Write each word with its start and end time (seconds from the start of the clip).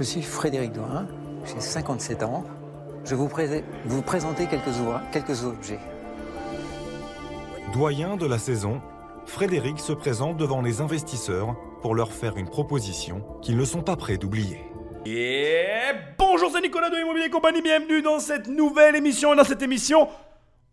Je 0.00 0.04
suis 0.06 0.22
Frédéric 0.22 0.72
Douin, 0.72 1.06
j'ai 1.44 1.60
57 1.60 2.22
ans. 2.22 2.42
Je 3.04 3.10
vais 3.10 3.16
vous, 3.16 3.28
vous 3.84 4.00
présenter 4.00 4.46
quelques, 4.46 4.74
quelques 5.12 5.44
objets. 5.44 5.78
Doyen 7.74 8.16
de 8.16 8.24
la 8.24 8.38
saison, 8.38 8.80
Frédéric 9.26 9.78
se 9.78 9.92
présente 9.92 10.38
devant 10.38 10.62
les 10.62 10.80
investisseurs 10.80 11.54
pour 11.82 11.94
leur 11.94 12.14
faire 12.14 12.38
une 12.38 12.48
proposition 12.48 13.22
qu'ils 13.42 13.58
ne 13.58 13.64
sont 13.66 13.82
pas 13.82 13.96
prêts 13.96 14.16
d'oublier. 14.16 14.62
Et 15.04 15.66
bonjour, 16.18 16.50
c'est 16.50 16.62
Nicolas 16.62 16.88
de 16.88 16.96
Immobilier 16.96 17.28
Compagnie, 17.28 17.60
bienvenue 17.60 18.00
dans 18.00 18.20
cette 18.20 18.48
nouvelle 18.48 18.96
émission. 18.96 19.34
Et 19.34 19.36
dans 19.36 19.44
cette 19.44 19.60
émission, 19.60 20.08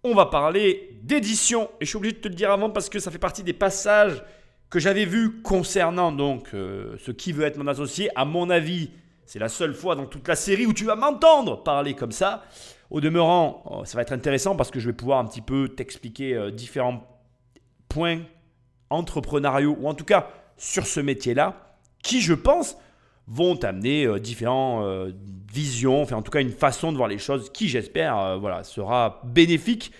on 0.06 0.16
va 0.16 0.28
parler 0.28 1.02
d'édition. 1.04 1.70
Et 1.82 1.86
je 1.86 1.90
suis 1.90 1.98
obligé 1.98 2.16
de 2.16 2.22
te 2.22 2.30
le 2.30 2.36
dire 2.36 2.50
avant 2.50 2.70
parce 2.70 2.88
que 2.88 3.00
ça 3.00 3.12
fait 3.12 3.18
partie 3.18 3.44
des 3.44 3.52
passages 3.52 4.24
que 4.70 4.80
j'avais 4.80 5.04
vus 5.04 5.42
concernant 5.42 6.14
donc 6.14 6.54
euh, 6.54 6.96
ce 7.06 7.12
qui 7.12 7.34
veut 7.34 7.44
être 7.44 7.58
mon 7.58 7.68
associé. 7.68 8.10
À 8.16 8.24
mon 8.24 8.50
avis, 8.50 8.90
c'est 9.28 9.40
la 9.40 9.50
seule 9.50 9.74
fois 9.74 9.96
dans 9.96 10.06
toute 10.06 10.28
la 10.28 10.36
série 10.36 10.66
où 10.66 10.74
tu 10.74 10.86
vas 10.86 10.96
m'entendre 10.96 11.62
parler 11.62 11.94
comme 11.94 12.14
ça. 12.14 12.44
Au 12.90 13.02
demeurant, 13.02 13.62
oh, 13.66 13.86
ça 13.86 13.98
va 13.98 14.02
être 14.02 14.14
intéressant 14.14 14.56
parce 14.56 14.72
que 14.72 14.80
je 14.80 14.88
vais 14.88 14.96
pouvoir 14.96 15.20
un 15.20 15.26
petit 15.26 15.42
peu 15.42 15.68
t'expliquer 15.68 16.34
euh, 16.34 16.50
différents 16.50 17.06
points 17.90 18.22
entrepreneuriaux 18.90 19.78
ou 19.80 19.88
en 19.88 19.94
tout 19.94 20.06
cas 20.06 20.30
sur 20.56 20.88
ce 20.88 21.02
métier-là 21.02 21.76
qui, 22.02 22.22
je 22.22 22.34
pense, 22.34 22.78
vont 23.28 23.58
t'amener 23.58 24.06
euh, 24.06 24.18
différentes 24.18 25.14
visions, 25.52 26.02
enfin 26.02 26.16
en 26.16 26.22
tout 26.22 26.32
cas 26.32 26.40
une 26.40 26.52
façon 26.52 26.94
de 26.94 26.98
voir 26.98 27.10
les 27.10 27.18
choses 27.18 27.52
qui, 27.52 27.68
j'espère, 27.68 28.40
voilà, 28.40 28.64
sera 28.64 29.22
bénéfique 29.26 29.92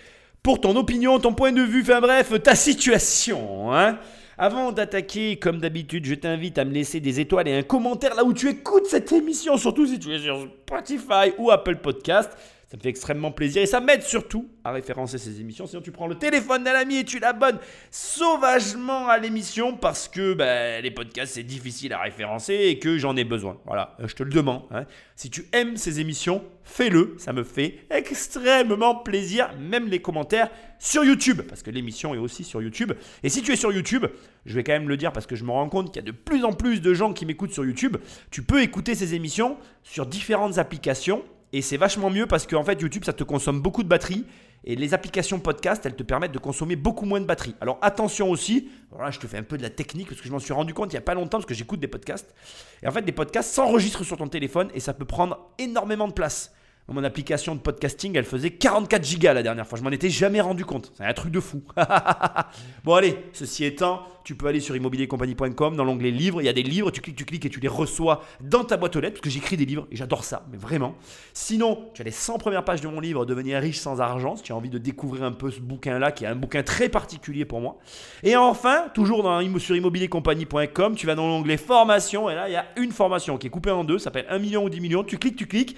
pour 0.42 0.60
ton 0.60 0.74
opinion, 0.76 1.18
ton 1.18 1.34
point 1.34 1.52
de 1.52 1.60
vue, 1.60 1.82
enfin 1.82 2.00
bref, 2.00 2.32
ta 2.42 2.54
situation. 2.54 3.74
Hein 3.74 3.98
avant 4.38 4.70
d'attaquer, 4.70 5.36
comme 5.36 5.58
d'habitude, 5.58 6.06
je 6.06 6.14
t'invite 6.14 6.58
à 6.58 6.64
me 6.64 6.72
laisser 6.72 7.00
des 7.00 7.18
étoiles 7.18 7.48
et 7.48 7.58
un 7.58 7.62
commentaire 7.62 8.14
là 8.14 8.24
où 8.24 8.32
tu 8.32 8.48
écoutes 8.48 8.86
cette 8.86 9.10
émission, 9.10 9.56
surtout 9.56 9.86
si 9.86 9.98
tu 9.98 10.14
es 10.14 10.20
sur 10.20 10.48
Spotify 10.64 11.32
ou 11.38 11.50
Apple 11.50 11.76
Podcast. 11.76 12.30
Ça 12.70 12.76
me 12.76 12.82
fait 12.82 12.90
extrêmement 12.90 13.32
plaisir 13.32 13.62
et 13.62 13.66
ça 13.66 13.80
m'aide 13.80 14.02
surtout 14.02 14.46
à 14.62 14.72
référencer 14.72 15.16
ces 15.16 15.40
émissions. 15.40 15.66
Sinon, 15.66 15.80
tu 15.80 15.90
prends 15.90 16.06
le 16.06 16.16
téléphone 16.16 16.64
d'un 16.64 16.74
ami 16.74 16.98
et 16.98 17.04
tu 17.04 17.18
l'abonnes 17.18 17.58
sauvagement 17.90 19.08
à 19.08 19.16
l'émission 19.16 19.74
parce 19.74 20.06
que 20.06 20.34
ben, 20.34 20.82
les 20.82 20.90
podcasts, 20.90 21.32
c'est 21.32 21.44
difficile 21.44 21.94
à 21.94 22.00
référencer 22.00 22.52
et 22.52 22.78
que 22.78 22.98
j'en 22.98 23.16
ai 23.16 23.24
besoin. 23.24 23.56
Voilà, 23.64 23.96
je 24.04 24.14
te 24.14 24.22
le 24.22 24.28
demande. 24.28 24.64
Hein. 24.70 24.84
Si 25.16 25.30
tu 25.30 25.46
aimes 25.54 25.78
ces 25.78 26.00
émissions, 26.00 26.44
fais-le. 26.62 27.14
Ça 27.16 27.32
me 27.32 27.42
fait 27.42 27.86
extrêmement 27.88 28.96
plaisir. 28.96 29.48
Même 29.58 29.88
les 29.88 30.02
commentaires 30.02 30.50
sur 30.78 31.04
YouTube 31.04 31.40
parce 31.48 31.62
que 31.62 31.70
l'émission 31.70 32.14
est 32.14 32.18
aussi 32.18 32.44
sur 32.44 32.60
YouTube. 32.60 32.92
Et 33.22 33.30
si 33.30 33.40
tu 33.40 33.50
es 33.52 33.56
sur 33.56 33.72
YouTube, 33.72 34.04
je 34.44 34.54
vais 34.54 34.62
quand 34.62 34.74
même 34.74 34.90
le 34.90 34.98
dire 34.98 35.12
parce 35.12 35.26
que 35.26 35.36
je 35.36 35.44
me 35.44 35.52
rends 35.52 35.70
compte 35.70 35.86
qu'il 35.86 36.02
y 36.02 36.06
a 36.06 36.06
de 36.06 36.12
plus 36.12 36.44
en 36.44 36.52
plus 36.52 36.82
de 36.82 36.92
gens 36.92 37.14
qui 37.14 37.24
m'écoutent 37.24 37.54
sur 37.54 37.64
YouTube. 37.64 37.96
Tu 38.30 38.42
peux 38.42 38.60
écouter 38.60 38.94
ces 38.94 39.14
émissions 39.14 39.56
sur 39.82 40.04
différentes 40.04 40.58
applications 40.58 41.24
et 41.52 41.62
c'est 41.62 41.76
vachement 41.76 42.10
mieux 42.10 42.26
parce 42.26 42.46
qu'en 42.46 42.64
fait, 42.64 42.80
YouTube, 42.80 43.04
ça 43.04 43.12
te 43.12 43.24
consomme 43.24 43.60
beaucoup 43.60 43.82
de 43.82 43.88
batterie. 43.88 44.24
Et 44.64 44.74
les 44.74 44.92
applications 44.92 45.38
podcast, 45.38 45.86
elles 45.86 45.94
te 45.94 46.02
permettent 46.02 46.32
de 46.32 46.38
consommer 46.38 46.74
beaucoup 46.74 47.06
moins 47.06 47.20
de 47.20 47.26
batterie. 47.26 47.54
Alors 47.60 47.78
attention 47.80 48.28
aussi, 48.28 48.68
voilà, 48.90 49.10
je 49.10 49.20
te 49.20 49.26
fais 49.26 49.38
un 49.38 49.44
peu 49.44 49.56
de 49.56 49.62
la 49.62 49.70
technique 49.70 50.08
parce 50.08 50.20
que 50.20 50.26
je 50.26 50.32
m'en 50.32 50.40
suis 50.40 50.52
rendu 50.52 50.74
compte 50.74 50.92
il 50.92 50.96
n'y 50.96 50.98
a 50.98 51.02
pas 51.02 51.14
longtemps 51.14 51.38
parce 51.38 51.46
que 51.46 51.54
j'écoute 51.54 51.78
des 51.78 51.88
podcasts. 51.88 52.34
Et 52.82 52.88
en 52.88 52.90
fait, 52.90 53.02
des 53.02 53.12
podcasts 53.12 53.54
s'enregistrent 53.54 54.04
sur 54.04 54.16
ton 54.16 54.26
téléphone 54.26 54.68
et 54.74 54.80
ça 54.80 54.94
peut 54.94 55.04
prendre 55.04 55.52
énormément 55.58 56.08
de 56.08 56.12
place 56.12 56.52
mon 56.94 57.04
application 57.04 57.54
de 57.54 57.60
podcasting, 57.60 58.16
elle 58.16 58.24
faisait 58.24 58.50
44 58.50 59.04
gigas 59.04 59.34
la 59.34 59.42
dernière 59.42 59.66
fois. 59.66 59.78
Je 59.78 59.84
m'en 59.84 59.90
étais 59.90 60.08
jamais 60.08 60.40
rendu 60.40 60.64
compte. 60.64 60.90
C'est 60.96 61.04
un 61.04 61.12
truc 61.12 61.30
de 61.30 61.40
fou. 61.40 61.62
bon, 62.84 62.94
allez, 62.94 63.16
ceci 63.34 63.66
étant, 63.66 64.02
tu 64.24 64.34
peux 64.34 64.46
aller 64.46 64.60
sur 64.60 64.74
immobiliercompagnie.com 64.74 65.76
dans 65.76 65.84
l'onglet 65.84 66.10
livres. 66.10 66.40
Il 66.40 66.46
y 66.46 66.48
a 66.48 66.54
des 66.54 66.62
livres, 66.62 66.90
tu 66.90 67.02
cliques, 67.02 67.16
tu 67.16 67.26
cliques 67.26 67.44
et 67.44 67.50
tu 67.50 67.60
les 67.60 67.68
reçois 67.68 68.22
dans 68.40 68.64
ta 68.64 68.78
boîte 68.78 68.96
aux 68.96 69.00
lettres 69.00 69.14
parce 69.14 69.22
que 69.22 69.28
j'écris 69.28 69.58
des 69.58 69.66
livres 69.66 69.86
et 69.90 69.96
j'adore 69.96 70.24
ça, 70.24 70.46
mais 70.50 70.56
vraiment. 70.56 70.94
Sinon, 71.34 71.90
tu 71.92 72.00
as 72.00 72.06
les 72.06 72.10
100 72.10 72.38
premières 72.38 72.64
pages 72.64 72.80
de 72.80 72.88
mon 72.88 73.00
livre 73.00 73.26
Devenir 73.26 73.60
riche 73.60 73.78
sans 73.78 74.00
argent 74.00 74.36
si 74.36 74.44
tu 74.44 74.52
as 74.52 74.56
envie 74.56 74.70
de 74.70 74.78
découvrir 74.78 75.24
un 75.24 75.32
peu 75.32 75.50
ce 75.50 75.60
bouquin-là 75.60 76.10
qui 76.10 76.24
est 76.24 76.28
un 76.28 76.36
bouquin 76.36 76.62
très 76.62 76.88
particulier 76.88 77.44
pour 77.44 77.60
moi. 77.60 77.78
Et 78.22 78.34
enfin, 78.34 78.86
toujours 78.94 79.28
sur 79.58 79.76
immobiliercompagnie.com, 79.76 80.94
tu 80.96 81.06
vas 81.06 81.14
dans 81.14 81.26
l'onglet 81.26 81.58
formation 81.58 82.30
et 82.30 82.34
là, 82.34 82.48
il 82.48 82.52
y 82.52 82.56
a 82.56 82.64
une 82.76 82.92
formation 82.92 83.36
qui 83.36 83.46
est 83.46 83.50
coupée 83.50 83.70
en 83.70 83.84
deux, 83.84 83.98
ça 83.98 84.04
s'appelle 84.04 84.26
1 84.30 84.38
million 84.38 84.64
ou 84.64 84.70
10 84.70 84.80
millions. 84.80 85.04
Tu 85.04 85.18
cliques, 85.18 85.36
tu 85.36 85.46
cliques 85.46 85.76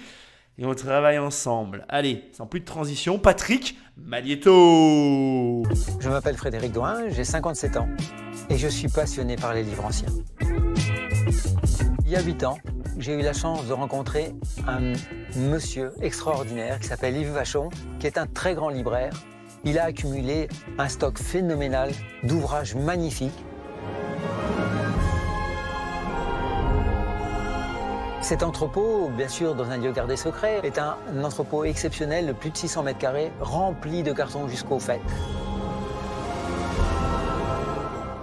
et 0.57 0.65
on 0.65 0.73
travaille 0.73 1.17
ensemble. 1.17 1.85
Allez, 1.89 2.29
sans 2.33 2.45
plus 2.45 2.59
de 2.59 2.65
transition, 2.65 3.19
Patrick 3.19 3.77
Magneto 3.97 5.63
Je 5.99 6.09
m'appelle 6.09 6.37
Frédéric 6.37 6.71
Douin, 6.71 7.09
j'ai 7.09 7.23
57 7.23 7.77
ans 7.77 7.87
et 8.49 8.57
je 8.57 8.67
suis 8.67 8.87
passionné 8.87 9.35
par 9.35 9.53
les 9.53 9.63
livres 9.63 9.85
anciens. 9.85 10.09
Il 12.05 12.11
y 12.11 12.15
a 12.15 12.21
8 12.21 12.43
ans, 12.43 12.57
j'ai 12.97 13.13
eu 13.13 13.21
la 13.21 13.33
chance 13.33 13.65
de 13.67 13.73
rencontrer 13.73 14.33
un 14.67 14.93
monsieur 15.37 15.93
extraordinaire 16.01 16.79
qui 16.79 16.87
s'appelle 16.87 17.15
Yves 17.15 17.31
Vachon, 17.31 17.69
qui 17.99 18.07
est 18.07 18.17
un 18.17 18.27
très 18.27 18.53
grand 18.53 18.69
libraire. 18.69 19.13
Il 19.63 19.79
a 19.79 19.85
accumulé 19.85 20.49
un 20.77 20.89
stock 20.89 21.17
phénoménal 21.17 21.91
d'ouvrages 22.23 22.75
magnifiques 22.75 23.45
Cet 28.21 28.43
entrepôt, 28.43 29.09
bien 29.17 29.27
sûr, 29.27 29.55
dans 29.55 29.71
un 29.71 29.77
lieu 29.77 29.91
gardé 29.91 30.15
secret, 30.15 30.61
est 30.63 30.77
un, 30.77 30.95
entrepôt 31.23 31.63
exceptionnel 31.63 32.27
de 32.27 32.33
plus 32.33 32.51
de 32.51 32.57
600 32.57 32.83
mètres 32.83 32.99
carrés, 32.99 33.31
rempli 33.41 34.03
de 34.03 34.13
cartons 34.13 34.47
jusqu'au 34.47 34.77
fait. 34.77 35.01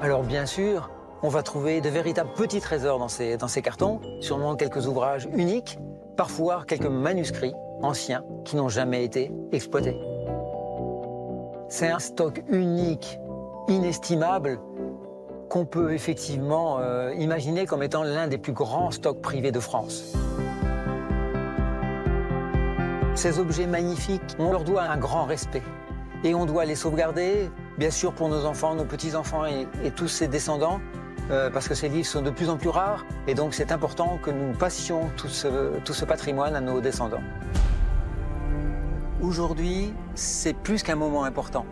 Alors 0.01 0.23
bien 0.23 0.47
sûr, 0.47 0.89
on 1.23 1.29
va 1.29 1.43
trouver 1.43 1.81
de 1.81 1.89
véritables 1.89 2.31
petits 2.37 2.61
trésors 2.61 3.01
dans 3.01 3.09
ces, 3.09 3.37
dans 3.37 3.49
ces 3.49 3.61
cartons, 3.61 4.01
sûrement 4.21 4.55
quelques 4.55 4.87
ouvrages 4.87 5.29
uniques, 5.35 5.81
parfois 6.17 6.63
quelques 6.65 6.87
manuscrits 6.87 7.55
anciens 7.83 8.23
qui 8.45 8.55
n'ont 8.55 8.69
jamais 8.69 9.05
été 9.05 9.33
exploités. 9.51 9.97
C'est 11.69 11.89
un 11.89 11.99
stock 11.99 12.45
unique, 12.49 13.19
inestimable, 13.67 14.61
qu'on 15.49 15.65
peut 15.65 15.93
effectivement 15.93 16.79
euh, 16.81 17.13
imaginer 17.19 17.67
comme 17.67 17.83
étant 17.83 18.03
l'un 18.03 18.29
des 18.29 18.39
plus 18.39 18.53
grands 18.53 18.91
stocks 18.91 19.21
privés 19.21 19.53
de 19.53 19.61
France. 19.61 20.13
Ces 23.15 23.39
objets 23.39 23.67
magnifiques, 23.67 24.37
on 24.39 24.53
leur 24.53 24.65
doit 24.65 24.83
un 24.83 24.97
grand 24.97 25.25
respect. 25.25 25.63
Et 26.25 26.35
on 26.35 26.47
doit 26.47 26.65
les 26.65 26.75
sauvegarder, 26.75 27.51
bien 27.79 27.91
sûr 27.91 28.13
pour 28.13 28.29
nos 28.29 28.45
enfants, 28.45 28.75
nos 28.75 28.85
petits-enfants 28.85 29.45
et, 29.47 29.91
tous 29.93 30.09
ses 30.09 30.29
descendants, 30.29 30.81
euh, 31.31 31.49
parce 31.51 31.69
que 31.69 31.75
ces 31.75 31.89
livres 31.89 32.07
sont 32.07 32.23
de 32.23 32.31
plus 32.31 32.49
en 32.49 32.57
plus 32.57 32.69
rares, 32.69 33.07
et 33.27 33.35
donc 33.35 33.55
c'est 33.55 33.71
important 33.71 34.19
que 34.23 34.31
nous 34.31 34.53
passions 34.53 35.11
tout 35.17 35.29
ce, 35.29 35.79
tout 35.85 35.95
ce 35.95 36.05
patrimoine 36.05 36.57
à 36.57 36.61
nos 36.61 36.81
descendants. 36.81 37.23
Aujourd'hui, 39.23 39.95
c'est 40.15 40.55
plus 40.55 40.83
qu'un 40.83 40.97
moment 40.97 41.25
important. 41.25 41.67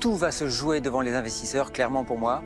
Tout 0.00 0.16
va 0.16 0.32
se 0.32 0.48
jouer 0.48 0.80
devant 0.80 1.00
les 1.00 1.14
investisseurs, 1.14 1.72
clairement 1.72 2.04
pour 2.04 2.18
moi 2.18 2.42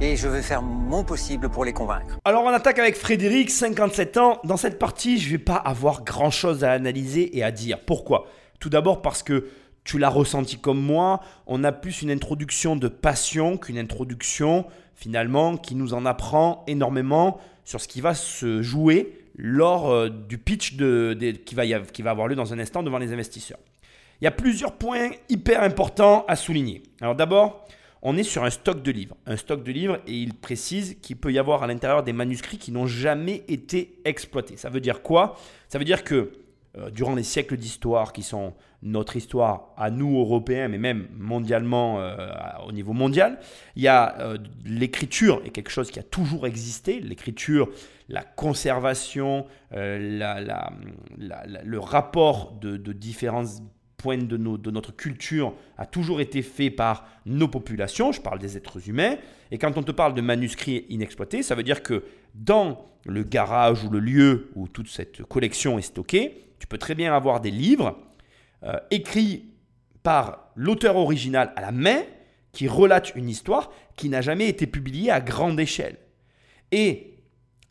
et 0.00 0.16
je 0.16 0.28
vais 0.28 0.42
faire 0.42 0.62
mon 0.62 1.04
possible 1.04 1.48
pour 1.48 1.64
les 1.64 1.72
convaincre. 1.72 2.18
Alors 2.24 2.44
on 2.44 2.48
attaque 2.48 2.78
avec 2.78 2.96
Frédéric, 2.96 3.50
57 3.50 4.16
ans. 4.18 4.40
Dans 4.44 4.56
cette 4.56 4.78
partie, 4.78 5.18
je 5.18 5.26
ne 5.26 5.32
vais 5.32 5.38
pas 5.42 5.56
avoir 5.56 6.04
grand-chose 6.04 6.64
à 6.64 6.72
analyser 6.72 7.36
et 7.36 7.42
à 7.42 7.50
dire. 7.50 7.80
Pourquoi? 7.80 8.26
Tout 8.60 8.68
d'abord 8.68 9.00
parce 9.00 9.22
que 9.22 9.48
tu 9.84 9.98
l'as 9.98 10.08
ressenti 10.08 10.58
comme 10.58 10.80
moi, 10.80 11.20
on 11.46 11.64
a 11.64 11.72
plus 11.72 12.02
une 12.02 12.10
introduction 12.10 12.76
de 12.76 12.88
passion 12.88 13.56
qu'une 13.56 13.78
introduction 13.78 14.66
finalement 14.94 15.56
qui 15.56 15.74
nous 15.74 15.94
en 15.94 16.04
apprend 16.04 16.64
énormément 16.66 17.38
sur 17.64 17.80
ce 17.80 17.88
qui 17.88 18.00
va 18.00 18.14
se 18.14 18.62
jouer 18.62 19.18
lors 19.36 19.90
euh, 19.90 20.08
du 20.08 20.38
pitch 20.38 20.76
qui 20.76 21.54
va 21.54 22.10
avoir 22.10 22.28
lieu 22.28 22.34
dans 22.34 22.52
un 22.52 22.58
instant 22.58 22.82
devant 22.82 22.98
les 22.98 23.12
investisseurs. 23.12 23.58
Il 24.20 24.24
y 24.24 24.28
a 24.28 24.32
plusieurs 24.32 24.72
points 24.72 25.10
hyper 25.28 25.62
importants 25.62 26.24
à 26.26 26.36
souligner. 26.36 26.82
Alors 27.02 27.14
d'abord, 27.14 27.66
on 28.08 28.16
est 28.16 28.22
sur 28.22 28.44
un 28.44 28.50
stock 28.50 28.84
de 28.84 28.92
livres. 28.92 29.16
Un 29.26 29.36
stock 29.36 29.64
de 29.64 29.72
livres 29.72 29.98
et 30.06 30.12
il 30.12 30.32
précise 30.32 30.96
qu'il 31.02 31.16
peut 31.16 31.32
y 31.32 31.40
avoir 31.40 31.64
à 31.64 31.66
l'intérieur 31.66 32.04
des 32.04 32.12
manuscrits 32.12 32.56
qui 32.56 32.70
n'ont 32.70 32.86
jamais 32.86 33.42
été 33.48 33.98
exploités. 34.04 34.56
Ça 34.56 34.70
veut 34.70 34.78
dire 34.78 35.02
quoi? 35.02 35.36
Ça 35.68 35.80
veut 35.80 35.84
dire 35.84 36.04
que 36.04 36.30
euh, 36.78 36.90
durant 36.90 37.16
les 37.16 37.24
siècles 37.24 37.56
d'histoire 37.56 38.12
qui 38.12 38.22
sont 38.22 38.54
notre 38.80 39.16
histoire 39.16 39.70
à 39.76 39.90
nous 39.90 40.20
Européens, 40.20 40.68
mais 40.68 40.78
même 40.78 41.08
mondialement 41.18 42.00
euh, 42.00 42.28
au 42.64 42.70
niveau 42.70 42.92
mondial, 42.92 43.40
il 43.74 43.82
y 43.82 43.88
a 43.88 44.16
euh, 44.20 44.38
l'écriture 44.64 45.42
est 45.44 45.50
quelque 45.50 45.70
chose 45.70 45.90
qui 45.90 45.98
a 45.98 46.04
toujours 46.04 46.46
existé. 46.46 47.00
L'écriture, 47.00 47.68
la 48.08 48.22
conservation, 48.22 49.46
le 49.72 51.78
rapport 51.78 52.52
de, 52.60 52.76
de 52.76 52.92
différents 52.92 53.46
point 53.96 54.18
de, 54.18 54.36
notre 54.36 54.94
culture 54.94 55.54
a 55.78 55.86
toujours 55.86 56.20
été 56.20 56.42
fait 56.42 56.70
par 56.70 57.06
nos 57.24 57.48
populations, 57.48 58.12
je 58.12 58.20
parle 58.20 58.38
des 58.38 58.56
êtres 58.56 58.88
humains, 58.88 59.16
et 59.50 59.58
quand 59.58 59.76
on 59.76 59.82
te 59.82 59.92
parle 59.92 60.14
de 60.14 60.20
manuscrits 60.20 60.86
inexploités, 60.88 61.42
ça 61.42 61.54
veut 61.54 61.62
dire 61.62 61.82
que 61.82 62.04
dans 62.34 62.86
le 63.04 63.22
garage 63.22 63.84
ou 63.84 63.90
le 63.90 64.00
lieu 64.00 64.50
où 64.54 64.68
toute 64.68 64.88
cette 64.88 65.22
collection 65.24 65.78
est 65.78 65.82
stockée, 65.82 66.42
tu 66.58 66.66
peux 66.66 66.78
très 66.78 66.94
bien 66.94 67.14
avoir 67.14 67.40
des 67.40 67.50
livres 67.50 67.98
euh, 68.64 68.78
écrits 68.90 69.50
par 70.02 70.50
l'auteur 70.54 70.96
original 70.96 71.52
à 71.56 71.60
la 71.60 71.72
main 71.72 72.02
qui 72.52 72.68
relate 72.68 73.14
une 73.14 73.28
histoire 73.28 73.70
qui 73.96 74.08
n'a 74.08 74.22
jamais 74.22 74.48
été 74.48 74.66
publiée 74.66 75.10
à 75.10 75.20
grande 75.20 75.60
échelle. 75.60 75.96
Et 76.72 77.15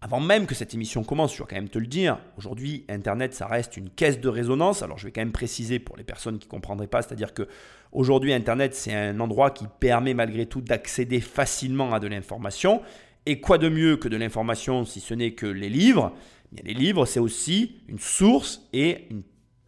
avant 0.06 0.20
même 0.20 0.46
que 0.46 0.54
cette 0.54 0.76
émission 0.76 1.04
commence, 1.04 1.34
je 1.34 1.40
dois 1.40 1.48
quand 1.50 1.56
même 1.56 1.68
te 1.68 1.80
le 1.80 1.88
dire, 1.88 2.20
aujourd'hui, 2.38 2.86
Internet, 2.90 3.34
ça 3.34 3.48
reste 3.48 3.76
une 3.76 3.90
caisse 3.90 4.20
de 4.20 4.30
résonance. 4.30 4.84
Alors, 4.84 5.00
je 5.00 5.06
vais 5.06 5.12
quand 5.12 5.22
même 5.22 5.32
préciser 5.32 5.80
pour 5.80 5.98
les 5.98 6.04
personnes 6.04 6.38
qui 6.38 6.46
ne 6.46 6.52
comprendraient 6.52 6.86
pas, 6.86 7.02
c'est-à-dire 7.02 7.34
que 7.34 7.48
aujourd'hui, 7.92 8.32
Internet, 8.32 8.76
c'est 8.76 8.94
un 8.94 9.20
endroit 9.20 9.50
qui 9.50 9.66
permet 9.80 10.14
malgré 10.14 10.46
tout 10.46 10.62
d'accéder 10.62 11.22
facilement 11.22 11.92
à 11.92 12.00
de 12.00 12.06
l'information. 12.06 12.84
Et 13.26 13.42
quoi 13.42 13.58
de 13.58 13.68
mieux 13.68 13.98
que 13.98 14.08
de 14.08 14.16
l'information 14.16 14.86
si 14.86 15.00
ce 15.00 15.16
n'est 15.16 15.32
que 15.32 15.48
les 15.48 15.70
livres? 15.70 16.14
Eh 16.56 16.62
Les 16.62 16.76
livres, 16.76 17.08
c'est 17.08 17.20
aussi 17.20 17.78
une 17.88 17.98
source 17.98 18.62
et 18.74 19.08
une, 19.10 19.24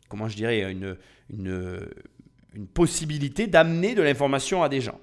comment 0.08 0.28
je 0.28 0.36
dirais, 0.36 0.72
une, 0.72 0.98
une, 1.32 1.80
une 2.54 2.68
possibilité 2.68 3.48
d'amener 3.48 3.96
de 3.96 4.04
l'information 4.04 4.62
à 4.62 4.70
des 4.70 4.82
gens. 4.82 5.00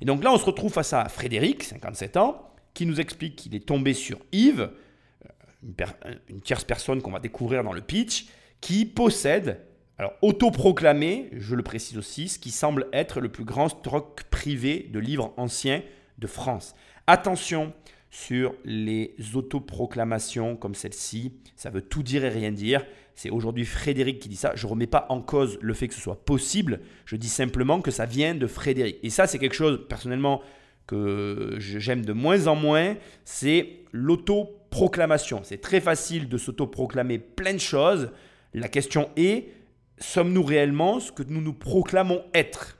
Et 0.00 0.04
donc 0.04 0.22
là, 0.22 0.32
on 0.32 0.38
se 0.38 0.44
retrouve 0.44 0.72
face 0.72 0.92
à 0.92 1.08
Frédéric, 1.08 1.64
57 1.64 2.18
ans, 2.18 2.52
qui 2.76 2.84
nous 2.84 3.00
explique 3.00 3.36
qu'il 3.36 3.54
est 3.54 3.66
tombé 3.66 3.94
sur 3.94 4.18
Yves, 4.32 4.70
euh, 5.24 6.14
une, 6.28 6.42
tierce 6.42 6.62
personne 6.62 7.00
qu'on 7.00 7.10
va 7.10 7.20
découvrir 7.20 7.64
dans 7.64 7.72
le 7.72 7.80
pitch, 7.80 8.26
qui 8.60 8.84
possède, 8.84 9.62
alors 9.96 10.12
autoproclamé, 10.20 11.30
je 11.32 11.54
le 11.54 11.62
précise 11.62 11.96
aussi, 11.96 12.28
ce 12.28 12.38
qui 12.38 12.50
semble 12.50 12.86
être 12.92 13.20
le 13.20 13.30
plus 13.30 13.44
grand 13.44 13.70
stock 13.70 14.24
privé 14.24 14.90
de 14.92 14.98
livres 14.98 15.32
anciens 15.38 15.82
de 16.18 16.26
France. 16.26 16.74
Attention 17.06 17.72
sur 18.10 18.54
les 18.64 19.14
autoproclamations 19.34 20.54
comme 20.54 20.74
celle-ci, 20.74 21.32
ça 21.56 21.70
veut 21.70 21.82
tout 21.82 22.02
dire 22.02 22.26
et 22.26 22.28
rien 22.28 22.52
dire. 22.52 22.84
C'est 23.14 23.30
aujourd'hui 23.30 23.64
Frédéric 23.64 24.18
qui 24.18 24.28
dit 24.28 24.36
ça. 24.36 24.52
Je 24.54 24.66
ne 24.66 24.70
remets 24.70 24.86
pas 24.86 25.06
en 25.08 25.22
cause 25.22 25.58
le 25.62 25.72
fait 25.72 25.88
que 25.88 25.94
ce 25.94 26.00
soit 26.02 26.22
possible. 26.26 26.80
Je 27.06 27.16
dis 27.16 27.30
simplement 27.30 27.80
que 27.80 27.90
ça 27.90 28.04
vient 28.04 28.34
de 28.34 28.46
Frédéric. 28.46 28.98
Et 29.02 29.08
ça, 29.08 29.26
c'est 29.26 29.38
quelque 29.38 29.54
chose, 29.54 29.86
personnellement, 29.88 30.42
que 30.86 31.56
j'aime 31.58 32.04
de 32.04 32.12
moins 32.12 32.46
en 32.46 32.54
moins, 32.54 32.96
c'est 33.24 33.80
l'autoproclamation. 33.92 35.40
C'est 35.42 35.60
très 35.60 35.80
facile 35.80 36.28
de 36.28 36.38
s'autoproclamer 36.38 37.18
plein 37.18 37.54
de 37.54 37.58
choses. 37.58 38.10
La 38.54 38.68
question 38.68 39.08
est, 39.16 39.48
sommes-nous 39.98 40.42
réellement 40.42 41.00
ce 41.00 41.12
que 41.12 41.22
nous 41.22 41.40
nous 41.40 41.54
proclamons 41.54 42.22
être? 42.34 42.78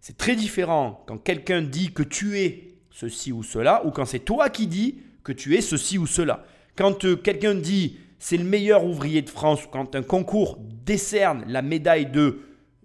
C'est 0.00 0.16
très 0.16 0.36
différent 0.36 1.04
quand 1.06 1.18
quelqu'un 1.18 1.62
dit 1.62 1.92
que 1.92 2.02
tu 2.02 2.38
es 2.38 2.68
ceci 2.90 3.32
ou 3.32 3.42
cela, 3.42 3.84
ou 3.86 3.90
quand 3.90 4.06
c'est 4.06 4.20
toi 4.20 4.48
qui 4.48 4.66
dis 4.66 5.00
que 5.24 5.32
tu 5.32 5.56
es 5.56 5.60
ceci 5.60 5.98
ou 5.98 6.06
cela. 6.06 6.44
Quand 6.76 7.04
euh, 7.04 7.16
quelqu'un 7.16 7.54
dit 7.54 7.98
c'est 8.18 8.36
le 8.36 8.44
meilleur 8.44 8.84
ouvrier 8.84 9.22
de 9.22 9.30
France, 9.30 9.60
quand 9.70 9.94
un 9.94 10.02
concours 10.02 10.58
décerne 10.84 11.44
la 11.46 11.62
médaille 11.62 12.06
de 12.06 12.40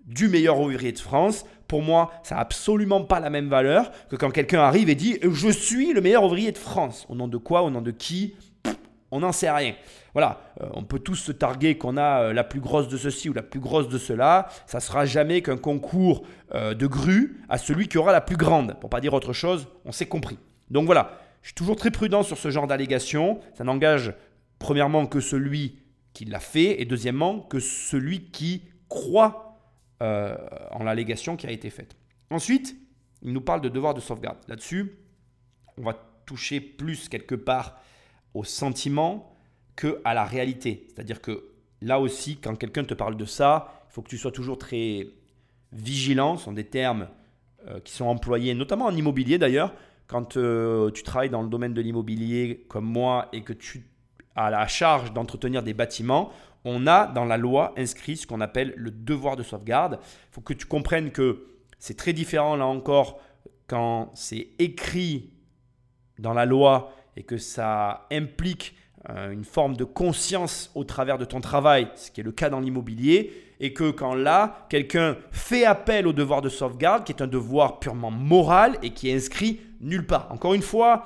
du 0.05 0.27
meilleur 0.27 0.59
ouvrier 0.59 0.91
de 0.91 0.99
France, 0.99 1.45
pour 1.73 1.81
moi, 1.81 2.11
ça 2.21 2.35
n'a 2.35 2.41
absolument 2.41 3.03
pas 3.03 3.19
la 3.19 3.31
même 3.31 3.49
valeur 3.49 3.89
que 4.07 4.15
quand 4.15 4.29
quelqu'un 4.29 4.59
arrive 4.59 4.91
et 4.91 4.95
dit 4.95 5.17
Je 5.23 5.49
suis 5.49 5.91
le 5.91 6.01
meilleur 6.01 6.23
ouvrier 6.23 6.51
de 6.51 6.57
France. 6.59 7.07
Au 7.09 7.15
nom 7.15 7.27
de 7.27 7.37
quoi? 7.37 7.63
Au 7.63 7.71
nom 7.71 7.81
de 7.81 7.89
qui? 7.89 8.35
On 9.09 9.21
n'en 9.21 9.31
sait 9.31 9.49
rien. 9.49 9.73
Voilà, 10.13 10.39
euh, 10.61 10.67
on 10.75 10.83
peut 10.83 10.99
tous 10.99 11.15
se 11.15 11.31
targuer 11.31 11.79
qu'on 11.79 11.97
a 11.97 12.25
euh, 12.25 12.33
la 12.33 12.43
plus 12.43 12.59
grosse 12.59 12.89
de 12.89 12.95
ceci 12.95 13.27
ou 13.27 13.33
la 13.33 13.41
plus 13.41 13.59
grosse 13.59 13.89
de 13.89 13.97
cela. 13.97 14.49
Ça 14.67 14.79
sera 14.79 15.07
jamais 15.07 15.41
qu'un 15.41 15.57
concours 15.57 16.21
euh, 16.53 16.75
de 16.75 16.85
grue 16.85 17.41
à 17.49 17.57
celui 17.57 17.87
qui 17.87 17.97
aura 17.97 18.11
la 18.11 18.21
plus 18.21 18.37
grande. 18.37 18.79
Pour 18.79 18.91
pas 18.91 19.01
dire 19.01 19.15
autre 19.15 19.33
chose, 19.33 19.67
on 19.83 19.91
s'est 19.91 20.05
compris. 20.05 20.37
Donc 20.69 20.85
voilà, 20.85 21.17
je 21.41 21.47
suis 21.47 21.55
toujours 21.55 21.75
très 21.75 21.89
prudent 21.89 22.21
sur 22.21 22.37
ce 22.37 22.51
genre 22.51 22.67
d'allégation. 22.67 23.39
Ça 23.57 23.63
n'engage 23.63 24.13
premièrement 24.59 25.07
que 25.07 25.19
celui 25.19 25.79
qui 26.13 26.25
l'a 26.25 26.39
fait 26.39 26.83
et 26.83 26.85
deuxièmement 26.85 27.39
que 27.39 27.59
celui 27.59 28.25
qui 28.25 28.61
croit 28.89 29.52
euh, 30.03 30.35
en 30.71 30.83
l'allégation 30.83 31.37
qui 31.37 31.47
a 31.47 31.51
été 31.51 31.69
faite. 31.69 31.95
Ensuite, 32.29 32.75
il 33.21 33.31
nous 33.31 33.41
parle 33.41 33.61
de 33.61 33.69
devoir 33.69 33.93
de 33.93 34.01
sauvegarde. 34.01 34.37
Là-dessus, 34.49 34.97
on 35.77 35.83
va 35.83 35.93
toucher 36.25 36.59
plus 36.59 37.07
quelque 37.07 37.35
part 37.35 37.79
au 38.33 38.43
sentiment 38.43 39.33
que 39.77 40.01
à 40.03 40.13
la 40.13 40.25
réalité. 40.25 40.87
C'est-à-dire 40.89 41.21
que 41.21 41.45
là 41.81 41.99
aussi, 42.01 42.37
quand 42.37 42.55
quelqu'un 42.55 42.83
te 42.83 42.93
parle 42.93 43.15
de 43.15 43.25
ça, 43.25 43.85
il 43.89 43.93
faut 43.93 44.01
que 44.01 44.09
tu 44.09 44.17
sois 44.17 44.31
toujours 44.31 44.57
très 44.57 45.07
vigilant. 45.71 46.37
Ce 46.37 46.45
sont 46.45 46.51
des 46.51 46.65
termes 46.65 47.07
euh, 47.67 47.79
qui 47.79 47.93
sont 47.93 48.05
employés, 48.05 48.53
notamment 48.55 48.85
en 48.85 48.95
immobilier 48.95 49.37
d'ailleurs. 49.37 49.73
Quand 50.07 50.35
euh, 50.35 50.91
tu 50.91 51.03
travailles 51.03 51.29
dans 51.29 51.41
le 51.41 51.49
domaine 51.49 51.73
de 51.73 51.81
l'immobilier 51.81 52.65
comme 52.67 52.85
moi 52.85 53.29
et 53.31 53.41
que 53.41 53.53
tu 53.53 53.87
as 54.35 54.49
la 54.49 54.67
charge 54.67 55.13
d'entretenir 55.13 55.63
des 55.63 55.73
bâtiments, 55.73 56.31
on 56.65 56.87
a 56.87 57.07
dans 57.07 57.25
la 57.25 57.37
loi 57.37 57.73
inscrit 57.77 58.17
ce 58.17 58.27
qu'on 58.27 58.41
appelle 58.41 58.73
le 58.77 58.91
devoir 58.91 59.35
de 59.35 59.43
sauvegarde. 59.43 59.99
Il 60.01 60.33
faut 60.33 60.41
que 60.41 60.53
tu 60.53 60.65
comprennes 60.65 61.11
que 61.11 61.47
c'est 61.79 61.97
très 61.97 62.13
différent 62.13 62.55
là 62.55 62.65
encore 62.65 63.19
quand 63.67 64.11
c'est 64.13 64.49
écrit 64.59 65.31
dans 66.19 66.33
la 66.33 66.45
loi 66.45 66.93
et 67.15 67.23
que 67.23 67.37
ça 67.37 68.07
implique 68.11 68.75
euh, 69.09 69.31
une 69.31 69.43
forme 69.43 69.75
de 69.75 69.83
conscience 69.83 70.71
au 70.75 70.85
travers 70.85 71.17
de 71.17 71.25
ton 71.25 71.41
travail, 71.41 71.89
ce 71.95 72.09
qui 72.09 72.21
est 72.21 72.23
le 72.23 72.31
cas 72.31 72.49
dans 72.49 72.61
l'immobilier, 72.61 73.33
et 73.59 73.73
que 73.73 73.91
quand 73.91 74.15
là, 74.15 74.65
quelqu'un 74.69 75.17
fait 75.31 75.65
appel 75.65 76.07
au 76.07 76.13
devoir 76.13 76.41
de 76.41 76.49
sauvegarde, 76.49 77.03
qui 77.03 77.11
est 77.11 77.21
un 77.21 77.27
devoir 77.27 77.79
purement 77.79 78.11
moral 78.11 78.77
et 78.81 78.91
qui 78.91 79.09
est 79.09 79.15
inscrit 79.15 79.59
nulle 79.81 80.07
part. 80.07 80.31
Encore 80.31 80.53
une 80.53 80.61
fois, 80.61 81.05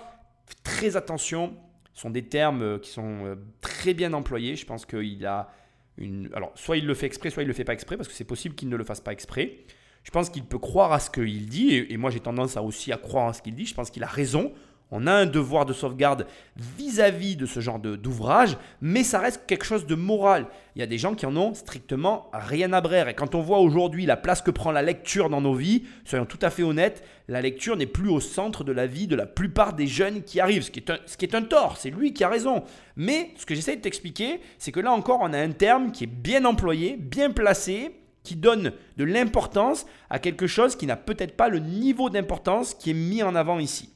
très 0.64 0.96
attention, 0.96 1.54
sont 1.98 2.12
des 2.12 2.24
termes 2.24 2.62
euh, 2.62 2.80
qui 2.80 2.92
sont 2.92 3.26
euh, 3.26 3.36
très 3.60 3.94
bien 3.94 4.14
employés. 4.14 4.56
Je 4.56 4.66
pense 4.66 4.86
qu'il 4.86 5.26
a 5.26 5.50
une. 5.98 6.30
Alors, 6.34 6.52
soit 6.56 6.78
il 6.78 6.86
le 6.86 6.94
fait 6.94 7.08
exprès, 7.08 7.32
soit 7.32 7.44
il 7.44 7.48
le 7.48 7.54
fait 7.54 7.64
pas 7.64 7.74
exprès, 7.74 7.98
parce 7.98 8.08
que 8.08 8.14
c'est 8.14 8.24
possible 8.24 8.54
qu'il 8.54 8.70
ne 8.70 8.76
le 8.76 8.84
fasse 8.84 9.02
pas 9.02 9.12
exprès. 9.12 9.58
Je 10.04 10.12
pense 10.12 10.30
qu'il 10.30 10.46
peut 10.46 10.60
croire 10.60 10.94
à 10.94 11.00
ce 11.00 11.10
qu'il 11.10 11.48
dit, 11.48 11.76
et, 11.76 11.98
moi 11.98 12.12
j'ai 12.12 12.22
tendance 12.22 12.56
aussi 12.56 12.94
à 12.94 12.98
croire 12.98 13.28
à 13.28 13.34
ce 13.34 13.42
qu'il 13.42 13.56
dit. 13.56 13.66
Je 13.66 13.74
pense 13.74 13.90
qu'il 13.90 14.04
a 14.04 14.08
raison. 14.08 14.54
On 14.90 15.06
a 15.06 15.12
un 15.12 15.26
devoir 15.26 15.66
de 15.66 15.74
sauvegarde 15.74 16.28
vis-à-vis 16.56 17.36
de 17.36 17.46
ce 17.46 17.60
genre 17.60 17.78
d'ouvrage, 17.80 18.58
mais 18.80 19.04
ça 19.04 19.20
reste 19.20 19.46
quelque 19.46 19.66
chose 19.66 19.86
de 19.86 19.96
moral. 19.96 20.46
Il 20.76 20.80
y 20.80 20.84
a 20.84 20.88
des 20.88 20.98
gens 20.98 21.14
qui 21.14 21.26
en 21.26 21.36
ont 21.36 21.54
strictement 21.54 22.30
rien 22.32 22.72
à 22.72 22.80
brère. 22.80 23.10
Et 23.10 23.14
quand 23.14 23.36
on 23.36 23.42
voit 23.42 23.60
aujourd'hui 23.60 24.06
la 24.06 24.16
place 24.16 24.42
que 24.42 24.52
prend 24.52 24.72
la 24.72 24.82
lecture 24.82 25.30
dans 25.30 25.42
nos 25.42 25.54
vies, 25.54 25.84
soyons 26.06 26.26
tout 26.26 26.40
à 26.42 26.50
fait 26.50 26.64
honnêtes, 26.64 27.04
la 27.28 27.42
lecture 27.42 27.76
n'est 27.76 27.86
plus 27.86 28.10
au 28.10 28.22
centre 28.22 28.64
de 28.64 28.72
la 28.72 28.88
vie 28.88 29.08
de 29.08 29.18
la 29.18 29.26
plupart 29.26 29.74
des 29.74 29.88
jeunes 29.88 30.24
qui 30.24 30.40
arrivent, 30.40 30.64
ce 30.64 30.72
qui 30.72 30.80
est 30.80 30.90
un, 30.90 31.00
ce 31.06 31.18
qui 31.18 31.26
est 31.26 31.36
un 31.36 31.42
tort, 31.42 31.76
c'est 31.78 31.90
lui 31.90 32.14
qui 32.14 32.24
a 32.24 32.30
raison. 32.30 32.64
Mais 32.96 33.32
ce 33.36 33.46
que 33.46 33.56
j'essaie 33.56 33.76
de 33.76 33.82
t'expliquer, 33.82 34.40
c'est 34.58 34.72
que 34.72 34.80
là 34.80 34.94
encore, 34.94 35.20
on 35.22 35.34
a 35.34 35.40
un 35.40 35.52
terme 35.52 35.92
qui 35.92 36.06
est 36.06 36.08
bien 36.08 36.46
employé, 36.46 36.96
bien 36.96 37.32
placé, 37.32 37.92
qui 38.24 38.38
donne 38.38 38.72
de 38.96 39.04
l'importance 39.04 39.86
à 40.10 40.20
quelque 40.20 40.48
chose 40.48 40.78
qui 40.78 40.86
n'a 40.86 40.96
peut-être 40.98 41.36
pas 41.36 41.50
le 41.50 41.60
niveau 41.60 42.10
d'importance 42.10 42.74
qui 42.74 42.92
est 42.92 42.94
mis 42.94 43.24
en 43.24 43.36
avant 43.36 43.60
ici. 43.60 43.90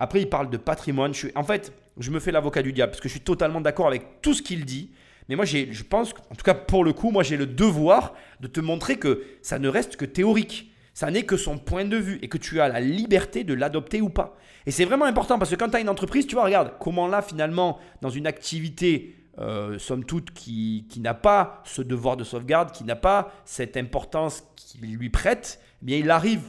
Après, 0.00 0.22
il 0.22 0.28
parle 0.28 0.48
de 0.48 0.56
patrimoine. 0.56 1.12
En 1.34 1.44
fait, 1.44 1.74
je 1.98 2.10
me 2.10 2.18
fais 2.18 2.32
l'avocat 2.32 2.62
du 2.62 2.72
diable 2.72 2.90
parce 2.90 3.02
que 3.02 3.08
je 3.08 3.12
suis 3.12 3.20
totalement 3.20 3.60
d'accord 3.60 3.86
avec 3.86 4.22
tout 4.22 4.32
ce 4.32 4.42
qu'il 4.42 4.64
dit. 4.64 4.90
Mais 5.28 5.36
moi, 5.36 5.44
je 5.44 5.82
pense, 5.82 6.12
en 6.30 6.34
tout 6.34 6.42
cas 6.42 6.54
pour 6.54 6.82
le 6.82 6.92
coup, 6.92 7.10
moi 7.12 7.22
j'ai 7.22 7.36
le 7.36 7.46
devoir 7.46 8.14
de 8.40 8.48
te 8.48 8.58
montrer 8.58 8.96
que 8.96 9.22
ça 9.42 9.58
ne 9.58 9.68
reste 9.68 9.96
que 9.96 10.06
théorique. 10.06 10.72
Ça 10.94 11.10
n'est 11.10 11.22
que 11.22 11.36
son 11.36 11.58
point 11.58 11.84
de 11.84 11.96
vue 11.96 12.18
et 12.22 12.28
que 12.28 12.38
tu 12.38 12.60
as 12.60 12.68
la 12.68 12.80
liberté 12.80 13.44
de 13.44 13.54
l'adopter 13.54 14.00
ou 14.00 14.08
pas. 14.08 14.36
Et 14.66 14.70
c'est 14.70 14.84
vraiment 14.84 15.04
important 15.04 15.38
parce 15.38 15.50
que 15.50 15.56
quand 15.56 15.68
tu 15.68 15.76
as 15.76 15.80
une 15.80 15.88
entreprise, 15.88 16.26
tu 16.26 16.34
vois, 16.34 16.44
regarde, 16.44 16.72
comment 16.80 17.06
là, 17.06 17.22
finalement, 17.22 17.78
dans 18.00 18.10
une 18.10 18.26
activité, 18.26 19.14
euh, 19.38 19.78
somme 19.78 20.04
toute, 20.04 20.32
qui, 20.32 20.86
qui 20.88 21.00
n'a 21.00 21.14
pas 21.14 21.62
ce 21.64 21.82
devoir 21.82 22.16
de 22.16 22.24
sauvegarde, 22.24 22.72
qui 22.72 22.84
n'a 22.84 22.96
pas 22.96 23.32
cette 23.44 23.76
importance 23.76 24.42
qu'il 24.56 24.96
lui 24.96 25.10
prête, 25.10 25.60
eh 25.82 25.86
bien, 25.86 25.98
il 25.98 26.10
arrive 26.10 26.42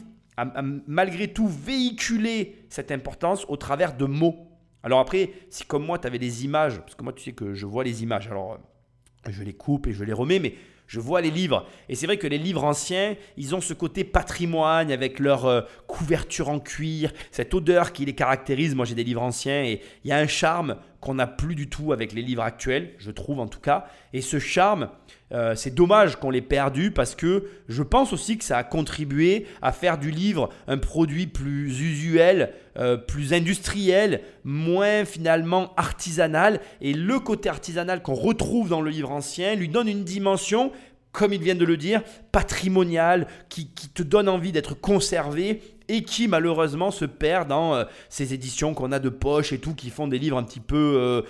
malgré 0.88 1.28
tout 1.28 1.48
véhiculer 1.48 2.66
cette 2.70 2.92
importance 2.92 3.46
au 3.48 3.58
travers 3.58 3.96
de 3.96 4.06
mots. 4.06 4.48
Alors 4.84 5.00
après, 5.00 5.32
si 5.50 5.66
comme 5.66 5.86
moi, 5.86 6.00
tu 6.00 6.08
avais 6.08 6.20
des 6.20 6.46
images, 6.46 6.80
parce 6.80 6.96
que 6.96 7.04
moi, 7.04 7.14
tu 7.14 7.24
sais 7.24 7.34
que 7.34 7.54
je 7.54 7.66
vois 7.66 7.84
les 7.84 8.04
images, 8.04 8.28
alors 8.28 8.54
euh, 8.54 9.30
je 9.30 9.44
les 9.44 9.54
coupe 9.54 9.88
et 9.88 9.94
je 9.94 10.04
les 10.04 10.14
remets, 10.14 10.40
mais 10.40 10.56
je 10.92 11.00
vois 11.00 11.22
les 11.22 11.32
livres. 11.32 11.66
Et 11.88 11.96
c'est 11.96 12.06
vrai 12.06 12.18
que 12.18 12.28
les 12.28 12.38
livres 12.38 12.66
anciens, 12.66 13.16
ils 13.38 13.56
ont 13.56 13.62
ce 13.62 13.74
côté 13.74 14.04
patrimoine 14.04 14.92
avec 14.92 15.20
leur 15.20 15.46
euh, 15.46 15.62
couverture 15.88 16.50
en 16.50 16.60
cuir, 16.60 17.14
cette 17.32 17.54
odeur 17.54 17.94
qui 17.94 18.04
les 18.04 18.14
caractérise. 18.14 18.76
Moi, 18.76 18.86
j'ai 18.86 18.96
des 18.96 19.06
livres 19.06 19.22
anciens 19.22 19.64
et 19.64 19.82
il 20.04 20.10
y 20.10 20.12
a 20.12 20.18
un 20.18 20.28
charme 20.28 20.76
qu'on 21.00 21.14
n'a 21.14 21.28
plus 21.28 21.56
du 21.56 21.70
tout 21.70 21.94
avec 21.94 22.12
les 22.12 22.22
livres 22.22 22.44
actuels, 22.44 22.94
je 22.98 23.10
trouve 23.10 23.40
en 23.40 23.48
tout 23.48 23.62
cas. 23.62 23.86
Et 24.12 24.20
ce 24.20 24.38
charme, 24.38 24.90
euh, 25.34 25.56
c'est 25.56 25.74
dommage 25.74 26.18
qu'on 26.18 26.30
l'ait 26.30 26.42
perdu 26.42 26.92
parce 26.92 27.16
que 27.16 27.46
je 27.70 27.84
pense 27.84 28.12
aussi 28.12 28.38
que 28.38 28.44
ça 28.44 28.58
a 28.58 28.64
contribué 28.64 29.48
à 29.62 29.72
faire 29.72 29.98
du 29.98 30.12
livre 30.12 30.50
un 30.68 30.78
produit 30.78 31.28
plus 31.28 31.80
usuel, 31.80 32.54
euh, 32.78 32.98
plus 32.98 33.34
industriel, 33.34 34.22
moins 34.44 35.06
finalement 35.06 35.74
artisanal. 35.78 36.60
Et 36.82 36.94
le 36.94 37.20
côté 37.20 37.48
artisanal 37.48 38.02
qu'on 38.02 38.14
retrouve 38.14 38.70
dans 38.70 38.82
le 38.82 38.92
livre 38.92 39.12
ancien 39.12 39.56
lui 39.56 39.70
donne 39.70 39.88
une 39.88 40.04
dimension 40.04 40.72
comme 41.14 41.34
il 41.34 41.42
vient 41.42 41.56
de 41.56 41.66
le 41.66 41.76
dire, 41.76 42.04
patrimoniale, 42.32 43.28
qui, 43.50 43.68
te 43.68 44.02
donne 44.02 44.30
envie 44.30 44.54
d'être 44.54 44.76
conservé 44.76 45.62
et 45.90 46.04
qui 46.04 46.30
malheureusement 46.30 46.90
se 46.90 47.04
perd 47.04 47.50
dans 47.50 47.76
euh, 47.76 47.84
ces 48.08 48.34
éditions 48.34 48.74
qu'on 48.74 48.94
a 48.94 49.00
de 49.00 49.10
poche 49.10 49.52
et 49.52 49.58
tout, 49.58 49.76
qui 49.76 49.90
font 49.90 50.08
des 50.08 50.20
livres 50.20 50.38
un 50.38 50.44
petit 50.44 50.62
peu 50.62 51.22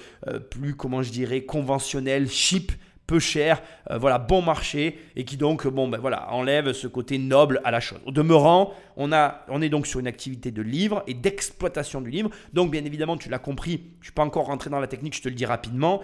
plus, 0.52 0.76
comment 0.76 1.02
je 1.02 1.12
dirais, 1.12 1.42
conventionnels, 1.42 2.30
cheap, 2.30 2.74
peu 3.12 3.20
cher, 3.20 3.62
euh, 3.90 3.98
voilà, 3.98 4.20
bon 4.20 4.42
marché, 4.42 4.98
et 5.18 5.26
qui 5.26 5.36
donc, 5.36 5.68
bon, 5.68 5.90
ben 5.90 5.98
voilà, 5.98 6.32
enlève 6.32 6.72
ce 6.72 6.88
côté 6.88 7.18
noble 7.18 7.60
à 7.66 7.72
la 7.72 7.82
chose. 7.82 8.00
Au 8.06 8.12
demeurant, 8.12 8.74
on, 8.96 9.12
a, 9.12 9.44
on 9.50 9.62
est 9.62 9.68
donc 9.68 9.86
sur 9.86 10.00
une 10.00 10.08
activité 10.08 10.50
de 10.50 10.62
livre 10.62 11.04
et 11.08 11.14
d'exploitation 11.14 12.00
du 12.00 12.10
livre. 12.10 12.30
Donc, 12.54 12.72
bien 12.72 12.86
évidemment, 12.86 13.18
tu 13.18 13.28
l'as 13.28 13.38
compris, 13.38 13.82
je 13.96 14.00
ne 14.00 14.04
suis 14.06 14.14
pas 14.14 14.24
encore 14.24 14.46
rentré 14.46 14.70
dans 14.70 14.80
la 14.80 14.88
technique, 14.88 15.14
je 15.14 15.22
te 15.22 15.28
le 15.28 15.36
dis 15.36 15.46
rapidement. 15.46 16.02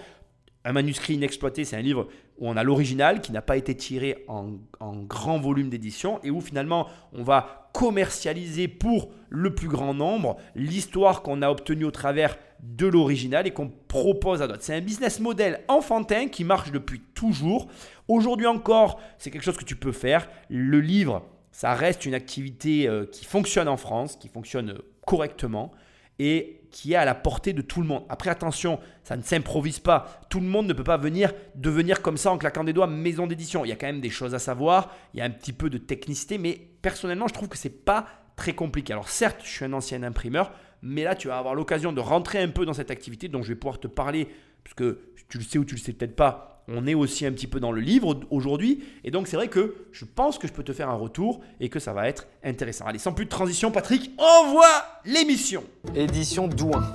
Un 0.66 0.74
manuscrit 0.74 1.14
inexploité, 1.14 1.64
c'est 1.64 1.78
un 1.78 1.82
livre 1.82 2.10
où 2.40 2.50
on 2.50 2.58
a 2.58 2.64
l'original 2.64 3.22
qui 3.22 3.32
n'a 3.32 3.42
pas 3.42 3.56
été 3.56 3.74
tiré 3.74 4.26
en, 4.28 4.56
en 4.82 4.98
grand 4.98 5.40
volume 5.40 5.70
d'édition 5.70 6.20
et 6.24 6.30
où 6.30 6.42
finalement 6.42 6.88
on 7.14 7.24
va 7.24 7.70
commercialiser 7.72 8.68
pour 8.68 9.12
le 9.30 9.56
plus 9.56 9.70
grand 9.70 9.94
nombre 9.94 10.36
l'histoire 10.56 11.22
qu'on 11.22 11.42
a 11.42 11.50
obtenue 11.50 11.86
au 11.86 11.92
travers 11.92 12.38
de 12.62 12.88
l'original 12.88 13.48
et 13.48 13.52
qu'on 13.52 13.72
propose 13.88 14.42
à 14.42 14.48
d'autres. 14.48 14.64
C'est 14.64 14.76
un 14.76 14.82
business 14.82 15.20
model 15.20 15.62
enfantin 15.68 16.28
qui 16.28 16.44
marche 16.44 16.72
depuis 16.72 17.02
toujours. 17.14 17.68
Aujourd'hui 18.08 18.48
encore, 18.48 19.00
c'est 19.18 19.32
quelque 19.32 19.44
chose 19.44 19.58
que 19.58 19.66
tu 19.66 19.76
peux 19.76 19.92
faire. 19.92 20.28
Le 20.50 20.80
livre, 20.80 21.26
ça 21.52 21.74
reste 21.74 22.06
une 22.06 22.14
activité 22.14 22.88
euh, 22.88 23.06
qui 23.06 23.26
fonctionne 23.26 23.68
en 23.68 23.78
France, 23.78 24.16
qui 24.16 24.28
fonctionne 24.28 24.80
correctement 25.06 25.72
et 26.20 26.62
qui 26.72 26.94
est 26.94 26.98
à 26.98 27.06
la 27.06 27.16
portée 27.16 27.54
de 27.54 27.62
tout 27.62 27.82
le 27.82 27.88
monde. 27.88 28.04
Après, 28.10 28.30
attention, 28.30 28.80
ça 29.04 29.16
ne 29.16 29.22
s'improvise 29.22 29.80
pas. 29.80 30.22
Tout 30.30 30.40
le 30.40 30.48
monde 30.48 30.68
ne 30.68 30.74
peut 30.74 30.84
pas 30.84 30.98
venir 30.98 31.34
devenir 31.56 32.02
comme 32.02 32.18
ça 32.18 32.32
en 32.32 32.38
claquant 32.38 32.64
des 32.64 32.74
doigts 32.74 32.88
maison 32.88 33.28
d'édition. 33.28 33.66
Il 33.66 33.70
y 33.70 33.72
a 33.72 33.76
quand 33.76 33.88
même 33.88 34.02
des 34.02 34.10
choses 34.10 34.36
à 34.36 34.40
savoir, 34.40 34.96
il 35.14 35.20
y 35.20 35.22
a 35.22 35.26
un 35.26 35.30
petit 35.30 35.54
peu 35.54 35.70
de 35.70 35.78
technicité, 35.78 36.38
mais 36.38 36.60
personnellement, 36.82 37.28
je 37.28 37.34
trouve 37.34 37.50
que 37.50 37.58
c'est 37.58 37.70
pas 37.70 38.08
très 38.36 38.54
compliqué. 38.54 38.94
Alors 38.94 39.10
certes, 39.10 39.42
je 39.44 39.50
suis 39.50 39.66
un 39.66 39.74
ancien 39.74 40.04
imprimeur, 40.04 40.52
mais 40.82 41.04
là, 41.04 41.16
tu 41.16 41.28
vas 41.28 41.38
avoir 41.38 41.56
l'occasion 41.56 41.92
de 41.92 42.02
rentrer 42.02 42.40
un 42.40 42.50
peu 42.50 42.66
dans 42.66 42.74
cette 42.74 42.92
activité 42.92 43.28
dont 43.28 43.42
je 43.42 43.50
vais 43.50 43.56
pouvoir 43.56 43.80
te 43.80 43.88
parler, 43.88 44.28
parce 44.64 44.74
que 44.74 45.00
tu 45.30 45.38
le 45.38 45.44
sais 45.44 45.58
ou 45.58 45.66
tu 45.66 45.76
le 45.76 45.80
sais 45.80 45.94
peut-être 45.94 46.16
pas, 46.16 46.58
on 46.68 46.86
est 46.86 46.94
aussi 46.94 47.26
un 47.26 47.32
petit 47.32 47.48
peu 47.48 47.60
dans 47.60 47.72
le 47.72 47.82
livre 47.82 48.20
aujourd'hui. 48.30 48.84
Et 49.04 49.12
donc, 49.12 49.28
c'est 49.28 49.38
vrai 49.38 49.48
que 49.48 49.76
je 49.92 50.06
pense 50.06 50.38
que 50.38 50.48
je 50.48 50.54
peux 50.54 50.64
te 50.64 50.74
faire 50.74 50.90
un 50.90 50.96
retour 50.96 51.40
et 51.60 51.70
que 51.70 51.80
ça 51.80 51.94
va 51.94 52.08
être 52.10 52.28
intéressant. 52.44 52.86
Allez, 52.86 53.00
sans 53.00 53.14
plus 53.14 53.26
de 53.26 53.30
transition, 53.30 53.72
Patrick, 53.72 54.12
envoie 54.18 54.86
l'émission. 55.06 55.64
Édition 55.96 56.48
Douin. 56.48 56.92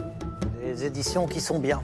Des 0.62 0.84
éditions 0.84 1.26
qui 1.26 1.40
sont 1.40 1.58
bien. 1.58 1.82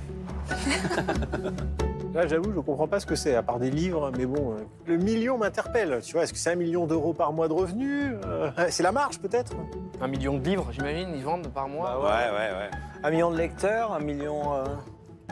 Là, 2.19 2.27
j'avoue, 2.27 2.53
je 2.53 2.59
comprends 2.59 2.89
pas 2.89 2.99
ce 2.99 3.07
que 3.07 3.15
c'est, 3.15 3.37
à 3.37 3.45
part 3.45 3.61
des 3.61 3.71
livres, 3.71 4.11
mais 4.19 4.27
bon, 4.27 4.51
euh, 4.51 4.57
le 4.87 4.97
million 4.97 5.39
m'interpelle. 5.39 6.01
Tu 6.03 6.15
vois, 6.15 6.25
est-ce 6.25 6.33
que 6.33 6.39
c'est 6.41 6.51
un 6.51 6.57
million 6.57 6.85
d'euros 6.85 7.13
par 7.13 7.33
mois 7.33 7.47
de 7.47 7.53
revenus 7.53 8.15
Euh, 8.27 8.51
C'est 8.71 8.83
la 8.83 8.91
marge, 8.91 9.21
peut-être? 9.21 9.53
Un 10.01 10.09
million 10.09 10.37
de 10.37 10.45
livres, 10.45 10.67
j'imagine, 10.73 11.11
ils 11.15 11.23
vendent 11.23 11.47
par 11.47 11.69
mois. 11.69 11.97
Bah 12.03 12.33
ouais, 12.33 12.59
ouais. 12.59 12.71
Un 13.05 13.11
million 13.13 13.31
de 13.31 13.37
lecteurs, 13.39 13.93
un 13.93 14.01
million. 14.01 14.53
euh, 14.53 14.65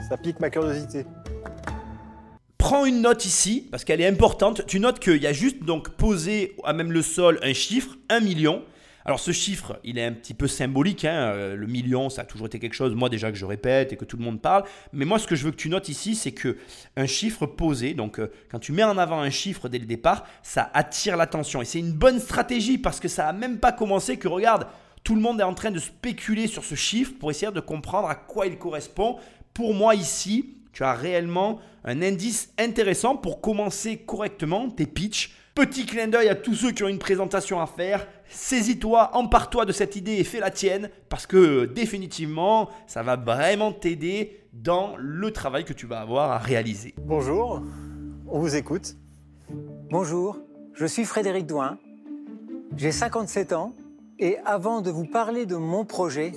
Ça 0.09 0.16
pique 0.16 0.38
ma 0.38 0.49
curiosité. 0.49 1.05
Prends 2.57 2.85
une 2.85 3.02
note 3.02 3.25
ici, 3.25 3.66
parce 3.69 3.83
qu'elle 3.83 4.00
est 4.00 4.07
importante. 4.07 4.64
Tu 4.69 4.78
notes 4.78 5.00
qu'il 5.00 5.21
y 5.21 5.26
a 5.26 5.33
juste 5.33 5.64
donc 5.64 5.88
posé 5.88 6.55
à 6.62 6.73
même 6.73 6.93
le 6.93 7.02
sol 7.02 7.40
un 7.43 7.52
chiffre, 7.52 7.97
un 8.11 8.21
million. 8.21 8.62
Alors 9.06 9.20
ce 9.20 9.30
chiffre, 9.30 9.78
il 9.84 9.98
est 9.98 10.04
un 10.04 10.12
petit 10.12 10.34
peu 10.34 10.48
symbolique. 10.48 11.04
hein, 11.04 11.30
euh, 11.32 11.54
Le 11.54 11.68
million, 11.68 12.10
ça 12.10 12.22
a 12.22 12.25
toujours 12.25 12.48
été 12.48 12.58
quelque 12.58 12.75
chose, 12.75 12.92
moi 12.92 13.08
déjà 13.08 13.30
que 13.30 13.38
je 13.38 13.44
répète 13.44 13.92
et 13.92 13.96
que 13.96 14.04
tout 14.04 14.16
le 14.16 14.25
monde 14.25 14.40
parle. 14.40 14.64
Mais 14.92 15.04
moi, 15.04 15.20
ce 15.20 15.28
que 15.28 15.36
je 15.36 15.44
veux 15.44 15.52
que 15.52 15.56
tu 15.56 15.68
notes 15.68 15.88
ici, 15.88 16.16
c'est 16.16 16.32
que 16.32 16.56
un 16.96 17.06
chiffre 17.06 17.46
posé, 17.46 17.94
donc 17.94 18.18
euh, 18.18 18.32
quand 18.50 18.58
tu 18.58 18.72
mets 18.72 18.82
en 18.82 18.98
avant 18.98 19.20
un 19.20 19.30
chiffre 19.30 19.68
dès 19.68 19.78
le 19.78 19.86
départ, 19.86 20.25
ça 20.42 20.72
attire 20.75 21.16
l'attention. 21.16 21.62
Et 21.62 21.64
c'est 21.64 21.78
une 21.78 21.92
bonne 21.92 22.18
stratégie 22.18 22.78
parce 22.78 22.98
que 22.98 23.06
ça 23.06 23.28
a 23.28 23.32
même 23.32 23.58
pas 23.60 23.70
commencé 23.70 24.16
que 24.16 24.26
regarde, 24.26 24.66
tout 25.04 25.14
le 25.14 25.20
monde 25.20 25.38
est 25.38 25.44
en 25.44 25.54
train 25.54 25.70
de 25.70 25.78
spéculer 25.78 26.48
sur 26.48 26.64
ce 26.64 26.75
chiffre 26.75 27.12
pour 27.20 27.30
essayer 27.30 27.52
de 27.52 27.60
comprendre 27.60 28.08
à 28.08 28.16
quoi 28.16 28.48
il 28.48 28.58
correspond. 28.58 29.18
Pour 29.54 29.72
moi 29.72 29.94
ici, 29.94 30.56
tu 30.72 30.82
as 30.82 30.94
réellement 30.94 31.60
un 31.84 32.02
indice 32.02 32.52
intéressant 32.58 33.16
pour 33.16 33.40
commencer 33.40 33.98
correctement 33.98 34.68
tes 34.68 34.86
pitchs. 34.86 35.32
Petit 35.56 35.86
clin 35.86 36.06
d'œil 36.06 36.28
à 36.28 36.34
tous 36.34 36.54
ceux 36.54 36.70
qui 36.70 36.84
ont 36.84 36.88
une 36.88 36.98
présentation 36.98 37.62
à 37.62 37.66
faire. 37.66 38.06
Saisis-toi, 38.28 39.08
empare-toi 39.14 39.64
de 39.64 39.72
cette 39.72 39.96
idée 39.96 40.16
et 40.16 40.22
fais 40.22 40.38
la 40.38 40.50
tienne 40.50 40.90
parce 41.08 41.26
que 41.26 41.36
euh, 41.38 41.66
définitivement, 41.66 42.68
ça 42.86 43.02
va 43.02 43.16
vraiment 43.16 43.72
t'aider 43.72 44.38
dans 44.52 44.96
le 44.98 45.30
travail 45.30 45.64
que 45.64 45.72
tu 45.72 45.86
vas 45.86 46.00
avoir 46.00 46.30
à 46.30 46.36
réaliser. 46.36 46.94
Bonjour, 47.00 47.62
on 48.28 48.38
vous 48.38 48.54
écoute. 48.54 48.96
Bonjour, 49.88 50.36
je 50.75 50.84
suis 50.84 51.06
Frédéric 51.06 51.46
Douin. 51.46 51.78
J'ai 52.76 52.92
57 52.92 53.54
ans 53.54 53.72
et 54.18 54.36
avant 54.44 54.82
de 54.82 54.90
vous 54.90 55.06
parler 55.06 55.46
de 55.46 55.56
mon 55.56 55.86
projet, 55.86 56.32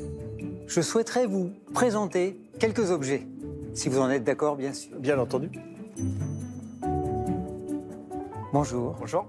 je 0.66 0.80
souhaiterais 0.80 1.26
vous 1.26 1.52
présenter 1.74 2.40
quelques 2.58 2.90
objets. 2.90 3.28
Si 3.74 3.90
vous 3.90 4.00
en 4.00 4.10
êtes 4.10 4.24
d'accord, 4.24 4.56
bien 4.56 4.72
sûr. 4.72 4.98
Bien 4.98 5.20
entendu. 5.20 5.50
Bonjour. 8.54 8.96
Bonjour. 9.00 9.26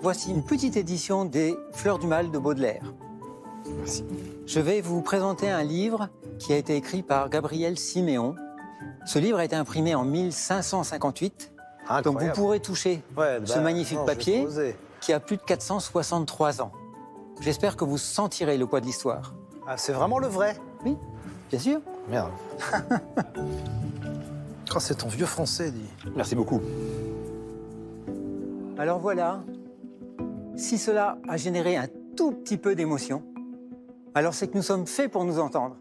Voici 0.00 0.30
une 0.30 0.44
petite 0.44 0.76
édition 0.76 1.24
des 1.24 1.56
Fleurs 1.72 1.98
du 1.98 2.06
Mal 2.06 2.30
de 2.30 2.38
Baudelaire. 2.38 2.82
Merci. 3.78 4.04
Je 4.46 4.60
vais 4.60 4.80
vous 4.80 5.02
présenter 5.02 5.50
un 5.50 5.64
livre 5.64 6.08
qui 6.38 6.52
a 6.52 6.56
été 6.56 6.76
écrit 6.76 7.02
par 7.02 7.28
Gabriel 7.28 7.78
Siméon. 7.78 8.36
Ce 9.04 9.18
livre 9.18 9.38
a 9.38 9.44
été 9.44 9.56
imprimé 9.56 9.94
en 9.94 10.04
1558. 10.04 11.52
Donc 11.88 11.88
vous 11.88 12.08
Incroyable. 12.10 12.34
pourrez 12.36 12.60
toucher 12.60 13.02
Ouais, 13.16 13.40
ce 13.44 13.54
bah, 13.54 13.60
magnifique 13.60 13.98
non, 13.98 14.04
papier 14.04 14.46
qui 15.00 15.12
a 15.12 15.20
plus 15.20 15.36
de 15.36 15.42
463 15.42 16.62
ans. 16.62 16.72
J'espère 17.40 17.76
que 17.76 17.84
vous 17.84 17.98
sentirez 17.98 18.56
le 18.58 18.66
poids 18.66 18.80
de 18.80 18.86
l'histoire. 18.86 19.34
Ah, 19.66 19.76
c'est 19.76 19.92
vraiment 19.92 20.18
le 20.18 20.26
vrai? 20.26 20.56
Oui, 20.84 20.96
bien 21.50 21.58
sûr. 21.58 21.80
Merde. 22.08 22.30
Oh, 24.74 24.78
c'est 24.78 24.96
ton 24.96 25.08
vieux 25.08 25.24
français, 25.24 25.70
dit. 25.70 25.88
Merci 26.16 26.34
beaucoup. 26.34 26.60
Alors 28.78 28.98
voilà, 28.98 29.42
si 30.54 30.76
cela 30.76 31.18
a 31.28 31.38
généré 31.38 31.76
un 31.76 31.86
tout 32.14 32.32
petit 32.32 32.58
peu 32.58 32.74
d'émotion, 32.74 33.22
alors 34.14 34.34
c'est 34.34 34.48
que 34.48 34.56
nous 34.56 34.62
sommes 34.62 34.86
faits 34.86 35.10
pour 35.10 35.24
nous 35.24 35.38
entendre. 35.38 35.76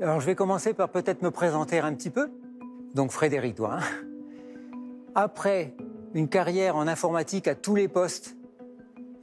Alors 0.00 0.20
je 0.20 0.26
vais 0.26 0.36
commencer 0.36 0.74
par 0.74 0.90
peut-être 0.90 1.22
me 1.22 1.32
présenter 1.32 1.80
un 1.80 1.92
petit 1.94 2.10
peu. 2.10 2.30
Donc 2.94 3.10
Frédéric 3.10 3.56
Douin. 3.56 3.80
Après 5.16 5.74
une 6.14 6.28
carrière 6.28 6.76
en 6.76 6.86
informatique 6.86 7.48
à 7.48 7.56
tous 7.56 7.74
les 7.74 7.88
postes 7.88 8.36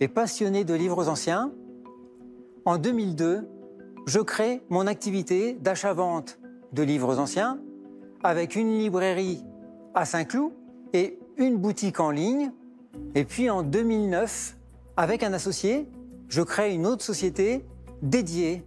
et 0.02 0.10
passionné 0.10 0.66
de 0.66 0.74
livres 0.74 1.08
anciens, 1.08 1.54
en 2.66 2.78
2002, 2.78 3.48
je 4.06 4.20
crée 4.20 4.62
mon 4.70 4.86
activité 4.86 5.54
d'achat-vente 5.54 6.40
de 6.74 6.84
livres 6.84 7.20
anciens 7.20 7.62
avec 8.22 8.58
une 8.58 8.78
librairie 8.78 9.46
à 9.94 10.04
Saint-Cloud 10.06 10.52
et 10.94 11.20
une 11.38 11.58
boutique 11.58 12.00
en 12.00 12.12
ligne. 12.12 12.52
Et 13.16 13.26
puis 13.26 13.50
en 13.50 13.64
2009, 13.64 14.58
avec 14.98 15.24
un 15.24 15.34
associé, 15.34 15.88
je 16.30 16.42
crée 16.42 16.74
une 16.74 16.86
autre 16.86 17.04
société 17.04 17.66
dédiée 18.02 18.64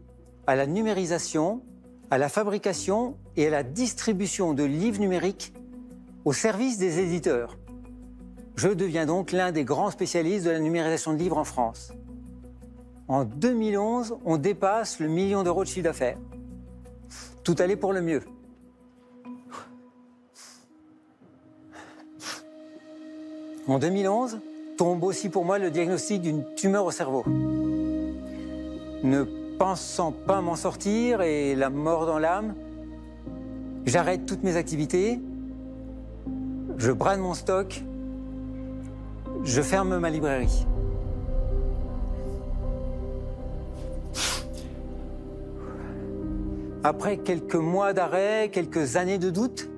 à 0.46 0.56
la 0.56 0.66
numérisation, 0.66 1.62
à 2.10 2.18
la 2.18 2.28
fabrication 2.28 3.16
et 3.36 3.48
à 3.48 3.50
la 3.50 3.62
distribution 3.62 4.54
de 4.54 4.64
livres 4.64 5.00
numériques 5.00 5.52
au 6.24 6.32
service 6.32 6.78
des 6.78 6.98
éditeurs. 6.98 7.56
Je 8.56 8.68
deviens 8.68 9.06
donc 9.06 9.32
l'un 9.32 9.52
des 9.52 9.64
grands 9.64 9.90
spécialistes 9.90 10.46
de 10.46 10.50
la 10.50 10.60
numérisation 10.60 11.12
de 11.12 11.18
livres 11.18 11.38
en 11.38 11.44
France. 11.44 11.92
En 13.08 13.24
2011, 13.24 14.16
on 14.24 14.36
dépasse 14.36 14.98
le 14.98 15.08
million 15.08 15.42
d'euros 15.42 15.62
de 15.62 15.68
chiffre 15.68 15.84
d'affaires. 15.84 16.18
Tout 17.44 17.54
allait 17.58 17.76
pour 17.76 17.92
le 17.92 18.00
mieux. 18.00 18.22
En 23.68 23.80
2011, 23.80 24.38
tombe 24.76 25.02
aussi 25.02 25.28
pour 25.28 25.44
moi 25.44 25.58
le 25.58 25.72
diagnostic 25.72 26.22
d'une 26.22 26.44
tumeur 26.54 26.84
au 26.84 26.92
cerveau. 26.92 27.24
Ne 29.02 29.24
pensant 29.58 30.12
pas 30.12 30.40
m'en 30.40 30.54
sortir 30.54 31.20
et 31.20 31.56
la 31.56 31.68
mort 31.68 32.06
dans 32.06 32.20
l'âme, 32.20 32.54
j'arrête 33.84 34.24
toutes 34.24 34.44
mes 34.44 34.56
activités, 34.56 35.18
je 36.76 36.92
brade 36.92 37.18
mon 37.18 37.34
stock, 37.34 37.82
je 39.42 39.62
ferme 39.62 39.98
ma 39.98 40.10
librairie. 40.10 40.64
Après 46.84 47.16
quelques 47.16 47.56
mois 47.56 47.92
d'arrêt, 47.92 48.48
quelques 48.52 48.94
années 48.94 49.18
de 49.18 49.30
doute, 49.30 49.68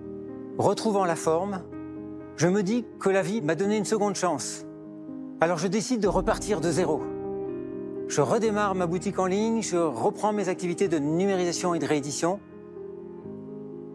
retrouvant 0.59 1.07
la 1.07 1.17
forme, 1.17 1.63
je 2.39 2.47
me 2.47 2.63
dis 2.63 2.85
que 3.01 3.11
la 3.11 3.21
vie 3.21 3.43
m'a 3.43 3.57
donné 3.57 3.77
une 3.77 3.85
seconde 3.85 4.15
chance. 4.15 4.65
Alors 5.41 5.59
je 5.59 5.67
décide 5.67 6.01
de 6.01 6.07
repartir 6.07 6.61
de 6.61 6.71
zéro. 6.71 7.03
Je 8.07 8.21
redémarre 8.21 8.77
ma 8.77 8.87
boutique 8.87 9.19
en 9.19 9.27
ligne, 9.27 9.61
je 9.61 9.77
reprends 9.77 10.33
mes 10.33 10.49
activités 10.49 10.87
de 10.87 10.99
numérisation 10.99 11.75
et 11.75 11.81
de 11.81 11.85
réédition. 11.85 12.39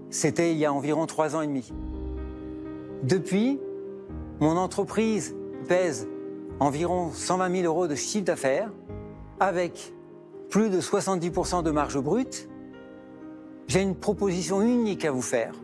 C'était 0.09 0.51
il 0.51 0.57
y 0.57 0.65
a 0.65 0.73
environ 0.73 1.05
trois 1.05 1.37
ans 1.37 1.41
et 1.41 1.47
demi. 1.47 1.71
Depuis, 3.03 3.61
mon 4.41 4.57
entreprise 4.57 5.35
pèse 5.69 6.09
environ 6.59 7.11
120 7.13 7.61
000 7.61 7.65
euros 7.65 7.87
de 7.87 7.95
chiffre 7.95 8.25
d'affaires, 8.25 8.69
avec 9.39 9.93
plus 10.49 10.69
de 10.69 10.81
70% 10.81 11.63
de 11.63 11.71
marge 11.71 11.97
brute. 11.97 12.49
J'ai 13.67 13.81
une 13.81 13.95
proposition 13.95 14.61
unique 14.61 15.05
à 15.05 15.11
vous 15.11 15.21
faire. 15.21 15.55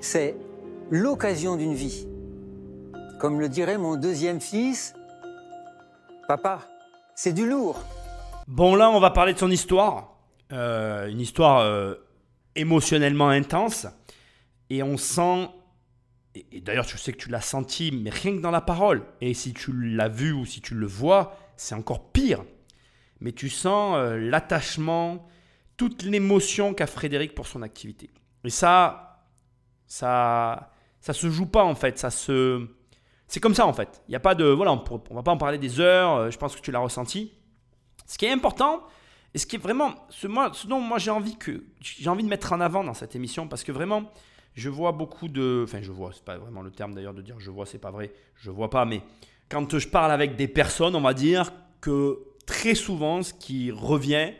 c'est 0.00 0.36
l'occasion 0.90 1.56
d'une 1.56 1.74
vie. 1.74 2.06
Comme 3.18 3.40
le 3.40 3.48
dirait 3.48 3.78
mon 3.78 3.96
deuxième 3.96 4.40
fils, 4.40 4.94
papa, 6.28 6.60
c'est 7.14 7.32
du 7.32 7.48
lourd. 7.48 7.82
Bon, 8.46 8.74
là, 8.74 8.90
on 8.90 9.00
va 9.00 9.10
parler 9.10 9.32
de 9.32 9.38
son 9.38 9.50
histoire. 9.50 10.18
Euh, 10.52 11.08
une 11.08 11.20
histoire 11.20 11.60
euh, 11.60 11.94
émotionnellement 12.54 13.28
intense. 13.28 13.86
Et 14.70 14.82
on 14.82 14.96
sent, 14.96 15.48
et, 16.34 16.60
d'ailleurs, 16.60 16.86
je 16.86 16.96
sais 16.96 17.12
que 17.12 17.18
tu 17.18 17.30
l'as 17.30 17.40
senti, 17.40 17.90
mais 17.92 18.10
rien 18.10 18.36
que 18.36 18.42
dans 18.42 18.50
la 18.50 18.60
parole. 18.60 19.02
Et 19.20 19.34
si 19.34 19.54
tu 19.54 19.72
l'as 19.72 20.08
vu 20.08 20.32
ou 20.32 20.44
si 20.44 20.60
tu 20.60 20.74
le 20.74 20.86
vois, 20.86 21.36
c'est 21.56 21.74
encore 21.74 22.12
pire. 22.12 22.44
Mais 23.20 23.32
tu 23.32 23.48
sens 23.48 23.96
euh, 23.96 24.18
l'attachement, 24.18 25.26
toute 25.76 26.02
l'émotion 26.02 26.74
qu'a 26.74 26.86
Frédéric 26.86 27.34
pour 27.34 27.46
son 27.46 27.62
activité. 27.62 28.10
Et 28.44 28.50
ça, 28.50 29.24
ça, 29.86 30.70
ça 31.06 31.12
se 31.12 31.30
joue 31.30 31.46
pas 31.46 31.62
en 31.62 31.76
fait. 31.76 31.98
Ça 32.00 32.10
se, 32.10 32.66
c'est 33.28 33.38
comme 33.38 33.54
ça 33.54 33.64
en 33.64 33.72
fait. 33.72 34.02
Il 34.08 34.12
y 34.12 34.16
a 34.16 34.20
pas 34.20 34.34
de, 34.34 34.44
voilà, 34.44 34.72
on, 34.72 34.82
on 35.08 35.14
va 35.14 35.22
pas 35.22 35.30
en 35.30 35.36
parler 35.36 35.56
des 35.56 35.78
heures. 35.78 36.16
euh, 36.16 36.30
Je 36.32 36.36
pense 36.36 36.56
que 36.56 36.60
tu 36.60 36.72
l'as 36.72 36.80
ressenti. 36.80 37.32
Ce 38.06 38.18
qui 38.18 38.24
est 38.24 38.32
important, 38.32 38.82
et 39.32 39.38
ce 39.38 39.46
qui 39.46 39.54
est 39.54 39.60
vraiment, 39.60 39.94
ce, 40.08 40.26
moi, 40.26 40.50
ce 40.52 40.66
dont 40.66 40.80
moi 40.80 40.98
j'ai 40.98 41.12
envie 41.12 41.36
que 41.36 41.62
j'ai 41.80 42.10
envie 42.10 42.24
de 42.24 42.28
mettre 42.28 42.52
en 42.52 42.60
avant 42.60 42.82
dans 42.82 42.92
cette 42.94 43.14
émission, 43.14 43.46
parce 43.46 43.62
que 43.62 43.70
vraiment, 43.70 44.10
je 44.54 44.68
vois 44.68 44.90
beaucoup 44.90 45.28
de, 45.28 45.62
enfin 45.62 45.78
je 45.80 45.92
vois, 45.92 46.10
c'est 46.12 46.24
pas 46.24 46.38
vraiment 46.38 46.62
le 46.62 46.72
terme 46.72 46.92
d'ailleurs 46.92 47.14
de 47.14 47.22
dire 47.22 47.36
je 47.38 47.52
vois, 47.52 47.66
c'est 47.66 47.78
pas 47.78 47.92
vrai, 47.92 48.12
je 48.34 48.50
vois 48.50 48.68
pas, 48.68 48.84
mais 48.84 49.00
quand 49.48 49.78
je 49.78 49.86
parle 49.86 50.10
avec 50.10 50.34
des 50.34 50.48
personnes, 50.48 50.96
on 50.96 51.00
va 51.02 51.14
dire 51.14 51.52
que 51.80 52.18
très 52.46 52.74
souvent, 52.74 53.22
ce 53.22 53.32
qui 53.32 53.70
revient, 53.70 54.32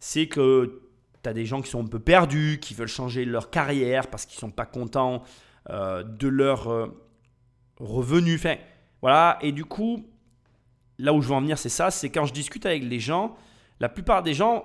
c'est 0.00 0.26
que 0.26 0.80
tu 1.22 1.28
as 1.28 1.34
des 1.34 1.44
gens 1.44 1.60
qui 1.60 1.68
sont 1.68 1.84
un 1.84 1.88
peu 1.88 1.98
perdus, 1.98 2.60
qui 2.62 2.72
veulent 2.72 2.88
changer 2.88 3.26
leur 3.26 3.50
carrière 3.50 4.06
parce 4.06 4.24
qu'ils 4.24 4.38
sont 4.38 4.50
pas 4.50 4.64
contents 4.64 5.22
euh, 5.70 6.02
de 6.02 6.28
leur 6.28 6.68
euh, 6.68 6.86
revenu. 7.78 8.36
Enfin, 8.36 8.56
voilà. 9.02 9.38
Et 9.42 9.52
du 9.52 9.64
coup, 9.64 10.06
là 10.98 11.12
où 11.12 11.20
je 11.20 11.28
veux 11.28 11.34
en 11.34 11.42
venir, 11.42 11.58
c'est 11.58 11.68
ça. 11.68 11.90
C'est 11.90 12.08
quand 12.08 12.24
je 12.24 12.32
discute 12.32 12.64
avec 12.64 12.84
les 12.84 13.00
gens, 13.00 13.36
la 13.78 13.88
plupart 13.88 14.22
des 14.22 14.32
gens, 14.32 14.64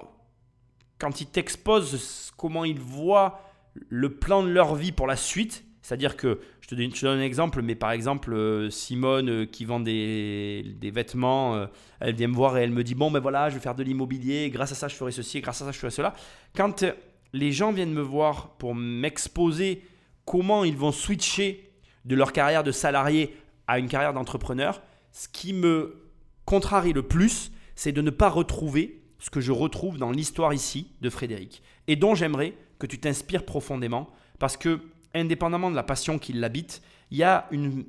quand 1.00 1.20
ils 1.20 1.28
t'exposent 1.28 2.32
comment 2.38 2.64
ils 2.64 2.80
voient 2.80 3.42
le 3.90 4.14
plan 4.16 4.44
de 4.44 4.50
leur 4.50 4.76
vie 4.76 4.94
pour 4.94 5.08
la 5.08 5.18
suite, 5.18 5.66
c'est-à-dire 5.82 6.16
que, 6.16 6.40
je 6.62 6.70
te, 6.70 6.76
donne, 6.76 7.20
un 7.20 7.22
exemple, 7.22 7.62
mais 7.62 7.76
par 7.76 7.92
exemple, 7.92 8.34
euh, 8.34 8.70
Simone 8.70 9.30
euh, 9.30 9.46
qui 9.46 9.66
vend 9.66 9.82
des, 9.82 10.74
des 10.80 10.92
vêtements, 10.92 11.68
elle 12.00 12.16
vient 12.16 12.30
me 12.30 12.36
voir 12.36 12.58
et 12.58 12.64
elle 12.64 12.72
me 12.72 12.86
dit, 12.86 12.96
bon 12.96 13.12
ben 13.12 13.20
voilà, 13.20 13.50
je 13.50 13.56
vais 13.56 13.60
faire 13.60 13.76
de 13.76 13.84
l'immobilier, 13.84 14.50
grâce 14.50 14.72
à 14.72 14.76
ça 14.76 14.88
je 14.88 14.96
ferai 14.96 15.12
ceci, 15.12 15.42
grâce 15.42 15.62
à 15.62 15.66
ça 15.66 15.72
je 15.74 15.80
ferai 15.80 15.92
cela. 15.92 16.14
Quand 16.56 16.86
les 17.34 17.52
gens 17.52 17.74
viennent 17.74 17.94
me 17.94 18.02
voir 18.02 18.52
pour 18.58 18.74
m'exposer 18.74 19.84
comment 20.26 20.64
ils 20.64 20.78
vont 20.78 20.92
switcher 20.92 21.72
de 22.06 22.16
leur 22.16 22.34
carrière 22.34 22.64
de 22.64 22.72
salarié 22.72 23.36
à 23.68 23.80
une 23.80 23.88
carrière 23.88 24.14
d'entrepreneur, 24.14 24.82
ce 25.12 25.28
qui 25.28 25.54
me 25.54 26.10
contrarie 26.46 26.94
le 26.94 27.04
plus, 27.04 27.52
c'est 27.76 27.92
de 27.92 28.02
ne 28.02 28.10
pas 28.10 28.30
retrouver 28.30 29.02
ce 29.20 29.30
que 29.30 29.40
je 29.40 29.52
retrouve 29.52 29.98
dans 29.98 30.12
l'histoire 30.12 30.54
ici 30.54 30.92
de 31.02 31.10
Frédéric 31.10 31.62
et 31.88 31.96
dont 31.96 32.16
j'aimerais 32.16 32.54
que 32.78 32.88
tu 32.88 33.00
t'inspires 33.00 33.46
profondément 33.46 34.10
parce 34.40 34.58
que 34.58 34.82
indépendamment 35.14 35.72
de 35.72 35.76
la 35.76 35.84
passion 35.84 36.20
qui 36.20 36.34
l'habite, 36.34 36.82
il 37.12 37.18
y 37.18 37.24
a 37.24 37.48
une, 37.52 37.86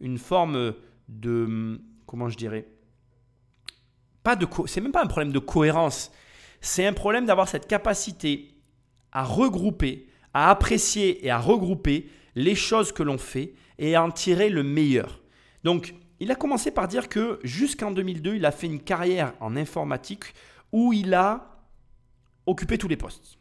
une, 0.00 0.18
forme 0.18 0.74
de 1.08 1.80
comment 2.06 2.28
je 2.28 2.36
dirais 2.36 2.66
pas 4.22 4.36
de 4.36 4.46
c'est 4.66 4.80
même 4.80 4.92
pas 4.92 5.02
un 5.02 5.06
problème 5.06 5.32
de 5.32 5.38
cohérence, 5.38 6.10
c'est 6.60 6.86
un 6.86 6.92
problème 6.92 7.26
d'avoir 7.26 7.48
cette 7.48 7.68
capacité 7.68 8.54
à 9.12 9.24
regrouper, 9.24 10.08
à 10.36 10.50
apprécier 10.50 11.24
et 11.24 11.30
à 11.30 11.38
regrouper 11.38 12.10
les 12.34 12.54
choses 12.54 12.92
que 12.92 13.02
l'on 13.02 13.16
fait 13.16 13.54
et 13.78 13.94
à 13.94 14.02
en 14.02 14.10
tirer 14.10 14.50
le 14.50 14.62
meilleur. 14.62 15.22
Donc, 15.64 15.94
il 16.20 16.30
a 16.30 16.34
commencé 16.34 16.70
par 16.70 16.88
dire 16.88 17.08
que 17.08 17.40
jusqu'en 17.42 17.90
2002, 17.90 18.34
il 18.34 18.44
a 18.44 18.50
fait 18.52 18.66
une 18.66 18.82
carrière 18.82 19.32
en 19.40 19.56
informatique 19.56 20.34
où 20.72 20.92
il 20.92 21.14
a 21.14 21.64
occupé 22.44 22.76
tous 22.76 22.86
les 22.86 22.98
postes. 22.98 23.38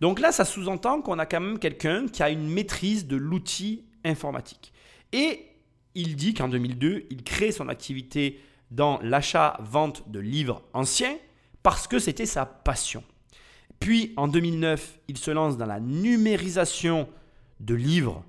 Donc 0.00 0.18
là, 0.18 0.32
ça 0.32 0.44
sous-entend 0.44 1.00
qu'on 1.00 1.20
a 1.20 1.26
quand 1.26 1.38
même 1.38 1.60
quelqu'un 1.60 2.08
qui 2.08 2.24
a 2.24 2.30
une 2.30 2.48
maîtrise 2.48 3.06
de 3.06 3.14
l'outil 3.14 3.84
informatique. 4.04 4.72
Et 5.12 5.46
il 5.94 6.16
dit 6.16 6.34
qu'en 6.34 6.48
2002, 6.48 7.06
il 7.08 7.22
crée 7.22 7.52
son 7.52 7.68
activité 7.68 8.40
dans 8.72 8.98
l'achat-vente 9.00 10.10
de 10.10 10.18
livres 10.18 10.64
anciens 10.72 11.16
parce 11.62 11.86
que 11.86 12.00
c'était 12.00 12.26
sa 12.26 12.46
passion. 12.46 13.04
Puis 13.82 14.12
en 14.16 14.28
2009, 14.28 15.00
il 15.08 15.18
se 15.18 15.32
lance 15.32 15.56
dans 15.56 15.66
la 15.66 15.80
numérisation 15.80 17.08
de 17.58 17.74
livres 17.74 18.24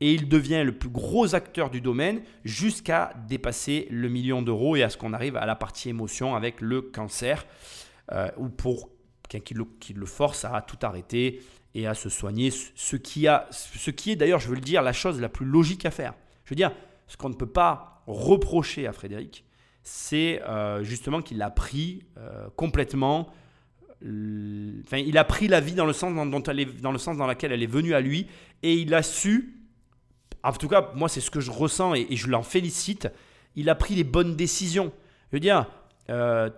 et 0.00 0.14
il 0.14 0.26
devient 0.26 0.62
le 0.64 0.72
plus 0.72 0.88
gros 0.88 1.34
acteur 1.34 1.68
du 1.68 1.82
domaine 1.82 2.22
jusqu'à 2.46 3.12
dépasser 3.28 3.88
le 3.90 4.08
million 4.08 4.40
d'euros 4.40 4.76
et 4.76 4.82
à 4.82 4.88
ce 4.88 4.96
qu'on 4.96 5.12
arrive 5.12 5.36
à 5.36 5.44
la 5.44 5.54
partie 5.54 5.90
émotion 5.90 6.34
avec 6.34 6.62
le 6.62 6.80
cancer 6.80 7.46
euh, 8.12 8.30
ou 8.38 8.48
pour 8.48 8.88
qui 9.28 9.52
le, 9.52 9.66
qui 9.80 9.92
le 9.92 10.06
force 10.06 10.46
à 10.46 10.62
tout 10.62 10.78
arrêter 10.80 11.42
et 11.74 11.86
à 11.86 11.92
se 11.92 12.08
soigner, 12.08 12.50
ce 12.50 12.96
qui, 12.96 13.28
a, 13.28 13.48
ce 13.50 13.90
qui 13.90 14.12
est 14.12 14.16
d'ailleurs, 14.16 14.40
je 14.40 14.48
veux 14.48 14.54
le 14.54 14.62
dire, 14.62 14.80
la 14.80 14.94
chose 14.94 15.20
la 15.20 15.28
plus 15.28 15.44
logique 15.44 15.84
à 15.84 15.90
faire. 15.90 16.14
Je 16.44 16.50
veux 16.50 16.56
dire, 16.56 16.72
ce 17.06 17.18
qu'on 17.18 17.28
ne 17.28 17.34
peut 17.34 17.44
pas 17.44 18.02
reprocher 18.06 18.86
à 18.86 18.94
Frédéric, 18.94 19.44
c'est 19.82 20.40
euh, 20.48 20.82
justement 20.82 21.20
qu'il 21.20 21.42
a 21.42 21.50
pris 21.50 22.02
euh, 22.16 22.48
complètement 22.56 23.30
Enfin, 24.02 24.96
il 24.96 25.18
a 25.18 25.24
pris 25.24 25.46
la 25.46 25.60
vie 25.60 25.74
dans 25.74 25.86
le 25.86 25.92
sens 25.92 26.14
dans, 26.14 26.26
dont 26.26 26.42
elle 26.44 26.60
est, 26.60 26.80
dans 26.80 26.92
le 26.92 26.98
sens 26.98 27.16
dans 27.16 27.26
lequel 27.26 27.52
elle 27.52 27.62
est 27.62 27.66
venue 27.66 27.94
à 27.94 28.00
lui 28.00 28.26
et 28.62 28.74
il 28.74 28.94
a 28.94 29.02
su 29.02 29.60
en 30.42 30.52
tout 30.52 30.68
cas, 30.68 30.90
moi, 30.94 31.08
c'est 31.08 31.20
ce 31.20 31.30
que 31.30 31.40
je 31.40 31.50
ressens 31.50 31.94
et, 31.94 32.06
je 32.10 32.28
l'en 32.28 32.42
félicite. 32.42 33.08
Il 33.56 33.68
a 33.68 33.74
pris 33.74 33.94
les 33.94 34.04
bonnes 34.04 34.36
décisions. 34.36 34.92
Je 35.30 35.36
veux 35.36 35.40
dire, 35.40 35.66
euh, 36.08 36.48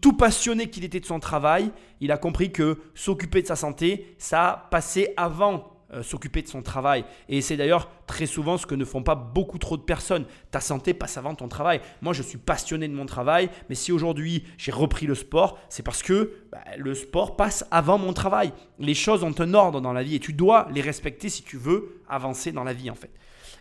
tout 0.00 0.12
passionné 0.12 0.68
qu'il 0.68 0.84
était 0.84 1.00
de 1.00 1.06
son 1.06 1.20
travail, 1.20 1.70
il 2.00 2.12
a 2.12 2.18
compris 2.18 2.52
que 2.52 2.78
s'occuper 2.94 3.42
de 3.42 3.46
sa 3.46 3.56
santé, 3.56 4.14
ça 4.18 4.68
passait 4.70 5.14
avant 5.16 5.73
euh, 5.92 6.02
s'occuper 6.02 6.42
de 6.42 6.48
son 6.48 6.62
travail. 6.62 7.04
Et 7.28 7.42
c'est 7.42 7.56
d'ailleurs 7.56 7.90
très 8.06 8.26
souvent 8.26 8.56
ce 8.56 8.66
que 8.66 8.74
ne 8.74 8.84
font 8.84 9.02
pas 9.02 9.14
beaucoup 9.14 9.58
trop 9.58 9.76
de 9.76 9.82
personnes. 9.82 10.24
Ta 10.50 10.60
santé 10.60 10.94
passe 10.94 11.18
avant 11.18 11.34
ton 11.34 11.46
travail. 11.46 11.80
Moi, 12.00 12.12
je 12.12 12.22
suis 12.22 12.38
passionné 12.38 12.88
de 12.88 12.94
mon 12.94 13.06
travail, 13.06 13.50
mais 13.68 13.74
si 13.74 13.92
aujourd'hui 13.92 14.44
j'ai 14.56 14.72
repris 14.72 15.06
le 15.06 15.14
sport, 15.14 15.58
c'est 15.68 15.82
parce 15.82 16.02
que 16.02 16.32
bah, 16.50 16.58
le 16.78 16.94
sport 16.94 17.36
passe 17.36 17.66
avant 17.70 17.98
mon 17.98 18.12
travail. 18.12 18.52
Les 18.78 18.94
choses 18.94 19.22
ont 19.24 19.34
un 19.38 19.54
ordre 19.54 19.80
dans 19.80 19.92
la 19.92 20.02
vie 20.02 20.14
et 20.14 20.20
tu 20.20 20.32
dois 20.32 20.68
les 20.72 20.80
respecter 20.80 21.28
si 21.28 21.42
tu 21.42 21.58
veux 21.58 22.02
avancer 22.08 22.50
dans 22.50 22.64
la 22.64 22.72
vie 22.72 22.90
en 22.90 22.94
fait. 22.94 23.10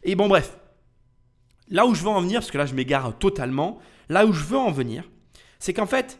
Et 0.04 0.16
bon 0.16 0.28
bref, 0.28 0.58
là 1.70 1.86
où 1.86 1.94
je 1.94 2.04
veux 2.04 2.10
en 2.10 2.22
venir, 2.22 2.40
parce 2.40 2.52
que 2.52 2.58
là 2.58 2.66
je 2.66 2.74
m'égare 2.74 3.18
totalement, 3.18 3.80
là 4.10 4.26
où 4.26 4.34
je 4.34 4.44
veux 4.44 4.58
en 4.58 4.72
venir, 4.72 5.10
c'est 5.60 5.74
qu'en 5.74 5.86
fait, 5.86 6.20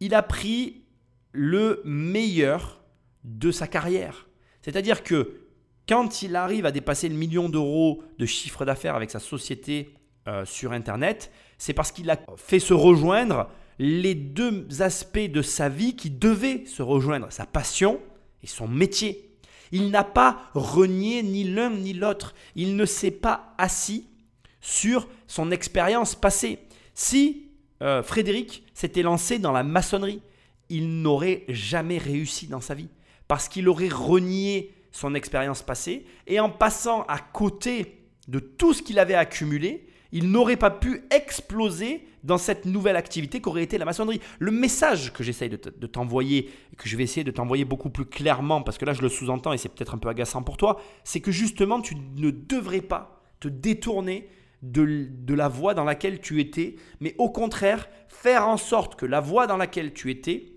il 0.00 0.14
a 0.14 0.22
pris 0.22 0.84
le 1.32 1.82
meilleur 1.84 2.82
de 3.24 3.50
sa 3.50 3.66
carrière. 3.66 4.27
C'est-à-dire 4.62 5.02
que 5.02 5.40
quand 5.88 6.22
il 6.22 6.36
arrive 6.36 6.66
à 6.66 6.70
dépasser 6.70 7.08
le 7.08 7.14
million 7.14 7.48
d'euros 7.48 8.02
de 8.18 8.26
chiffre 8.26 8.64
d'affaires 8.64 8.94
avec 8.94 9.10
sa 9.10 9.20
société 9.20 9.94
euh, 10.28 10.44
sur 10.44 10.72
Internet, 10.72 11.32
c'est 11.56 11.72
parce 11.72 11.92
qu'il 11.92 12.10
a 12.10 12.18
fait 12.36 12.58
se 12.58 12.74
rejoindre 12.74 13.48
les 13.78 14.14
deux 14.14 14.66
aspects 14.80 15.18
de 15.18 15.40
sa 15.40 15.68
vie 15.68 15.96
qui 15.96 16.10
devaient 16.10 16.64
se 16.66 16.82
rejoindre, 16.82 17.32
sa 17.32 17.46
passion 17.46 18.00
et 18.42 18.46
son 18.46 18.68
métier. 18.68 19.30
Il 19.72 19.90
n'a 19.90 20.04
pas 20.04 20.50
renié 20.54 21.22
ni 21.22 21.44
l'un 21.44 21.70
ni 21.70 21.92
l'autre. 21.92 22.34
Il 22.54 22.76
ne 22.76 22.84
s'est 22.84 23.10
pas 23.10 23.54
assis 23.58 24.06
sur 24.60 25.08
son 25.26 25.50
expérience 25.50 26.14
passée. 26.14 26.58
Si 26.94 27.50
euh, 27.82 28.02
Frédéric 28.02 28.64
s'était 28.74 29.02
lancé 29.02 29.38
dans 29.38 29.52
la 29.52 29.62
maçonnerie, 29.62 30.20
il 30.68 31.00
n'aurait 31.00 31.44
jamais 31.48 31.98
réussi 31.98 32.46
dans 32.46 32.60
sa 32.60 32.74
vie 32.74 32.88
parce 33.28 33.48
qu'il 33.48 33.68
aurait 33.68 33.88
renié 33.88 34.74
son 34.90 35.14
expérience 35.14 35.62
passée 35.62 36.06
et 36.26 36.40
en 36.40 36.50
passant 36.50 37.02
à 37.02 37.18
côté 37.18 38.02
de 38.26 38.38
tout 38.38 38.74
ce 38.74 38.82
qu'il 38.82 38.98
avait 38.98 39.14
accumulé, 39.14 39.86
il 40.12 40.30
n'aurait 40.30 40.56
pas 40.56 40.70
pu 40.70 41.04
exploser 41.10 42.06
dans 42.24 42.38
cette 42.38 42.64
nouvelle 42.64 42.96
activité 42.96 43.40
qu'aurait 43.40 43.62
été 43.62 43.78
la 43.78 43.84
maçonnerie. 43.84 44.20
Le 44.38 44.50
message 44.50 45.12
que 45.12 45.22
j'essaye 45.22 45.50
de 45.50 45.86
t'envoyer, 45.86 46.50
que 46.76 46.88
je 46.88 46.96
vais 46.96 47.04
essayer 47.04 47.24
de 47.24 47.30
t'envoyer 47.30 47.64
beaucoup 47.64 47.90
plus 47.90 48.06
clairement, 48.06 48.62
parce 48.62 48.78
que 48.78 48.84
là 48.84 48.92
je 48.92 49.02
le 49.02 49.08
sous-entends 49.08 49.52
et 49.52 49.58
c'est 49.58 49.68
peut-être 49.68 49.94
un 49.94 49.98
peu 49.98 50.08
agaçant 50.08 50.42
pour 50.42 50.56
toi, 50.56 50.80
c'est 51.04 51.20
que 51.20 51.30
justement 51.30 51.80
tu 51.80 51.94
ne 52.16 52.30
devrais 52.30 52.80
pas 52.80 53.22
te 53.40 53.48
détourner 53.48 54.28
de, 54.62 55.08
de 55.10 55.34
la 55.34 55.48
voie 55.48 55.74
dans 55.74 55.84
laquelle 55.84 56.20
tu 56.20 56.40
étais, 56.40 56.76
mais 57.00 57.14
au 57.18 57.30
contraire 57.30 57.88
faire 58.08 58.48
en 58.48 58.56
sorte 58.56 58.96
que 58.96 59.06
la 59.06 59.20
voie 59.20 59.46
dans 59.46 59.56
laquelle 59.56 59.92
tu 59.92 60.10
étais 60.10 60.54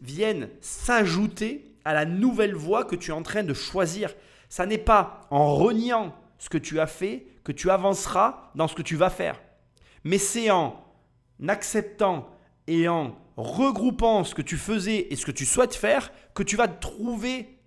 vienne 0.00 0.48
s'ajouter 0.60 1.71
à 1.84 1.94
la 1.94 2.04
nouvelle 2.04 2.54
voie 2.54 2.84
que 2.84 2.96
tu 2.96 3.10
es 3.10 3.14
en 3.14 3.22
train 3.22 3.42
de 3.42 3.54
choisir. 3.54 4.14
Ça 4.48 4.66
n'est 4.66 4.78
pas 4.78 5.26
en 5.30 5.54
reniant 5.54 6.14
ce 6.38 6.48
que 6.48 6.58
tu 6.58 6.80
as 6.80 6.86
fait 6.86 7.26
que 7.44 7.52
tu 7.52 7.70
avanceras 7.70 8.50
dans 8.54 8.68
ce 8.68 8.74
que 8.74 8.82
tu 8.82 8.96
vas 8.96 9.10
faire. 9.10 9.40
Mais 10.04 10.18
c'est 10.18 10.50
en 10.50 10.84
acceptant 11.48 12.28
et 12.66 12.88
en 12.88 13.16
regroupant 13.36 14.24
ce 14.24 14.34
que 14.34 14.42
tu 14.42 14.56
faisais 14.56 15.08
et 15.10 15.16
ce 15.16 15.26
que 15.26 15.32
tu 15.32 15.46
souhaites 15.46 15.74
faire 15.74 16.12
que 16.34 16.42
tu 16.42 16.56
vas 16.56 16.68
trouver 16.68 17.58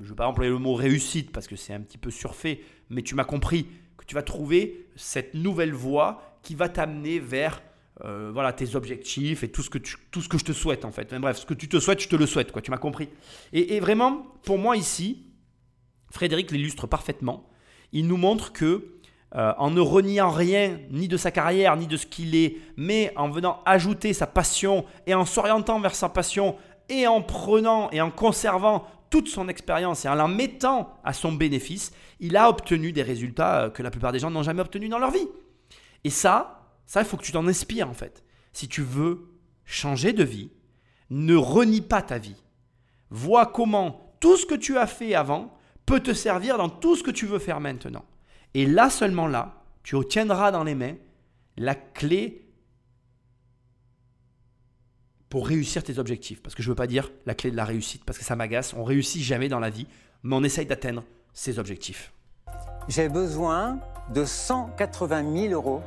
je 0.00 0.04
ne 0.04 0.08
veux 0.10 0.14
pas 0.14 0.28
employer 0.28 0.50
le 0.50 0.58
mot 0.58 0.74
réussite 0.74 1.32
parce 1.32 1.48
que 1.48 1.56
c'est 1.56 1.74
un 1.74 1.80
petit 1.80 1.98
peu 1.98 2.10
surfait, 2.10 2.60
mais 2.88 3.02
tu 3.02 3.14
m'as 3.14 3.24
compris 3.24 3.66
que 3.96 4.04
tu 4.04 4.14
vas 4.14 4.22
trouver 4.22 4.86
cette 4.94 5.34
nouvelle 5.34 5.72
voie 5.72 6.38
qui 6.42 6.54
va 6.54 6.68
t'amener 6.68 7.18
vers 7.18 7.62
euh, 8.04 8.30
voilà, 8.32 8.52
tes 8.52 8.76
objectifs 8.76 9.42
et 9.42 9.50
tout 9.50 9.62
ce, 9.62 9.70
que 9.70 9.78
tout 9.78 10.20
ce 10.20 10.28
que 10.28 10.38
je 10.38 10.44
te 10.44 10.52
souhaite 10.52 10.84
en 10.84 10.92
fait. 10.92 11.12
bref, 11.14 11.38
ce 11.38 11.46
que 11.46 11.54
tu 11.54 11.68
te 11.68 11.80
souhaites, 11.80 12.00
je 12.00 12.08
te 12.08 12.16
le 12.16 12.26
souhaite, 12.26 12.52
quoi, 12.52 12.62
tu 12.62 12.70
m'as 12.70 12.78
compris. 12.78 13.08
Et, 13.52 13.76
et, 13.76 13.80
vraiment, 13.80 14.26
pour 14.44 14.58
moi 14.58 14.76
ici, 14.76 15.26
Frédéric 16.10 16.50
l'illustre 16.50 16.86
parfaitement. 16.86 17.48
Il 17.92 18.06
nous 18.06 18.16
montre 18.16 18.52
que 18.52 18.98
euh, 19.34 19.52
en 19.58 19.70
ne 19.70 19.80
reniant 19.80 20.30
rien, 20.30 20.78
ni 20.90 21.06
de 21.06 21.18
sa 21.18 21.30
carrière, 21.30 21.76
ni 21.76 21.86
de 21.86 21.98
ce 21.98 22.06
qu'il 22.06 22.34
est, 22.34 22.56
mais 22.76 23.12
en 23.14 23.28
venant 23.28 23.60
ajouter 23.66 24.14
sa 24.14 24.26
passion 24.26 24.86
et 25.06 25.14
en 25.14 25.26
s'orientant 25.26 25.80
vers 25.80 25.94
sa 25.94 26.08
passion 26.08 26.56
et 26.88 27.06
en 27.06 27.20
prenant 27.20 27.90
et 27.90 28.00
en 28.00 28.10
conservant 28.10 28.86
toute 29.10 29.28
son 29.28 29.48
expérience 29.48 30.06
et 30.06 30.08
en 30.08 30.14
la 30.14 30.28
mettant 30.28 30.98
à 31.04 31.12
son 31.12 31.32
bénéfice, 31.32 31.92
il 32.20 32.38
a 32.38 32.48
obtenu 32.48 32.92
des 32.92 33.02
résultats 33.02 33.64
euh, 33.64 33.70
que 33.70 33.82
la 33.82 33.90
plupart 33.90 34.12
des 34.12 34.18
gens 34.18 34.30
n'ont 34.30 34.42
jamais 34.42 34.62
obtenus 34.62 34.88
dans 34.88 34.98
leur 34.98 35.10
vie. 35.10 35.28
Et 36.04 36.10
ça, 36.10 36.57
ça, 36.88 37.02
il 37.02 37.06
faut 37.06 37.18
que 37.18 37.22
tu 37.22 37.32
t'en 37.32 37.46
inspires 37.46 37.88
en 37.88 37.94
fait. 37.94 38.24
Si 38.52 38.66
tu 38.66 38.82
veux 38.82 39.28
changer 39.66 40.14
de 40.14 40.24
vie, 40.24 40.50
ne 41.10 41.36
renie 41.36 41.82
pas 41.82 42.00
ta 42.00 42.18
vie. 42.18 42.42
Vois 43.10 43.46
comment 43.46 44.16
tout 44.20 44.38
ce 44.38 44.46
que 44.46 44.54
tu 44.54 44.78
as 44.78 44.86
fait 44.86 45.14
avant 45.14 45.54
peut 45.84 46.00
te 46.00 46.14
servir 46.14 46.56
dans 46.56 46.70
tout 46.70 46.96
ce 46.96 47.02
que 47.02 47.10
tu 47.10 47.26
veux 47.26 47.38
faire 47.38 47.60
maintenant. 47.60 48.06
Et 48.54 48.64
là 48.64 48.88
seulement 48.88 49.26
là, 49.26 49.62
tu 49.82 49.96
obtiendras 49.96 50.50
dans 50.50 50.64
les 50.64 50.74
mains 50.74 50.96
la 51.58 51.74
clé 51.74 52.48
pour 55.28 55.46
réussir 55.46 55.82
tes 55.82 55.98
objectifs. 55.98 56.42
Parce 56.42 56.54
que 56.54 56.62
je 56.62 56.68
ne 56.68 56.72
veux 56.72 56.76
pas 56.76 56.86
dire 56.86 57.12
la 57.26 57.34
clé 57.34 57.50
de 57.50 57.56
la 57.56 57.66
réussite, 57.66 58.06
parce 58.06 58.18
que 58.18 58.24
ça 58.24 58.34
m'agace. 58.34 58.72
On 58.72 58.82
réussit 58.82 59.22
jamais 59.22 59.50
dans 59.50 59.60
la 59.60 59.68
vie, 59.68 59.86
mais 60.22 60.34
on 60.36 60.42
essaye 60.42 60.64
d'atteindre 60.64 61.04
ses 61.34 61.58
objectifs. 61.58 62.14
J'ai 62.88 63.10
besoin 63.10 63.78
de 64.14 64.24
180 64.24 65.48
000 65.48 65.52
euros 65.52 65.82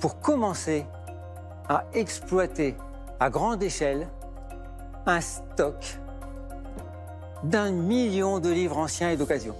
pour 0.00 0.20
commencer 0.20 0.86
à 1.68 1.84
exploiter 1.92 2.74
à 3.20 3.30
grande 3.30 3.62
échelle 3.62 4.08
un 5.06 5.20
stock 5.20 5.98
d'un 7.44 7.70
million 7.70 8.38
de 8.38 8.50
livres 8.50 8.78
anciens 8.78 9.10
et 9.10 9.16
d'occasion. 9.16 9.54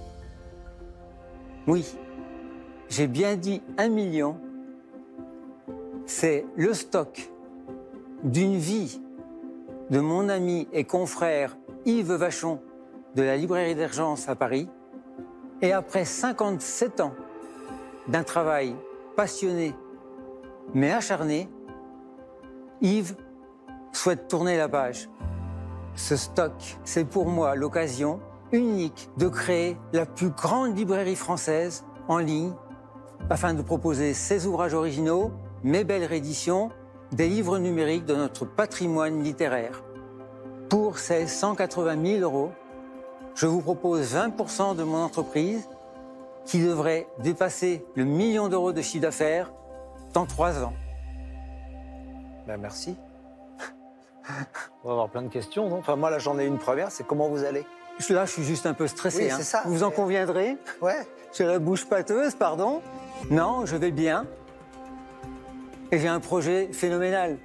Oui, 1.67 1.95
j'ai 2.89 3.07
bien 3.07 3.35
dit 3.35 3.61
un 3.77 3.89
million. 3.89 4.37
C'est 6.05 6.45
le 6.55 6.73
stock 6.73 7.31
d'une 8.23 8.57
vie 8.57 9.01
de 9.89 9.99
mon 9.99 10.27
ami 10.29 10.67
et 10.73 10.83
confrère 10.83 11.55
Yves 11.85 12.13
Vachon 12.13 12.59
de 13.15 13.23
la 13.23 13.37
librairie 13.37 13.75
d'Urgence 13.75 14.27
à 14.27 14.35
Paris. 14.35 14.67
Et 15.61 15.71
après 15.73 16.05
57 16.05 17.01
ans 17.01 17.13
d'un 18.07 18.23
travail 18.23 18.75
passionné 19.15 19.73
mais 20.73 20.91
acharné, 20.91 21.49
Yves 22.81 23.15
souhaite 23.91 24.27
tourner 24.27 24.57
la 24.57 24.69
page. 24.69 25.09
Ce 25.95 26.15
stock, 26.15 26.53
c'est 26.83 27.05
pour 27.05 27.27
moi 27.27 27.55
l'occasion 27.55 28.19
unique 28.51 29.09
de 29.17 29.27
créer 29.27 29.77
la 29.93 30.05
plus 30.05 30.29
grande 30.29 30.77
librairie 30.77 31.15
française 31.15 31.85
en 32.07 32.17
ligne 32.17 32.53
afin 33.29 33.53
de 33.53 33.61
proposer 33.61 34.13
ses 34.13 34.47
ouvrages 34.47 34.73
originaux, 34.73 35.31
mes 35.63 35.83
belles 35.83 36.05
rééditions, 36.05 36.71
des 37.11 37.27
livres 37.27 37.59
numériques 37.59 38.05
de 38.05 38.15
notre 38.15 38.45
patrimoine 38.45 39.21
littéraire. 39.21 39.83
Pour 40.69 40.97
ces 40.97 41.27
180 41.27 42.19
000 42.19 42.21
euros, 42.21 42.51
je 43.35 43.45
vous 43.47 43.61
propose 43.61 44.15
20% 44.15 44.75
de 44.75 44.83
mon 44.83 45.03
entreprise 45.03 45.69
qui 46.45 46.63
devrait 46.63 47.07
dépasser 47.19 47.85
le 47.95 48.05
million 48.05 48.47
d'euros 48.47 48.71
de 48.71 48.81
chiffre 48.81 49.03
d'affaires 49.03 49.51
dans 50.13 50.25
trois 50.25 50.63
ans. 50.63 50.73
Ben 52.47 52.57
merci. 52.57 52.95
On 54.83 54.87
va 54.87 54.93
avoir 54.93 55.09
plein 55.09 55.21
de 55.23 55.29
questions, 55.29 55.69
non? 55.69 55.77
Enfin, 55.77 55.95
moi, 55.95 56.09
là, 56.09 56.19
j'en 56.19 56.37
ai 56.39 56.45
une 56.45 56.57
première, 56.57 56.91
c'est 56.91 57.05
comment 57.05 57.27
vous 57.29 57.43
allez? 57.43 57.65
Là, 58.09 58.25
je 58.25 58.31
suis 58.31 58.43
juste 58.43 58.65
un 58.65 58.73
peu 58.73 58.87
stressé. 58.87 59.25
Oui, 59.25 59.31
hein. 59.31 59.39
ça. 59.41 59.61
Vous 59.65 59.83
en 59.83 59.91
conviendrez 59.91 60.57
Ouais. 60.81 61.05
J'ai 61.33 61.45
la 61.45 61.59
bouche 61.59 61.85
pâteuse, 61.85 62.33
pardon. 62.35 62.81
Non, 63.29 63.65
je 63.65 63.75
vais 63.75 63.91
bien. 63.91 64.25
Et 65.91 65.99
j'ai 65.99 66.07
un 66.07 66.19
projet 66.19 66.69
phénoménal. 66.71 67.37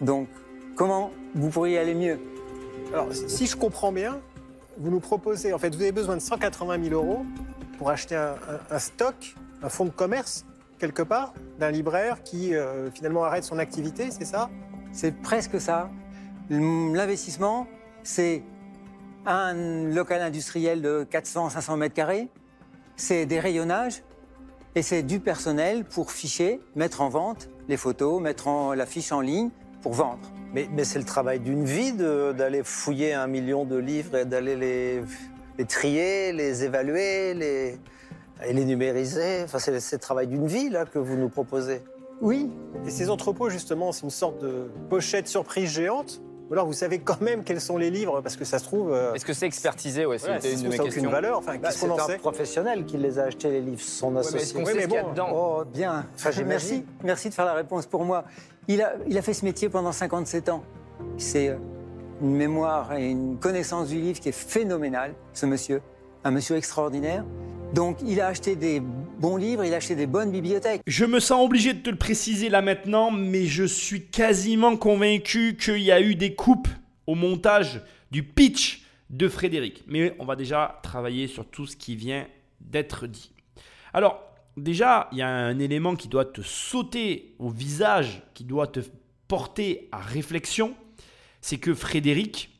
Donc, 0.00 0.28
comment 0.76 1.10
vous 1.34 1.50
pourriez 1.50 1.78
aller 1.78 1.94
mieux? 1.94 2.20
Alors, 2.92 3.08
si 3.12 3.46
je 3.46 3.56
comprends 3.56 3.90
bien, 3.92 4.20
vous 4.78 4.90
nous 4.90 5.00
proposez, 5.00 5.52
en 5.52 5.58
fait, 5.58 5.74
vous 5.74 5.82
avez 5.82 5.92
besoin 5.92 6.14
de 6.16 6.20
180 6.22 6.82
000 6.84 6.94
euros 6.94 7.24
pour 7.78 7.90
acheter 7.90 8.14
un, 8.14 8.34
un- 8.34 8.74
un 8.74 8.78
stock, 8.78 9.34
un 9.62 9.68
fonds 9.68 9.86
de 9.86 9.90
commerce, 9.90 10.44
quelque 10.78 11.02
part, 11.02 11.34
d'un 11.58 11.70
libraire 11.70 12.22
qui 12.22 12.54
euh, 12.54 12.90
finalement 12.90 13.24
arrête 13.24 13.44
son 13.44 13.58
activité, 13.58 14.10
c'est 14.10 14.24
ça? 14.24 14.50
C'est 14.92 15.20
presque 15.20 15.60
ça. 15.60 15.90
L'investissement, 16.50 17.66
c'est 18.02 18.42
un 19.26 19.54
local 19.88 20.20
industriel 20.20 20.82
de 20.82 21.06
400-500 21.10 21.78
mètres 21.78 21.94
carrés, 21.94 22.28
c'est 22.96 23.26
des 23.26 23.40
rayonnages 23.40 24.02
et 24.74 24.82
c'est 24.82 25.02
du 25.02 25.20
personnel 25.20 25.84
pour 25.84 26.12
ficher, 26.12 26.60
mettre 26.76 27.00
en 27.00 27.08
vente 27.08 27.48
les 27.68 27.76
photos, 27.76 28.20
mettre 28.20 28.48
en, 28.48 28.74
la 28.74 28.86
fiche 28.86 29.12
en 29.12 29.20
ligne 29.20 29.50
pour 29.82 29.94
vendre. 29.94 30.30
Mais, 30.52 30.68
mais 30.70 30.84
c'est 30.84 30.98
le 30.98 31.04
travail 31.04 31.40
d'une 31.40 31.64
vie 31.64 31.92
d'aller 31.92 32.62
fouiller 32.62 33.14
un 33.14 33.26
million 33.26 33.64
de 33.64 33.76
livres 33.76 34.16
et 34.16 34.24
d'aller 34.24 34.56
les, 34.56 35.02
les 35.58 35.64
trier, 35.64 36.32
les 36.32 36.64
évaluer, 36.64 37.34
les, 37.34 37.78
et 38.46 38.52
les 38.52 38.64
numériser. 38.64 39.42
Enfin, 39.44 39.58
c'est 39.58 39.72
le 39.92 39.98
travail 39.98 40.26
d'une 40.26 40.46
vie, 40.46 40.68
là, 40.70 40.84
que 40.84 40.98
vous 40.98 41.16
nous 41.16 41.28
proposez. 41.28 41.82
Oui, 42.20 42.50
Et 42.86 42.90
ces 42.90 43.10
entrepôts, 43.10 43.50
justement, 43.50 43.92
c'est 43.92 44.04
une 44.04 44.10
sorte 44.10 44.40
de 44.40 44.70
pochette 44.88 45.26
surprise 45.26 45.68
géante 45.70 46.22
Ou 46.48 46.52
alors 46.52 46.64
vous 46.66 46.72
savez 46.72 47.00
quand 47.00 47.20
même 47.20 47.42
quels 47.42 47.60
sont 47.60 47.76
les 47.76 47.90
livres 47.90 48.20
Parce 48.20 48.36
que 48.36 48.44
ça 48.44 48.58
se 48.60 48.64
trouve, 48.64 48.92
euh, 48.92 49.12
Est-ce 49.14 49.24
que 49.26 49.32
c'est 49.32 49.46
expertisé 49.46 50.06
Ouais, 50.06 50.18
voilà, 50.18 50.40
c'était 50.40 50.56
se 50.56 50.62
une 50.64 50.70
de 50.70 50.76
mes 50.76 50.80
aucune 50.80 51.08
valeur. 51.08 51.38
Enfin, 51.38 51.54
Bah, 51.54 51.68
qu'est-ce 51.68 51.80
c'est 51.80 51.86
qu'on 51.88 51.94
en 51.94 51.98
un 51.98 52.06
sait 52.06 52.18
professionnel 52.18 52.84
qui 52.84 52.96
les 52.98 53.18
a 53.18 53.24
achetés, 53.24 53.50
les 53.50 53.60
livres, 53.60 53.80
son 53.82 54.08
Ouais, 54.08 54.12
mais 54.14 54.20
associé. 54.20 54.58
mais 54.60 54.64
ce 54.64 54.70
qu'il 54.70 54.80
y 54.92 54.96
a 54.96 55.02
bon, 55.02 55.10
dedans 55.10 55.28
Oh, 55.34 55.64
bien. 55.70 56.06
Enfin, 56.14 56.30
merci, 56.46 56.84
merci 57.02 57.28
de 57.30 57.34
faire 57.34 57.46
la 57.46 57.54
réponse 57.54 57.86
pour 57.86 58.04
moi. 58.04 58.24
Il 58.68 58.80
a, 58.80 58.94
il 59.08 59.18
a 59.18 59.22
fait 59.22 59.34
ce 59.34 59.44
métier 59.44 59.68
pendant 59.68 59.92
57 59.92 60.48
ans. 60.50 60.62
C'est 61.18 61.48
euh, 61.48 61.56
une 62.22 62.36
mémoire 62.36 62.94
et 62.94 63.10
une 63.10 63.38
connaissance 63.38 63.88
du 63.88 63.96
livre 64.00 64.20
qui 64.20 64.28
est 64.28 64.32
phénoménale, 64.32 65.14
ce 65.32 65.46
monsieur. 65.46 65.82
Un 66.22 66.30
monsieur 66.30 66.56
extraordinaire. 66.56 67.24
Donc, 67.74 67.98
il 68.06 68.20
a 68.20 68.28
acheté 68.28 68.54
des 68.54 68.78
bons 68.78 69.36
livres, 69.36 69.64
il 69.64 69.74
a 69.74 69.78
acheté 69.78 69.96
des 69.96 70.06
bonnes 70.06 70.30
bibliothèques. 70.30 70.80
Je 70.86 71.04
me 71.04 71.18
sens 71.18 71.44
obligé 71.44 71.74
de 71.74 71.80
te 71.80 71.90
le 71.90 71.96
préciser 71.96 72.48
là 72.48 72.62
maintenant, 72.62 73.10
mais 73.10 73.46
je 73.46 73.64
suis 73.64 74.06
quasiment 74.06 74.76
convaincu 74.76 75.56
qu'il 75.56 75.80
y 75.80 75.90
a 75.90 76.00
eu 76.00 76.14
des 76.14 76.36
coupes 76.36 76.68
au 77.08 77.16
montage 77.16 77.82
du 78.12 78.22
pitch 78.22 78.84
de 79.10 79.28
Frédéric. 79.28 79.82
Mais 79.88 80.14
on 80.20 80.24
va 80.24 80.36
déjà 80.36 80.78
travailler 80.84 81.26
sur 81.26 81.44
tout 81.46 81.66
ce 81.66 81.76
qui 81.76 81.96
vient 81.96 82.28
d'être 82.60 83.08
dit. 83.08 83.32
Alors, 83.92 84.22
déjà, 84.56 85.08
il 85.10 85.18
y 85.18 85.22
a 85.22 85.28
un 85.28 85.58
élément 85.58 85.96
qui 85.96 86.06
doit 86.06 86.26
te 86.26 86.42
sauter 86.42 87.34
au 87.40 87.48
visage, 87.48 88.22
qui 88.34 88.44
doit 88.44 88.68
te 88.68 88.80
porter 89.26 89.88
à 89.90 89.98
réflexion, 89.98 90.76
c'est 91.40 91.58
que 91.58 91.74
Frédéric, 91.74 92.50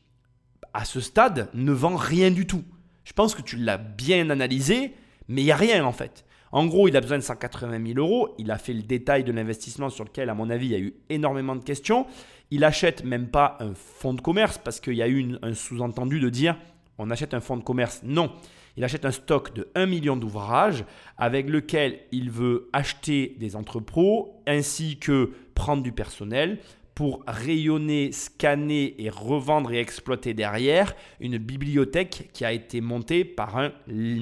à 0.73 0.83
ce 0.83 0.99
stade, 0.99 1.47
ne 1.53 1.71
vend 1.71 1.95
rien 1.95 2.31
du 2.31 2.45
tout. 2.45 2.65
Je 3.05 3.13
pense 3.13 3.33
que 3.33 3.41
tu 3.41 3.55
l'as 3.55 3.77
bien 3.77 4.29
analysé, 4.29 4.93
mais 5.27 5.41
il 5.41 5.45
n'y 5.45 5.51
a 5.51 5.55
rien 5.55 5.85
en 5.85 5.91
fait. 5.91 6.25
En 6.51 6.67
gros, 6.67 6.87
il 6.87 6.95
a 6.95 7.01
besoin 7.01 7.17
de 7.17 7.23
180 7.23 7.85
000 7.85 7.99
euros. 7.99 8.33
Il 8.37 8.49
a 8.49 8.57
fait 8.57 8.71
le 8.71 8.83
détail 8.83 9.25
de 9.25 9.33
l'investissement 9.33 9.89
sur 9.89 10.05
lequel, 10.05 10.29
à 10.29 10.33
mon 10.33 10.49
avis, 10.49 10.67
il 10.67 10.71
y 10.71 10.75
a 10.75 10.79
eu 10.79 10.93
énormément 11.09 11.55
de 11.55 11.63
questions. 11.63 12.05
Il 12.49 12.63
achète 12.63 13.03
même 13.03 13.27
pas 13.27 13.57
un 13.59 13.73
fonds 13.73 14.13
de 14.13 14.21
commerce 14.21 14.57
parce 14.57 14.79
qu'il 14.79 14.93
y 14.93 15.01
a 15.01 15.09
eu 15.09 15.35
un 15.41 15.53
sous-entendu 15.53 16.21
de 16.21 16.29
dire 16.29 16.57
on 16.97 17.11
achète 17.11 17.33
un 17.33 17.41
fonds 17.41 17.57
de 17.57 17.63
commerce. 17.63 18.01
Non, 18.03 18.31
il 18.77 18.83
achète 18.83 19.05
un 19.05 19.11
stock 19.11 19.53
de 19.53 19.67
1 19.75 19.85
million 19.85 20.15
d'ouvrages 20.15 20.85
avec 21.17 21.49
lequel 21.49 21.99
il 22.11 22.29
veut 22.29 22.69
acheter 22.73 23.35
des 23.39 23.55
entrepôts 23.55 24.41
ainsi 24.47 24.97
que 24.97 25.31
prendre 25.55 25.83
du 25.83 25.91
personnel 25.91 26.59
pour 26.95 27.23
rayonner, 27.27 28.13
scanner 28.13 28.95
et 29.03 29.09
revendre 29.09 29.73
et 29.73 29.79
exploiter 29.79 30.33
derrière 30.33 30.95
une 31.19 31.37
bibliothèque 31.37 32.29
qui 32.31 32.45
a 32.45 32.53
été 32.53 32.79
montée 32.79 33.25
par 33.25 33.57
un, 33.57 33.71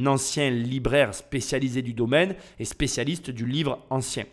ancien 0.08 0.50
libraire 0.50 1.14
spécialisé 1.14 1.84
du 1.84 1.94
domaine 1.94 2.36
et 2.58 2.66
spécialiste 2.66 3.30
du 3.30 3.46
livre 3.46 3.86
ancien. 3.92 4.26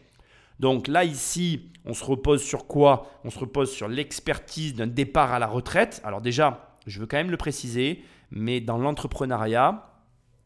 Donc 0.59 0.89
là, 0.89 1.05
ici, 1.05 1.71
on 1.85 1.93
se 1.93 2.05
repose 2.05 2.43
sur 2.43 2.67
quoi? 2.67 3.11
On 3.25 3.31
se 3.31 3.39
repose 3.39 3.71
sur 3.71 3.89
l'expertise 3.89 4.75
d'un 4.75 4.87
départ 4.87 5.33
à 5.33 5.39
la 5.39 5.47
retraite. 5.47 6.01
Alors 6.03 6.23
déjà, 6.23 6.77
je 6.87 6.99
veux 6.99 7.07
quand 7.07 7.19
même 7.19 7.31
le 7.31 7.37
préciser, 7.37 8.03
mais 8.31 8.61
dans 8.61 8.79
l'entrepreneuriat, 8.79 9.87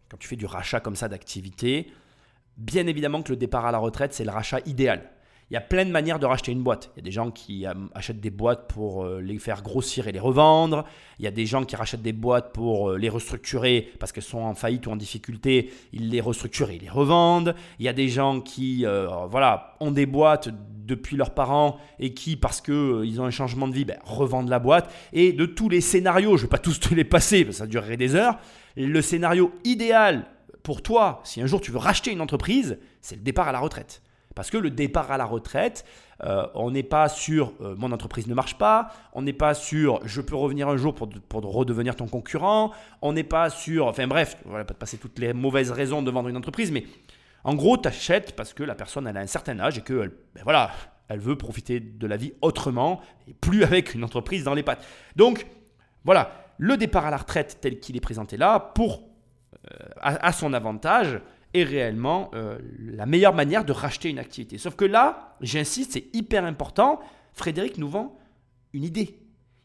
quand 0.08 0.16
tu 0.16 0.26
fais 0.26 0.36
du 0.36 0.46
rachat 0.46 0.80
comme 0.80 0.96
ça 0.96 1.08
d'activité, 1.08 1.92
bien 2.56 2.88
évidemment 2.88 3.22
que 3.22 3.30
le 3.30 3.36
départ 3.36 3.66
à 3.66 3.72
la 3.72 3.78
retraite, 3.78 4.14
c'est 4.14 4.24
le 4.24 4.32
rachat 4.32 4.60
idéal. 4.66 5.10
Il 5.50 5.54
y 5.54 5.56
a 5.56 5.60
plein 5.60 5.84
de 5.84 5.90
manières 5.90 6.18
de 6.18 6.26
racheter 6.26 6.52
une 6.52 6.62
boîte. 6.62 6.90
Il 6.94 7.00
y 7.00 7.02
a 7.02 7.04
des 7.04 7.10
gens 7.10 7.30
qui 7.30 7.66
euh, 7.66 7.74
achètent 7.94 8.20
des 8.20 8.30
boîtes 8.30 8.66
pour 8.66 9.04
euh, 9.04 9.20
les 9.20 9.38
faire 9.38 9.62
grossir 9.62 10.08
et 10.08 10.12
les 10.12 10.18
revendre. 10.18 10.84
Il 11.18 11.24
y 11.24 11.28
a 11.28 11.30
des 11.30 11.44
gens 11.44 11.64
qui 11.64 11.76
rachètent 11.76 12.02
des 12.02 12.14
boîtes 12.14 12.52
pour 12.52 12.90
euh, 12.90 12.98
les 12.98 13.10
restructurer 13.10 13.92
parce 13.98 14.10
qu'elles 14.10 14.24
sont 14.24 14.38
en 14.38 14.54
faillite 14.54 14.86
ou 14.86 14.90
en 14.90 14.96
difficulté. 14.96 15.70
Ils 15.92 16.08
les 16.08 16.22
restructurent 16.22 16.70
et 16.70 16.76
ils 16.76 16.82
les 16.82 16.90
revendent. 16.90 17.54
Il 17.78 17.84
y 17.84 17.88
a 17.88 17.92
des 17.92 18.08
gens 18.08 18.40
qui 18.40 18.86
voilà, 19.30 19.76
ont 19.80 19.90
des 19.90 20.06
boîtes 20.06 20.48
depuis 20.84 21.16
leurs 21.16 21.34
parents 21.34 21.78
et 21.98 22.14
qui, 22.14 22.36
parce 22.36 22.60
qu'ils 22.60 23.20
ont 23.20 23.24
un 23.24 23.30
changement 23.30 23.68
de 23.68 23.74
vie, 23.74 23.84
ben, 23.84 23.98
revendent 24.04 24.48
la 24.48 24.58
boîte. 24.58 24.92
Et 25.12 25.32
de 25.32 25.46
tous 25.46 25.68
les 25.68 25.80
scénarios, 25.80 26.36
je 26.36 26.42
ne 26.42 26.46
vais 26.46 26.50
pas 26.50 26.58
tous 26.58 26.80
te 26.80 26.94
les 26.94 27.04
passer, 27.04 27.44
parce 27.44 27.56
que 27.56 27.58
ça 27.58 27.66
durerait 27.66 27.96
des 27.96 28.14
heures, 28.14 28.38
le 28.76 29.00
scénario 29.02 29.52
idéal 29.64 30.26
pour 30.62 30.82
toi, 30.82 31.20
si 31.24 31.40
un 31.40 31.46
jour 31.46 31.60
tu 31.60 31.70
veux 31.70 31.78
racheter 31.78 32.10
une 32.10 32.20
entreprise, 32.20 32.78
c'est 33.00 33.16
le 33.16 33.22
départ 33.22 33.48
à 33.48 33.52
la 33.52 33.60
retraite. 33.60 34.02
Parce 34.34 34.50
que 34.50 34.56
le 34.56 34.70
départ 34.70 35.10
à 35.10 35.18
la 35.18 35.24
retraite, 35.24 35.84
euh, 36.22 36.46
on 36.54 36.70
n'est 36.70 36.82
pas 36.82 37.08
sur 37.08 37.52
euh, 37.60 37.74
mon 37.76 37.92
entreprise 37.92 38.26
ne 38.26 38.34
marche 38.34 38.56
pas, 38.56 38.92
on 39.12 39.22
n'est 39.22 39.32
pas 39.32 39.54
sur 39.54 40.00
je 40.06 40.20
peux 40.20 40.36
revenir 40.36 40.68
un 40.68 40.76
jour 40.76 40.94
pour, 40.94 41.08
pour 41.08 41.42
redevenir 41.42 41.96
ton 41.96 42.06
concurrent, 42.06 42.72
on 43.02 43.12
n'est 43.12 43.24
pas 43.24 43.50
sur, 43.50 43.86
enfin 43.86 44.06
bref, 44.06 44.36
voilà, 44.44 44.64
pas 44.64 44.74
de 44.74 44.78
passer 44.78 44.98
toutes 44.98 45.18
les 45.18 45.32
mauvaises 45.32 45.70
raisons 45.70 46.02
de 46.02 46.10
vendre 46.10 46.28
une 46.28 46.36
entreprise, 46.36 46.70
mais 46.70 46.84
en 47.44 47.54
gros, 47.54 47.76
tu 47.76 47.88
achètes 47.88 48.34
parce 48.36 48.54
que 48.54 48.62
la 48.62 48.74
personne 48.74 49.06
elle 49.06 49.16
a 49.16 49.20
un 49.20 49.26
certain 49.26 49.58
âge 49.60 49.78
et 49.78 49.82
que 49.82 50.14
ben 50.34 50.42
voilà, 50.44 50.70
elle 51.08 51.20
veut 51.20 51.36
profiter 51.36 51.80
de 51.80 52.06
la 52.06 52.16
vie 52.16 52.32
autrement 52.40 53.00
et 53.28 53.34
plus 53.34 53.64
avec 53.64 53.94
une 53.94 54.04
entreprise 54.04 54.44
dans 54.44 54.54
les 54.54 54.62
pattes. 54.62 54.84
Donc 55.16 55.46
voilà, 56.04 56.30
le 56.58 56.76
départ 56.76 57.06
à 57.06 57.10
la 57.10 57.16
retraite 57.16 57.58
tel 57.60 57.80
qu'il 57.80 57.96
est 57.96 58.00
présenté 58.00 58.36
là, 58.36 58.60
pour, 58.60 59.02
euh, 59.72 59.88
à 60.00 60.32
son 60.32 60.52
avantage, 60.52 61.20
est 61.54 61.62
réellement 61.62 62.30
euh, 62.34 62.58
la 62.78 63.06
meilleure 63.06 63.34
manière 63.34 63.64
de 63.64 63.72
racheter 63.72 64.10
une 64.10 64.18
activité. 64.18 64.58
Sauf 64.58 64.74
que 64.76 64.84
là, 64.84 65.36
j'insiste, 65.40 65.92
c'est 65.92 66.14
hyper 66.14 66.44
important. 66.44 67.00
Frédéric 67.32 67.78
nous 67.78 67.88
vend 67.88 68.18
une 68.72 68.84
idée. 68.84 69.18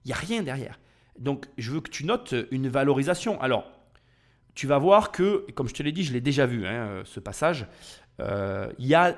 Il 0.06 0.10
n'y 0.10 0.14
a 0.14 0.18
rien 0.18 0.44
derrière. 0.44 0.80
Donc, 1.18 1.48
je 1.58 1.72
veux 1.72 1.82
que 1.82 1.90
tu 1.90 2.06
notes 2.06 2.34
une 2.52 2.70
valorisation. 2.70 3.42
Alors, 3.42 3.70
tu 4.56 4.68
vas 4.68 4.78
voir 4.78 5.12
que, 5.12 5.46
comme 5.56 5.68
je 5.68 5.74
te 5.74 5.84
l'ai 5.84 5.92
dit, 5.92 6.04
je 6.04 6.14
l'ai 6.14 6.22
déjà 6.22 6.46
vu, 6.46 6.66
hein, 6.66 6.72
euh, 6.72 7.04
ce 7.06 7.20
passage, 7.20 7.68
euh, 8.20 8.72
il 8.78 8.88
y, 8.88 8.96
a, 8.96 9.18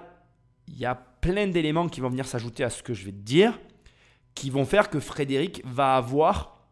y 0.67 0.85
a 0.85 0.95
plein 0.95 1.47
d'éléments 1.47 1.87
qui 1.89 1.99
vont 2.01 2.09
venir 2.09 2.25
s'ajouter 2.25 2.63
à 2.63 2.69
ce 2.69 2.83
que 2.83 2.93
je 2.93 3.05
vais 3.05 3.11
te 3.11 3.17
dire, 3.17 3.59
qui 4.33 4.49
vont 4.49 4.65
faire 4.65 4.89
que 4.89 4.99
Frédéric 4.99 5.61
va 5.65 5.95
avoir 5.95 6.67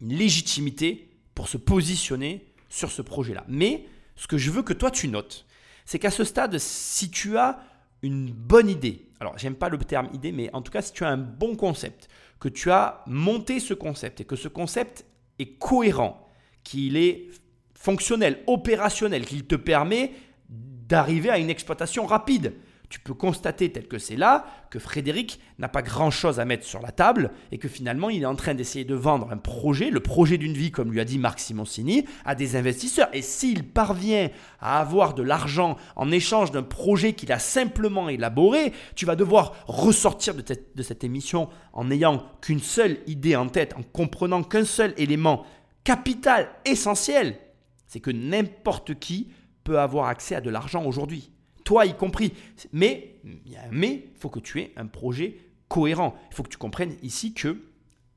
une 0.00 0.14
légitimité 0.14 1.10
pour 1.34 1.48
se 1.48 1.56
positionner 1.56 2.46
sur 2.68 2.90
ce 2.90 3.02
projet-là. 3.02 3.44
Mais 3.48 3.86
ce 4.22 4.28
que 4.28 4.38
je 4.38 4.52
veux 4.52 4.62
que 4.62 4.72
toi 4.72 4.92
tu 4.92 5.08
notes, 5.08 5.44
c'est 5.84 5.98
qu'à 5.98 6.12
ce 6.12 6.22
stade, 6.22 6.56
si 6.58 7.10
tu 7.10 7.36
as 7.36 7.58
une 8.02 8.30
bonne 8.30 8.68
idée, 8.68 9.08
alors 9.18 9.36
j'aime 9.36 9.56
pas 9.56 9.68
le 9.68 9.78
terme 9.78 10.08
idée, 10.14 10.30
mais 10.30 10.48
en 10.52 10.62
tout 10.62 10.70
cas 10.70 10.80
si 10.80 10.92
tu 10.92 11.04
as 11.04 11.08
un 11.08 11.16
bon 11.16 11.56
concept, 11.56 12.08
que 12.38 12.48
tu 12.48 12.70
as 12.70 13.02
monté 13.08 13.58
ce 13.58 13.74
concept 13.74 14.20
et 14.20 14.24
que 14.24 14.36
ce 14.36 14.46
concept 14.46 15.04
est 15.40 15.58
cohérent, 15.58 16.28
qu'il 16.62 16.96
est 16.96 17.30
fonctionnel, 17.74 18.44
opérationnel, 18.46 19.26
qu'il 19.26 19.44
te 19.44 19.56
permet 19.56 20.12
d'arriver 20.48 21.30
à 21.30 21.38
une 21.38 21.50
exploitation 21.50 22.06
rapide 22.06 22.54
tu 22.92 23.00
peux 23.00 23.14
constater, 23.14 23.72
tel 23.72 23.88
que 23.88 23.96
c'est 23.96 24.16
là, 24.16 24.44
que 24.68 24.78
Frédéric 24.78 25.40
n'a 25.58 25.68
pas 25.68 25.80
grand-chose 25.80 26.38
à 26.38 26.44
mettre 26.44 26.66
sur 26.66 26.82
la 26.82 26.92
table 26.92 27.30
et 27.50 27.56
que 27.56 27.66
finalement 27.66 28.10
il 28.10 28.22
est 28.22 28.26
en 28.26 28.34
train 28.34 28.52
d'essayer 28.52 28.84
de 28.84 28.94
vendre 28.94 29.32
un 29.32 29.38
projet, 29.38 29.88
le 29.88 30.00
projet 30.00 30.36
d'une 30.36 30.52
vie, 30.52 30.70
comme 30.70 30.92
lui 30.92 31.00
a 31.00 31.06
dit 31.06 31.18
Marc 31.18 31.40
Simoncini, 31.40 32.04
à 32.26 32.34
des 32.34 32.54
investisseurs. 32.54 33.08
Et 33.14 33.22
s'il 33.22 33.64
parvient 33.64 34.28
à 34.60 34.78
avoir 34.78 35.14
de 35.14 35.22
l'argent 35.22 35.78
en 35.96 36.12
échange 36.12 36.50
d'un 36.50 36.62
projet 36.62 37.14
qu'il 37.14 37.32
a 37.32 37.38
simplement 37.38 38.10
élaboré, 38.10 38.74
tu 38.94 39.06
vas 39.06 39.16
devoir 39.16 39.54
ressortir 39.66 40.34
de, 40.34 40.44
de 40.74 40.82
cette 40.82 41.02
émission 41.02 41.48
en 41.72 41.84
n'ayant 41.84 42.22
qu'une 42.42 42.60
seule 42.60 42.98
idée 43.06 43.36
en 43.36 43.48
tête, 43.48 43.74
en 43.74 43.82
comprenant 43.82 44.42
qu'un 44.42 44.66
seul 44.66 44.92
élément 44.98 45.46
capital, 45.82 46.50
essentiel, 46.66 47.38
c'est 47.86 48.00
que 48.00 48.10
n'importe 48.10 48.98
qui 48.98 49.32
peut 49.64 49.80
avoir 49.80 50.08
accès 50.08 50.34
à 50.34 50.42
de 50.42 50.50
l'argent 50.50 50.84
aujourd'hui 50.84 51.31
toi 51.64 51.86
y 51.86 51.96
compris. 51.96 52.32
Mais, 52.72 53.16
il 53.24 53.58
mais, 53.70 54.08
faut 54.18 54.28
que 54.28 54.40
tu 54.40 54.60
aies 54.60 54.72
un 54.76 54.86
projet 54.86 55.36
cohérent. 55.68 56.14
Il 56.30 56.34
faut 56.34 56.42
que 56.42 56.48
tu 56.48 56.58
comprennes 56.58 56.96
ici 57.02 57.34
que 57.34 57.56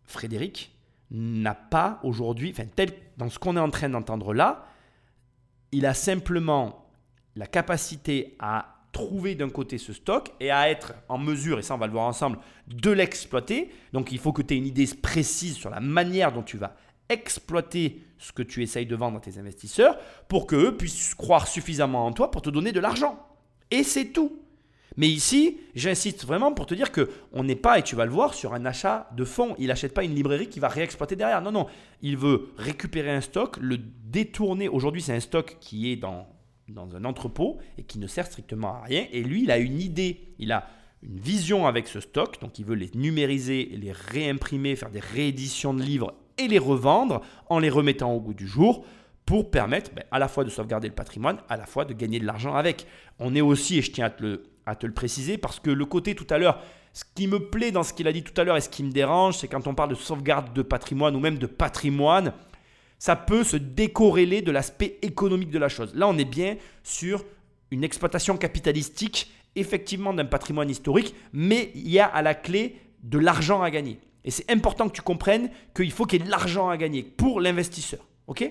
Frédéric 0.05 0.71
n'a 1.11 1.55
pas 1.55 1.99
aujourd'hui, 2.03 2.51
enfin, 2.51 2.65
tel, 2.75 2.91
dans 3.17 3.29
ce 3.29 3.39
qu'on 3.39 3.57
est 3.57 3.61
en 3.61 3.69
train 3.69 3.89
d'entendre 3.89 4.33
là, 4.33 4.67
il 5.71 5.85
a 5.85 5.93
simplement 5.93 6.89
la 7.35 7.47
capacité 7.47 8.35
à 8.39 8.75
trouver 8.91 9.35
d'un 9.35 9.49
côté 9.49 9.77
ce 9.77 9.91
stock 9.91 10.31
et 10.39 10.51
à 10.51 10.69
être 10.69 10.93
en 11.09 11.17
mesure, 11.17 11.59
et 11.59 11.61
ça 11.61 11.75
on 11.75 11.77
va 11.77 11.85
le 11.85 11.91
voir 11.91 12.05
ensemble, 12.05 12.39
de 12.67 12.91
l'exploiter. 12.91 13.69
Donc 13.91 14.11
il 14.11 14.19
faut 14.19 14.31
que 14.31 14.41
tu 14.41 14.53
aies 14.53 14.57
une 14.57 14.67
idée 14.67 14.87
précise 15.01 15.55
sur 15.55 15.69
la 15.69 15.81
manière 15.81 16.31
dont 16.31 16.43
tu 16.43 16.57
vas 16.57 16.75
exploiter 17.09 18.01
ce 18.17 18.31
que 18.31 18.41
tu 18.41 18.63
essayes 18.63 18.85
de 18.85 18.95
vendre 18.95 19.17
à 19.17 19.19
tes 19.19 19.37
investisseurs 19.37 19.97
pour 20.27 20.47
qu'eux 20.47 20.75
puissent 20.75 21.13
croire 21.13 21.47
suffisamment 21.47 22.05
en 22.05 22.13
toi 22.13 22.31
pour 22.31 22.41
te 22.41 22.49
donner 22.49 22.71
de 22.71 22.79
l'argent. 22.79 23.34
Et 23.71 23.83
c'est 23.83 24.05
tout. 24.05 24.39
Mais 24.97 25.07
ici, 25.07 25.57
j'insiste 25.75 26.25
vraiment 26.25 26.53
pour 26.53 26.65
te 26.65 26.73
dire 26.73 26.91
que 26.91 27.09
on 27.33 27.43
n'est 27.43 27.55
pas, 27.55 27.79
et 27.79 27.83
tu 27.83 27.95
vas 27.95 28.05
le 28.05 28.11
voir, 28.11 28.33
sur 28.33 28.53
un 28.53 28.65
achat 28.65 29.09
de 29.15 29.25
fonds. 29.25 29.55
Il 29.59 29.67
n'achète 29.67 29.93
pas 29.93 30.03
une 30.03 30.15
librairie 30.15 30.47
qui 30.47 30.59
va 30.59 30.69
réexploiter 30.69 31.15
derrière. 31.15 31.41
Non, 31.41 31.51
non. 31.51 31.67
Il 32.01 32.17
veut 32.17 32.49
récupérer 32.57 33.11
un 33.11 33.21
stock, 33.21 33.57
le 33.59 33.77
détourner. 33.77 34.69
Aujourd'hui, 34.69 35.01
c'est 35.01 35.13
un 35.13 35.19
stock 35.19 35.57
qui 35.59 35.91
est 35.91 35.97
dans, 35.97 36.27
dans 36.69 36.95
un 36.95 37.03
entrepôt 37.03 37.57
et 37.77 37.83
qui 37.83 37.99
ne 37.99 38.07
sert 38.07 38.25
strictement 38.25 38.75
à 38.75 38.83
rien. 38.83 39.05
Et 39.11 39.21
lui, 39.21 39.43
il 39.43 39.51
a 39.51 39.57
une 39.57 39.81
idée. 39.81 40.33
Il 40.39 40.51
a 40.53 40.67
une 41.03 41.19
vision 41.19 41.67
avec 41.67 41.87
ce 41.87 41.99
stock. 41.99 42.39
Donc, 42.39 42.57
il 42.57 42.65
veut 42.65 42.75
les 42.75 42.91
numériser, 42.95 43.65
les 43.73 43.91
réimprimer, 43.91 44.77
faire 44.77 44.91
des 44.91 45.01
rééditions 45.01 45.73
de 45.73 45.81
livres 45.81 46.13
et 46.37 46.47
les 46.47 46.59
revendre 46.59 47.21
en 47.49 47.59
les 47.59 47.69
remettant 47.69 48.13
au 48.13 48.21
goût 48.21 48.33
du 48.33 48.47
jour 48.47 48.85
pour 49.25 49.49
permettre 49.49 49.91
ben, 49.93 50.03
à 50.11 50.19
la 50.19 50.27
fois 50.27 50.43
de 50.43 50.49
sauvegarder 50.49 50.87
le 50.87 50.93
patrimoine, 50.93 51.37
à 51.49 51.57
la 51.57 51.65
fois 51.65 51.85
de 51.85 51.93
gagner 51.93 52.19
de 52.19 52.25
l'argent 52.25 52.55
avec. 52.55 52.85
On 53.19 53.35
est 53.35 53.41
aussi, 53.41 53.79
et 53.79 53.81
je 53.81 53.91
tiens 53.91 54.05
à 54.65 54.75
te 54.75 54.85
le, 54.85 54.93
préciser, 54.93 55.37
parce 55.37 55.59
que 55.59 55.71
le 55.71 55.85
côté 55.85 56.15
tout 56.15 56.27
à 56.29 56.37
l'heure, 56.37 56.61
ce 56.93 57.03
qui 57.15 57.27
me 57.27 57.39
plaît 57.39 57.71
dans 57.71 57.83
ce 57.83 57.93
qu'il 57.93 58.07
a 58.07 58.13
dit 58.13 58.23
tout 58.23 58.39
à 58.39 58.43
l'heure 58.43 58.57
et 58.57 58.61
ce 58.61 58.69
qui 58.69 58.83
me 58.83 58.91
dérange, 58.91 59.37
c'est 59.37 59.47
quand 59.47 59.67
on 59.67 59.75
parle 59.75 59.89
de 59.89 59.95
sauvegarde 59.95 60.53
de 60.53 60.61
patrimoine 60.61 61.15
ou 61.15 61.19
même 61.19 61.37
de 61.37 61.47
patrimoine, 61.47 62.33
ça 62.99 63.15
peut 63.15 63.43
se 63.43 63.57
décorréler 63.57 64.41
de 64.41 64.51
l'aspect 64.51 64.97
économique 65.01 65.51
de 65.51 65.59
la 65.59 65.69
chose. 65.69 65.93
Là, 65.95 66.07
on 66.07 66.17
est 66.17 66.25
bien 66.25 66.55
sur 66.83 67.25
une 67.71 67.83
exploitation 67.83 68.37
capitalistique, 68.37 69.31
effectivement 69.55 70.13
d'un 70.13 70.25
patrimoine 70.25 70.69
historique, 70.69 71.15
mais 71.33 71.71
il 71.75 71.89
y 71.89 71.99
a 71.99 72.05
à 72.05 72.21
la 72.21 72.35
clé 72.35 72.77
de 73.03 73.17
l'argent 73.17 73.61
à 73.61 73.71
gagner. 73.71 73.99
Et 74.23 74.31
c'est 74.31 74.49
important 74.49 74.87
que 74.87 74.95
tu 74.95 75.01
comprennes 75.01 75.49
qu'il 75.75 75.91
faut 75.91 76.05
qu'il 76.05 76.19
y 76.19 76.23
ait 76.23 76.25
de 76.25 76.31
l'argent 76.31 76.69
à 76.69 76.77
gagner 76.77 77.03
pour 77.03 77.41
l'investisseur. 77.41 77.99
OK? 78.27 78.49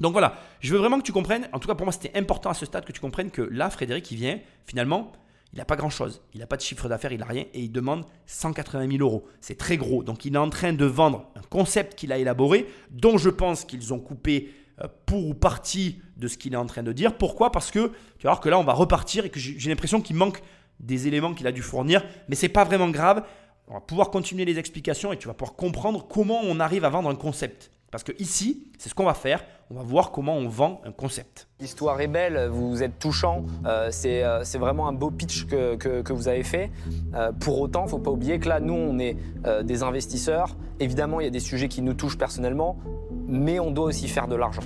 Donc 0.00 0.12
voilà, 0.12 0.34
je 0.60 0.72
veux 0.72 0.78
vraiment 0.78 0.98
que 0.98 1.04
tu 1.04 1.12
comprennes, 1.12 1.48
en 1.52 1.58
tout 1.58 1.68
cas 1.68 1.74
pour 1.74 1.86
moi 1.86 1.92
c'était 1.92 2.16
important 2.18 2.50
à 2.50 2.54
ce 2.54 2.66
stade 2.66 2.84
que 2.84 2.92
tu 2.92 3.00
comprennes 3.00 3.30
que 3.30 3.42
là, 3.42 3.70
Frédéric, 3.70 4.10
il 4.10 4.16
vient, 4.16 4.38
finalement, 4.64 5.12
il 5.52 5.58
n'a 5.58 5.64
pas 5.64 5.76
grand-chose, 5.76 6.22
il 6.32 6.40
n'a 6.40 6.46
pas 6.46 6.56
de 6.56 6.62
chiffre 6.62 6.88
d'affaires, 6.88 7.12
il 7.12 7.18
n'a 7.18 7.26
rien, 7.26 7.44
et 7.52 7.60
il 7.60 7.72
demande 7.72 8.04
180 8.26 8.88
000 8.88 9.02
euros. 9.02 9.26
C'est 9.40 9.58
très 9.58 9.76
gros. 9.76 10.04
Donc 10.04 10.24
il 10.24 10.34
est 10.34 10.38
en 10.38 10.48
train 10.48 10.72
de 10.72 10.84
vendre 10.84 11.26
un 11.34 11.42
concept 11.42 11.96
qu'il 11.96 12.12
a 12.12 12.18
élaboré, 12.18 12.68
dont 12.90 13.18
je 13.18 13.30
pense 13.30 13.64
qu'ils 13.64 13.92
ont 13.92 13.98
coupé 13.98 14.50
euh, 14.80 14.86
pour 15.06 15.26
ou 15.26 15.34
partie 15.34 16.00
de 16.16 16.28
ce 16.28 16.38
qu'il 16.38 16.52
est 16.54 16.56
en 16.56 16.66
train 16.66 16.84
de 16.84 16.92
dire. 16.92 17.16
Pourquoi? 17.18 17.50
Parce 17.50 17.72
que 17.72 17.88
tu 18.18 18.24
vas 18.24 18.30
voir 18.30 18.40
que 18.40 18.48
là, 18.48 18.58
on 18.58 18.64
va 18.64 18.74
repartir 18.74 19.24
et 19.24 19.30
que 19.30 19.40
j'ai 19.40 19.68
l'impression 19.68 20.00
qu'il 20.00 20.16
manque 20.16 20.40
des 20.78 21.08
éléments 21.08 21.34
qu'il 21.34 21.46
a 21.46 21.52
dû 21.52 21.62
fournir, 21.62 22.04
mais 22.28 22.36
c'est 22.36 22.48
pas 22.48 22.64
vraiment 22.64 22.88
grave. 22.88 23.24
On 23.66 23.74
va 23.74 23.80
pouvoir 23.80 24.10
continuer 24.10 24.44
les 24.44 24.58
explications 24.58 25.12
et 25.12 25.16
tu 25.16 25.28
vas 25.28 25.34
pouvoir 25.34 25.56
comprendre 25.56 26.06
comment 26.08 26.40
on 26.42 26.58
arrive 26.60 26.84
à 26.84 26.88
vendre 26.88 27.10
un 27.10 27.14
concept. 27.14 27.70
Parce 27.90 28.04
que 28.04 28.12
ici, 28.20 28.68
c'est 28.78 28.88
ce 28.88 28.94
qu'on 28.94 29.04
va 29.04 29.14
faire. 29.14 29.44
On 29.70 29.74
va 29.74 29.82
voir 29.82 30.12
comment 30.12 30.36
on 30.36 30.48
vend 30.48 30.80
un 30.84 30.92
concept. 30.92 31.48
L'histoire 31.60 32.00
est 32.00 32.06
belle, 32.06 32.48
vous 32.48 32.82
êtes 32.82 32.98
touchant. 33.00 33.44
Euh, 33.66 33.90
euh, 34.04 34.40
c'est 34.44 34.58
vraiment 34.58 34.86
un 34.88 34.92
beau 34.92 35.10
pitch 35.10 35.46
que, 35.46 35.74
que, 35.74 36.12
vous 36.12 36.28
avez 36.28 36.44
fait. 36.44 36.70
Euh, 37.14 37.32
pour 37.32 37.60
autant, 37.60 37.82
il 37.82 37.84
ne 37.86 37.90
faut 37.90 37.98
pas 37.98 38.10
oublier 38.12 38.38
que 38.38 38.48
là, 38.48 38.60
nous, 38.60 38.74
on 38.74 38.98
est 38.98 39.16
des 39.64 39.82
investisseurs. 39.82 40.56
Évidemment, 40.78 41.20
il 41.20 41.24
y 41.24 41.26
a 41.26 41.30
des 41.30 41.40
sujets 41.40 41.68
qui 41.68 41.82
nous 41.82 41.94
touchent 41.94 42.18
personnellement, 42.18 42.78
mais 43.26 43.58
on 43.58 43.72
doit 43.72 43.86
aussi 43.86 44.06
faire 44.06 44.28
de 44.28 44.36
l'argent. 44.36 44.62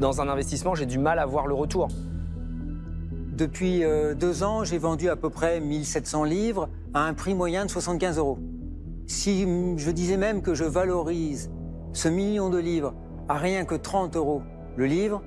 Dans 0.00 0.20
un 0.20 0.28
investissement, 0.28 0.74
j'ai 0.74 0.86
du 0.86 0.98
mal 0.98 1.18
à 1.20 1.26
voir 1.26 1.46
le 1.46 1.54
retour. 1.54 1.88
Depuis 3.32 3.82
deux 4.18 4.42
ans, 4.42 4.64
j'ai 4.64 4.78
vendu 4.78 5.08
à 5.08 5.16
peu 5.16 5.30
près 5.30 5.60
1700 5.60 6.24
livres 6.24 6.68
à 6.94 7.00
un 7.00 7.14
prix 7.14 7.34
moyen 7.34 7.64
de 7.64 7.70
75 7.70 8.18
euros. 8.18 8.38
Si 9.06 9.46
je 9.76 9.90
disais 9.90 10.16
même 10.16 10.42
que 10.42 10.54
je 10.54 10.64
valorise 10.64 11.50
ce 11.96 12.08
million 12.08 12.50
de 12.50 12.58
livres 12.58 12.92
à 13.26 13.38
rien 13.38 13.64
que 13.64 13.74
30 13.74 14.16
euros 14.16 14.42
le 14.76 14.84
livre, 14.84 15.22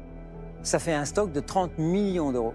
ça 0.62 0.78
fait 0.78 0.94
un 0.94 1.04
stock 1.04 1.32
de 1.32 1.40
30 1.40 1.80
millions 1.80 2.32
d'euros. 2.32 2.54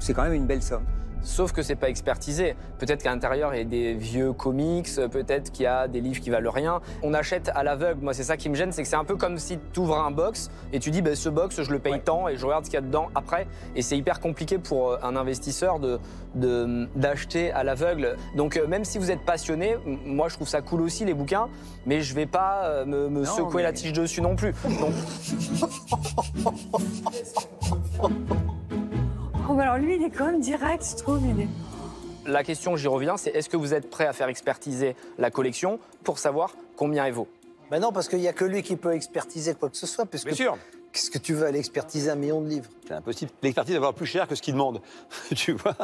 C'est 0.00 0.12
quand 0.12 0.24
même 0.24 0.32
une 0.32 0.48
belle 0.48 0.60
somme. 0.60 0.84
Sauf 1.22 1.52
que 1.52 1.62
c'est 1.62 1.76
pas 1.76 1.88
expertisé. 1.88 2.56
Peut-être 2.78 3.02
qu'à 3.02 3.10
l'intérieur 3.10 3.54
il 3.54 3.58
y 3.58 3.60
a 3.60 3.64
des 3.64 3.94
vieux 3.94 4.32
comics, 4.32 4.88
peut-être 5.10 5.52
qu'il 5.52 5.64
y 5.64 5.66
a 5.66 5.88
des 5.88 6.00
livres 6.00 6.20
qui 6.20 6.30
valent 6.30 6.50
rien. 6.50 6.80
On 7.02 7.14
achète 7.14 7.50
à 7.54 7.62
l'aveugle. 7.62 8.00
Moi, 8.02 8.12
c'est 8.14 8.24
ça 8.24 8.36
qui 8.36 8.48
me 8.48 8.54
gêne, 8.54 8.72
c'est 8.72 8.82
que 8.82 8.88
c'est 8.88 8.96
un 8.96 9.04
peu 9.04 9.16
comme 9.16 9.38
si 9.38 9.58
tu 9.72 9.80
ouvres 9.80 9.98
un 9.98 10.10
box 10.10 10.50
et 10.72 10.78
tu 10.80 10.90
dis 10.90 11.00
bah, 11.02 11.14
ce 11.14 11.28
box, 11.28 11.62
je 11.62 11.70
le 11.70 11.78
paye 11.78 12.00
tant 12.00 12.28
et 12.28 12.36
je 12.36 12.44
regarde 12.44 12.64
ce 12.64 12.70
qu'il 12.70 12.76
y 12.78 12.82
a 12.82 12.86
dedans 12.86 13.08
après. 13.14 13.46
Et 13.76 13.82
c'est 13.82 13.96
hyper 13.96 14.20
compliqué 14.20 14.58
pour 14.58 14.90
euh, 14.92 14.96
un 15.02 15.16
investisseur 15.16 15.78
de 15.78 15.98
d'acheter 16.34 17.52
à 17.52 17.62
l'aveugle. 17.62 18.16
Donc 18.36 18.56
euh, 18.56 18.66
même 18.66 18.86
si 18.86 18.96
vous 18.96 19.10
êtes 19.10 19.20
passionné, 19.20 19.76
moi 19.84 20.28
je 20.30 20.34
trouve 20.36 20.48
ça 20.48 20.62
cool 20.62 20.80
aussi 20.80 21.04
les 21.04 21.12
bouquins, 21.12 21.48
mais 21.84 22.00
je 22.00 22.14
vais 22.14 22.24
pas 22.24 22.64
euh, 22.64 22.84
me, 22.86 23.10
me 23.10 23.20
Non, 23.20 23.26
secouer 23.26 23.56
mais- 23.56 23.62
la 23.64 23.72
tige 23.74 23.92
dessus 23.92 24.22
non 24.22 24.34
plus. 24.34 24.54
Donc 24.80 24.94
Alors 29.60 29.76
lui, 29.76 29.96
il 29.96 30.02
est 30.02 30.10
quand 30.10 30.26
même 30.26 30.40
direct, 30.40 30.84
je 30.90 30.96
trouve. 31.02 31.20
Il 31.26 31.42
est... 31.42 31.48
la 32.26 32.42
question, 32.42 32.76
j'y 32.76 32.88
reviens, 32.88 33.16
c'est 33.16 33.30
est-ce 33.30 33.48
que 33.48 33.56
vous 33.56 33.74
êtes 33.74 33.90
prêt 33.90 34.06
à 34.06 34.12
faire 34.12 34.28
expertiser 34.28 34.96
la 35.18 35.30
collection 35.30 35.78
pour 36.04 36.18
savoir 36.18 36.54
combien 36.76 37.04
elle 37.06 37.12
vaut 37.12 37.28
Ben 37.70 37.80
non, 37.80 37.92
parce 37.92 38.08
qu'il 38.08 38.20
n'y 38.20 38.28
a 38.28 38.32
que 38.32 38.44
lui 38.44 38.62
qui 38.62 38.76
peut 38.76 38.94
expertiser 38.94 39.54
quoi 39.54 39.68
que 39.68 39.76
ce 39.76 39.86
soit. 39.86 40.06
Parce 40.06 40.24
Bien 40.24 40.32
que 40.32 40.36
sûr, 40.36 40.58
Qu'est-ce 40.92 41.10
que 41.10 41.18
tu 41.18 41.32
veux 41.32 41.46
aller 41.46 41.58
expertiser 41.58 42.10
un 42.10 42.16
million 42.16 42.42
de 42.42 42.48
livres? 42.48 42.68
C'est 42.86 42.92
impossible. 42.92 43.30
L'expertise 43.42 43.72
va 43.74 43.80
valoir 43.80 43.94
plus 43.94 44.06
cher 44.06 44.28
que 44.28 44.34
ce 44.34 44.42
qu'il 44.42 44.52
demande. 44.52 44.82
tu 45.34 45.52
vois 45.52 45.74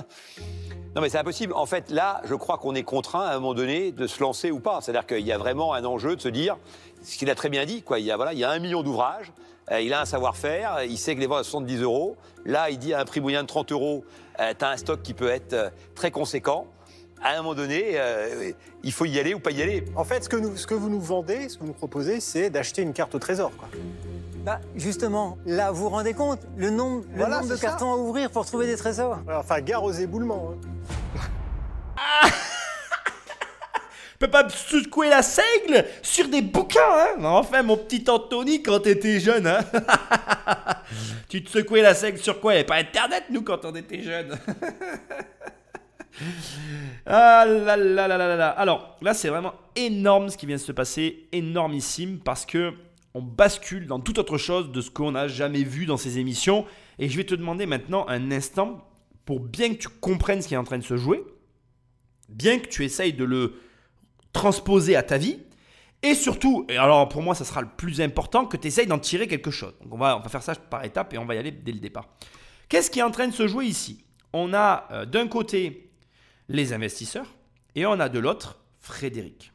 Non, 0.95 1.01
mais 1.01 1.09
c'est 1.09 1.17
impossible. 1.17 1.55
En 1.55 1.65
fait, 1.65 1.91
là, 1.91 2.21
je 2.25 2.35
crois 2.35 2.59
qu'on 2.59 2.75
est 2.75 2.83
contraint 2.83 3.25
à 3.25 3.31
un 3.31 3.35
moment 3.41 3.55
donné 3.55 3.91
de 3.91 4.07
se 4.07 4.21
lancer 4.21 4.51
ou 4.51 4.61
pas. 4.61 4.81
C'est-à-dire 4.83 5.07
qu'il 5.07 5.27
y 5.27 5.33
a 5.33 5.39
vraiment 5.39 5.73
un 5.73 5.85
enjeu 5.87 6.15
de 6.15 6.21
se 6.21 6.29
dire, 6.29 6.59
ce 7.03 7.17
qu'il 7.17 7.31
a 7.31 7.35
très 7.35 7.49
bien 7.49 7.65
dit, 7.65 7.81
quoi. 7.81 8.01
Il 8.01 8.05
y 8.05 8.11
a, 8.11 8.17
voilà, 8.17 8.35
il 8.35 8.39
y 8.39 8.45
a 8.45 8.51
un 8.51 8.59
million 8.59 8.83
d'ouvrages, 8.83 9.33
il 9.81 9.93
a 9.93 10.01
un 10.01 10.05
savoir-faire, 10.05 10.83
il 10.85 10.97
sait 10.99 11.15
que 11.15 11.21
les 11.21 11.27
ventes 11.27 11.41
à 11.41 11.45
70 11.45 11.83
euros. 11.83 12.17
Là, 12.45 12.71
il 12.71 12.79
dit 12.79 12.95
à 12.95 13.01
un 13.01 13.05
prix 13.05 13.21
moyen 13.21 13.43
de 13.43 13.49
30 13.49 13.73
euros, 13.73 14.05
tu 14.39 14.65
as 14.65 14.69
un 14.71 14.77
stock 14.77 15.03
qui 15.03 15.15
peut 15.15 15.29
être 15.29 15.53
euh, 15.53 15.71
très 15.95 16.11
conséquent. 16.11 16.67
À 17.23 17.33
un 17.33 17.39
moment 17.39 17.55
donné, 17.55 17.93
euh, 17.95 18.53
il 18.85 18.93
faut 18.93 19.05
y 19.05 19.19
aller 19.19 19.35
ou 19.35 19.41
pas 19.41 19.51
y 19.51 19.61
aller. 19.61 19.85
En 19.97 20.05
fait, 20.05 20.23
ce 20.25 20.29
que, 20.29 20.37
nous, 20.37 20.57
ce 20.57 20.67
que 20.69 20.75
vous 20.75 20.89
nous 20.89 21.01
vendez, 21.01 21.49
ce 21.49 21.57
que 21.57 21.63
vous 21.63 21.67
nous 21.69 21.73
proposez, 21.73 22.21
c'est 22.21 22.49
d'acheter 22.49 22.83
une 22.83 22.93
carte 22.93 23.15
au 23.17 23.19
trésor. 23.19 23.51
Quoi. 23.59 23.69
Bah, 24.45 24.61
justement, 24.77 25.37
là, 25.45 25.73
vous 25.73 25.83
vous 25.83 25.89
rendez 25.89 26.15
compte 26.15 26.39
le 26.57 26.71
nombre, 26.71 27.05
le 27.11 27.17
Voilà, 27.19 27.39
nombre 27.41 27.51
de 27.51 27.57
ça. 27.57 27.67
cartons 27.67 27.93
à 27.93 27.97
ouvrir 27.97 28.31
pour 28.31 28.47
trouver 28.47 28.67
des 28.67 28.77
trésors 28.77 29.19
Alors, 29.27 29.41
Enfin, 29.41 29.61
gare 29.61 29.83
aux 29.83 29.91
éboulements. 29.93 30.53
hein. 30.55 31.18
Peut 34.19 34.29
pas 34.29 34.49
secouer 34.49 35.09
la 35.09 35.23
seigle 35.23 35.85
sur 36.03 36.29
des 36.29 36.43
bouquins, 36.43 36.81
hein 36.83 37.25
Enfin, 37.25 37.63
mon 37.63 37.77
petit 37.77 38.05
Anthony, 38.09 38.63
quand 38.63 38.81
t'étais 38.81 39.21
jeune, 39.21 39.47
hein 39.47 39.61
Tu 41.29 41.45
te 41.45 41.51
secouais 41.51 41.83
la 41.83 41.95
seigle 41.95 42.19
sur 42.19 42.41
quoi? 42.41 42.53
Il 42.53 42.57
n'y 42.57 42.61
avait 42.61 42.67
pas 42.67 42.77
Internet, 42.77 43.25
nous, 43.31 43.43
quand 43.43 43.65
on 43.65 43.75
était 43.75 44.03
jeunes. 44.03 44.39
ah 47.07 47.45
là 47.47 47.77
là 47.77 48.09
là. 48.09 48.49
Alors, 48.51 48.97
là, 49.03 49.15
c'est 49.15 49.29
vraiment 49.29 49.55
énorme 49.77 50.31
ce 50.31 50.37
qui 50.37 50.47
vient 50.47 50.57
de 50.57 50.61
se 50.61 50.73
passer, 50.73 51.29
énormissime, 51.33 52.19
parce 52.19 52.45
que 52.45 52.73
on 53.15 53.23
bascule 53.23 53.87
dans 53.87 54.01
toute 54.01 54.19
autre 54.19 54.39
chose 54.39 54.71
de 54.71 54.81
ce 54.81 54.91
qu'on 54.91 55.13
n'a 55.13 55.29
jamais 55.29 55.63
vu 55.63 55.87
dans 55.87 55.97
ces 55.97 56.19
émissions. 56.19 56.67
Et 56.99 57.09
je 57.09 57.17
vais 57.17 57.25
te 57.25 57.35
demander 57.35 57.67
maintenant 57.67 58.07
un 58.09 58.31
instant, 58.31 58.87
pour 59.25 59.41
bien 59.41 59.75
que 59.75 59.79
tu 59.79 59.89
comprennes 59.89 60.43
ce 60.43 60.49
qui 60.49 60.55
est 60.55 60.59
en 60.59 60.65
train 60.65 60.79
de 60.79 60.85
se 60.85 60.97
jouer, 60.97 61.23
bien 62.29 62.59
que 62.59 62.69
tu 62.69 62.85
essayes 62.85 63.13
de 63.13 63.25
le 63.25 63.55
transposer 64.33 64.97
à 64.97 65.03
ta 65.03 65.19
vie. 65.19 65.39
Et 66.03 66.15
surtout, 66.15 66.65
et 66.69 66.77
alors 66.77 67.09
pour 67.09 67.23
moi, 67.23 67.35
ça 67.35 67.45
sera 67.45 67.61
le 67.61 67.69
plus 67.77 68.01
important, 68.01 68.47
que 68.47 68.57
tu 68.57 68.69
essayes 68.69 68.87
d'en 68.87 68.99
tirer 68.99 69.27
quelque 69.27 69.51
chose. 69.51 69.75
Donc 69.83 69.95
on 69.95 69.99
va, 69.99 70.17
on 70.17 70.21
va 70.21 70.29
faire 70.29 70.43
ça 70.43 70.55
par 70.55 70.85
étapes 70.85 71.13
et 71.15 71.19
on 71.19 71.25
va 71.25 71.35
y 71.35 71.39
aller 71.39 71.51
dès 71.51 71.73
le 71.73 71.81
départ. 71.81 72.09
Qu'est-ce 72.69 72.91
qui 72.91 73.01
est 73.01 73.03
en 73.03 73.11
train 73.11 73.27
de 73.27 73.33
se 73.33 73.49
jouer 73.49 73.67
ici? 73.67 74.05
On 74.33 74.55
a 74.55 74.87
euh, 74.93 75.07
d'un 75.07 75.27
côté 75.27 75.91
les 76.49 76.73
investisseurs 76.73 77.35
et 77.75 77.87
on 77.87 77.99
a 77.99 78.09
de 78.09 78.19
l'autre 78.19 78.59
Frédéric. 78.79 79.53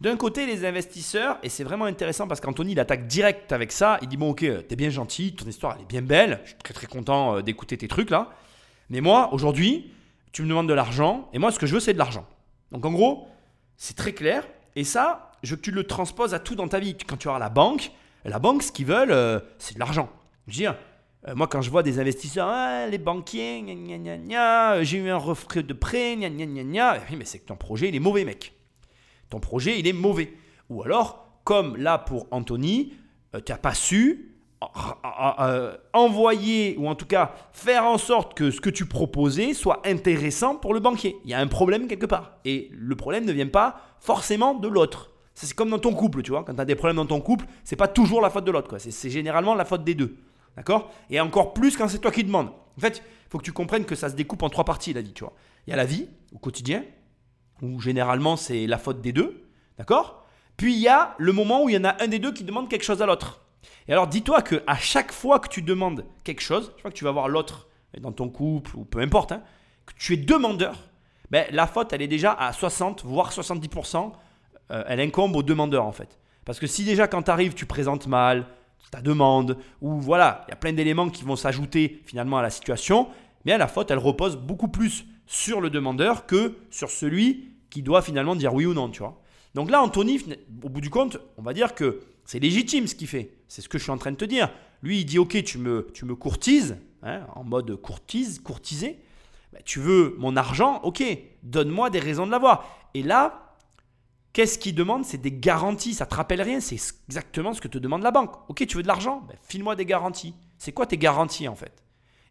D'un 0.00 0.16
côté, 0.16 0.46
les 0.46 0.64
investisseurs, 0.64 1.38
et 1.42 1.50
c'est 1.50 1.64
vraiment 1.64 1.84
intéressant 1.84 2.26
parce 2.26 2.40
qu'Anthony, 2.40 2.72
il 2.72 2.80
attaque 2.80 3.06
direct 3.06 3.52
avec 3.52 3.70
ça. 3.70 3.98
Il 4.00 4.08
dit 4.08 4.16
Bon, 4.16 4.30
ok, 4.30 4.46
t'es 4.66 4.76
bien 4.76 4.88
gentil, 4.88 5.34
ton 5.34 5.46
histoire, 5.46 5.74
elle 5.76 5.82
est 5.82 5.88
bien 5.88 6.00
belle. 6.00 6.40
Je 6.44 6.50
suis 6.50 6.58
très 6.58 6.72
très 6.72 6.86
content 6.86 7.36
euh, 7.36 7.42
d'écouter 7.42 7.76
tes 7.76 7.88
trucs 7.88 8.08
là. 8.08 8.30
Mais 8.88 9.02
moi, 9.02 9.28
aujourd'hui, 9.32 9.92
tu 10.32 10.42
me 10.42 10.48
demandes 10.48 10.68
de 10.68 10.74
l'argent, 10.74 11.28
et 11.32 11.38
moi, 11.38 11.52
ce 11.52 11.58
que 11.58 11.66
je 11.66 11.74
veux, 11.74 11.80
c'est 11.80 11.92
de 11.92 11.98
l'argent. 11.98 12.26
Donc 12.72 12.84
en 12.86 12.92
gros, 12.92 13.28
c'est 13.80 13.96
très 13.96 14.12
clair. 14.12 14.46
Et 14.76 14.84
ça, 14.84 15.32
je 15.42 15.50
veux 15.50 15.56
que 15.56 15.62
tu 15.62 15.70
le 15.70 15.84
transposes 15.84 16.34
à 16.34 16.38
tout 16.38 16.54
dans 16.54 16.68
ta 16.68 16.78
vie. 16.78 16.96
Quand 17.06 17.16
tu 17.16 17.28
vas 17.28 17.36
à 17.36 17.38
la 17.38 17.48
banque, 17.48 17.90
la 18.26 18.38
banque, 18.38 18.62
ce 18.62 18.70
qu'ils 18.70 18.84
veulent, 18.84 19.10
euh, 19.10 19.40
c'est 19.58 19.74
de 19.74 19.78
l'argent. 19.80 20.10
Je 20.46 20.52
veux 20.52 20.56
dire, 20.56 20.76
euh, 21.26 21.34
moi, 21.34 21.46
quand 21.46 21.62
je 21.62 21.70
vois 21.70 21.82
des 21.82 21.98
investisseurs, 21.98 22.46
Ah, 22.46 22.86
les 22.86 22.98
banquiers, 22.98 23.64
euh, 23.66 24.84
j'ai 24.84 24.98
eu 24.98 25.08
un 25.08 25.16
reflet 25.16 25.62
de 25.62 25.72
prêt, 25.72 26.14
gna 26.14 26.28
gna 26.28 26.44
gna 26.44 26.62
gna. 26.62 26.98
Oui, 27.08 27.16
mais 27.16 27.24
c'est 27.24 27.38
que 27.38 27.46
ton 27.46 27.56
projet, 27.56 27.88
il 27.88 27.96
est 27.96 28.00
mauvais, 28.00 28.26
mec. 28.26 28.52
Ton 29.30 29.40
projet, 29.40 29.80
il 29.80 29.86
est 29.86 29.94
mauvais. 29.94 30.34
Ou 30.68 30.82
alors, 30.82 31.40
comme 31.44 31.78
là 31.78 31.96
pour 31.96 32.28
Anthony, 32.32 32.92
euh, 33.34 33.40
tu 33.40 33.50
n'as 33.50 33.58
pas 33.58 33.72
su 33.72 34.34
envoyer, 35.92 36.76
ou 36.78 36.88
en 36.88 36.94
tout 36.94 37.06
cas 37.06 37.32
faire 37.52 37.84
en 37.84 37.98
sorte 37.98 38.34
que 38.34 38.50
ce 38.50 38.60
que 38.60 38.70
tu 38.70 38.86
proposais 38.86 39.54
soit 39.54 39.80
intéressant 39.86 40.56
pour 40.56 40.74
le 40.74 40.80
banquier. 40.80 41.16
Il 41.24 41.30
y 41.30 41.34
a 41.34 41.40
un 41.40 41.46
problème 41.46 41.86
quelque 41.86 42.06
part. 42.06 42.32
Et 42.44 42.70
le 42.72 42.94
problème 42.94 43.24
ne 43.24 43.32
vient 43.32 43.46
pas 43.46 43.80
forcément 44.00 44.54
de 44.54 44.68
l'autre. 44.68 45.10
C'est 45.34 45.54
comme 45.54 45.70
dans 45.70 45.78
ton 45.78 45.94
couple, 45.94 46.22
tu 46.22 46.32
vois. 46.32 46.44
Quand 46.44 46.54
tu 46.54 46.60
as 46.60 46.64
des 46.64 46.74
problèmes 46.74 46.96
dans 46.96 47.06
ton 47.06 47.20
couple, 47.20 47.46
c'est 47.64 47.76
pas 47.76 47.88
toujours 47.88 48.20
la 48.20 48.28
faute 48.28 48.44
de 48.44 48.50
l'autre. 48.50 48.76
c'est 48.78 49.10
généralement 49.10 49.54
la 49.54 49.64
faute 49.64 49.84
des 49.84 49.94
deux. 49.94 50.16
D'accord? 50.56 50.92
Et 51.08 51.20
encore 51.20 51.54
plus 51.54 51.76
quand 51.76 51.88
c'est 51.88 51.98
toi 51.98 52.10
qui 52.10 52.24
demandes. 52.24 52.50
En 52.76 52.80
fait, 52.80 52.98
il 52.98 53.30
faut 53.30 53.38
que 53.38 53.44
tu 53.44 53.52
comprennes 53.52 53.84
que 53.84 53.94
ça 53.94 54.10
se 54.10 54.14
découpe 54.14 54.42
en 54.42 54.50
trois 54.50 54.64
parties, 54.64 54.92
la 54.92 55.00
vie, 55.00 55.12
tu 55.12 55.24
vois. 55.24 55.32
Il 55.66 55.70
y 55.70 55.72
a 55.72 55.76
la 55.76 55.84
vie, 55.84 56.08
au 56.34 56.38
quotidien, 56.38 56.84
où 57.62 57.80
généralement 57.80 58.36
c'est 58.36 58.66
la 58.66 58.76
faute 58.76 59.00
des 59.00 59.12
deux. 59.12 59.44
D'accord? 59.78 60.26
Puis 60.56 60.74
il 60.74 60.80
y 60.80 60.88
a 60.88 61.14
le 61.18 61.32
moment 61.32 61.64
où 61.64 61.68
il 61.70 61.74
y 61.74 61.78
en 61.78 61.84
a 61.84 62.02
un 62.02 62.08
des 62.08 62.18
deux 62.18 62.32
qui 62.32 62.44
demande 62.44 62.68
quelque 62.68 62.84
chose 62.84 63.00
à 63.00 63.06
l'autre. 63.06 63.42
Et 63.88 63.92
alors 63.92 64.06
dis-toi 64.06 64.42
que 64.42 64.62
à 64.66 64.76
chaque 64.76 65.12
fois 65.12 65.38
que 65.38 65.48
tu 65.48 65.62
demandes 65.62 66.04
quelque 66.24 66.42
chose, 66.42 66.72
je 66.76 66.78
crois 66.80 66.90
que 66.90 66.96
tu 66.96 67.04
vas 67.04 67.12
voir 67.12 67.28
l'autre 67.28 67.68
dans 68.00 68.12
ton 68.12 68.28
couple 68.28 68.76
ou 68.76 68.84
peu 68.84 69.00
importe, 69.00 69.32
hein, 69.32 69.42
que 69.86 69.92
tu 69.98 70.14
es 70.14 70.16
demandeur, 70.16 70.76
ben, 71.30 71.46
la 71.50 71.66
faute 71.66 71.92
elle 71.92 72.02
est 72.02 72.08
déjà 72.08 72.32
à 72.32 72.52
60 72.52 73.04
voire 73.04 73.32
70%, 73.32 74.12
euh, 74.70 74.84
elle 74.86 75.00
incombe 75.00 75.34
au 75.36 75.42
demandeur 75.42 75.84
en 75.84 75.92
fait. 75.92 76.18
Parce 76.44 76.58
que 76.58 76.66
si 76.66 76.84
déjà 76.84 77.08
quand 77.08 77.22
tu 77.22 77.30
arrives 77.30 77.54
tu 77.54 77.66
présentes 77.66 78.06
mal 78.06 78.46
ta 78.90 79.00
demande 79.00 79.56
ou 79.80 80.00
voilà, 80.00 80.44
il 80.48 80.50
y 80.50 80.52
a 80.52 80.56
plein 80.56 80.72
d'éléments 80.72 81.10
qui 81.10 81.22
vont 81.22 81.36
s'ajouter 81.36 82.02
finalement 82.06 82.38
à 82.38 82.42
la 82.42 82.50
situation, 82.50 83.08
bien 83.44 83.58
la 83.58 83.68
faute 83.68 83.90
elle 83.90 83.98
repose 83.98 84.36
beaucoup 84.36 84.68
plus 84.68 85.04
sur 85.26 85.60
le 85.60 85.70
demandeur 85.70 86.26
que 86.26 86.56
sur 86.70 86.90
celui 86.90 87.50
qui 87.70 87.82
doit 87.82 88.02
finalement 88.02 88.34
dire 88.34 88.52
oui 88.52 88.66
ou 88.66 88.74
non, 88.74 88.88
tu 88.88 88.98
vois. 88.98 89.20
Donc 89.54 89.70
là, 89.70 89.82
Anthony, 89.82 90.20
au 90.62 90.68
bout 90.68 90.80
du 90.80 90.90
compte, 90.90 91.18
on 91.36 91.42
va 91.42 91.52
dire 91.52 91.74
que 91.74 92.00
c'est 92.30 92.38
légitime 92.38 92.86
ce 92.86 92.94
qu'il 92.94 93.08
fait. 93.08 93.32
C'est 93.48 93.60
ce 93.60 93.68
que 93.68 93.76
je 93.76 93.82
suis 93.82 93.90
en 93.90 93.98
train 93.98 94.12
de 94.12 94.16
te 94.16 94.24
dire. 94.24 94.52
Lui, 94.84 95.00
il 95.00 95.04
dit 95.04 95.18
Ok, 95.18 95.42
tu 95.42 95.58
me, 95.58 95.90
tu 95.92 96.04
me 96.04 96.14
courtises, 96.14 96.76
hein, 97.02 97.26
en 97.34 97.42
mode 97.42 97.74
courtise, 97.74 98.38
courtisé. 98.38 99.00
Ben, 99.52 99.60
tu 99.64 99.80
veux 99.80 100.14
mon 100.16 100.36
argent 100.36 100.80
Ok, 100.84 101.02
donne-moi 101.42 101.90
des 101.90 101.98
raisons 101.98 102.26
de 102.26 102.30
l'avoir. 102.30 102.68
Et 102.94 103.02
là, 103.02 103.56
qu'est-ce 104.32 104.60
qu'il 104.60 104.76
demande? 104.76 105.04
C'est 105.04 105.18
des 105.18 105.32
garanties. 105.32 105.92
Ça 105.92 106.06
te 106.06 106.14
rappelle 106.14 106.40
rien 106.40 106.60
C'est 106.60 106.76
exactement 107.08 107.52
ce 107.52 107.60
que 107.60 107.66
te 107.66 107.78
demande 107.78 108.04
la 108.04 108.12
banque. 108.12 108.48
Ok, 108.48 108.64
tu 108.64 108.76
veux 108.76 108.84
de 108.84 108.88
l'argent? 108.88 109.24
Ben, 109.26 109.34
File-moi 109.48 109.74
des 109.74 109.84
garanties. 109.84 110.36
C'est 110.56 110.70
quoi 110.70 110.86
tes 110.86 110.98
garanties 110.98 111.48
en 111.48 111.56
fait? 111.56 111.82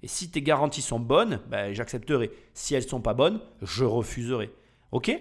Et 0.02 0.08
si 0.08 0.32
tes 0.32 0.42
garanties 0.42 0.82
sont 0.82 1.02
bonnes, 1.02 1.42
ben, 1.50 1.74
j'accepterai. 1.74 2.32
Si 2.54 2.74
elles 2.74 2.88
sont 2.88 3.02
pas 3.02 3.14
bonnes, 3.14 3.42
je 3.62 3.84
refuserai. 3.84 4.50
Ok? 4.94 5.12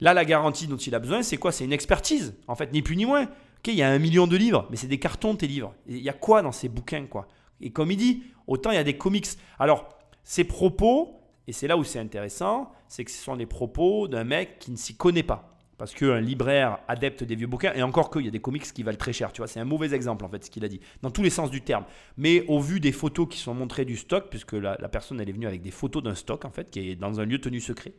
Là, 0.00 0.12
la 0.12 0.26
garantie 0.26 0.66
dont 0.66 0.76
il 0.76 0.94
a 0.94 0.98
besoin, 0.98 1.22
c'est 1.22 1.38
quoi? 1.38 1.50
C'est 1.50 1.64
une 1.64 1.72
expertise, 1.72 2.34
en 2.46 2.54
fait, 2.54 2.74
ni 2.74 2.82
plus 2.82 2.94
ni 2.94 3.06
moins. 3.06 3.26
Ok, 3.58 3.68
il 3.68 3.74
y 3.74 3.82
a 3.82 3.90
un 3.90 3.98
million 3.98 4.26
de 4.26 4.36
livres, 4.36 4.66
mais 4.70 4.76
c'est 4.76 4.86
des 4.86 4.98
cartons 4.98 5.34
tes 5.34 5.46
livres. 5.46 5.74
Il 5.88 5.98
y 5.98 6.08
a 6.08 6.12
quoi 6.12 6.42
dans 6.42 6.52
ces 6.52 6.68
bouquins, 6.68 7.06
quoi? 7.06 7.26
Et 7.60 7.70
comme 7.70 7.90
il 7.90 7.96
dit, 7.96 8.22
autant 8.46 8.70
il 8.70 8.74
y 8.74 8.78
a 8.78 8.84
des 8.84 8.96
comics. 8.96 9.26
Alors, 9.58 9.88
ces 10.22 10.44
propos, 10.44 11.20
et 11.46 11.52
c'est 11.52 11.66
là 11.66 11.76
où 11.76 11.84
c'est 11.84 11.98
intéressant, 11.98 12.72
c'est 12.86 13.04
que 13.04 13.10
ce 13.10 13.22
sont 13.22 13.34
les 13.34 13.46
propos 13.46 14.06
d'un 14.06 14.24
mec 14.24 14.58
qui 14.60 14.70
ne 14.70 14.76
s'y 14.76 14.94
connaît 14.96 15.22
pas. 15.22 15.56
Parce 15.76 15.94
qu'un 15.94 16.20
libraire 16.20 16.78
adepte 16.88 17.22
des 17.22 17.36
vieux 17.36 17.46
bouquins, 17.46 17.72
et 17.72 17.82
encore 17.82 18.10
que, 18.10 18.18
il 18.18 18.24
y 18.24 18.28
a 18.28 18.32
des 18.32 18.40
comics 18.40 18.64
qui 18.72 18.82
valent 18.82 18.98
très 18.98 19.12
cher, 19.12 19.32
tu 19.32 19.40
vois, 19.40 19.46
c'est 19.46 19.60
un 19.60 19.64
mauvais 19.64 19.94
exemple 19.94 20.24
en 20.24 20.28
fait 20.28 20.44
ce 20.44 20.50
qu'il 20.50 20.64
a 20.64 20.68
dit, 20.68 20.80
dans 21.02 21.10
tous 21.10 21.22
les 21.22 21.30
sens 21.30 21.52
du 21.52 21.62
terme. 21.62 21.84
Mais 22.16 22.44
au 22.48 22.58
vu 22.58 22.80
des 22.80 22.90
photos 22.90 23.28
qui 23.28 23.38
sont 23.38 23.54
montrées 23.54 23.84
du 23.84 23.96
stock, 23.96 24.26
puisque 24.28 24.54
la, 24.54 24.76
la 24.80 24.88
personne 24.88 25.20
elle 25.20 25.28
est 25.28 25.32
venue 25.32 25.46
avec 25.46 25.62
des 25.62 25.70
photos 25.70 26.02
d'un 26.02 26.16
stock 26.16 26.44
en 26.44 26.50
fait, 26.50 26.70
qui 26.70 26.90
est 26.90 26.96
dans 26.96 27.20
un 27.20 27.24
lieu 27.24 27.40
tenu 27.40 27.60
secret, 27.60 27.92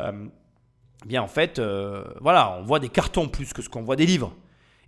euh, 0.00 0.26
bien 1.06 1.22
en 1.22 1.28
fait, 1.28 1.60
euh, 1.60 2.04
voilà, 2.20 2.58
on 2.58 2.64
voit 2.64 2.80
des 2.80 2.88
cartons 2.88 3.28
plus 3.28 3.52
que 3.52 3.62
ce 3.62 3.68
qu'on 3.68 3.82
voit 3.82 3.96
des 3.96 4.06
livres. 4.06 4.34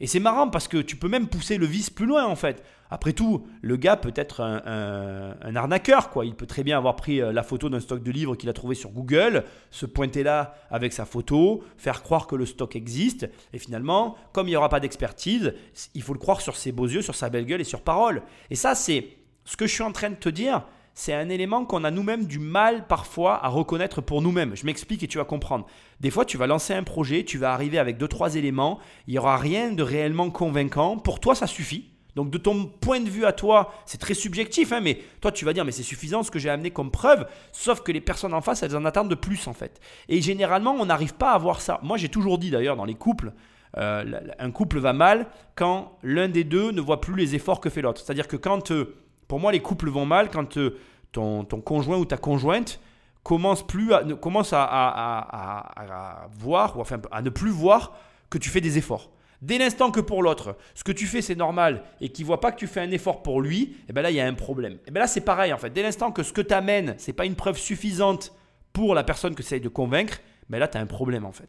Et 0.00 0.06
c'est 0.06 0.20
marrant 0.20 0.48
parce 0.48 0.68
que 0.68 0.78
tu 0.78 0.96
peux 0.96 1.08
même 1.08 1.28
pousser 1.28 1.58
le 1.58 1.66
vice 1.66 1.90
plus 1.90 2.06
loin 2.06 2.24
en 2.24 2.36
fait. 2.36 2.62
Après 2.90 3.12
tout, 3.12 3.46
le 3.60 3.76
gars 3.76 3.96
peut 3.96 4.12
être 4.14 4.40
un, 4.40 5.56
arnaqueur 5.56 6.10
quoi. 6.10 6.24
Il 6.24 6.34
peut 6.34 6.46
très 6.46 6.62
bien 6.62 6.78
avoir 6.78 6.96
pris 6.96 7.20
euh, 7.20 7.32
la 7.32 7.42
photo 7.42 7.68
d'un 7.68 7.80
stock 7.80 8.02
de 8.02 8.10
livres 8.10 8.34
qu'il 8.36 8.48
a 8.48 8.52
trouvé 8.52 8.74
sur 8.74 8.90
Google, 8.90 9.44
se 9.70 9.86
pointer 9.86 10.22
là 10.22 10.54
avec 10.70 10.92
sa 10.92 11.04
photo, 11.04 11.62
faire 11.76 12.02
croire 12.02 12.26
que 12.26 12.36
le 12.36 12.46
stock 12.46 12.76
existe. 12.76 13.28
Et 13.52 13.58
finalement, 13.58 14.16
comme 14.32 14.46
il 14.46 14.50
n'y 14.50 14.56
aura 14.56 14.68
pas 14.68 14.80
d'expertise, 14.80 15.52
il 15.94 16.02
faut 16.02 16.14
le 16.14 16.18
croire 16.18 16.40
sur 16.40 16.56
ses 16.56 16.72
beaux 16.72 16.86
yeux, 16.86 17.02
sur 17.02 17.14
sa 17.14 17.28
belle 17.28 17.44
gueule 17.44 17.60
et 17.60 17.64
sur 17.64 17.82
parole. 17.82 18.22
Et 18.50 18.54
ça, 18.54 18.74
c'est 18.74 19.08
ce 19.44 19.56
que 19.56 19.66
je 19.66 19.72
suis 19.72 19.82
en 19.82 19.92
train 19.92 20.10
de 20.10 20.16
te 20.16 20.28
dire. 20.28 20.64
C'est 20.98 21.14
un 21.14 21.28
élément 21.28 21.64
qu'on 21.64 21.84
a 21.84 21.92
nous-mêmes 21.92 22.26
du 22.26 22.40
mal 22.40 22.88
parfois 22.88 23.44
à 23.44 23.48
reconnaître 23.48 24.00
pour 24.00 24.20
nous-mêmes. 24.20 24.56
Je 24.56 24.66
m'explique 24.66 25.04
et 25.04 25.06
tu 25.06 25.18
vas 25.18 25.24
comprendre. 25.24 25.64
Des 26.00 26.10
fois, 26.10 26.24
tu 26.24 26.36
vas 26.36 26.48
lancer 26.48 26.74
un 26.74 26.82
projet, 26.82 27.22
tu 27.22 27.38
vas 27.38 27.52
arriver 27.52 27.78
avec 27.78 27.98
deux, 27.98 28.08
trois 28.08 28.34
éléments, 28.34 28.80
il 29.06 29.12
n'y 29.12 29.18
aura 29.18 29.36
rien 29.36 29.70
de 29.70 29.82
réellement 29.84 30.28
convaincant. 30.30 30.98
Pour 30.98 31.20
toi, 31.20 31.36
ça 31.36 31.46
suffit. 31.46 31.92
Donc 32.16 32.30
de 32.30 32.38
ton 32.38 32.66
point 32.66 32.98
de 32.98 33.08
vue 33.08 33.24
à 33.24 33.30
toi, 33.30 33.72
c'est 33.86 33.98
très 33.98 34.14
subjectif, 34.14 34.72
hein, 34.72 34.80
mais 34.80 34.98
toi 35.20 35.30
tu 35.30 35.44
vas 35.44 35.52
dire 35.52 35.64
mais 35.64 35.70
c'est 35.70 35.84
suffisant 35.84 36.24
ce 36.24 36.32
que 36.32 36.40
j'ai 36.40 36.50
amené 36.50 36.72
comme 36.72 36.90
preuve, 36.90 37.28
sauf 37.52 37.82
que 37.82 37.92
les 37.92 38.00
personnes 38.00 38.34
en 38.34 38.40
face, 38.40 38.64
elles 38.64 38.74
en 38.74 38.84
attendent 38.84 39.10
de 39.10 39.14
plus 39.14 39.46
en 39.46 39.52
fait. 39.52 39.78
Et 40.08 40.20
généralement, 40.20 40.72
on 40.72 40.86
n'arrive 40.86 41.14
pas 41.14 41.30
à 41.30 41.38
voir 41.38 41.60
ça. 41.60 41.78
Moi 41.84 41.96
j'ai 41.96 42.08
toujours 42.08 42.38
dit 42.38 42.50
d'ailleurs 42.50 42.74
dans 42.74 42.86
les 42.86 42.96
couples, 42.96 43.32
euh, 43.76 44.20
un 44.40 44.50
couple 44.50 44.80
va 44.80 44.92
mal 44.92 45.28
quand 45.54 45.96
l'un 46.02 46.28
des 46.28 46.42
deux 46.42 46.72
ne 46.72 46.80
voit 46.80 47.00
plus 47.00 47.14
les 47.14 47.36
efforts 47.36 47.60
que 47.60 47.70
fait 47.70 47.82
l'autre. 47.82 48.00
C'est-à-dire 48.04 48.26
que 48.26 48.36
quand, 48.36 48.72
euh, 48.72 48.96
pour 49.28 49.38
moi 49.38 49.52
les 49.52 49.60
couples 49.60 49.90
vont 49.90 50.06
mal 50.06 50.30
quand 50.30 50.56
euh, 50.56 50.78
ton, 51.12 51.44
conjoint 51.44 51.98
ou 51.98 52.04
ta 52.04 52.16
conjointe 52.16 52.80
commence, 53.22 53.66
plus 53.66 53.92
à, 53.92 54.02
commence 54.20 54.52
à, 54.52 56.28
voir, 56.38 56.76
ou 56.76 56.80
enfin 56.80 57.00
à 57.10 57.22
ne 57.22 57.30
plus 57.30 57.50
voir 57.50 57.96
que 58.30 58.38
tu 58.38 58.48
fais 58.48 58.60
des 58.60 58.78
efforts. 58.78 59.10
Dès 59.40 59.58
l'instant 59.58 59.90
que 59.92 60.00
pour 60.00 60.22
l'autre, 60.22 60.56
ce 60.74 60.82
que 60.82 60.90
tu 60.90 61.06
fais 61.06 61.22
c'est 61.22 61.36
normal 61.36 61.84
et 62.00 62.08
qu'il 62.08 62.26
voit 62.26 62.40
pas 62.40 62.50
que 62.50 62.58
tu 62.58 62.66
fais 62.66 62.80
un 62.80 62.90
effort 62.90 63.22
pour 63.22 63.40
lui, 63.40 63.62
et 63.62 63.76
eh 63.90 63.92
ben 63.92 64.02
là 64.02 64.10
il 64.10 64.16
y 64.16 64.20
a 64.20 64.26
un 64.26 64.34
problème. 64.34 64.78
Eh 64.86 64.90
ben 64.90 65.00
là 65.00 65.06
c'est 65.06 65.20
pareil 65.20 65.52
en 65.52 65.58
fait. 65.58 65.70
Dès 65.70 65.82
l'instant 65.82 66.10
que 66.10 66.22
ce 66.22 66.32
que 66.32 66.40
tu 66.40 66.54
amènes, 66.54 66.94
c'est 66.98 67.12
pas 67.12 67.24
une 67.24 67.36
preuve 67.36 67.56
suffisante 67.56 68.32
pour 68.72 68.94
la 68.94 69.04
personne 69.04 69.34
que 69.34 69.42
tu 69.42 69.46
essayes 69.46 69.60
de 69.60 69.68
convaincre, 69.68 70.18
ben 70.48 70.58
là 70.58 70.66
tu 70.66 70.76
as 70.76 70.80
un 70.80 70.86
problème 70.86 71.24
en 71.24 71.32
fait. 71.32 71.48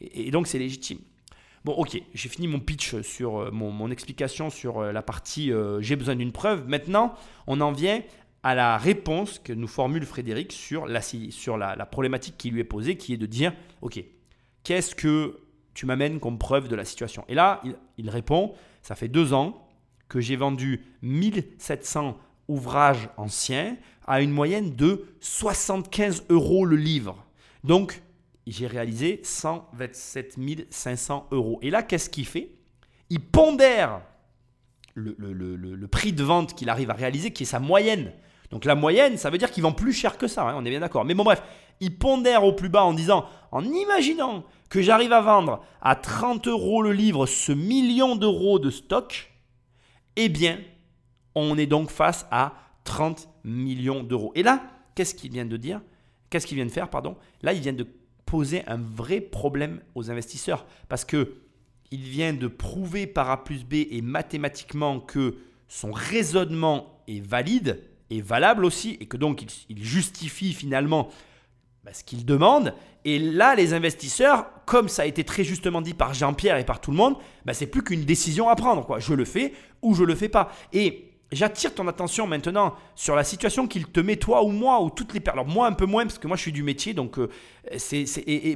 Et, 0.00 0.30
donc 0.30 0.46
c'est 0.46 0.58
légitime. 0.58 0.98
Bon 1.64 1.72
ok, 1.72 2.02
j'ai 2.14 2.28
fini 2.30 2.48
mon 2.48 2.58
pitch 2.58 3.02
sur 3.02 3.38
euh, 3.38 3.50
mon, 3.50 3.90
explication 3.90 4.48
sur 4.48 4.78
euh, 4.78 4.92
la 4.92 5.02
partie 5.02 5.52
euh, 5.52 5.80
j'ai 5.82 5.94
besoin 5.94 6.16
d'une 6.16 6.32
preuve. 6.32 6.66
Maintenant 6.66 7.14
on 7.46 7.60
en 7.60 7.70
vient 7.70 8.02
à 8.42 8.54
la 8.54 8.78
réponse 8.78 9.38
que 9.38 9.52
nous 9.52 9.68
formule 9.68 10.06
Frédéric 10.06 10.52
sur 10.52 10.86
la, 10.86 11.02
sur 11.02 11.58
la, 11.58 11.76
la 11.76 11.84
problématique 11.84 12.38
qui 12.38 12.50
lui 12.50 12.60
est 12.60 12.64
posée, 12.64 12.96
qui 12.96 13.12
est 13.12 13.18
de 13.18 13.26
dire 13.26 13.52
ok, 13.82 14.02
qu'est-ce 14.64 14.94
que 14.94 15.38
tu 15.74 15.86
m'amènes 15.86 16.18
comme 16.18 16.38
preuve 16.38 16.68
de 16.68 16.76
la 16.76 16.84
situation? 16.84 17.24
Et 17.28 17.34
là, 17.34 17.62
il, 17.98 18.10
répond, 18.10 18.54
ça 18.82 18.94
fait 18.94 19.08
deux 19.08 19.32
ans 19.32 19.68
que 20.08 20.20
j'ai 20.20 20.36
vendu 20.36 20.84
1700 21.02 22.18
ouvrages 22.48 23.08
anciens 23.16 23.76
à 24.06 24.22
une 24.22 24.30
moyenne 24.30 24.74
de 24.74 25.06
75 25.20 26.24
euros 26.30 26.64
le 26.64 26.76
livre. 26.76 27.24
Donc, 27.62 28.02
j'ai 28.50 28.66
réalisé 28.66 29.20
127 29.22 30.36
500 30.70 31.28
euros. 31.30 31.58
Et 31.62 31.70
là, 31.70 31.82
qu'est-ce 31.82 32.10
qu'il 32.10 32.26
fait? 32.26 32.50
Il 33.08 33.20
pondère 33.20 34.02
le, 34.94 35.86
prix 35.86 36.12
de 36.12 36.22
vente 36.22 36.54
qu'il 36.54 36.68
arrive 36.68 36.90
à 36.90 36.94
réaliser, 36.94 37.32
qui 37.32 37.44
est 37.44 37.46
sa 37.46 37.60
moyenne. 37.60 38.12
Donc 38.50 38.64
la 38.64 38.74
moyenne, 38.74 39.16
ça 39.16 39.30
veut 39.30 39.38
dire 39.38 39.50
qu'il 39.50 39.62
vend 39.62 39.72
plus 39.72 39.92
cher 39.92 40.18
que 40.18 40.26
ça, 40.26 40.48
hein, 40.48 40.54
on 40.56 40.64
est 40.64 40.70
bien 40.70 40.80
d'accord. 40.80 41.04
Mais 41.04 41.14
bon 41.14 41.22
bref, 41.22 41.42
il 41.78 41.96
pondère 41.96 42.44
au 42.44 42.52
plus 42.52 42.68
bas 42.68 42.82
en 42.82 42.92
disant, 42.92 43.24
en 43.52 43.64
imaginant 43.64 44.44
que 44.68 44.82
j'arrive 44.82 45.12
à 45.12 45.20
vendre 45.20 45.64
à 45.80 45.94
30 45.94 46.48
euros 46.48 46.82
le 46.82 46.92
livre 46.92 47.26
ce 47.26 47.52
million 47.52 48.16
d'euros 48.16 48.58
de 48.58 48.70
stock, 48.70 49.32
eh 50.16 50.28
bien, 50.28 50.58
on 51.34 51.56
est 51.56 51.66
donc 51.66 51.90
face 51.90 52.26
à 52.30 52.54
30 52.84 53.28
millions 53.44 54.02
d'euros. 54.02 54.32
Et 54.34 54.42
là, 54.42 54.60
qu'est-ce 54.96 55.14
qu'il 55.14 55.30
vient 55.30 55.46
de 55.46 55.56
dire? 55.56 55.80
Qu'est-ce 56.28 56.46
qu'il 56.46 56.56
vient 56.56 56.66
de 56.66 56.70
faire, 56.70 56.90
pardon? 56.90 57.16
Là, 57.42 57.52
il 57.52 57.60
vient 57.60 57.72
de 57.72 57.86
poser 58.30 58.62
un 58.68 58.76
vrai 58.76 59.20
problème 59.20 59.80
aux 59.96 60.08
investisseurs 60.08 60.64
parce 60.88 61.04
que 61.04 61.34
il 61.90 62.02
vient 62.02 62.32
de 62.32 62.46
prouver 62.46 63.08
par 63.08 63.28
A 63.28 63.42
plus 63.42 63.64
B 63.64 63.74
et 63.90 64.02
mathématiquement 64.02 65.00
que 65.00 65.38
son 65.66 65.90
raisonnement 65.90 67.02
est 67.08 67.18
valide 67.18 67.82
et 68.08 68.20
valable 68.22 68.64
aussi 68.64 68.96
et 69.00 69.06
que 69.06 69.16
donc 69.16 69.42
il 69.68 69.82
justifie 69.82 70.52
finalement 70.52 71.08
bah, 71.82 71.92
ce 71.92 72.04
qu'ils 72.04 72.24
demandent. 72.24 72.72
Et 73.04 73.18
là, 73.18 73.56
les 73.56 73.74
investisseurs, 73.74 74.46
comme 74.64 74.88
ça 74.88 75.02
a 75.02 75.06
été 75.06 75.24
très 75.24 75.42
justement 75.42 75.80
dit 75.80 75.94
par 75.94 76.14
Jean-Pierre 76.14 76.58
et 76.58 76.64
par 76.64 76.80
tout 76.80 76.92
le 76.92 76.96
monde, 76.98 77.16
bah, 77.44 77.52
c'est 77.52 77.66
plus 77.66 77.82
qu'une 77.82 78.04
décision 78.04 78.48
à 78.48 78.54
prendre. 78.54 78.86
Quoi. 78.86 79.00
Je 79.00 79.12
le 79.12 79.24
fais 79.24 79.54
ou 79.82 79.94
je 79.94 80.04
le 80.04 80.14
fais 80.14 80.28
pas. 80.28 80.52
Et 80.72 81.09
j'attire 81.32 81.74
ton 81.74 81.86
attention 81.88 82.26
maintenant 82.26 82.74
sur 82.94 83.16
la 83.16 83.24
situation 83.24 83.66
qu'il 83.66 83.86
te 83.86 84.00
met 84.00 84.16
toi 84.16 84.42
ou 84.44 84.48
moi 84.48 84.82
ou 84.82 84.90
toutes 84.90 85.14
les 85.14 85.20
personnes. 85.20 85.40
Alors 85.40 85.52
moi 85.52 85.66
un 85.66 85.72
peu 85.72 85.86
moins 85.86 86.04
parce 86.04 86.18
que 86.18 86.26
moi 86.26 86.36
je 86.36 86.42
suis 86.42 86.52
du 86.52 86.62
métier, 86.62 86.94
donc 86.94 87.18
euh, 87.18 87.28
c'est, 87.76 88.04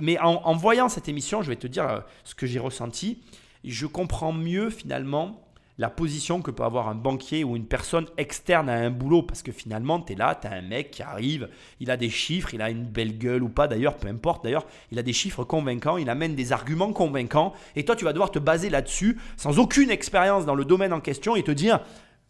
mais 0.03 0.19
en, 0.19 0.55
voyant 0.57 0.89
cette 0.89 1.09
émission, 1.09 1.43
je 1.43 1.49
vais 1.49 1.57
te 1.57 1.67
dire 1.67 1.89
euh, 1.89 2.01
ce 2.25 2.35
que 2.35 2.47
j'ai 2.47 2.59
ressenti. 2.59 3.23
Je 3.65 3.87
comprends 3.87 4.33
mieux 4.33 4.71
finalement 4.71 5.41
la 5.79 5.91
position 5.91 6.41
que 6.41 6.51
peut 6.51 6.63
avoir 6.63 6.89
un 6.89 6.95
banquier 6.95 7.43
ou 7.43 7.57
une 7.57 7.67
personne 7.67 8.07
externe 8.17 8.69
à 8.69 8.75
un 8.75 8.91
boulot. 8.91 9.23
Parce 9.23 9.43
que 9.43 9.53
finalement, 9.53 10.01
tu 10.01 10.13
es 10.13 10.17
là, 10.17 10.39
tu 10.41 10.47
as 10.47 10.53
un 10.53 10.63
mec 10.63 10.91
qui 10.93 11.03
arrive, 11.03 11.49
il 11.81 11.91
a 11.91 11.97
des 11.97 12.11
chiffres, 12.11 12.55
il 12.55 12.63
a 12.63 12.71
une 12.71 12.85
belle 12.85 13.19
gueule 13.19 13.43
ou 13.43 13.49
pas 13.49 13.67
d'ailleurs, 13.67 13.97
peu 13.97 14.09
importe 14.09 14.45
d'ailleurs, 14.45 14.67
il 14.93 14.99
a 14.99 15.03
des 15.03 15.13
chiffres 15.13 15.45
convaincants, 15.45 15.97
il 15.97 16.09
amène 16.09 16.35
des 16.35 16.53
arguments 16.53 16.93
convaincants. 16.93 17.55
Et 17.75 17.85
toi, 17.85 17.97
tu 17.97 18.05
vas 18.05 18.13
devoir 18.13 18.31
te 18.31 18.39
baser 18.39 18.71
là-dessus, 18.71 19.19
sans 19.37 19.59
aucune 19.59 19.91
expérience 19.91 20.47
dans 20.47 20.55
le 20.55 20.65
domaine 20.65 20.93
en 20.93 21.01
question, 21.01 21.35
et 21.35 21.43
te 21.43 21.51
dire, 21.51 21.81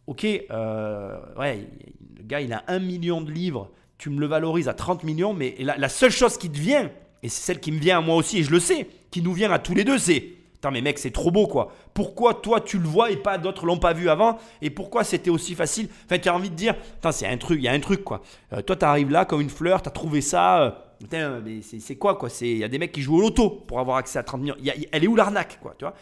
ok, 0.07 0.27
euh, 0.51 1.19
ouais, 1.39 1.69
le 2.17 2.25
gars, 2.25 2.41
il 2.41 2.53
a 2.53 2.65
un 2.69 2.79
million 2.79 3.21
de 3.21 3.31
livres, 3.31 3.71
tu 3.99 4.11
me 4.11 4.21
le 4.21 4.27
valorises 4.27 4.69
à 4.69 4.75
30 4.75 5.05
millions, 5.05 5.35
mais 5.35 5.55
la, 5.59 5.89
seule 5.89 6.11
chose 6.11 6.37
qui 6.37 6.51
te 6.51 6.59
vient, 6.59 6.91
et 7.23 7.29
c'est 7.29 7.43
celle 7.43 7.61
qui 7.61 7.73
me 7.73 7.79
vient 7.79 7.99
à 7.99 8.01
moi 8.01 8.17
aussi, 8.17 8.39
et 8.39 8.43
je 8.43 8.51
le 8.51 8.61
sais, 8.61 8.89
qui 9.11 9.23
nous 9.23 9.33
vient 9.33 9.51
à 9.51 9.59
tous 9.59 9.75
les 9.75 9.85
deux, 9.85 9.99
c'est 9.99 10.35
mais 10.71 10.81
mec, 10.81 10.99
c'est 10.99 11.11
trop 11.11 11.31
beau 11.31 11.47
quoi. 11.47 11.73
Pourquoi 11.93 12.35
toi 12.35 12.61
tu 12.61 12.79
le 12.79 12.87
vois 12.87 13.11
et 13.11 13.17
pas 13.17 13.39
d'autres 13.39 13.67
l'ont 13.67 13.79
pas 13.79 13.93
vu 13.93 14.09
avant 14.09 14.39
Et 14.63 14.71
pourquoi 14.71 15.05
c'était 15.05 15.31
aussi 15.31 15.55
facile? 15.55 15.89
Enfin, 16.05 16.19
tu 16.19 16.29
as 16.29 16.35
envie 16.35 16.51
de 16.51 16.55
dire, 16.55 16.75
c'est 17.11 17.27
un 17.27 17.37
truc, 17.37 17.59
il 17.61 17.65
y 17.65 17.69
a 17.69 17.73
un 17.73 17.81
truc 17.81 18.05
quoi. 18.05 18.23
Euh, 18.53 18.63
toi, 18.63 18.77
tu 18.77 18.85
arrives 18.85 19.11
là 19.11 19.25
comme 19.25 19.41
une 19.41 19.51
fleur, 19.51 19.83
tu 19.83 19.89
as 19.89 19.93
trouvé 19.93 20.21
ça. 20.21 20.63
Euh, 20.63 20.71
putain, 21.01 21.41
mais 21.41 21.61
c'est 21.63 21.97
quoi 21.97 22.17
quoi? 22.17 22.29
Il 22.41 22.59
y 22.59 22.65
a 22.65 22.69
des 22.69 22.79
mecs 22.79 22.93
qui 22.93 23.03
jouent 23.03 23.17
au 23.17 23.21
loto 23.21 23.51
pour 23.51 23.81
avoir 23.81 23.97
accès 23.99 24.19
à 24.19 24.23
30 24.23 24.41
millions. 24.41 24.57
elle 24.93 25.05
est 25.05 25.09
où 25.09 25.17
l'arnaque 25.17 25.59
quoi 25.61 25.75
Tu 25.79 25.85
vois? 25.85 25.95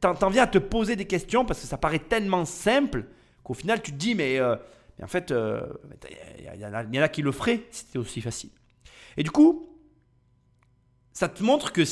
T'en 0.00 0.30
viens 0.30 0.44
à 0.44 0.46
te 0.46 0.58
poser 0.58 0.96
des 0.96 1.04
questions 1.04 1.44
parce 1.44 1.60
que 1.60 1.66
ça 1.66 1.76
paraît 1.76 1.98
tellement 1.98 2.46
simple 2.46 3.04
qu'au 3.50 3.54
final 3.54 3.82
tu 3.82 3.90
te 3.90 3.96
dis, 3.96 4.14
mais, 4.14 4.38
euh, 4.38 4.54
en 5.02 5.06
fait, 5.06 5.34
il 5.34 6.60
y, 6.60 6.66
en 6.66 7.02
a 7.02 7.08
qui 7.08 7.22
le 7.22 7.32
feraient 7.32 7.62
c'était 7.70 7.98
aussi 7.98 8.20
facile. 8.20 8.50
Et 9.16 9.22
du 9.22 9.30
coup, 9.30 9.68
ça 11.12 11.28
te 11.28 11.42
montre 11.42 11.72
que, 11.72 11.82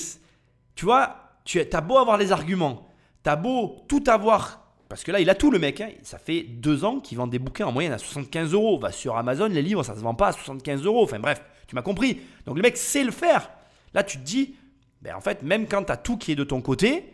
tu 0.75 0.85
vois, 0.85 1.17
tu 1.45 1.61
as 1.61 1.81
beau 1.81 1.99
avoir 1.99 2.17
les 2.17 2.33
arguments, 2.33 2.87
tu 3.25 3.31
as 3.31 3.37
beau 3.37 3.85
tout 3.89 4.05
avoir, 4.07 4.69
parce 4.89 5.05
que 5.05 5.13
là, 5.13 5.21
il 5.21 5.29
a 5.29 5.35
tout 5.35 5.51
le 5.51 5.59
mec. 5.59 5.81
Hein. 5.81 5.91
Ça 6.03 6.19
fait 6.19 6.43
deux 6.43 6.85
ans 6.85 7.01
qu'il 7.01 7.19
vend 7.19 7.27
des 7.27 7.39
bouquins 7.39 7.67
en 7.67 7.73
moyenne 7.73 7.93
à 7.93 7.99
75 7.99 8.53
euros. 8.55 8.79
Va 8.79 8.91
sur 8.91 9.17
Amazon, 9.17 9.49
les 9.49 9.63
livres, 9.63 9.83
ça 9.83 9.93
ne 9.93 9.99
se 9.99 10.03
vend 10.03 10.15
pas 10.15 10.29
à 10.29 10.33
75 10.33 10.85
euros. 10.85 11.05
Enfin 11.05 11.19
bref, 11.19 11.43
tu 11.67 11.75
m'as 11.75 11.83
compris. 11.83 12.21
Donc 12.47 12.57
le 12.57 12.63
mec 12.63 12.77
sait 12.77 13.05
le 13.05 13.11
faire. 13.11 13.51
Là, 13.93 14.03
tu 14.03 14.19
te 14.19 14.23
dis, 14.25 14.55
ben, 15.03 15.15
en 15.15 15.21
fait, 15.21 15.43
même 15.43 15.67
quand 15.67 15.85
tu 15.85 15.93
as 15.93 15.97
tout 15.97 16.17
qui 16.17 16.33
est 16.33 16.37
de 16.37 16.45
ton 16.45 16.63
côté, 16.63 17.13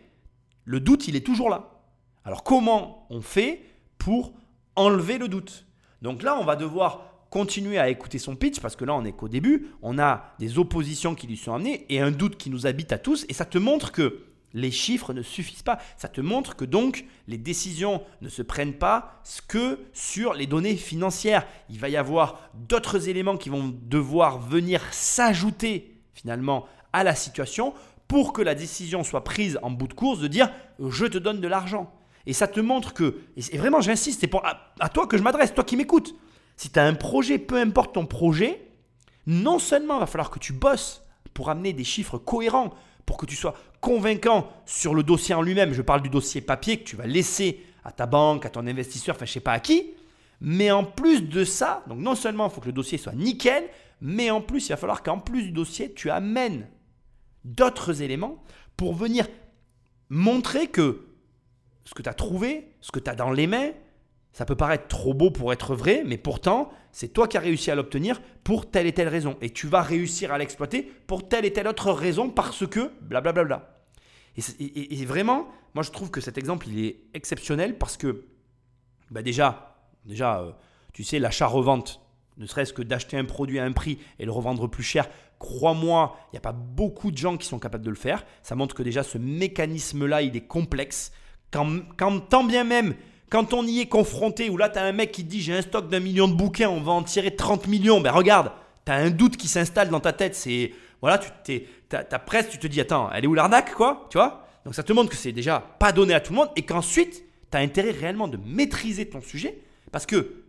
le 0.63 0.79
doute, 0.79 1.07
il 1.07 1.15
est 1.15 1.25
toujours 1.25 1.49
là. 1.49 1.71
Alors 2.23 2.43
comment 2.43 3.07
on 3.09 3.21
fait 3.21 3.61
pour 4.05 4.33
enlever 4.75 5.17
le 5.17 5.27
doute 5.27 5.65
Donc 6.03 6.21
là, 6.21 6.37
on 6.39 6.45
va 6.45 6.55
devoir 6.55 7.25
continuer 7.31 7.79
à 7.79 7.89
écouter 7.89 8.19
son 8.19 8.35
pitch 8.35 8.59
parce 8.59 8.75
que 8.75 8.85
là, 8.85 8.93
on 8.93 9.01
n'est 9.01 9.13
qu'au 9.13 9.27
début. 9.27 9.69
On 9.81 9.97
a 9.97 10.35
des 10.37 10.59
oppositions 10.59 11.15
qui 11.15 11.25
lui 11.25 11.37
sont 11.37 11.55
amenées 11.55 11.87
et 11.89 12.01
un 12.01 12.11
doute 12.11 12.37
qui 12.37 12.51
nous 12.51 12.67
habite 12.67 12.91
à 12.91 12.99
tous. 12.99 13.25
Et 13.29 13.33
ça 13.33 13.45
te 13.45 13.57
montre 13.57 13.91
que 13.91 14.25
les 14.53 14.69
chiffres 14.69 15.11
ne 15.11 15.23
suffisent 15.23 15.63
pas. 15.63 15.79
Ça 15.97 16.07
te 16.07 16.21
montre 16.21 16.55
que 16.55 16.65
donc 16.65 17.05
les 17.27 17.39
décisions 17.39 18.03
ne 18.21 18.29
se 18.29 18.43
prennent 18.43 18.75
pas 18.75 19.23
que 19.47 19.79
sur 19.91 20.35
les 20.35 20.45
données 20.45 20.75
financières. 20.75 21.47
Il 21.71 21.79
va 21.79 21.89
y 21.89 21.97
avoir 21.97 22.51
d'autres 22.53 23.09
éléments 23.09 23.37
qui 23.37 23.49
vont 23.49 23.75
devoir 23.87 24.37
venir 24.37 24.83
s'ajouter 24.93 25.99
finalement 26.13 26.67
à 26.93 27.03
la 27.03 27.15
situation 27.15 27.73
pour 28.07 28.33
que 28.33 28.43
la 28.43 28.53
décision 28.53 29.03
soit 29.03 29.23
prise 29.23 29.57
en 29.63 29.71
bout 29.71 29.87
de 29.87 29.95
course 29.95 30.19
de 30.19 30.27
dire 30.27 30.51
je 30.77 31.07
te 31.07 31.17
donne 31.17 31.41
de 31.41 31.47
l'argent. 31.47 31.91
Et 32.27 32.33
ça 32.33 32.47
te 32.47 32.59
montre 32.59 32.93
que, 32.93 33.19
et 33.37 33.57
vraiment 33.57 33.81
j'insiste, 33.81 34.21
c'est 34.21 34.35
à, 34.35 34.73
à 34.79 34.89
toi 34.89 35.07
que 35.07 35.17
je 35.17 35.23
m'adresse, 35.23 35.53
toi 35.53 35.63
qui 35.63 35.77
m'écoutes. 35.77 36.15
Si 36.57 36.69
tu 36.69 36.79
as 36.79 36.85
un 36.85 36.93
projet, 36.93 37.37
peu 37.37 37.57
importe 37.57 37.95
ton 37.95 38.05
projet, 38.05 38.67
non 39.27 39.59
seulement 39.59 39.97
il 39.97 39.99
va 40.01 40.05
falloir 40.07 40.29
que 40.29 40.39
tu 40.39 40.53
bosses 40.53 41.03
pour 41.33 41.49
amener 41.49 41.73
des 41.73 41.83
chiffres 41.83 42.17
cohérents, 42.17 42.73
pour 43.05 43.17
que 43.17 43.25
tu 43.25 43.35
sois 43.35 43.55
convaincant 43.81 44.49
sur 44.65 44.95
le 44.95 45.03
dossier 45.03 45.35
en 45.35 45.41
lui-même. 45.41 45.73
Je 45.73 45.81
parle 45.81 46.01
du 46.01 46.09
dossier 46.09 46.41
papier 46.41 46.77
que 46.77 46.85
tu 46.85 46.95
vas 46.95 47.05
laisser 47.05 47.63
à 47.83 47.91
ta 47.91 48.07
banque, 48.07 48.45
à 48.45 48.49
ton 48.49 48.65
investisseur, 48.65 49.15
enfin 49.15 49.25
je 49.25 49.33
sais 49.33 49.39
pas 49.39 49.53
à 49.53 49.59
qui. 49.59 49.91
Mais 50.41 50.71
en 50.71 50.83
plus 50.83 51.21
de 51.21 51.43
ça, 51.43 51.83
donc 51.87 51.99
non 51.99 52.15
seulement 52.15 52.47
il 52.47 52.51
faut 52.51 52.61
que 52.61 52.65
le 52.67 52.73
dossier 52.73 52.97
soit 52.97 53.13
nickel, 53.13 53.63
mais 54.01 54.31
en 54.31 54.41
plus 54.41 54.67
il 54.67 54.69
va 54.69 54.77
falloir 54.77 55.03
qu'en 55.03 55.19
plus 55.19 55.43
du 55.43 55.51
dossier, 55.51 55.93
tu 55.93 56.09
amènes 56.09 56.67
d'autres 57.43 58.01
éléments 58.01 58.43
pour 58.75 58.95
venir 58.95 59.27
montrer 60.09 60.67
que 60.67 61.05
ce 61.85 61.93
que 61.93 62.01
tu 62.01 62.09
as 62.09 62.13
trouvé, 62.13 62.67
ce 62.81 62.91
que 62.91 62.99
tu 62.99 63.09
as 63.09 63.15
dans 63.15 63.31
les 63.31 63.47
mains, 63.47 63.71
ça 64.33 64.45
peut 64.45 64.55
paraître 64.55 64.87
trop 64.87 65.13
beau 65.13 65.31
pour 65.31 65.53
être 65.53 65.75
vrai, 65.75 66.03
mais 66.05 66.17
pourtant, 66.17 66.69
c'est 66.91 67.07
toi 67.09 67.27
qui 67.27 67.37
as 67.37 67.39
réussi 67.39 67.71
à 67.71 67.75
l'obtenir 67.75 68.21
pour 68.43 68.69
telle 68.69 68.85
et 68.85 68.91
telle 68.91 69.07
raison. 69.07 69.37
Et 69.41 69.49
tu 69.49 69.67
vas 69.67 69.81
réussir 69.81 70.33
à 70.33 70.37
l'exploiter 70.37 70.83
pour 71.07 71.29
telle 71.29 71.45
et 71.45 71.53
telle 71.53 71.67
autre 71.67 71.91
raison 71.91 72.29
parce 72.29 72.67
que 72.67 72.91
blablabla. 73.01 73.43
Bla 73.43 73.57
bla 73.57 73.75
et, 74.59 75.01
et, 75.01 75.05
vraiment, 75.05 75.47
moi 75.73 75.83
je 75.83 75.91
trouve 75.91 76.11
que 76.11 76.19
cet 76.19 76.37
exemple, 76.37 76.67
il 76.67 76.83
est 76.85 76.97
exceptionnel 77.13 77.77
parce 77.77 77.95
que 77.95 78.25
bah 79.09 79.21
déjà, 79.21 79.77
déjà 80.05 80.41
euh, 80.41 80.51
tu 80.91 81.03
sais, 81.03 81.19
l'achat-revente, 81.19 82.01
ne 82.37 82.45
serait-ce 82.45 82.73
que 82.73 82.81
d'acheter 82.81 83.17
un 83.17 83.23
produit 83.23 83.59
à 83.59 83.63
un 83.63 83.71
prix 83.71 83.99
et 84.19 84.25
le 84.25 84.31
revendre 84.31 84.69
plus 84.69 84.83
cher, 84.83 85.07
crois-moi, 85.39 86.17
il 86.27 86.35
n'y 86.35 86.37
a 86.37 86.41
pas 86.41 86.51
beaucoup 86.51 87.11
de 87.11 87.17
gens 87.17 87.37
qui 87.37 87.47
sont 87.47 87.59
capables 87.59 87.85
de 87.85 87.89
le 87.89 87.95
faire. 87.95 88.25
Ça 88.43 88.55
montre 88.55 88.75
que 88.75 88.83
déjà 88.83 89.03
ce 89.03 89.17
mécanisme-là, 89.17 90.21
il 90.21 90.35
est 90.35 90.47
complexe. 90.47 91.13
Quand, 91.97 92.19
tant 92.19 92.43
bien 92.43 92.63
même, 92.63 92.95
quand 93.29 93.53
on 93.53 93.65
y 93.65 93.79
est 93.79 93.87
confronté, 93.87 94.49
où 94.49 94.57
là, 94.57 94.69
tu 94.69 94.79
as 94.79 94.83
un 94.83 94.91
mec 94.91 95.11
qui 95.11 95.23
dit 95.23 95.41
j'ai 95.41 95.55
un 95.55 95.61
stock 95.61 95.89
d'un 95.89 95.99
million 95.99 96.27
de 96.27 96.33
bouquins, 96.33 96.69
on 96.69 96.81
va 96.81 96.91
en 96.91 97.03
tirer 97.03 97.35
30 97.35 97.67
millions, 97.67 98.01
ben 98.01 98.11
regarde, 98.11 98.51
tu 98.85 98.91
as 98.91 98.95
un 98.95 99.09
doute 99.09 99.37
qui 99.37 99.47
s'installe 99.47 99.89
dans 99.89 99.99
ta 99.99 100.13
tête. 100.13 100.35
C'est 100.35 100.71
voilà, 101.01 101.17
tu 101.17 101.29
t'es, 101.43 101.67
ta 101.87 102.19
presse, 102.19 102.49
tu 102.49 102.57
te 102.57 102.67
dis 102.67 102.81
attends, 102.81 103.09
elle 103.11 103.23
est 103.23 103.27
où 103.27 103.33
l'arnaque, 103.33 103.73
quoi 103.73 104.07
Tu 104.09 104.17
vois? 104.17 104.45
Donc 104.65 104.75
ça 104.75 104.83
te 104.83 104.91
montre 104.93 105.09
que 105.09 105.15
c'est 105.15 105.31
déjà 105.31 105.59
pas 105.79 105.91
donné 105.91 106.13
à 106.13 106.19
tout 106.19 106.33
le 106.33 106.37
monde 106.37 106.49
et 106.55 106.63
qu'ensuite, 106.63 107.23
tu 107.51 107.57
as 107.57 107.61
intérêt 107.61 107.91
réellement 107.91 108.27
de 108.27 108.37
maîtriser 108.37 109.07
ton 109.07 109.21
sujet 109.21 109.59
parce 109.91 110.05
que 110.05 110.43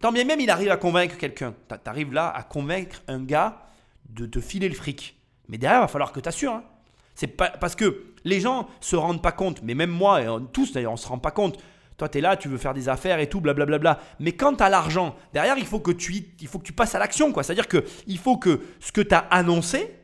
tant 0.00 0.12
bien 0.12 0.24
même 0.24 0.40
il 0.40 0.50
arrive 0.50 0.70
à 0.70 0.76
convaincre 0.76 1.16
quelqu'un, 1.16 1.54
tu 1.68 1.74
arrives 1.86 2.12
là 2.12 2.30
à 2.30 2.42
convaincre 2.42 3.02
un 3.08 3.22
gars 3.22 3.62
de 4.10 4.26
te 4.26 4.40
filer 4.40 4.68
le 4.68 4.74
fric. 4.74 5.16
Mais 5.48 5.58
derrière, 5.58 5.80
il 5.80 5.82
va 5.82 5.88
falloir 5.88 6.12
que 6.12 6.20
tu 6.20 6.28
assures. 6.28 6.52
Hein. 6.52 6.64
C'est 7.14 7.26
pas 7.26 7.50
parce 7.50 7.74
que 7.74 8.04
les 8.24 8.40
gens 8.40 8.68
se 8.80 8.96
rendent 8.96 9.22
pas 9.22 9.32
compte, 9.32 9.62
mais 9.62 9.74
même 9.74 9.90
moi 9.90 10.22
et 10.22 10.26
tous 10.52 10.72
d'ailleurs, 10.72 10.92
on 10.92 10.96
se 10.96 11.08
rend 11.08 11.18
pas 11.18 11.30
compte. 11.30 11.58
Toi, 11.96 12.08
tu 12.08 12.18
es 12.18 12.20
là, 12.20 12.36
tu 12.36 12.48
veux 12.48 12.58
faire 12.58 12.74
des 12.74 12.88
affaires 12.88 13.18
et 13.18 13.28
tout, 13.28 13.40
blablabla. 13.40 13.78
Bla, 13.78 13.94
bla, 13.94 14.04
bla. 14.04 14.16
Mais 14.18 14.32
quand 14.32 14.56
tu 14.56 14.62
as 14.64 14.68
l'argent, 14.68 15.14
derrière, 15.32 15.58
il 15.58 15.66
faut 15.66 15.80
que 15.80 15.92
tu, 15.92 16.22
passes 16.74 16.94
à 16.94 16.98
l'action. 16.98 17.32
quoi. 17.32 17.42
C'est-à-dire 17.42 17.68
qu'il 17.68 18.18
faut 18.18 18.38
que 18.38 18.60
ce 18.80 18.92
que 18.92 19.02
tu 19.02 19.14
as 19.14 19.18
annoncé, 19.18 19.94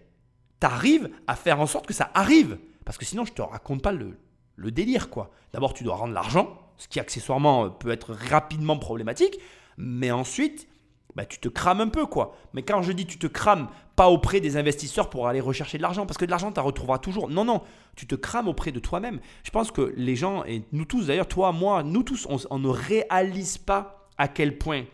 tu 0.61 0.67
arrives 0.67 1.11
à 1.27 1.35
faire 1.35 1.61
en 1.61 1.67
sorte 1.67 1.87
que 1.87 1.95
ça 1.95 2.11
arrive. 2.15 2.59
Parce 2.85 2.99
que 2.99 3.05
sinon, 3.05 3.25
je 3.25 3.33
te 3.33 3.43
raconte 3.43 3.83
pas 3.83 3.93
le, 3.93 4.17
le 4.57 4.71
délire. 4.71 5.11
quoi. 5.11 5.31
D'abord, 5.53 5.73
tu 5.73 5.83
dois 5.83 5.97
rendre 5.97 6.13
l'argent, 6.13 6.59
ce 6.77 6.89
qui 6.89 7.01
accessoirement 7.01 7.71
peut 7.71 7.91
être 7.91 8.13
rapidement 8.13 8.79
problématique. 8.79 9.39
Mais 9.77 10.11
ensuite, 10.11 10.69
bah, 11.15 11.25
tu 11.25 11.39
te 11.39 11.49
crames 11.49 11.81
un 11.81 11.89
peu, 11.89 12.07
quoi. 12.07 12.37
Mais 12.53 12.63
quand 12.63 12.83
je 12.83 12.93
dis 12.93 13.07
tu 13.07 13.19
te 13.19 13.27
crames, 13.27 13.69
pas 13.97 14.09
auprès 14.09 14.41
des 14.41 14.57
investisseurs 14.57 15.11
pour 15.11 15.27
aller 15.27 15.41
rechercher 15.41 15.79
de 15.79 15.83
l'argent, 15.83 16.07
parce 16.07 16.19
que 16.19 16.25
de 16.25 16.31
l'argent, 16.31 16.53
tu 16.53 16.61
retrouveras 16.61 16.99
toujours. 16.99 17.29
Non, 17.29 17.45
non, 17.45 17.63
tu 17.97 18.07
te 18.07 18.15
crames 18.15 18.47
auprès 18.49 18.71
de 18.71 18.79
toi-même. 18.79 19.19
Je 19.43 19.51
pense 19.51 19.73
que 19.73 19.93
les 19.97 20.15
gens, 20.15 20.45
et 20.45 20.63
nous 20.73 20.85
tous 20.85 21.07
d'ailleurs, 21.07 21.27
toi, 21.27 21.51
moi, 21.53 21.83
nous 21.83 22.03
tous, 22.05 22.29
on, 22.29 22.59
ne 22.59 22.69
réalise 22.69 23.59
pas 23.59 24.09
à 24.19 24.29
quel 24.29 24.59
point 24.59 24.85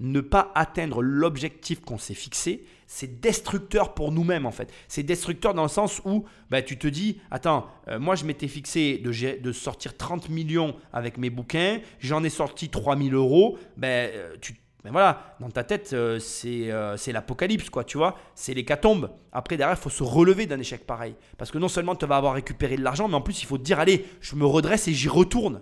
ne 0.00 0.20
pas 0.20 0.50
atteindre 0.54 1.02
l'objectif 1.02 1.80
qu'on 1.80 1.98
s'est 1.98 2.14
fixé, 2.14 2.64
c'est 2.86 3.20
destructeur 3.20 3.94
pour 3.94 4.12
nous-mêmes 4.12 4.46
en 4.46 4.50
fait. 4.50 4.72
C'est 4.88 5.02
destructeur 5.02 5.54
dans 5.54 5.62
le 5.62 5.68
sens 5.68 6.00
où 6.04 6.24
bah, 6.50 6.62
tu 6.62 6.78
te 6.78 6.88
dis, 6.88 7.20
attends, 7.30 7.66
euh, 7.88 7.98
moi 7.98 8.16
je 8.16 8.24
m'étais 8.24 8.48
fixé 8.48 8.98
de, 8.98 9.38
de, 9.38 9.52
sortir 9.52 9.96
30 9.96 10.30
millions 10.30 10.74
avec 10.92 11.18
mes 11.18 11.28
bouquins, 11.28 11.80
j'en 12.00 12.24
ai 12.24 12.30
sorti 12.30 12.70
3000 12.70 13.14
euros, 13.14 13.58
ben, 13.76 14.10
euh, 14.12 14.36
tu 14.40 14.54
mais 14.84 14.90
voilà, 14.90 15.36
dans 15.40 15.50
ta 15.50 15.62
tête, 15.62 15.92
euh, 15.92 16.18
euh, 16.44 16.96
c'est 16.96 17.12
l'apocalypse, 17.12 17.68
quoi, 17.68 17.84
tu 17.84 17.98
vois. 17.98 18.16
C'est 18.34 18.54
l'hécatombe. 18.54 19.10
Après, 19.32 19.56
derrière, 19.56 19.76
il 19.76 19.80
faut 19.80 19.90
se 19.90 20.02
relever 20.02 20.46
d'un 20.46 20.58
échec 20.58 20.86
pareil. 20.86 21.14
Parce 21.36 21.50
que 21.50 21.58
non 21.58 21.68
seulement 21.68 21.94
tu 21.94 22.06
vas 22.06 22.16
avoir 22.16 22.34
récupéré 22.34 22.76
de 22.76 22.82
l'argent, 22.82 23.06
mais 23.08 23.14
en 23.14 23.20
plus, 23.20 23.42
il 23.42 23.46
faut 23.46 23.58
te 23.58 23.62
dire, 23.62 23.78
allez, 23.78 24.06
je 24.20 24.36
me 24.36 24.46
redresse 24.46 24.88
et 24.88 24.94
j'y 24.94 25.08
retourne. 25.08 25.60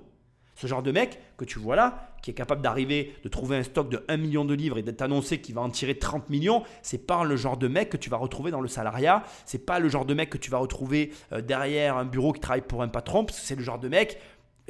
Ce 0.54 0.66
genre 0.66 0.82
de 0.82 0.90
mec 0.90 1.20
que 1.36 1.44
tu 1.44 1.60
vois 1.60 1.76
là, 1.76 2.16
qui 2.20 2.32
est 2.32 2.34
capable 2.34 2.62
d'arriver, 2.62 3.14
de 3.22 3.28
trouver 3.28 3.56
un 3.56 3.62
stock 3.62 3.88
de 3.88 4.04
1 4.08 4.16
million 4.16 4.44
de 4.44 4.54
livres 4.54 4.76
et 4.76 4.82
d'être 4.82 5.02
annoncé 5.02 5.40
qu'il 5.40 5.54
va 5.54 5.60
en 5.60 5.70
tirer 5.70 5.96
30 5.96 6.30
millions, 6.30 6.64
c'est 6.82 7.06
pas 7.06 7.22
le 7.22 7.36
genre 7.36 7.56
de 7.56 7.68
mec 7.68 7.90
que 7.90 7.96
tu 7.96 8.10
vas 8.10 8.16
retrouver 8.16 8.50
dans 8.50 8.60
le 8.60 8.66
salariat, 8.66 9.22
c'est 9.44 9.64
pas 9.64 9.78
le 9.78 9.88
genre 9.88 10.04
de 10.04 10.14
mec 10.14 10.30
que 10.30 10.38
tu 10.38 10.50
vas 10.50 10.58
retrouver 10.58 11.12
euh, 11.32 11.40
derrière 11.40 11.96
un 11.96 12.04
bureau 12.04 12.32
qui 12.32 12.40
travaille 12.40 12.62
pour 12.62 12.82
un 12.82 12.88
patron, 12.88 13.24
parce 13.24 13.38
que 13.38 13.46
c'est 13.46 13.54
le 13.54 13.62
genre 13.62 13.78
de 13.78 13.88
mec 13.88 14.18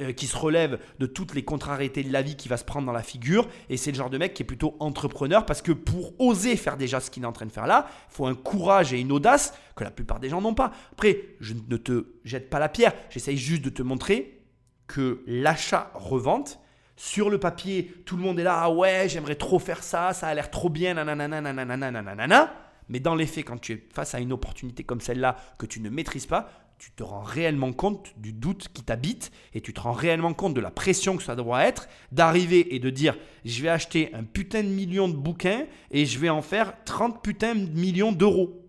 euh, 0.01 0.13
qui 0.13 0.27
se 0.27 0.37
relève 0.37 0.79
de 0.99 1.05
toutes 1.05 1.33
les 1.33 1.43
contrariétés 1.43 2.03
de 2.03 2.11
la 2.13 2.21
vie 2.21 2.35
qui 2.35 2.47
va 2.47 2.57
se 2.57 2.63
prendre 2.63 2.85
dans 2.85 2.93
la 2.93 3.03
figure. 3.03 3.47
Et 3.69 3.77
c'est 3.77 3.91
le 3.91 3.97
genre 3.97 4.09
de 4.09 4.17
mec 4.17 4.33
qui 4.33 4.43
est 4.43 4.45
plutôt 4.45 4.75
entrepreneur 4.79 5.45
parce 5.45 5.61
que 5.61 5.71
pour 5.71 6.13
oser 6.19 6.55
faire 6.55 6.77
déjà 6.77 6.99
ce 6.99 7.11
qu'il 7.11 7.23
est 7.23 7.27
en 7.27 7.31
train 7.31 7.45
de 7.45 7.51
faire 7.51 7.67
là, 7.67 7.87
il 8.09 8.15
faut 8.15 8.25
un 8.25 8.35
courage 8.35 8.93
et 8.93 8.99
une 8.99 9.11
audace 9.11 9.53
que 9.75 9.83
la 9.83 9.91
plupart 9.91 10.19
des 10.19 10.29
gens 10.29 10.41
n'ont 10.41 10.53
pas. 10.53 10.71
Après, 10.93 11.35
je 11.39 11.53
ne 11.53 11.77
te 11.77 12.05
jette 12.23 12.49
pas 12.49 12.59
la 12.59 12.69
pierre, 12.69 12.93
j'essaye 13.09 13.37
juste 13.37 13.61
de 13.61 13.69
te 13.69 13.81
montrer 13.81 14.41
que 14.87 15.23
l'achat-revente, 15.27 16.59
sur 16.95 17.29
le 17.29 17.39
papier, 17.39 17.93
tout 18.05 18.17
le 18.17 18.23
monde 18.23 18.39
est 18.39 18.43
là, 18.43 18.59
ah 18.61 18.69
ouais, 18.69 19.07
j'aimerais 19.07 19.35
trop 19.35 19.59
faire 19.59 19.83
ça, 19.83 20.11
ça 20.13 20.27
a 20.27 20.33
l'air 20.33 20.51
trop 20.51 20.69
bien, 20.69 20.95
nanana, 20.95 21.27
nanana, 21.27 21.91
nanana. 21.91 22.53
Mais 22.89 22.99
dans 22.99 23.15
les 23.15 23.27
faits, 23.27 23.45
quand 23.45 23.57
tu 23.57 23.73
es 23.73 23.87
face 23.93 24.15
à 24.15 24.19
une 24.19 24.33
opportunité 24.33 24.83
comme 24.83 24.99
celle-là 24.99 25.37
que 25.57 25.65
tu 25.65 25.79
ne 25.79 25.89
maîtrises 25.89 26.25
pas, 26.25 26.49
tu 26.79 26.91
te 26.91 27.03
rends 27.03 27.21
réellement 27.21 27.73
compte 27.73 28.13
du 28.15 28.31
doute 28.31 28.69
qui 28.73 28.83
t'habite 28.83 29.31
et 29.53 29.59
tu 29.59 29.73
te 29.73 29.81
rends 29.81 29.91
réellement 29.91 30.33
compte 30.33 30.53
de 30.53 30.61
la 30.61 30.71
pression 30.71 31.17
que 31.17 31.23
ça 31.23 31.35
doit 31.35 31.65
être 31.65 31.89
d'arriver 32.13 32.73
et 32.73 32.79
de 32.79 32.89
dire 32.89 33.17
je 33.43 33.61
vais 33.61 33.67
acheter 33.67 34.11
un 34.13 34.23
putain 34.23 34.63
de 34.63 34.69
million 34.69 35.09
de 35.09 35.15
bouquins 35.15 35.65
et 35.91 36.05
je 36.05 36.17
vais 36.19 36.29
en 36.29 36.41
faire 36.41 36.73
30 36.85 37.21
putains 37.21 37.55
de 37.55 37.69
millions 37.77 38.13
d'euros. 38.13 38.65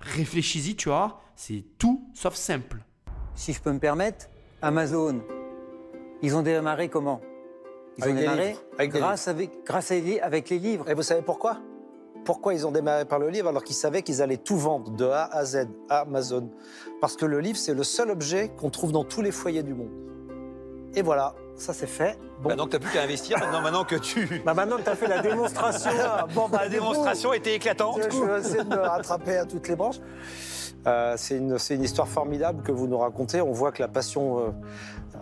Réfléchis-y, 0.00 0.76
tu 0.76 0.88
vois, 0.88 1.20
c'est 1.34 1.64
tout 1.78 2.08
sauf 2.14 2.34
simple. 2.34 2.78
Si 3.34 3.52
je 3.52 3.60
peux 3.60 3.72
me 3.72 3.80
permettre, 3.80 4.28
Amazon, 4.62 5.20
ils 6.22 6.36
ont 6.36 6.42
démarré 6.42 6.88
comment? 6.88 7.20
Ils 7.98 8.04
ont 8.04 8.14
démarré 8.14 8.56
grâce, 8.78 9.26
avec, 9.26 9.64
grâce 9.66 9.90
à, 9.90 9.96
avec 10.22 10.48
les 10.48 10.60
livres. 10.60 10.88
Et 10.88 10.94
vous 10.94 11.02
savez 11.02 11.22
pourquoi? 11.22 11.60
Pourquoi 12.24 12.54
ils 12.54 12.66
ont 12.66 12.72
démarré 12.72 13.04
par 13.04 13.18
le 13.18 13.28
livre 13.28 13.48
alors 13.48 13.64
qu'ils 13.64 13.76
savaient 13.76 14.02
qu'ils 14.02 14.22
allaient 14.22 14.36
tout 14.36 14.56
vendre 14.56 14.90
de 14.90 15.04
A 15.04 15.24
à 15.24 15.44
Z 15.44 15.68
à 15.88 16.00
Amazon 16.00 16.50
Parce 17.00 17.16
que 17.16 17.26
le 17.26 17.40
livre, 17.40 17.58
c'est 17.58 17.74
le 17.74 17.84
seul 17.84 18.10
objet 18.10 18.50
qu'on 18.56 18.70
trouve 18.70 18.92
dans 18.92 19.04
tous 19.04 19.22
les 19.22 19.32
foyers 19.32 19.62
du 19.62 19.74
monde. 19.74 19.90
Et 20.94 21.02
voilà, 21.02 21.34
ça 21.56 21.72
c'est 21.72 21.86
fait. 21.86 22.18
Bon. 22.42 22.50
Que 22.50 22.54
tu 22.54 22.60
n'as 22.60 22.78
plus 22.78 22.90
qu'à 22.90 23.02
investir, 23.02 23.38
maintenant, 23.38 23.60
maintenant 23.62 23.84
que 23.84 23.96
tu. 23.96 24.42
Bah 24.44 24.54
maintenant 24.54 24.76
que 24.76 24.82
tu 24.82 24.90
as 24.90 24.96
fait 24.96 25.08
la 25.08 25.20
démonstration. 25.20 25.90
bon, 26.34 26.48
bah, 26.48 26.60
la 26.62 26.68
démonstration 26.68 27.32
était 27.32 27.54
éclatante. 27.54 28.00
Je 28.10 28.24
vais 28.24 28.40
essayer 28.40 28.64
de 28.64 28.68
me 28.68 28.80
rattraper 28.80 29.38
à 29.38 29.44
toutes 29.44 29.68
les 29.68 29.76
branches. 29.76 30.00
Euh, 30.86 31.14
c'est 31.16 31.36
une, 31.36 31.56
une, 31.70 31.82
histoire 31.82 32.08
formidable 32.08 32.62
que 32.62 32.72
vous 32.72 32.88
nous 32.88 32.98
racontez. 32.98 33.40
On 33.40 33.52
voit 33.52 33.70
que 33.70 33.80
la 33.80 33.88
passion 33.88 34.38
euh, 34.38 34.50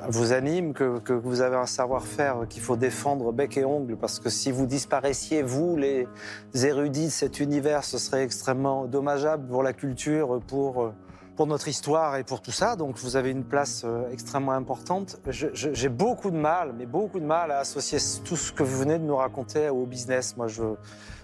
vous 0.08 0.32
anime, 0.32 0.72
que, 0.72 1.12
vous 1.12 1.42
avez 1.42 1.56
un 1.56 1.66
savoir-faire 1.66 2.46
qu'il 2.48 2.62
faut 2.62 2.76
défendre 2.76 3.30
bec 3.32 3.58
et 3.58 3.64
ongle, 3.64 3.96
parce 3.96 4.20
que 4.20 4.30
si 4.30 4.50
vous 4.50 4.64
disparaissiez, 4.64 5.42
vous, 5.42 5.76
les 5.76 6.08
érudits 6.54 7.06
de 7.06 7.10
cet 7.10 7.40
univers, 7.40 7.84
ce 7.84 7.98
serait 7.98 8.22
extrêmement 8.22 8.86
dommageable 8.86 9.46
pour 9.48 9.62
la 9.62 9.74
culture, 9.74 10.40
pour, 10.46 10.82
euh, 10.82 10.94
pour 11.36 11.46
notre 11.46 11.68
histoire 11.68 12.16
et 12.16 12.24
pour 12.24 12.40
tout 12.40 12.52
ça. 12.52 12.74
Donc 12.74 12.96
vous 12.96 13.16
avez 13.16 13.30
une 13.30 13.44
place 13.44 13.84
extrêmement 14.12 14.52
importante. 14.52 15.20
J'ai 15.28 15.88
beaucoup 15.90 16.30
de 16.30 16.36
mal, 16.36 16.74
mais 16.76 16.86
beaucoup 16.86 17.20
de 17.20 17.26
mal 17.26 17.50
à 17.50 17.58
associer 17.58 17.98
tout 18.24 18.36
ce 18.36 18.52
que 18.52 18.62
vous 18.62 18.78
venez 18.78 18.98
de 18.98 19.04
nous 19.04 19.16
raconter 19.16 19.68
au 19.68 19.84
business. 19.84 20.36
Moi, 20.38 20.48
je 20.48 20.62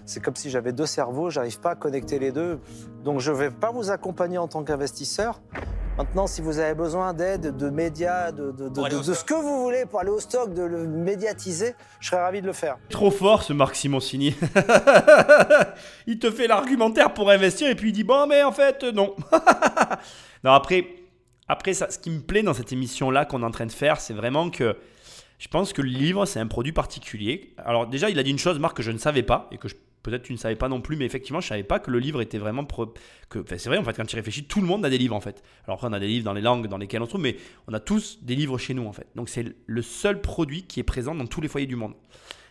c'est 0.07 0.21
comme 0.21 0.35
si 0.35 0.49
j'avais 0.49 0.71
deux 0.71 0.85
cerveaux, 0.85 1.29
j'arrive 1.29 1.59
pas 1.59 1.71
à 1.71 1.75
connecter 1.75 2.17
les 2.17 2.31
deux. 2.31 2.59
Donc 3.03 3.19
je 3.19 3.31
vais 3.31 3.51
pas 3.51 3.71
vous 3.71 3.91
accompagner 3.91 4.37
en 4.37 4.47
tant 4.47 4.63
qu'investisseur. 4.63 5.41
Maintenant, 5.97 6.27
si 6.27 6.41
vous 6.41 6.59
avez 6.59 6.75
besoin 6.75 7.13
d'aide, 7.13 7.57
de 7.57 7.69
médias, 7.69 8.31
de, 8.31 8.53
ce 9.01 9.23
que 9.23 9.33
vous 9.33 9.63
voulez 9.63 9.85
pour 9.85 9.99
aller 9.99 10.11
au 10.11 10.19
stock, 10.19 10.53
de 10.53 10.63
le 10.63 10.87
médiatiser, 10.87 11.75
je 11.99 12.07
serais 12.07 12.21
ravi 12.21 12.41
de 12.41 12.45
le 12.45 12.53
faire. 12.53 12.77
Trop 12.89 13.11
fort 13.11 13.43
ce 13.43 13.51
Marc 13.51 13.75
Simoncini. 13.75 14.35
il 16.07 16.19
te 16.19 16.31
fait 16.31 16.47
l'argumentaire 16.47 17.13
pour 17.13 17.29
investir 17.29 17.69
et 17.69 17.75
puis 17.75 17.89
il 17.89 17.93
dit 17.93 18.03
bon 18.03 18.27
mais 18.27 18.43
en 18.43 18.53
fait 18.53 18.83
non. 18.83 19.13
non 20.45 20.51
après, 20.53 20.87
après 21.49 21.73
ça, 21.73 21.89
ce 21.89 21.99
qui 21.99 22.11
me 22.11 22.21
plaît 22.21 22.43
dans 22.43 22.53
cette 22.53 22.71
émission 22.71 23.11
là 23.11 23.25
qu'on 23.25 23.41
est 23.41 23.45
en 23.45 23.51
train 23.51 23.65
de 23.65 23.71
faire, 23.73 23.99
c'est 23.99 24.13
vraiment 24.13 24.49
que 24.49 24.77
je 25.39 25.47
pense 25.49 25.71
que 25.71 25.81
le 25.81 25.89
livre, 25.89 26.25
c'est 26.25 26.39
un 26.39 26.47
produit 26.47 26.71
particulier. 26.71 27.53
Alors 27.57 27.87
déjà, 27.87 28.09
il 28.09 28.17
a 28.17 28.23
dit 28.23 28.31
une 28.31 28.39
chose, 28.39 28.57
Marc, 28.57 28.77
que 28.77 28.83
je 28.83 28.91
ne 28.91 28.97
savais 28.97 29.21
pas 29.21 29.47
et 29.51 29.57
que 29.57 29.67
peut-être 30.07 30.23
tu 30.23 30.33
ne 30.33 30.37
savais 30.37 30.55
pas 30.55 30.69
non 30.69 30.79
plus, 30.79 30.95
mais 30.95 31.05
effectivement, 31.05 31.41
je 31.41 31.47
ne 31.47 31.49
savais 31.49 31.63
pas 31.63 31.79
que 31.79 31.91
le 31.91 31.99
livre 31.99 32.21
était 32.21 32.37
vraiment... 32.37 32.65
Que... 33.29 33.43
c'est 33.57 33.67
vrai, 33.67 33.77
en 33.77 33.83
fait, 33.83 33.93
quand 33.93 34.05
tu 34.05 34.15
réfléchis, 34.15 34.45
tout 34.45 34.61
le 34.61 34.67
monde 34.67 34.85
a 34.85 34.89
des 34.89 34.97
livres, 34.97 35.15
en 35.15 35.21
fait. 35.21 35.43
Alors 35.65 35.75
après, 35.75 35.87
on 35.87 35.93
a 35.93 35.99
des 35.99 36.07
livres 36.07 36.23
dans 36.23 36.33
les 36.33 36.41
langues 36.41 36.67
dans 36.67 36.77
lesquelles 36.77 37.01
on 37.01 37.07
trouve, 37.07 37.21
mais 37.21 37.35
on 37.67 37.73
a 37.73 37.79
tous 37.79 38.23
des 38.23 38.35
livres 38.35 38.57
chez 38.57 38.73
nous, 38.73 38.85
en 38.85 38.93
fait. 38.93 39.07
Donc 39.15 39.27
c'est 39.27 39.45
le 39.65 39.81
seul 39.81 40.21
produit 40.21 40.63
qui 40.63 40.79
est 40.79 40.83
présent 40.83 41.13
dans 41.13 41.27
tous 41.27 41.41
les 41.41 41.47
foyers 41.47 41.67
du 41.67 41.75
monde. 41.75 41.93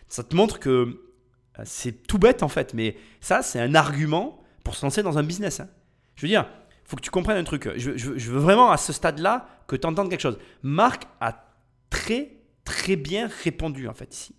Ça 0.07 0.23
te 0.23 0.35
montre 0.35 0.59
que 0.59 0.69
euh, 0.69 1.63
c'est 1.63 2.05
tout 2.05 2.19
bête, 2.19 2.43
en 2.43 2.47
fait, 2.47 2.73
mais 2.73 2.95
ça, 3.21 3.41
c'est 3.41 3.59
un 3.59 3.73
argument 3.73 4.43
pour 4.63 4.75
se 4.75 4.85
lancer 4.85 5.01
dans 5.01 5.17
un 5.17 5.23
business. 5.23 5.59
Hein. 5.59 5.69
Je 6.15 6.21
veux 6.21 6.29
dire, 6.29 6.47
faut 6.85 6.95
que 6.95 7.01
tu 7.01 7.11
comprennes 7.11 7.37
un 7.37 7.43
truc. 7.43 7.69
Je, 7.75 7.97
je 7.97 8.31
veux 8.31 8.39
vraiment, 8.39 8.71
à 8.71 8.77
ce 8.77 8.93
stade-là, 8.93 9.47
que 9.67 9.75
tu 9.75 9.87
entendes 9.87 10.09
quelque 10.09 10.21
chose. 10.21 10.37
Marc 10.61 11.07
a 11.19 11.53
très 11.89 12.37
très 12.67 12.97
bien 12.97 13.29
répondu 13.43 13.87
en 13.87 13.93
fait 13.93 14.13
ici. 14.13 14.35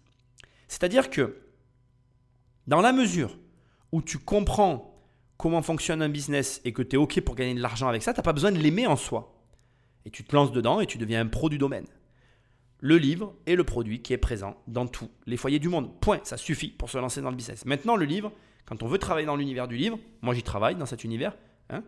C'est-à-dire 0.69 1.09
que 1.09 1.37
dans 2.69 2.83
la 2.83 2.93
mesure 2.93 3.37
où 3.93 4.03
tu 4.03 4.19
comprends 4.19 4.95
comment 5.39 5.62
fonctionne 5.62 6.03
un 6.03 6.11
business 6.11 6.61
et 6.64 6.73
que 6.73 6.83
tu 6.83 6.97
es 6.97 6.99
OK 6.99 7.21
pour 7.23 7.35
gagner 7.35 7.55
de 7.55 7.61
l'argent 7.61 7.89
avec 7.89 8.03
ça, 8.03 8.12
tu 8.12 8.19
n'as 8.19 8.23
pas 8.23 8.35
besoin 8.35 8.53
de 8.53 8.59
l'aimer 8.59 8.87
en 8.87 8.97
soi. 8.97 9.35
Et 10.05 10.11
tu 10.11 10.23
te 10.23 10.37
lances 10.37 10.53
dedans 10.53 10.81
et 10.81 10.87
tu 10.87 10.99
deviens 10.99 11.23
un 11.23 11.27
pro 11.27 11.49
du 11.49 11.57
domaine. 11.57 11.87
Le 12.81 12.99
livre 12.99 13.35
est 13.47 13.57
le 13.57 13.64
produit 13.64 14.03
qui 14.03 14.12
est 14.12 14.19
présent 14.19 14.57
dans 14.66 14.87
tous 14.87 15.11
les 15.27 15.39
foyers 15.39 15.59
du 15.59 15.69
monde. 15.69 15.99
Point, 16.01 16.21
ça 16.25 16.37
suffit 16.37 16.69
pour 16.69 16.91
se 16.91 16.99
lancer 16.99 17.23
dans 17.23 17.31
le 17.31 17.37
business. 17.37 17.64
Maintenant, 17.64 17.97
le 17.97 18.05
livre, 18.05 18.33
quand 18.66 18.83
on 18.83 18.87
veut 18.87 18.99
travailler 18.99 19.27
dans 19.27 19.37
l'univers 19.37 19.66
du 19.66 19.77
livre, 19.77 19.99
moi 20.21 20.35
j'y 20.35 20.43
travaille 20.43 20.77
dans 20.77 20.87
cet 20.87 21.05
univers, 21.05 21.37
hein, 21.71 21.83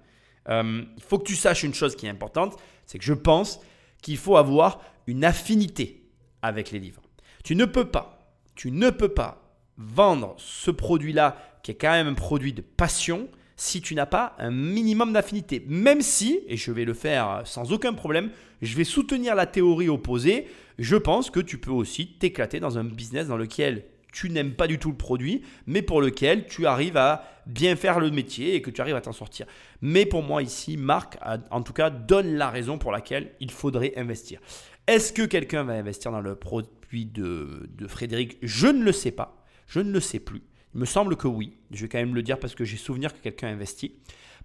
euh, 0.48 0.82
il 0.96 1.02
faut 1.02 1.18
que 1.18 1.24
tu 1.24 1.36
saches 1.36 1.62
une 1.62 1.74
chose 1.74 1.94
qui 1.94 2.06
est 2.06 2.10
importante, 2.10 2.56
c'est 2.86 2.98
que 2.98 3.04
je 3.04 3.12
pense 3.12 3.60
qu'il 4.00 4.16
faut 4.16 4.38
avoir 4.38 4.80
une 5.06 5.24
affinité 5.24 6.10
avec 6.40 6.70
les 6.70 6.78
livres. 6.78 7.02
Tu 7.44 7.54
ne 7.54 7.66
peux 7.66 7.84
pas, 7.84 8.34
tu 8.54 8.70
ne 8.70 8.88
peux 8.88 9.10
pas 9.10 9.39
vendre 9.80 10.34
ce 10.38 10.70
produit-là, 10.70 11.36
qui 11.62 11.70
est 11.72 11.74
quand 11.74 11.90
même 11.90 12.08
un 12.08 12.14
produit 12.14 12.52
de 12.52 12.60
passion, 12.60 13.28
si 13.56 13.80
tu 13.80 13.94
n'as 13.94 14.06
pas 14.06 14.34
un 14.38 14.50
minimum 14.50 15.12
d'affinité. 15.12 15.64
Même 15.68 16.00
si, 16.00 16.40
et 16.46 16.56
je 16.56 16.70
vais 16.70 16.84
le 16.84 16.94
faire 16.94 17.42
sans 17.44 17.72
aucun 17.72 17.92
problème, 17.92 18.30
je 18.62 18.76
vais 18.76 18.84
soutenir 18.84 19.34
la 19.34 19.46
théorie 19.46 19.88
opposée, 19.88 20.46
je 20.78 20.96
pense 20.96 21.30
que 21.30 21.40
tu 21.40 21.58
peux 21.58 21.70
aussi 21.70 22.06
t'éclater 22.18 22.60
dans 22.60 22.78
un 22.78 22.84
business 22.84 23.26
dans 23.26 23.36
lequel 23.36 23.84
tu 24.12 24.30
n'aimes 24.30 24.54
pas 24.54 24.66
du 24.66 24.78
tout 24.78 24.90
le 24.90 24.96
produit, 24.96 25.42
mais 25.66 25.82
pour 25.82 26.00
lequel 26.00 26.46
tu 26.46 26.66
arrives 26.66 26.96
à 26.96 27.24
bien 27.46 27.76
faire 27.76 28.00
le 28.00 28.10
métier 28.10 28.54
et 28.54 28.62
que 28.62 28.70
tu 28.70 28.80
arrives 28.80 28.96
à 28.96 29.00
t'en 29.00 29.12
sortir. 29.12 29.46
Mais 29.82 30.06
pour 30.06 30.22
moi 30.22 30.42
ici, 30.42 30.76
Marc, 30.76 31.18
en 31.50 31.62
tout 31.62 31.72
cas, 31.72 31.90
donne 31.90 32.34
la 32.34 32.50
raison 32.50 32.78
pour 32.78 32.92
laquelle 32.92 33.32
il 33.40 33.50
faudrait 33.50 33.92
investir. 33.96 34.40
Est-ce 34.86 35.12
que 35.12 35.22
quelqu'un 35.22 35.64
va 35.64 35.74
investir 35.74 36.10
dans 36.10 36.20
le 36.20 36.34
produit 36.34 37.06
de, 37.06 37.68
de 37.70 37.86
Frédéric? 37.86 38.38
Je 38.42 38.66
ne 38.66 38.82
le 38.82 38.92
sais 38.92 39.12
pas. 39.12 39.39
Je 39.70 39.78
ne 39.78 39.92
le 39.92 40.00
sais 40.00 40.18
plus. 40.18 40.42
Il 40.74 40.80
me 40.80 40.84
semble 40.84 41.16
que 41.16 41.28
oui. 41.28 41.56
Je 41.70 41.82
vais 41.82 41.88
quand 41.88 41.98
même 41.98 42.14
le 42.14 42.22
dire 42.22 42.40
parce 42.40 42.56
que 42.56 42.64
j'ai 42.64 42.76
souvenir 42.76 43.14
que 43.14 43.20
quelqu'un 43.20 43.48
a 43.48 43.50
investi. 43.52 43.94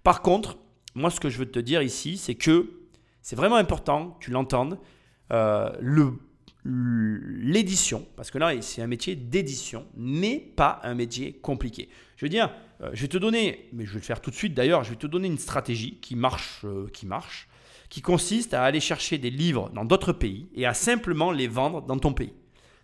Par 0.04 0.22
contre, 0.22 0.56
moi, 0.94 1.10
ce 1.10 1.18
que 1.18 1.28
je 1.28 1.38
veux 1.38 1.50
te 1.50 1.58
dire 1.58 1.82
ici, 1.82 2.16
c'est 2.16 2.36
que 2.36 2.70
c'est 3.22 3.34
vraiment 3.34 3.56
important 3.56 4.10
que 4.10 4.24
tu 4.24 4.30
l'entendes. 4.30 4.78
Euh, 5.32 5.72
l'édition, 6.64 8.06
parce 8.16 8.30
que 8.30 8.38
là, 8.38 8.60
c'est 8.62 8.82
un 8.82 8.86
métier 8.86 9.16
d'édition, 9.16 9.86
n'est 9.96 10.38
pas 10.38 10.80
un 10.84 10.94
métier 10.94 11.32
compliqué. 11.32 11.88
Je 12.16 12.24
veux 12.24 12.28
dire, 12.28 12.54
euh, 12.80 12.90
je 12.92 13.02
vais 13.02 13.08
te 13.08 13.18
donner, 13.18 13.68
mais 13.72 13.84
je 13.84 13.90
vais 13.90 13.98
le 13.98 14.04
faire 14.04 14.20
tout 14.20 14.30
de 14.30 14.36
suite 14.36 14.54
d'ailleurs, 14.54 14.84
je 14.84 14.90
vais 14.90 14.96
te 14.96 15.08
donner 15.08 15.26
une 15.26 15.38
stratégie 15.38 15.98
qui 16.00 16.14
marche, 16.14 16.60
euh, 16.64 16.86
qui 16.92 17.04
marche, 17.04 17.48
qui 17.88 18.00
consiste 18.00 18.54
à 18.54 18.62
aller 18.62 18.80
chercher 18.80 19.18
des 19.18 19.30
livres 19.30 19.70
dans 19.70 19.84
d'autres 19.84 20.12
pays 20.12 20.48
et 20.54 20.66
à 20.66 20.74
simplement 20.74 21.32
les 21.32 21.48
vendre 21.48 21.82
dans 21.82 21.98
ton 21.98 22.12
pays. 22.12 22.32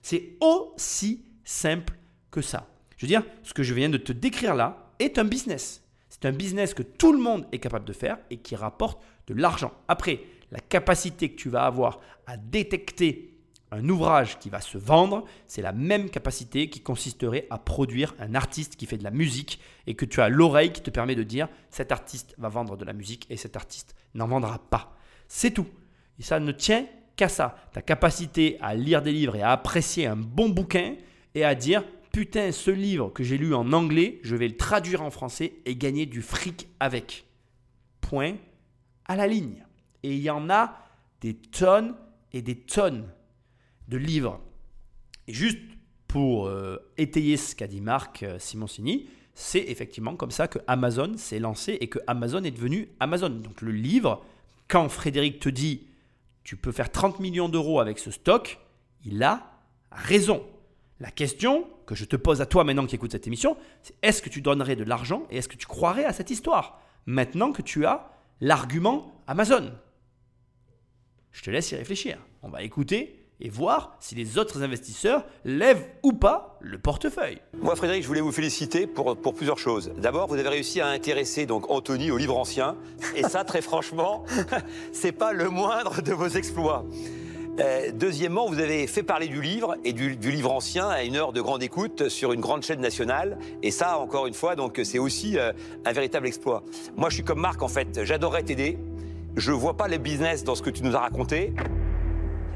C'est 0.01 0.36
aussi 0.40 1.24
simple 1.45 1.95
que 2.32 2.42
ça. 2.42 2.66
Je 2.96 3.06
veux 3.06 3.08
dire, 3.08 3.22
ce 3.44 3.54
que 3.54 3.62
je 3.62 3.74
viens 3.74 3.88
de 3.88 3.98
te 3.98 4.12
décrire 4.12 4.56
là 4.56 4.90
est 4.98 5.18
un 5.18 5.24
business. 5.24 5.84
C'est 6.08 6.24
un 6.24 6.32
business 6.32 6.74
que 6.74 6.82
tout 6.82 7.12
le 7.12 7.18
monde 7.18 7.46
est 7.52 7.58
capable 7.58 7.84
de 7.84 7.92
faire 7.92 8.18
et 8.30 8.38
qui 8.38 8.56
rapporte 8.56 9.00
de 9.28 9.34
l'argent. 9.34 9.72
Après, 9.86 10.20
la 10.50 10.60
capacité 10.60 11.30
que 11.30 11.36
tu 11.36 11.48
vas 11.48 11.64
avoir 11.64 12.00
à 12.26 12.36
détecter 12.36 13.32
un 13.70 13.88
ouvrage 13.88 14.38
qui 14.38 14.50
va 14.50 14.60
se 14.60 14.76
vendre, 14.76 15.24
c'est 15.46 15.62
la 15.62 15.72
même 15.72 16.10
capacité 16.10 16.68
qui 16.68 16.80
consisterait 16.80 17.46
à 17.48 17.58
produire 17.58 18.14
un 18.18 18.34
artiste 18.34 18.76
qui 18.76 18.84
fait 18.84 18.98
de 18.98 19.04
la 19.04 19.10
musique 19.10 19.58
et 19.86 19.94
que 19.94 20.04
tu 20.04 20.20
as 20.20 20.28
l'oreille 20.28 20.72
qui 20.72 20.82
te 20.82 20.90
permet 20.90 21.14
de 21.14 21.22
dire 21.22 21.48
cet 21.70 21.90
artiste 21.90 22.34
va 22.36 22.48
vendre 22.48 22.76
de 22.76 22.84
la 22.84 22.92
musique 22.92 23.26
et 23.30 23.38
cet 23.38 23.56
artiste 23.56 23.94
n'en 24.14 24.28
vendra 24.28 24.58
pas. 24.58 24.94
C'est 25.26 25.52
tout. 25.52 25.66
Et 26.18 26.22
ça 26.22 26.38
ne 26.38 26.52
tient 26.52 26.86
qu'à 27.16 27.30
ça. 27.30 27.56
Ta 27.72 27.80
capacité 27.80 28.58
à 28.60 28.74
lire 28.74 29.00
des 29.00 29.12
livres 29.12 29.36
et 29.36 29.42
à 29.42 29.52
apprécier 29.52 30.06
un 30.06 30.16
bon 30.16 30.50
bouquin 30.50 30.96
et 31.34 31.44
à 31.44 31.54
dire 31.54 31.82
putain, 32.12 32.52
ce 32.52 32.70
livre 32.70 33.10
que 33.10 33.24
j'ai 33.24 33.38
lu 33.38 33.54
en 33.54 33.72
anglais, 33.72 34.20
je 34.22 34.36
vais 34.36 34.48
le 34.48 34.56
traduire 34.56 35.02
en 35.02 35.10
français 35.10 35.54
et 35.64 35.76
gagner 35.76 36.06
du 36.06 36.22
fric 36.22 36.68
avec. 36.78 37.26
Point 38.00 38.36
à 39.06 39.16
la 39.16 39.26
ligne. 39.26 39.64
Et 40.02 40.14
il 40.14 40.20
y 40.20 40.30
en 40.30 40.50
a 40.50 40.78
des 41.20 41.34
tonnes 41.34 41.94
et 42.32 42.42
des 42.42 42.56
tonnes 42.56 43.08
de 43.88 43.96
livres. 43.96 44.40
Et 45.26 45.32
juste 45.32 45.58
pour 46.08 46.46
euh, 46.46 46.76
étayer 46.98 47.36
ce 47.36 47.54
qu'a 47.54 47.66
dit 47.66 47.80
Marc 47.80 48.22
euh, 48.22 48.38
Simoncini, 48.38 49.08
c'est 49.34 49.64
effectivement 49.68 50.14
comme 50.14 50.30
ça 50.30 50.48
que 50.48 50.58
Amazon 50.66 51.16
s'est 51.16 51.38
lancé 51.38 51.78
et 51.80 51.88
que 51.88 51.98
Amazon 52.06 52.42
est 52.44 52.50
devenu 52.50 52.88
Amazon. 53.00 53.30
Donc 53.30 53.62
le 53.62 53.72
livre, 53.72 54.24
quand 54.68 54.88
Frédéric 54.88 55.40
te 55.40 55.48
dit 55.48 55.86
tu 56.44 56.56
peux 56.56 56.72
faire 56.72 56.90
30 56.90 57.20
millions 57.20 57.48
d'euros 57.48 57.80
avec 57.80 57.98
ce 57.98 58.10
stock, 58.10 58.58
il 59.04 59.22
a 59.22 59.60
raison. 59.90 60.44
La 61.03 61.11
question 61.11 61.66
que 61.84 61.96
je 61.96 62.05
te 62.05 62.14
pose 62.14 62.40
à 62.40 62.46
toi 62.46 62.62
maintenant 62.62 62.86
qui 62.86 62.94
écoute 62.94 63.11
cette 63.11 63.26
émission, 63.26 63.57
c'est 63.82 63.96
est-ce 64.03 64.22
que 64.22 64.28
tu 64.28 64.40
donnerais 64.40 64.76
de 64.76 64.84
l'argent 64.84 65.26
et 65.32 65.38
est-ce 65.38 65.48
que 65.48 65.57
tu 65.57 65.66
croirais 65.66 66.05
à 66.05 66.12
cette 66.12 66.30
histoire 66.30 66.80
maintenant 67.07 67.50
que 67.50 67.61
tu 67.61 67.84
as 67.84 68.09
l'argument 68.40 69.12
Amazon? 69.26 69.72
Je 71.32 71.42
te 71.42 71.50
laisse 71.50 71.72
y 71.72 71.74
réfléchir. 71.74 72.18
On 72.44 72.50
va 72.50 72.62
écouter 72.62 73.26
et 73.40 73.48
voir 73.48 73.96
si 73.98 74.14
les 74.14 74.38
autres 74.38 74.62
investisseurs 74.62 75.24
lèvent 75.44 75.84
ou 76.05 76.12
pas 76.12 76.57
le 76.61 76.78
portefeuille. 76.78 77.40
Moi, 77.61 77.74
Frédéric, 77.74 78.05
je 78.05 78.07
voulais 78.07 78.20
vous 78.20 78.30
féliciter 78.30 78.86
pour, 78.86 79.16
pour 79.16 79.34
plusieurs 79.34 79.59
choses. 79.59 79.90
D'abord, 79.98 80.28
vous 80.28 80.38
avez 80.38 80.50
réussi 80.50 80.80
à 80.80 80.86
intéresser 80.86 81.46
donc 81.46 81.68
Anthony 81.68 82.12
au 82.12 82.16
livre 82.16 82.38
ancien, 82.38 82.76
et 83.16 83.24
ça, 83.24 83.42
très 83.42 83.61
franchement, 83.61 84.24
c'est 84.92 85.11
pas 85.11 85.32
le 85.32 85.48
moindre 85.48 86.00
de 86.00 86.12
vos 86.12 86.28
exploits. 86.28 86.84
Euh, 87.61 87.90
deuxièmement, 87.92 88.46
vous 88.48 88.61
avez 88.61 88.86
fait 88.86 89.03
parler 89.03 89.28
du 89.28 89.42
livre 89.42 89.76
et 89.84 89.92
du, 89.92 90.16
livre 90.16 90.53
ancien 90.53 90.88
à 90.88 91.03
une 91.03 91.16
heure 91.16 91.32
de 91.32 91.40
grande 91.40 91.62
écoute 91.62 92.09
sur 92.09 92.32
une 92.32 92.40
grande 92.40 92.62
chaîne 92.62 92.80
nationale. 92.80 93.38
Et 93.62 93.70
ça, 93.70 93.98
encore 93.98 94.26
une 94.26 94.34
fois, 94.34 94.57
donc 94.57 94.80
c'est 94.84 94.98
aussi 94.98 95.38
euh, 95.38 95.53
un 95.84 95.92
véritable 95.92 96.26
exploit. 96.26 96.62
Moi, 96.96 97.11
je 97.11 97.16
suis 97.16 97.24
comme 97.24 97.40
Marc, 97.40 97.62
en 97.62 97.68
fait. 97.68 98.05
J'adorerais 98.05 98.42
t'aider. 98.42 98.78
Je 99.36 99.53
vois 99.53 99.76
pas 99.76 99.88
le 99.88 99.98
business 99.98 100.44
dans 100.44 100.55
ce 100.55 100.62
que 100.62 100.70
tu 100.70 100.82
nous 100.82 100.96
as 100.96 101.00
raconté. 101.00 101.53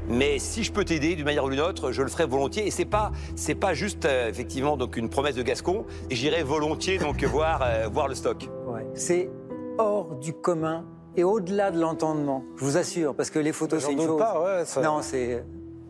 Mais 0.09 0.39
si 0.39 0.63
je 0.63 0.71
peux 0.71 0.85
t'aider 0.85 1.15
d'une 1.15 1.25
manière 1.25 1.43
ou 1.43 1.49
d'une 1.49 1.59
autre, 1.59 1.91
je 1.91 2.01
le 2.01 2.07
ferai 2.07 2.25
volontiers. 2.25 2.65
Et 2.65 2.71
c'est 2.71 2.85
pas, 2.85 3.11
c'est 3.35 3.55
pas 3.55 3.73
juste 3.75 4.05
euh, 4.05 4.29
effectivement 4.29 4.77
donc 4.77 4.97
une 4.97 5.09
promesse 5.09 5.35
de 5.35 5.43
Gascon. 5.43 5.85
J'irai 6.09 6.41
volontiers 6.41 6.97
donc 6.97 7.23
voir, 7.23 7.63
voir 7.91 8.07
le 8.07 8.15
stock. 8.15 8.49
C'est 8.95 9.29
hors 9.77 10.15
du 10.15 10.33
commun 10.33 10.85
et 11.17 11.23
au-delà 11.23 11.71
de 11.71 11.79
l'entendement. 11.79 12.43
Je 12.55 12.63
vous 12.63 12.77
assure, 12.77 13.15
parce 13.15 13.29
que 13.29 13.39
les 13.39 13.51
photos, 13.51 13.83
c'est 13.83 13.91
une 13.91 14.01
chose. 14.01 14.19
Pas, 14.19 14.39
ouais, 14.39 14.65
ça... 14.65 14.81
Non, 14.81 15.01
c'est. 15.01 15.43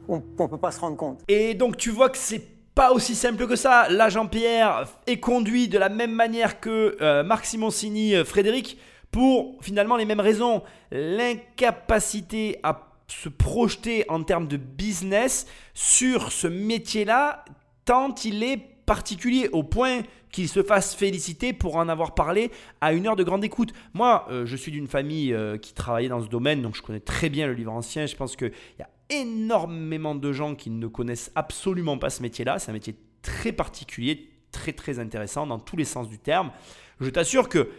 On 0.07 0.15
ne 0.15 0.47
peut 0.47 0.57
pas 0.57 0.71
se 0.71 0.79
rendre 0.79 0.95
compte. 0.95 1.19
Et 1.27 1.53
donc, 1.53 1.75
tu 1.75 1.91
vois 1.91 2.09
que 2.09 2.17
c'est 2.17 2.41
pas 2.73 2.93
aussi 2.93 3.13
simple 3.13 3.45
que 3.45 3.57
ça. 3.57 3.89
Là, 3.89 4.07
Jean-Pierre 4.07 4.87
est 5.05 5.19
conduit 5.19 5.67
de 5.67 5.77
la 5.77 5.89
même 5.89 6.13
manière 6.13 6.61
que 6.61 6.95
euh, 7.01 7.23
Marc 7.23 7.45
Simoncini, 7.45 8.15
euh, 8.15 8.23
Frédéric, 8.23 8.79
pour 9.11 9.57
finalement 9.61 9.97
les 9.97 10.05
mêmes 10.05 10.21
raisons. 10.21 10.63
L'incapacité 10.91 12.59
à 12.63 12.87
se 13.07 13.27
projeter 13.27 14.05
en 14.09 14.23
termes 14.23 14.47
de 14.47 14.57
business 14.57 15.45
sur 15.73 16.31
ce 16.31 16.47
métier-là, 16.47 17.43
tant 17.83 18.15
il 18.23 18.43
est 18.43 18.57
particulier, 18.85 19.49
au 19.51 19.63
point 19.63 20.01
qu'il 20.37 20.47
se 20.47 20.61
fasse 20.61 20.93
féliciter 20.93 21.51
pour 21.51 21.77
en 21.77 21.89
avoir 21.89 22.13
parlé 22.13 22.51
à 22.79 22.93
une 22.93 23.07
heure 23.07 23.15
de 23.15 23.23
grande 23.23 23.43
écoute. 23.43 23.73
Moi, 23.95 24.27
euh, 24.29 24.45
je 24.45 24.55
suis 24.55 24.71
d'une 24.71 24.87
famille 24.87 25.33
euh, 25.33 25.57
qui 25.57 25.73
travaillait 25.73 26.09
dans 26.09 26.21
ce 26.21 26.27
domaine, 26.27 26.61
donc 26.61 26.75
je 26.75 26.83
connais 26.83 26.99
très 26.99 27.29
bien 27.29 27.47
le 27.47 27.53
livre 27.53 27.71
ancien. 27.71 28.05
Je 28.05 28.15
pense 28.15 28.35
qu'il 28.35 28.51
y 28.77 28.83
a 28.83 28.89
énormément 29.09 30.13
de 30.13 30.31
gens 30.31 30.53
qui 30.53 30.69
ne 30.69 30.85
connaissent 30.85 31.31
absolument 31.33 31.97
pas 31.97 32.11
ce 32.11 32.21
métier-là. 32.21 32.59
C'est 32.59 32.69
un 32.69 32.73
métier 32.73 32.95
très 33.23 33.51
particulier, 33.51 34.29
très 34.51 34.73
très 34.73 34.99
intéressant 34.99 35.47
dans 35.47 35.57
tous 35.57 35.75
les 35.75 35.85
sens 35.85 36.07
du 36.07 36.19
terme. 36.19 36.51
Je 36.99 37.09
t'assure 37.09 37.49
que 37.49 37.71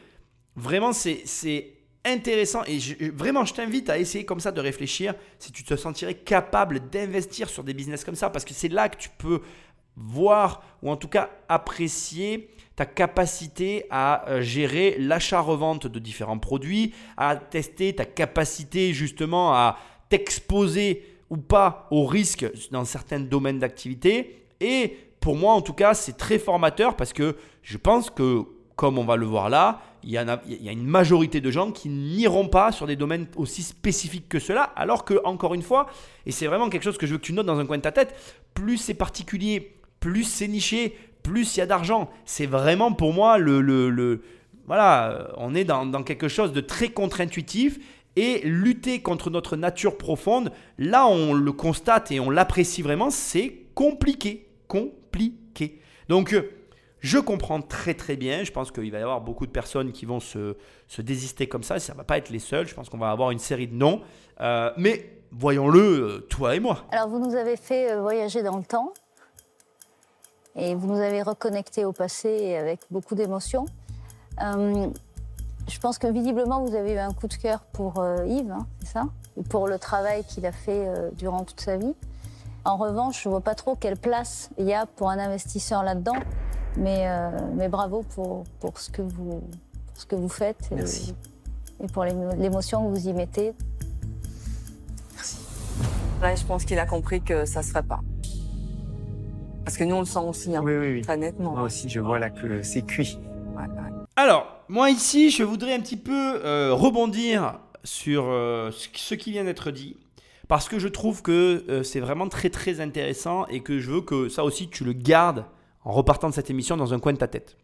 vraiment 0.56 0.92
c'est 0.92 1.22
intéressant 2.04 2.64
et 2.66 2.78
vraiment 3.11 3.44
je 3.44 3.54
t'invite 3.54 3.88
à 3.88 3.98
essayer 3.98 4.24
comme 4.24 4.40
ça 4.40 4.50
de 4.50 4.61
réfléchir 4.61 5.14
si 5.38 5.52
tu 5.52 5.62
te 5.62 5.76
sentirais 5.76 6.14
capable 6.14 6.88
d'investir 6.90 7.48
sur 7.48 7.62
des 7.62 7.74
business 7.74 8.04
comme 8.04 8.14
ça 8.14 8.30
parce 8.30 8.44
que 8.44 8.54
c'est 8.54 8.68
là 8.68 8.88
que 8.88 8.96
tu 8.96 9.11
peux 9.11 9.42
voir 9.99 10.62
ou 10.82 10.90
en 10.90 10.96
tout 10.96 11.09
cas 11.09 11.30
apprécier 11.49 12.49
ta 12.76 12.86
capacité 12.86 13.86
à 13.90 14.28
euh, 14.28 14.40
gérer 14.40 14.96
l'achat-revente 14.99 15.88
de 15.88 15.99
différents 15.99 16.38
produits, 16.38 16.94
à 17.16 17.34
tester 17.34 17.92
ta 17.92 18.05
capacité 18.05 18.92
justement 18.92 19.53
à 19.53 19.78
t'exposer 20.09 21.05
ou 21.28 21.36
pas 21.36 21.88
aux 21.90 22.07
risques 22.07 22.46
dans 22.70 22.84
certains 22.84 23.20
domaines 23.20 23.59
d'activité. 23.59 24.44
Et 24.61 24.96
pour 25.20 25.36
moi, 25.36 25.55
en 25.55 25.61
tout 25.61 25.72
cas, 25.72 25.94
c'est 25.94 26.16
très 26.16 26.38
formateur 26.38 26.96
parce 26.96 27.12
que 27.12 27.36
je 27.62 27.76
pense 27.76 28.11
que, 28.11 28.44
comme 28.76 28.96
on 28.96 29.05
va 29.05 29.16
le 29.16 29.26
voir 29.26 29.51
là, 29.51 29.82
il 30.05 30.11
y, 30.11 30.16
a, 30.16 30.40
il 30.46 30.62
y 30.62 30.68
a 30.68 30.72
une 30.72 30.86
majorité 30.86 31.40
de 31.40 31.51
gens 31.51 31.72
qui 31.72 31.88
n'iront 31.88 32.46
pas 32.46 32.70
sur 32.70 32.86
des 32.86 32.94
domaines 32.94 33.26
aussi 33.36 33.64
spécifiques 33.64 34.28
que 34.28 34.38
cela, 34.38 34.62
alors 34.62 35.05
que, 35.05 35.20
encore 35.24 35.55
une 35.55 35.62
fois, 35.62 35.88
et 36.24 36.30
c'est 36.30 36.46
vraiment 36.46 36.68
quelque 36.68 36.84
chose 36.84 36.96
que 36.96 37.07
je 37.07 37.12
veux 37.12 37.18
que 37.18 37.24
tu 37.24 37.32
notes 37.32 37.46
dans 37.46 37.59
un 37.59 37.66
coin 37.66 37.78
de 37.78 37.82
ta 37.82 37.90
tête, 37.90 38.14
plus 38.55 38.78
c'est 38.78 38.94
particulier, 38.94 39.78
plus 40.01 40.24
c'est 40.24 40.49
niché, 40.49 40.96
plus 41.22 41.57
il 41.57 41.61
y 41.61 41.62
a 41.62 41.66
d'argent. 41.66 42.11
C'est 42.24 42.46
vraiment 42.46 42.92
pour 42.92 43.12
moi 43.12 43.38
le, 43.38 43.61
le, 43.61 44.22
voilà, 44.66 45.30
on 45.36 45.55
est 45.55 45.64
dans, 45.64 46.03
quelque 46.03 46.28
chose 46.28 46.53
de 46.53 46.61
très 46.61 46.88
contre-intuitif 46.88 47.78
et 48.16 48.40
lutter 48.44 49.01
contre 49.01 49.30
notre 49.30 49.57
nature 49.57 49.96
profonde, 49.96 50.51
là 50.76 51.07
on 51.07 51.34
le 51.34 51.53
constate 51.53 52.11
et 52.11 52.20
on 52.20 52.30
l'apprécie 52.30 52.82
vraiment, 52.82 53.11
c'est 53.11 53.66
compliqué, 53.74 54.49
compliqué. 54.66 55.80
Donc 56.09 56.34
je 57.01 57.18
comprends 57.18 57.62
très 57.62 57.94
très 57.94 58.16
bien, 58.16 58.44
je 58.44 58.51
pense 58.51 58.70
qu'il 58.72 58.90
va 58.90 58.99
y 58.99 59.03
avoir 59.03 59.20
beaucoup 59.20 59.46
de 59.46 59.53
personnes 59.53 59.92
qui 59.92 60.05
vont 60.05 60.20
se, 60.20 60.57
désister 60.99 61.46
comme 61.46 61.62
ça, 61.62 61.78
ça 61.78 61.92
ne 61.92 61.99
va 61.99 62.05
pas 62.05 62.18
être 62.18 62.30
les 62.30 62.38
seuls, 62.38 62.66
je 62.66 62.74
pense 62.74 62.88
qu'on 62.88 62.99
va 62.99 63.11
avoir 63.11 63.30
une 63.30 63.38
série 63.38 63.68
de 63.68 63.74
noms, 63.74 64.03
euh, 64.40 64.70
mais 64.76 65.18
voyons-le, 65.30 65.80
euh, 65.80 66.18
toi 66.28 66.57
et 66.57 66.61
moi. 66.61 66.84
Alors 66.90 67.09
vous 67.09 67.20
nous 67.20 67.36
avez 67.36 67.57
fait 67.57 67.92
euh, 67.92 68.01
voyager 68.01 68.42
dans 68.42 68.57
le 68.57 68.64
temps, 68.64 68.92
et 70.59 70.74
vous 70.74 70.86
nous 70.86 71.00
avez 71.00 71.22
reconnecté 71.22 71.84
au 71.84 71.92
passé 71.92 72.56
avec 72.56 72.80
beaucoup 72.90 73.14
d'émotions. 73.14 73.66
Euh, 74.42 74.88
je 75.68 75.78
pense 75.78 75.98
que 75.98 76.06
visiblement, 76.06 76.64
vous 76.64 76.74
avez 76.74 76.94
eu 76.94 76.98
un 76.98 77.12
coup 77.12 77.28
de 77.28 77.34
cœur 77.34 77.61
pour 77.72 78.00
euh, 78.00 78.26
Yves, 78.26 78.50
hein, 78.50 78.66
c'est 78.80 78.92
ça? 78.92 79.04
Et 79.38 79.42
pour 79.42 79.68
le 79.68 79.78
travail 79.78 80.24
qu'il 80.24 80.44
a 80.46 80.52
fait 80.52 80.86
euh, 80.88 81.11
durant 81.12 81.44
toute 81.44 81.61
sa 81.61 81.76
vie. 81.76 81.94
En 82.64 82.76
revanche, 82.76 83.22
je 83.22 83.28
vois 83.28 83.40
pas 83.40 83.54
trop 83.54 83.76
quelle 83.76 83.96
place 83.96 84.50
il 84.59 84.66
y 84.66 84.74
a 84.74 84.86
pour 84.86 85.09
un 85.11 85.18
investisseur 85.18 85.82
là-dedans. 85.82 86.16
Mais, 86.76 87.09
mais 87.56 87.68
bravo 87.68 88.04
pour, 88.14 88.44
pour, 88.61 88.78
ce 88.78 88.90
que 88.90 89.02
vous, 89.02 89.40
pour 89.86 89.96
ce 89.96 90.06
que 90.06 90.14
vous 90.14 90.28
faites. 90.28 90.70
Merci. 90.70 91.14
Et, 91.80 91.84
et 91.84 91.86
pour 91.88 92.04
l'émo- 92.04 92.34
l'émotion 92.36 92.84
que 92.84 92.96
vous 92.96 93.09
y 93.09 93.12
mettez. 93.12 93.52
Là, 96.20 96.34
je 96.36 96.44
pense 96.44 96.64
qu'il 96.64 96.78
a 96.78 96.86
compris 96.86 97.20
que 97.20 97.46
ça 97.46 97.62
se 97.62 97.70
ferait 97.70 97.82
pas. 97.82 98.00
Parce 99.69 99.77
que 99.77 99.85
nous, 99.85 99.97
on 99.97 100.01
le 100.01 100.07
sent 100.07 100.19
aussi, 100.21 100.57
hein, 100.57 100.62
Oui, 100.64 100.75
oui, 100.79 100.93
oui. 100.95 101.01
très 101.03 101.19
nettement. 101.19 101.51
Moi 101.53 101.64
aussi, 101.64 101.91
je 101.91 102.01
vois 102.01 102.19
là 102.19 102.31
que 102.31 102.62
c'est 102.62 102.87
cuit. 102.87 103.19
Ouais, 103.55 103.64
ouais. 103.64 103.91
Alors, 104.16 104.64
moi 104.69 104.89
ici, 104.89 105.29
je 105.29 105.43
voudrais 105.43 105.75
un 105.75 105.81
petit 105.81 105.99
peu 105.99 106.41
euh, 106.43 106.73
rebondir 106.73 107.61
sur 107.85 108.25
euh, 108.29 108.71
ce 108.71 108.89
qui- 108.89 109.03
ce 109.03 109.14
qui 109.14 109.31
vient 109.31 109.45
d'être 109.45 109.71
dit. 109.71 109.99
Parce 110.49 110.71
que 110.71 110.79
je 110.79 110.89
trouve 110.89 111.21
que 111.21 111.66
euh, 111.69 111.83
c'est 111.83 112.01
vraiment 112.01 112.31
très 112.31 112.49
très 112.49 112.81
intéressant 112.81 113.47
et 113.49 113.62
que 113.62 113.79
je 113.79 113.91
veux 113.91 114.01
que 114.01 114.31
ça 114.31 114.43
aussi 114.43 114.71
tu 114.71 114.85
le 114.85 114.95
gardes 114.95 115.45
en 115.85 115.93
repartant 115.93 116.31
de 116.31 116.35
cette 116.35 116.49
émission 116.49 116.79
dans 116.79 116.95
un 116.95 116.99
coin 116.99 117.12
de 117.12 117.19
ta 117.19 117.29
tête. 117.29 117.59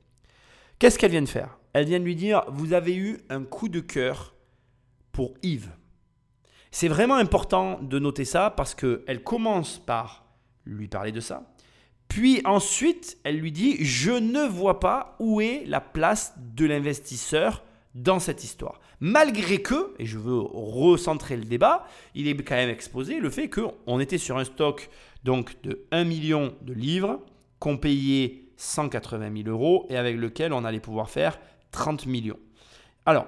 Qu'est-ce 0.79 0.99
qu'elle 0.99 1.11
vient 1.13 1.23
de 1.23 1.27
faire? 1.27 1.57
Elle 1.73 1.87
vient 1.87 2.01
de 2.01 2.05
lui 2.05 2.17
dire 2.17 2.45
Vous 2.49 2.75
avez 2.75 2.95
eu 2.95 3.17
un 3.31 3.45
coup 3.45 3.71
de 3.71 3.81
cœur 3.81 4.35
pour 5.11 5.33
Yves. 5.43 5.71
C'est 6.71 6.89
vraiment 6.89 7.15
important 7.17 7.79
de 7.81 7.99
noter 7.99 8.27
ça 8.27 8.51
parce 8.51 8.75
qu'elle 8.75 9.23
commence 9.25 9.79
par 9.79 10.27
lui 10.67 10.87
parler 10.89 11.11
de 11.11 11.21
ça. 11.21 11.45
Puis 12.09 12.41
ensuite, 12.45 13.19
elle 13.25 13.39
lui 13.39 13.53
dit 13.53 13.77
Je 13.85 14.13
ne 14.13 14.47
vois 14.47 14.81
pas 14.81 15.17
où 15.19 15.41
est 15.41 15.65
la 15.67 15.81
place 15.81 16.35
de 16.39 16.67
l'investisseur 16.67 17.63
dans 17.95 18.19
cette 18.19 18.45
histoire. 18.45 18.81
Malgré 19.01 19.61
que, 19.63 19.95
et 19.99 20.07
je 20.07 20.19
veux 20.19 20.39
recentrer 20.41 21.37
le 21.37 21.45
débat, 21.45 21.87
il 22.15 22.29
est 22.29 22.37
quand 22.37 22.55
même 22.55 22.71
exposé 22.71 23.21
le 23.21 23.31
fait 23.31 23.49
qu'on 23.49 24.01
était 24.01 24.19
sur 24.19 24.39
un 24.39 24.45
stock 24.45 24.89
donc 25.25 25.61
de 25.63 25.85
1 25.91 26.05
million 26.05 26.55
de 26.63 26.73
livres 26.73 27.21
qu'on 27.59 27.77
payait 27.77 28.45
180 28.57 29.45
000 29.45 29.49
euros 29.49 29.87
et 29.89 29.97
avec 29.97 30.17
lequel 30.17 30.53
on 30.53 30.65
allait 30.65 30.81
pouvoir 30.81 31.11
faire 31.11 31.39
30 31.73 32.07
millions. 32.07 32.39
Alors, 33.07 33.27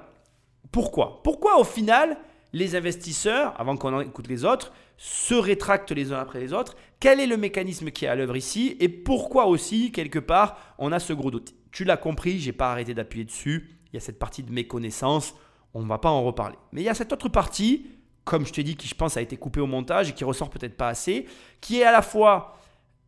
pourquoi? 0.72 1.22
Pourquoi 1.22 1.58
au 1.58 1.64
final 1.64 2.16
les 2.52 2.74
investisseurs, 2.74 3.58
avant 3.60 3.76
qu'on 3.76 3.94
en 3.94 4.00
écoute 4.00 4.28
les 4.28 4.44
autres, 4.44 4.72
se 4.96 5.34
rétractent 5.34 5.92
les 5.92 6.12
uns 6.12 6.18
après 6.18 6.40
les 6.40 6.52
autres 6.52 6.76
Quel 7.00 7.20
est 7.20 7.26
le 7.26 7.36
mécanisme 7.36 7.90
qui 7.90 8.04
est 8.04 8.08
à 8.08 8.14
l'œuvre 8.14 8.36
ici 8.36 8.76
Et 8.80 8.88
pourquoi 8.88 9.46
aussi, 9.46 9.92
quelque 9.92 10.18
part, 10.18 10.56
on 10.78 10.92
a 10.92 10.98
ce 10.98 11.12
gros 11.12 11.30
doute? 11.30 11.54
Tu 11.70 11.84
l'as 11.84 11.96
compris, 11.96 12.38
j'ai 12.38 12.52
pas 12.52 12.72
arrêté 12.72 12.94
d'appuyer 12.94 13.24
dessus. 13.24 13.70
Il 13.92 13.94
y 13.94 13.98
a 13.98 14.00
cette 14.00 14.18
partie 14.18 14.42
de 14.42 14.50
méconnaissance, 14.50 15.34
on 15.74 15.82
ne 15.82 15.88
va 15.88 15.98
pas 15.98 16.10
en 16.10 16.24
reparler. 16.24 16.56
Mais 16.72 16.80
il 16.80 16.84
y 16.84 16.88
a 16.88 16.94
cette 16.94 17.12
autre 17.12 17.28
partie, 17.28 17.86
comme 18.24 18.46
je 18.46 18.52
te 18.52 18.60
dis, 18.60 18.76
qui 18.76 18.88
je 18.88 18.94
pense 18.94 19.16
a 19.16 19.22
été 19.22 19.36
coupée 19.36 19.60
au 19.60 19.66
montage 19.66 20.10
et 20.10 20.12
qui 20.12 20.24
ressort 20.24 20.50
peut-être 20.50 20.76
pas 20.76 20.88
assez, 20.88 21.26
qui 21.60 21.80
est 21.80 21.84
à 21.84 21.92
la 21.92 22.02
fois 22.02 22.56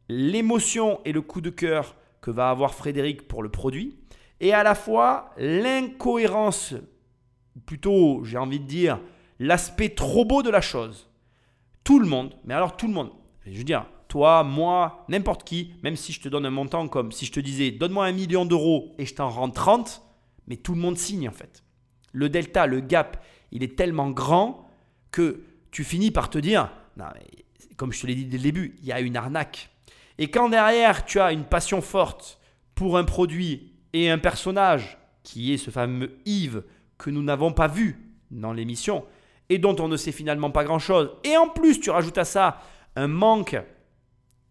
l'émotion 0.08 1.00
et 1.04 1.12
le 1.12 1.22
coup 1.22 1.40
de 1.40 1.50
cœur 1.50 1.94
que 2.20 2.30
va 2.30 2.50
avoir 2.50 2.74
Frédéric 2.74 3.26
pour 3.26 3.42
le 3.42 3.48
produit, 3.48 3.98
et 4.40 4.52
à 4.52 4.62
la 4.62 4.74
fois 4.74 5.30
l'incohérence, 5.38 6.74
plutôt 7.66 8.22
j'ai 8.24 8.38
envie 8.38 8.60
de 8.60 8.66
dire 8.66 9.00
l'aspect 9.38 9.90
trop 9.90 10.24
beau 10.24 10.42
de 10.42 10.50
la 10.50 10.60
chose. 10.60 11.07
Tout 11.88 12.00
le 12.00 12.06
monde, 12.06 12.34
mais 12.44 12.52
alors 12.52 12.76
tout 12.76 12.86
le 12.86 12.92
monde, 12.92 13.12
je 13.46 13.56
veux 13.56 13.64
dire, 13.64 13.86
toi, 14.08 14.44
moi, 14.44 15.06
n'importe 15.08 15.42
qui, 15.42 15.72
même 15.82 15.96
si 15.96 16.12
je 16.12 16.20
te 16.20 16.28
donne 16.28 16.44
un 16.44 16.50
montant 16.50 16.86
comme 16.86 17.12
si 17.12 17.24
je 17.24 17.32
te 17.32 17.40
disais 17.40 17.70
donne-moi 17.70 18.04
un 18.04 18.12
million 18.12 18.44
d'euros 18.44 18.94
et 18.98 19.06
je 19.06 19.14
t'en 19.14 19.30
rends 19.30 19.48
30, 19.48 20.02
mais 20.48 20.56
tout 20.56 20.74
le 20.74 20.80
monde 20.82 20.98
signe 20.98 21.26
en 21.30 21.32
fait. 21.32 21.64
Le 22.12 22.28
delta, 22.28 22.66
le 22.66 22.80
gap, 22.80 23.24
il 23.52 23.62
est 23.62 23.74
tellement 23.74 24.10
grand 24.10 24.68
que 25.12 25.44
tu 25.70 25.82
finis 25.82 26.10
par 26.10 26.28
te 26.28 26.36
dire, 26.36 26.70
comme 27.78 27.90
je 27.94 28.02
te 28.02 28.06
l'ai 28.06 28.14
dit 28.14 28.26
dès 28.26 28.36
le 28.36 28.42
début, 28.42 28.76
il 28.82 28.84
y 28.86 28.92
a 28.92 29.00
une 29.00 29.16
arnaque. 29.16 29.70
Et 30.18 30.30
quand 30.30 30.50
derrière, 30.50 31.06
tu 31.06 31.18
as 31.20 31.32
une 31.32 31.44
passion 31.44 31.80
forte 31.80 32.38
pour 32.74 32.98
un 32.98 33.04
produit 33.04 33.72
et 33.94 34.10
un 34.10 34.18
personnage, 34.18 34.98
qui 35.22 35.54
est 35.54 35.56
ce 35.56 35.70
fameux 35.70 36.18
Yves 36.26 36.64
que 36.98 37.08
nous 37.08 37.22
n'avons 37.22 37.54
pas 37.54 37.66
vu 37.66 38.12
dans 38.30 38.52
l'émission, 38.52 39.06
et 39.48 39.58
dont 39.58 39.76
on 39.80 39.88
ne 39.88 39.96
sait 39.96 40.12
finalement 40.12 40.50
pas 40.50 40.64
grand-chose, 40.64 41.10
et 41.24 41.36
en 41.36 41.48
plus 41.48 41.80
tu 41.80 41.90
rajoutes 41.90 42.18
à 42.18 42.24
ça 42.24 42.60
un 42.96 43.08
manque 43.08 43.56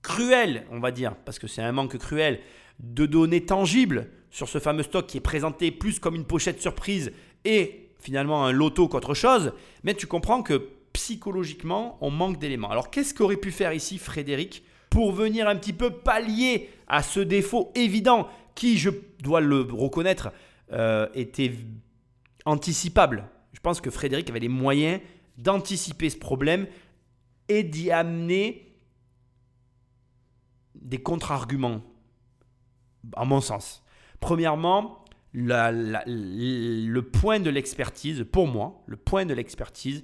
cruel, 0.01 0.65
on 0.71 0.79
va 0.79 0.91
dire, 0.91 1.15
parce 1.25 1.39
que 1.39 1.47
c'est 1.47 1.61
un 1.61 1.71
manque 1.71 1.97
cruel, 1.97 2.39
de 2.79 3.05
données 3.05 3.45
tangibles 3.45 4.09
sur 4.29 4.47
ce 4.47 4.59
fameux 4.59 4.83
stock 4.83 5.07
qui 5.07 5.17
est 5.17 5.21
présenté 5.21 5.71
plus 5.71 5.99
comme 5.99 6.15
une 6.15 6.25
pochette 6.25 6.61
surprise 6.61 7.11
et 7.43 7.89
finalement 7.99 8.45
un 8.45 8.51
loto 8.51 8.87
qu'autre 8.87 9.13
chose, 9.13 9.53
mais 9.83 9.93
tu 9.93 10.07
comprends 10.07 10.43
que 10.43 10.69
psychologiquement, 10.93 11.97
on 12.01 12.09
manque 12.09 12.39
d'éléments. 12.39 12.69
Alors 12.69 12.89
qu'est-ce 12.89 13.13
qu'aurait 13.13 13.37
pu 13.37 13.51
faire 13.51 13.73
ici 13.73 13.97
Frédéric 13.97 14.63
pour 14.89 15.11
venir 15.11 15.47
un 15.47 15.55
petit 15.55 15.73
peu 15.73 15.91
pallier 15.91 16.69
à 16.87 17.03
ce 17.03 17.19
défaut 17.19 17.71
évident 17.75 18.27
qui, 18.55 18.77
je 18.77 18.89
dois 19.21 19.41
le 19.41 19.61
reconnaître, 19.61 20.31
euh, 20.71 21.07
était 21.13 21.51
anticipable 22.45 23.29
Je 23.57 23.61
pense 23.63 23.81
que 23.81 23.89
Frédéric 23.89 24.29
avait 24.29 24.39
les 24.39 24.49
moyens 24.49 25.01
d'anticiper 25.39 26.11
ce 26.11 26.17
problème 26.17 26.67
et 27.49 27.63
d'y 27.63 27.89
amener 27.89 28.77
des 30.75 30.99
contre-arguments, 30.99 31.81
à 33.15 33.25
mon 33.25 33.41
sens. 33.41 33.83
Premièrement, 34.19 35.03
le 35.33 36.99
point 36.99 37.39
de 37.39 37.49
l'expertise, 37.49 38.27
pour 38.31 38.45
moi, 38.45 38.83
le 38.85 38.95
point 38.95 39.25
de 39.25 39.33
l'expertise, 39.33 40.03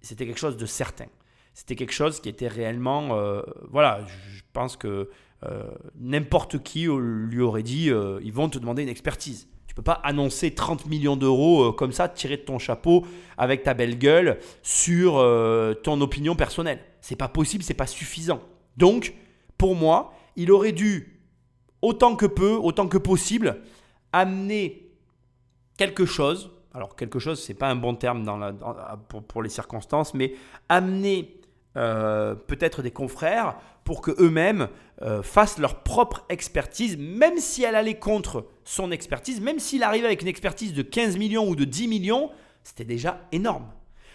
c'était 0.00 0.26
quelque 0.26 0.40
chose 0.40 0.56
de 0.56 0.66
certain. 0.66 1.06
C'était 1.54 1.76
quelque 1.76 1.92
chose 1.92 2.20
qui 2.20 2.28
était 2.28 2.48
réellement... 2.48 3.14
euh, 3.16 3.42
voilà, 3.68 4.04
je 4.04 4.42
pense 4.52 4.76
que 4.76 5.10
euh, 5.44 5.70
n'importe 5.94 6.60
qui 6.64 6.88
lui 6.88 7.40
aurait 7.40 7.62
dit, 7.62 7.88
euh, 7.88 8.18
ils 8.24 8.32
vont 8.32 8.48
te 8.48 8.58
demander 8.58 8.82
une 8.82 8.88
expertise. 8.88 9.46
Pas 9.84 10.00
annoncer 10.04 10.54
30 10.54 10.86
millions 10.86 11.16
d'euros 11.16 11.68
euh, 11.68 11.72
comme 11.72 11.92
ça, 11.92 12.08
tirer 12.08 12.36
de 12.36 12.42
ton 12.42 12.58
chapeau 12.58 13.04
avec 13.38 13.62
ta 13.62 13.74
belle 13.74 13.98
gueule 13.98 14.38
sur 14.62 15.16
euh, 15.18 15.74
ton 15.74 16.00
opinion 16.00 16.34
personnelle. 16.36 16.80
C'est 17.00 17.16
pas 17.16 17.28
possible, 17.28 17.62
c'est 17.64 17.74
pas 17.74 17.86
suffisant. 17.86 18.40
Donc, 18.76 19.14
pour 19.56 19.74
moi, 19.74 20.12
il 20.36 20.50
aurait 20.52 20.72
dû, 20.72 21.20
autant 21.82 22.14
que 22.16 22.26
peu, 22.26 22.52
autant 22.54 22.88
que 22.88 22.98
possible, 22.98 23.62
amener 24.12 24.90
quelque 25.78 26.04
chose. 26.04 26.50
Alors, 26.74 26.94
quelque 26.96 27.18
chose, 27.18 27.42
c'est 27.42 27.54
pas 27.54 27.68
un 27.68 27.76
bon 27.76 27.94
terme 27.94 28.22
dans 28.24 28.36
la- 28.36 28.52
pour 29.28 29.42
les 29.42 29.48
circonstances, 29.48 30.14
mais 30.14 30.34
amener 30.68 31.36
euh, 31.76 32.34
peut-être 32.34 32.82
des 32.82 32.90
confrères 32.90 33.56
pour 33.84 34.02
que 34.02 34.10
eux-mêmes 34.22 34.68
euh, 35.02 35.22
fassent 35.22 35.58
leur 35.58 35.82
propre 35.82 36.24
expertise, 36.28 36.96
même 36.98 37.38
si 37.38 37.62
elle 37.62 37.74
allait 37.74 37.98
contre 37.98 38.46
son 38.64 38.90
expertise, 38.90 39.40
même 39.40 39.58
s'il 39.58 39.82
arrivait 39.82 40.06
avec 40.06 40.22
une 40.22 40.28
expertise 40.28 40.74
de 40.74 40.82
15 40.82 41.16
millions 41.16 41.48
ou 41.48 41.56
de 41.56 41.64
10 41.64 41.88
millions, 41.88 42.30
c'était 42.62 42.84
déjà 42.84 43.26
énorme. 43.32 43.66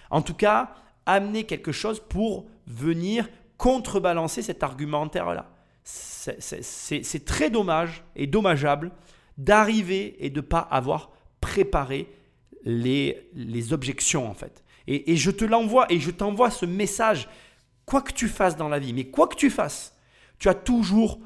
En 0.10 0.22
tout 0.22 0.34
cas, 0.34 0.72
amener 1.06 1.44
quelque 1.44 1.72
chose 1.72 2.00
pour 2.00 2.46
venir 2.68 3.28
contrebalancer 3.58 4.42
cet 4.42 4.64
argumentaire-là. 4.64 5.50
C'est- 5.84 7.26
très 7.26 7.50
dommage 7.50 8.04
et 8.16 8.28
dommageable 8.28 8.92
d'arriver 9.38 10.16
et 10.20 10.30
de 10.30 10.38
ne 10.38 10.46
pas 10.46 10.60
avoir 10.60 11.12
préparé 11.42 12.10
les, 12.64 13.72
objections 13.72 14.28
en 14.30 14.34
fait. 14.34 14.64
Et 14.88 15.16
je 15.16 15.32
te 15.32 15.46
l'envoie 15.46 15.88
et 15.92 16.00
je 16.00 16.12
t'envoie 16.12 16.52
ce 16.52 16.66
message, 16.66 17.28
quoi 17.86 18.02
que 18.02 18.14
tu 18.14 18.28
fasses 18.28 18.58
dans 18.58 18.70
la 18.70 18.80
vie, 18.80 18.94
mais 18.94 19.06
quoi 19.06 19.28
que 19.28 19.36
tu 19.36 19.50
fasses, 19.50 19.96
tu 20.40 20.50
as 20.50 20.54
toujours 20.54 21.20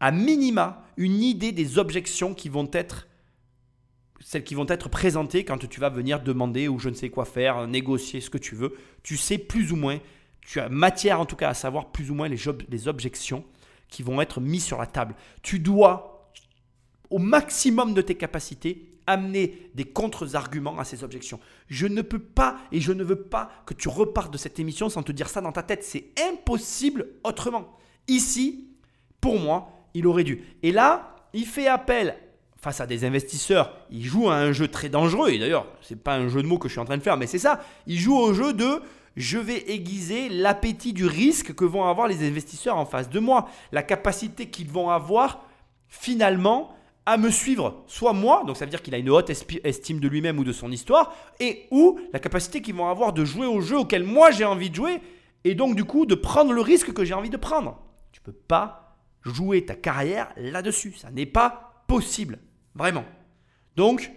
à 0.00 0.10
minima 0.10 0.84
une 0.96 1.22
idée 1.22 1.52
des 1.52 1.78
objections 1.78 2.34
qui 2.34 2.48
vont 2.48 2.68
être 2.72 3.06
celles 4.20 4.44
qui 4.44 4.54
vont 4.54 4.66
être 4.68 4.88
présentées 4.88 5.44
quand 5.44 5.68
tu 5.68 5.78
vas 5.78 5.88
venir 5.88 6.20
demander 6.20 6.66
ou 6.66 6.78
je 6.80 6.88
ne 6.88 6.94
sais 6.94 7.10
quoi 7.10 7.24
faire, 7.24 7.68
négocier 7.68 8.20
ce 8.20 8.28
que 8.28 8.38
tu 8.38 8.56
veux. 8.56 8.74
Tu 9.04 9.16
sais 9.16 9.38
plus 9.38 9.70
ou 9.70 9.76
moins, 9.76 9.98
tu 10.40 10.58
as 10.58 10.68
matière 10.68 11.20
en 11.20 11.26
tout 11.26 11.36
cas 11.36 11.50
à 11.50 11.54
savoir 11.54 11.92
plus 11.92 12.10
ou 12.10 12.14
moins 12.14 12.28
les, 12.28 12.38
les 12.68 12.88
objections 12.88 13.44
qui 13.88 14.02
vont 14.02 14.20
être 14.20 14.40
mises 14.40 14.64
sur 14.64 14.78
la 14.78 14.86
table. 14.86 15.14
Tu 15.42 15.60
dois, 15.60 16.32
au 17.10 17.18
maximum 17.18 17.94
de 17.94 18.02
tes 18.02 18.16
capacités, 18.16 18.95
amener 19.06 19.70
des 19.74 19.84
contre-arguments 19.84 20.78
à 20.78 20.84
ces 20.84 21.04
objections. 21.04 21.40
Je 21.68 21.86
ne 21.86 22.02
peux 22.02 22.18
pas 22.18 22.58
et 22.72 22.80
je 22.80 22.92
ne 22.92 23.04
veux 23.04 23.22
pas 23.22 23.50
que 23.66 23.74
tu 23.74 23.88
repartes 23.88 24.32
de 24.32 24.38
cette 24.38 24.58
émission 24.58 24.88
sans 24.88 25.02
te 25.02 25.12
dire 25.12 25.28
ça 25.28 25.40
dans 25.40 25.52
ta 25.52 25.62
tête. 25.62 25.84
C'est 25.84 26.10
impossible 26.30 27.06
autrement. 27.24 27.76
Ici, 28.08 28.68
pour 29.20 29.38
moi, 29.38 29.68
il 29.94 30.06
aurait 30.06 30.24
dû. 30.24 30.42
Et 30.62 30.72
là, 30.72 31.16
il 31.32 31.46
fait 31.46 31.66
appel 31.66 32.16
face 32.56 32.80
à 32.80 32.86
des 32.86 33.04
investisseurs. 33.04 33.76
Il 33.90 34.04
joue 34.04 34.28
à 34.28 34.36
un 34.36 34.52
jeu 34.52 34.68
très 34.68 34.88
dangereux. 34.88 35.30
Et 35.30 35.38
d'ailleurs, 35.38 35.66
c'est 35.82 36.02
pas 36.02 36.16
un 36.16 36.28
jeu 36.28 36.42
de 36.42 36.46
mots 36.46 36.58
que 36.58 36.68
je 36.68 36.72
suis 36.72 36.80
en 36.80 36.84
train 36.84 36.96
de 36.96 37.02
faire, 37.02 37.16
mais 37.16 37.26
c'est 37.26 37.38
ça. 37.38 37.60
Il 37.86 37.98
joue 37.98 38.16
au 38.16 38.34
jeu 38.34 38.52
de 38.52 38.80
je 39.16 39.38
vais 39.38 39.70
aiguiser 39.70 40.28
l'appétit 40.28 40.92
du 40.92 41.06
risque 41.06 41.54
que 41.54 41.64
vont 41.64 41.84
avoir 41.84 42.06
les 42.06 42.26
investisseurs 42.26 42.76
en 42.76 42.84
face 42.84 43.08
de 43.08 43.18
moi. 43.18 43.48
La 43.72 43.82
capacité 43.82 44.50
qu'ils 44.50 44.68
vont 44.68 44.90
avoir 44.90 45.42
finalement 45.88 46.74
à 47.06 47.16
me 47.16 47.30
suivre, 47.30 47.84
soit 47.86 48.12
moi, 48.12 48.42
donc 48.46 48.56
ça 48.56 48.64
veut 48.64 48.70
dire 48.70 48.82
qu'il 48.82 48.94
a 48.94 48.98
une 48.98 49.10
haute 49.10 49.30
estime 49.30 50.00
de 50.00 50.08
lui-même 50.08 50.38
ou 50.38 50.44
de 50.44 50.52
son 50.52 50.72
histoire, 50.72 51.14
et 51.38 51.68
ou 51.70 52.00
la 52.12 52.18
capacité 52.18 52.60
qu'ils 52.60 52.74
vont 52.74 52.88
avoir 52.88 53.12
de 53.12 53.24
jouer 53.24 53.46
au 53.46 53.60
jeu 53.60 53.78
auquel 53.78 54.02
moi 54.02 54.32
j'ai 54.32 54.44
envie 54.44 54.70
de 54.70 54.74
jouer, 54.74 55.00
et 55.44 55.54
donc 55.54 55.76
du 55.76 55.84
coup 55.84 56.04
de 56.04 56.16
prendre 56.16 56.52
le 56.52 56.60
risque 56.60 56.92
que 56.92 57.04
j'ai 57.04 57.14
envie 57.14 57.30
de 57.30 57.36
prendre. 57.36 57.80
Tu 58.10 58.20
peux 58.20 58.32
pas 58.32 58.96
jouer 59.22 59.64
ta 59.64 59.74
carrière 59.74 60.32
là-dessus. 60.36 60.94
Ça 60.96 61.10
n'est 61.10 61.26
pas 61.26 61.84
possible. 61.86 62.38
Vraiment. 62.74 63.04
Donc, 63.76 64.10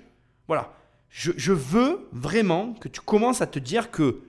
voilà. 0.47 0.73
Je, 1.09 1.31
je 1.37 1.53
veux 1.53 2.07
vraiment 2.11 2.73
que 2.73 2.87
tu 2.87 3.01
commences 3.01 3.41
à 3.41 3.47
te 3.47 3.59
dire 3.59 3.91
que 3.91 4.21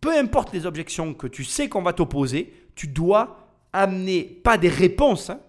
peu 0.00 0.16
importe 0.16 0.52
les 0.52 0.66
objections 0.66 1.14
que 1.14 1.26
tu 1.26 1.44
sais 1.44 1.68
qu'on 1.68 1.82
va 1.82 1.92
t'opposer, 1.92 2.52
tu 2.74 2.88
dois 2.88 3.48
amener, 3.72 4.24
pas 4.24 4.58
des 4.58 4.68
réponses, 4.68 5.30
hein, 5.30 5.40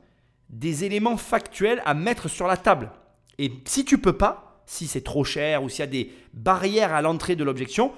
des 0.53 0.83
éléments 0.83 1.17
factuels 1.17 1.81
à 1.85 1.93
mettre 1.93 2.29
sur 2.29 2.47
la 2.47 2.57
table. 2.57 2.91
Et 3.39 3.51
si 3.65 3.83
tu 3.85 3.97
peux 3.97 4.13
pas, 4.13 4.61
si 4.65 4.87
c'est 4.87 5.01
trop 5.01 5.23
cher 5.23 5.63
ou 5.63 5.69
s'il 5.69 5.79
y 5.79 5.83
a 5.83 5.87
des 5.87 6.11
barrières 6.33 6.93
à 6.93 7.01
l'entrée 7.01 7.35
de 7.35 7.43
l'objection, 7.43 7.91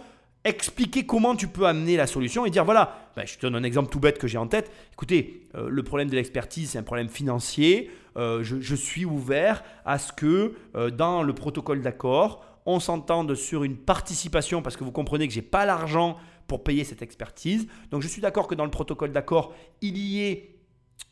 expliquer 0.45 1.05
comment 1.05 1.35
tu 1.35 1.47
peux 1.47 1.65
amener 1.65 1.97
la 1.97 2.07
solution 2.07 2.45
et 2.45 2.49
dire 2.49 2.63
voilà, 2.63 3.09
ben, 3.15 3.25
je 3.25 3.35
te 3.35 3.41
donne 3.41 3.55
un 3.55 3.63
exemple 3.63 3.89
tout 3.89 3.99
bête 3.99 4.17
que 4.17 4.27
j'ai 4.27 4.37
en 4.37 4.47
tête. 4.47 4.71
Écoutez, 4.93 5.47
euh, 5.55 5.67
le 5.69 5.83
problème 5.83 6.09
de 6.09 6.15
l'expertise, 6.15 6.71
c'est 6.71 6.77
un 6.77 6.83
problème 6.83 7.09
financier. 7.09 7.91
Euh, 8.15 8.41
je, 8.43 8.61
je 8.61 8.75
suis 8.75 9.03
ouvert 9.05 9.63
à 9.83 9.97
ce 9.97 10.13
que 10.13 10.53
euh, 10.75 10.89
dans 10.91 11.23
le 11.23 11.33
protocole 11.33 11.81
d'accord, 11.81 12.45
on 12.65 12.79
s'entende 12.79 13.35
sur 13.35 13.63
une 13.63 13.75
participation 13.75 14.61
parce 14.61 14.77
que 14.77 14.83
vous 14.83 14.91
comprenez 14.91 15.27
que 15.27 15.33
j'ai 15.33 15.41
pas 15.41 15.65
l'argent 15.65 16.17
pour 16.47 16.63
payer 16.63 16.83
cette 16.83 17.01
expertise. 17.01 17.67
Donc 17.91 18.01
je 18.01 18.07
suis 18.07 18.21
d'accord 18.21 18.47
que 18.47 18.55
dans 18.55 18.65
le 18.65 18.71
protocole 18.71 19.11
d'accord, 19.11 19.53
il 19.81 19.97
y 19.97 20.23
ait 20.23 20.54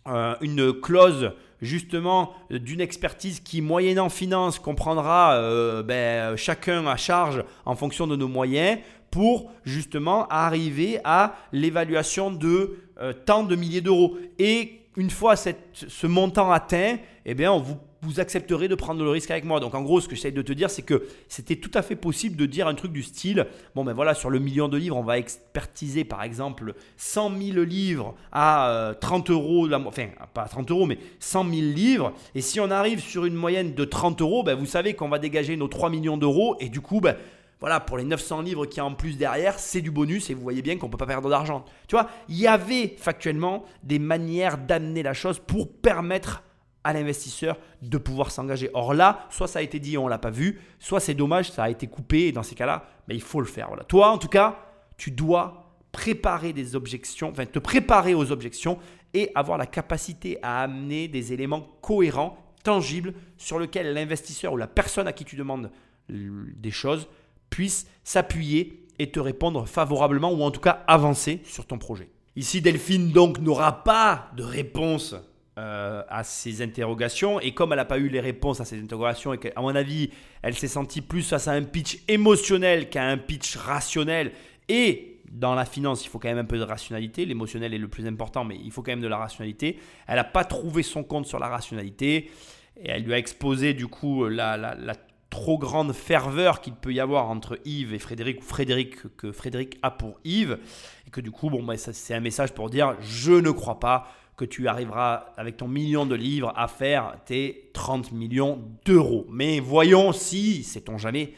euh, 0.07 0.35
une 0.41 0.73
clause 0.73 1.31
justement 1.61 2.33
d'une 2.49 2.81
expertise 2.81 3.39
qui, 3.39 3.61
moyennant 3.61 4.09
finance, 4.09 4.59
comprendra 4.59 5.35
euh, 5.35 5.81
ben, 5.81 6.35
chacun 6.35 6.85
à 6.87 6.97
charge 6.97 7.43
en 7.65 7.75
fonction 7.75 8.05
de 8.05 8.15
nos 8.15 8.27
moyens 8.27 8.79
pour 9.09 9.51
justement 9.63 10.27
arriver 10.27 10.99
à 11.03 11.35
l'évaluation 11.51 12.31
de 12.31 12.79
euh, 12.99 13.13
tant 13.13 13.43
de 13.43 13.55
milliers 13.55 13.81
d'euros. 13.81 14.17
Et 14.39 14.81
une 14.97 15.09
fois 15.09 15.35
ce 15.37 16.07
montant 16.07 16.51
atteint, 16.51 16.97
eh 17.25 17.33
bien, 17.33 17.51
on 17.51 17.59
vous 17.59 17.77
vous 18.03 18.19
accepterez 18.19 18.67
de 18.67 18.75
prendre 18.75 19.03
le 19.03 19.09
risque 19.09 19.31
avec 19.31 19.45
moi. 19.45 19.59
Donc 19.59 19.73
en 19.73 19.81
gros, 19.81 20.01
ce 20.01 20.07
que 20.07 20.15
j'essaie 20.15 20.31
de 20.31 20.41
te 20.41 20.53
dire, 20.53 20.69
c'est 20.69 20.81
que 20.81 21.07
c'était 21.27 21.55
tout 21.55 21.71
à 21.73 21.81
fait 21.81 21.95
possible 21.95 22.35
de 22.35 22.45
dire 22.45 22.67
un 22.67 22.75
truc 22.75 22.91
du 22.91 23.03
style, 23.03 23.47
bon 23.75 23.83
ben 23.83 23.93
voilà, 23.93 24.13
sur 24.13 24.29
le 24.29 24.39
million 24.39 24.67
de 24.67 24.77
livres, 24.77 24.97
on 24.97 25.03
va 25.03 25.17
expertiser 25.17 26.03
par 26.03 26.23
exemple 26.23 26.75
100 26.97 27.31
000 27.37 27.59
livres 27.61 28.15
à 28.31 28.93
30 28.99 29.29
euh, 29.29 29.33
euros, 29.33 29.73
enfin 29.73 30.07
pas 30.33 30.45
30 30.45 30.71
euros, 30.71 30.85
mais 30.85 30.97
100 31.19 31.49
000 31.49 31.55
livres. 31.73 32.13
Et 32.35 32.41
si 32.41 32.59
on 32.59 32.69
arrive 32.69 32.99
sur 32.99 33.25
une 33.25 33.35
moyenne 33.35 33.73
de 33.73 33.85
30 33.85 34.21
euros, 34.21 34.43
ben, 34.43 34.55
vous 34.55 34.65
savez 34.65 34.93
qu'on 34.93 35.09
va 35.09 35.19
dégager 35.19 35.55
nos 35.55 35.67
3 35.67 35.89
millions 35.89 36.17
d'euros. 36.17 36.55
Et 36.59 36.69
du 36.69 36.81
coup, 36.81 36.99
ben, 36.99 37.15
voilà, 37.59 37.79
pour 37.79 37.97
les 37.97 38.03
900 38.03 38.41
livres 38.41 38.65
qui 38.65 38.77
y 38.77 38.79
a 38.81 38.85
en 38.85 38.93
plus 38.93 39.17
derrière, 39.17 39.57
c'est 39.57 39.81
du 39.81 39.89
bonus 39.89 40.29
et 40.29 40.33
vous 40.33 40.41
voyez 40.41 40.61
bien 40.61 40.77
qu'on 40.77 40.87
ne 40.87 40.91
peut 40.91 40.97
pas 40.97 41.05
perdre 41.05 41.29
d'argent. 41.29 41.63
Tu 41.87 41.95
vois, 41.95 42.09
il 42.27 42.37
y 42.37 42.45
avait 42.45 42.95
factuellement 42.97 43.63
des 43.83 43.99
manières 43.99 44.57
d'amener 44.57 45.01
la 45.01 45.13
chose 45.13 45.39
pour 45.39 45.71
permettre 45.71 46.43
à 46.83 46.93
l'investisseur 46.93 47.57
de 47.81 47.97
pouvoir 47.97 48.31
s'engager. 48.31 48.69
Or 48.73 48.93
là, 48.93 49.27
soit 49.29 49.47
ça 49.47 49.59
a 49.59 49.61
été 49.61 49.79
dit 49.79 49.93
et 49.95 49.97
on 49.97 50.07
l'a 50.07 50.17
pas 50.17 50.29
vu, 50.29 50.59
soit 50.79 50.99
c'est 50.99 51.13
dommage, 51.13 51.51
ça 51.51 51.63
a 51.63 51.69
été 51.69 51.87
coupé 51.87 52.27
et 52.27 52.31
dans 52.31 52.43
ces 52.43 52.55
cas-là, 52.55 52.85
mais 53.07 53.15
il 53.15 53.21
faut 53.21 53.39
le 53.39 53.47
faire. 53.47 53.69
Toi, 53.87 54.09
en 54.09 54.17
tout 54.17 54.27
cas, 54.27 54.59
tu 54.97 55.11
dois 55.11 55.63
préparer 55.91 56.53
des 56.53 56.75
objections, 56.75 57.29
enfin 57.29 57.45
te 57.45 57.59
préparer 57.59 58.13
aux 58.13 58.31
objections 58.31 58.79
et 59.13 59.31
avoir 59.35 59.57
la 59.57 59.67
capacité 59.67 60.39
à 60.41 60.61
amener 60.63 61.07
des 61.07 61.33
éléments 61.33 61.67
cohérents, 61.81 62.37
tangibles, 62.63 63.13
sur 63.37 63.59
lesquels 63.59 63.93
l'investisseur 63.93 64.53
ou 64.53 64.57
la 64.57 64.67
personne 64.67 65.07
à 65.07 65.13
qui 65.13 65.25
tu 65.25 65.35
demandes 65.35 65.71
des 66.09 66.71
choses 66.71 67.07
puisse 67.49 67.87
s'appuyer 68.03 68.87
et 68.99 69.11
te 69.11 69.19
répondre 69.19 69.67
favorablement 69.67 70.31
ou 70.31 70.41
en 70.41 70.51
tout 70.51 70.59
cas 70.59 70.83
avancer 70.87 71.41
sur 71.45 71.65
ton 71.65 71.77
projet. 71.77 72.09
Ici, 72.35 72.61
Delphine 72.61 73.11
donc 73.11 73.39
n'aura 73.39 73.83
pas 73.83 74.31
de 74.35 74.43
réponse 74.43 75.15
euh, 75.59 76.01
à 76.09 76.23
ces 76.23 76.61
interrogations. 76.63 77.39
Et 77.39 77.53
comme 77.53 77.73
elle 77.73 77.77
n'a 77.77 77.85
pas 77.85 77.99
eu 77.99 78.07
les 78.07 78.19
réponses 78.19 78.59
à 78.59 78.65
ces 78.65 78.79
interrogations, 78.81 79.33
et 79.33 79.37
qu'à 79.37 79.61
mon 79.61 79.75
avis, 79.75 80.09
elle 80.41 80.55
s'est 80.55 80.67
sentie 80.67 81.01
plus 81.01 81.29
face 81.29 81.47
à 81.47 81.51
un 81.51 81.61
pitch 81.61 81.99
émotionnel 82.07 82.89
qu'à 82.89 83.03
un 83.03 83.17
pitch 83.17 83.57
rationnel, 83.57 84.31
et 84.67 85.19
dans 85.29 85.55
la 85.55 85.65
finance, 85.65 86.05
il 86.05 86.09
faut 86.09 86.19
quand 86.19 86.29
même 86.29 86.37
un 86.37 86.45
peu 86.45 86.57
de 86.57 86.63
rationalité. 86.63 87.25
L'émotionnel 87.25 87.73
est 87.73 87.79
le 87.79 87.87
plus 87.87 88.07
important, 88.07 88.43
mais 88.43 88.57
il 88.63 88.71
faut 88.71 88.81
quand 88.81 88.91
même 88.91 89.01
de 89.01 89.07
la 89.07 89.17
rationalité. 89.17 89.79
Elle 90.07 90.15
n'a 90.15 90.23
pas 90.23 90.43
trouvé 90.43 90.83
son 90.83 91.03
compte 91.03 91.25
sur 91.25 91.39
la 91.39 91.47
rationalité. 91.47 92.31
Et 92.77 92.89
elle 92.89 93.03
lui 93.03 93.13
a 93.13 93.17
exposé 93.17 93.73
du 93.73 93.87
coup 93.87 94.27
la, 94.27 94.57
la, 94.57 94.95
trop 95.29 95.57
grande 95.57 95.93
ferveur 95.93 96.61
qu'il 96.61 96.73
peut 96.73 96.93
y 96.93 96.99
avoir 96.99 97.29
entre 97.29 97.59
Yves 97.65 97.93
et 97.93 97.99
Frédéric, 97.99 98.41
ou 98.41 98.43
Frédéric 98.43 99.15
que 99.17 99.31
Frédéric 99.31 99.79
a 99.81 99.89
pour 99.89 100.19
Yves. 100.23 100.59
Et 101.07 101.09
que 101.09 101.21
du 101.21 101.31
coup, 101.31 101.49
bon, 101.49 101.63
bah, 101.63 101.77
c'est 101.77 102.13
un 102.13 102.19
message 102.19 102.53
pour 102.53 102.69
dire 102.69 102.95
je 103.01 103.33
ne 103.33 103.49
crois 103.49 103.79
pas 103.79 104.07
que 104.35 104.45
tu 104.45 104.67
arriveras 104.67 105.25
avec 105.37 105.57
ton 105.57 105.67
million 105.67 106.05
de 106.05 106.15
livres 106.15 106.53
à 106.55 106.67
faire 106.67 107.15
tes 107.25 107.69
30 107.73 108.11
millions 108.11 108.61
d'euros. 108.85 109.25
Mais 109.29 109.59
voyons 109.59 110.11
si, 110.11 110.63
sait-on 110.63 110.97
jamais, 110.97 111.33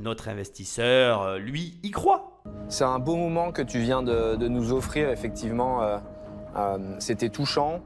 notre 0.00 0.28
investisseur, 0.28 1.22
euh, 1.22 1.38
lui, 1.38 1.78
y 1.82 1.90
croit. 1.90 2.42
C'est 2.68 2.84
un 2.84 2.98
beau 2.98 3.16
moment 3.16 3.52
que 3.52 3.62
tu 3.62 3.78
viens 3.78 4.02
de, 4.02 4.36
nous 4.48 4.72
offrir, 4.72 5.10
effectivement. 5.10 5.82
Euh, 5.82 5.98
euh, 6.56 6.78
c'était 6.98 7.28
touchant. 7.28 7.80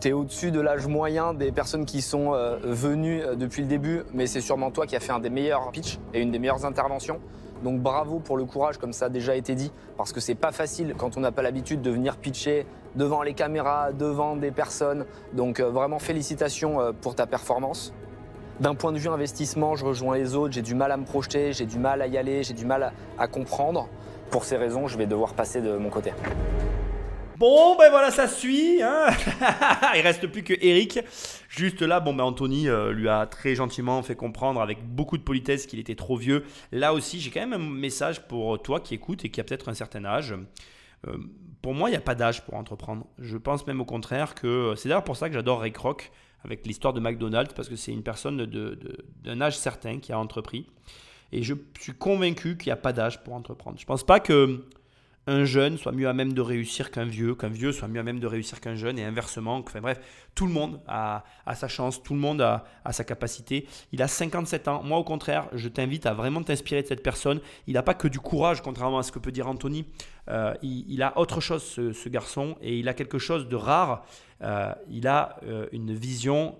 Tu 0.00 0.08
es 0.08 0.12
au-dessus 0.12 0.50
de 0.50 0.60
l'âge 0.60 0.86
moyen 0.86 1.34
des 1.34 1.52
personnes 1.52 1.86
qui 1.86 2.02
sont 2.02 2.32
venues 2.62 3.22
depuis 3.36 3.62
le 3.62 3.68
début, 3.68 4.02
mais 4.12 4.26
c'est 4.26 4.40
sûrement 4.40 4.70
toi 4.70 4.86
qui 4.86 4.96
as 4.96 5.00
fait 5.00 5.12
un 5.12 5.20
des 5.20 5.30
meilleurs 5.30 5.70
pitchs 5.70 5.98
et 6.12 6.20
une 6.20 6.30
des 6.30 6.38
meilleures 6.38 6.66
interventions. 6.66 7.20
Donc 7.64 7.80
bravo 7.80 8.20
pour 8.20 8.36
le 8.36 8.44
courage, 8.44 8.76
comme 8.76 8.92
ça 8.92 9.06
a 9.06 9.08
déjà 9.08 9.34
été 9.34 9.54
dit, 9.54 9.72
parce 9.96 10.12
que 10.12 10.20
c'est 10.20 10.34
pas 10.34 10.52
facile 10.52 10.94
quand 10.96 11.16
on 11.16 11.20
n'a 11.20 11.32
pas 11.32 11.40
l'habitude 11.40 11.80
de 11.80 11.90
venir 11.90 12.18
pitcher 12.18 12.66
devant 12.94 13.22
les 13.22 13.32
caméras, 13.32 13.92
devant 13.92 14.36
des 14.36 14.50
personnes. 14.50 15.06
Donc 15.32 15.60
euh, 15.60 15.70
vraiment 15.70 15.98
félicitations 15.98 16.78
euh, 16.80 16.92
pour 16.92 17.14
ta 17.14 17.26
performance. 17.26 17.94
D'un 18.60 18.74
point 18.74 18.92
de 18.92 18.98
vue 18.98 19.08
investissement, 19.08 19.74
je 19.76 19.84
rejoins 19.84 20.14
les 20.14 20.36
autres, 20.36 20.52
j'ai 20.52 20.62
du 20.62 20.74
mal 20.74 20.92
à 20.92 20.98
me 20.98 21.04
projeter, 21.04 21.54
j'ai 21.54 21.66
du 21.66 21.78
mal 21.78 22.02
à 22.02 22.06
y 22.06 22.18
aller, 22.18 22.42
j'ai 22.44 22.54
du 22.54 22.66
mal 22.66 22.92
à 23.18 23.26
comprendre. 23.26 23.88
Pour 24.30 24.44
ces 24.44 24.56
raisons, 24.56 24.86
je 24.86 24.98
vais 24.98 25.06
devoir 25.06 25.32
passer 25.32 25.60
de 25.60 25.76
mon 25.76 25.88
côté. 25.88 26.12
Bon, 27.36 27.76
ben 27.76 27.90
voilà, 27.90 28.12
ça 28.12 28.28
suit. 28.28 28.80
Hein 28.80 29.08
Il 29.96 30.00
reste 30.02 30.26
plus 30.28 30.44
que 30.44 30.54
Eric. 30.60 31.00
Juste 31.48 31.82
là, 31.82 31.98
bon, 31.98 32.14
ben 32.14 32.22
Anthony 32.22 32.68
euh, 32.68 32.92
lui 32.92 33.08
a 33.08 33.26
très 33.26 33.56
gentiment 33.56 34.00
fait 34.02 34.14
comprendre 34.14 34.60
avec 34.60 34.86
beaucoup 34.86 35.18
de 35.18 35.22
politesse 35.22 35.66
qu'il 35.66 35.80
était 35.80 35.96
trop 35.96 36.16
vieux. 36.16 36.44
Là 36.70 36.94
aussi, 36.94 37.18
j'ai 37.18 37.30
quand 37.30 37.40
même 37.40 37.52
un 37.52 37.58
message 37.58 38.20
pour 38.28 38.62
toi 38.62 38.78
qui 38.78 38.94
écoute 38.94 39.24
et 39.24 39.30
qui 39.30 39.40
a 39.40 39.44
peut-être 39.44 39.68
un 39.68 39.74
certain 39.74 40.04
âge. 40.04 40.32
Euh, 41.08 41.16
pour 41.60 41.74
moi, 41.74 41.88
il 41.88 41.92
n'y 41.92 41.98
a 41.98 42.02
pas 42.02 42.14
d'âge 42.14 42.44
pour 42.44 42.54
entreprendre. 42.54 43.06
Je 43.18 43.36
pense 43.36 43.66
même 43.66 43.80
au 43.80 43.84
contraire 43.84 44.36
que 44.36 44.74
c'est 44.76 44.88
d'ailleurs 44.88 45.04
pour 45.04 45.16
ça 45.16 45.28
que 45.28 45.34
j'adore 45.34 45.60
Ray 45.60 45.72
Kroc 45.72 46.12
avec 46.44 46.64
l'histoire 46.66 46.92
de 46.92 47.00
McDonald's 47.00 47.52
parce 47.52 47.68
que 47.68 47.74
c'est 47.74 47.92
une 47.92 48.02
personne 48.04 48.46
d'un 49.24 49.40
âge 49.40 49.58
certain 49.58 49.98
qui 49.98 50.12
a 50.12 50.18
entrepris. 50.18 50.68
Et 51.32 51.42
je 51.42 51.54
suis 51.80 51.94
convaincu 51.94 52.56
qu'il 52.56 52.68
n'y 52.68 52.72
a 52.72 52.76
pas 52.76 52.92
d'âge 52.92 53.24
pour 53.24 53.34
entreprendre. 53.34 53.76
Je 53.78 53.84
ne 53.84 53.88
pense 53.88 54.04
pas 54.04 54.20
que 54.20 54.64
un 55.26 55.44
jeune 55.44 55.78
soit 55.78 55.92
mieux 55.92 56.08
à 56.08 56.12
même 56.12 56.34
de 56.34 56.40
réussir 56.40 56.90
qu'un 56.90 57.06
vieux, 57.06 57.34
qu'un 57.34 57.48
vieux 57.48 57.72
soit 57.72 57.88
mieux 57.88 58.00
à 58.00 58.02
même 58.02 58.20
de 58.20 58.26
réussir 58.26 58.60
qu'un 58.60 58.74
jeune, 58.74 58.98
et 58.98 59.04
inversement. 59.04 59.56
Enfin 59.56 59.80
bref, 59.80 60.00
tout 60.34 60.46
le 60.46 60.52
monde 60.52 60.80
a, 60.86 61.24
sa 61.54 61.68
chance, 61.68 62.02
tout 62.02 62.12
le 62.14 62.20
monde 62.20 62.42
a, 62.42 62.64
sa 62.90 63.04
capacité. 63.04 63.66
Il 63.92 64.02
a 64.02 64.08
57 64.08 64.68
ans. 64.68 64.82
Moi, 64.82 64.98
au 64.98 65.04
contraire, 65.04 65.48
je 65.52 65.68
t'invite 65.68 66.06
à 66.06 66.12
vraiment 66.12 66.42
t'inspirer 66.42 66.82
de 66.82 66.86
cette 66.86 67.02
personne. 67.02 67.40
Il 67.66 67.74
n'a 67.74 67.82
pas 67.82 67.94
que 67.94 68.08
du 68.08 68.20
courage, 68.20 68.62
contrairement 68.62 68.98
à 68.98 69.02
ce 69.02 69.12
que 69.12 69.18
peut 69.18 69.32
dire 69.32 69.48
Anthony. 69.48 69.86
Euh, 70.28 70.54
il, 70.62 71.02
a 71.02 71.18
autre 71.18 71.40
chose, 71.40 71.62
ce, 71.64 72.08
garçon, 72.08 72.56
et 72.60 72.78
il 72.78 72.88
a 72.88 72.94
quelque 72.94 73.18
chose 73.18 73.48
de 73.48 73.56
rare. 73.56 74.04
Euh, 74.42 74.72
il 74.90 75.06
a 75.06 75.38
euh, 75.44 75.66
une 75.72 75.94
vision 75.94 76.58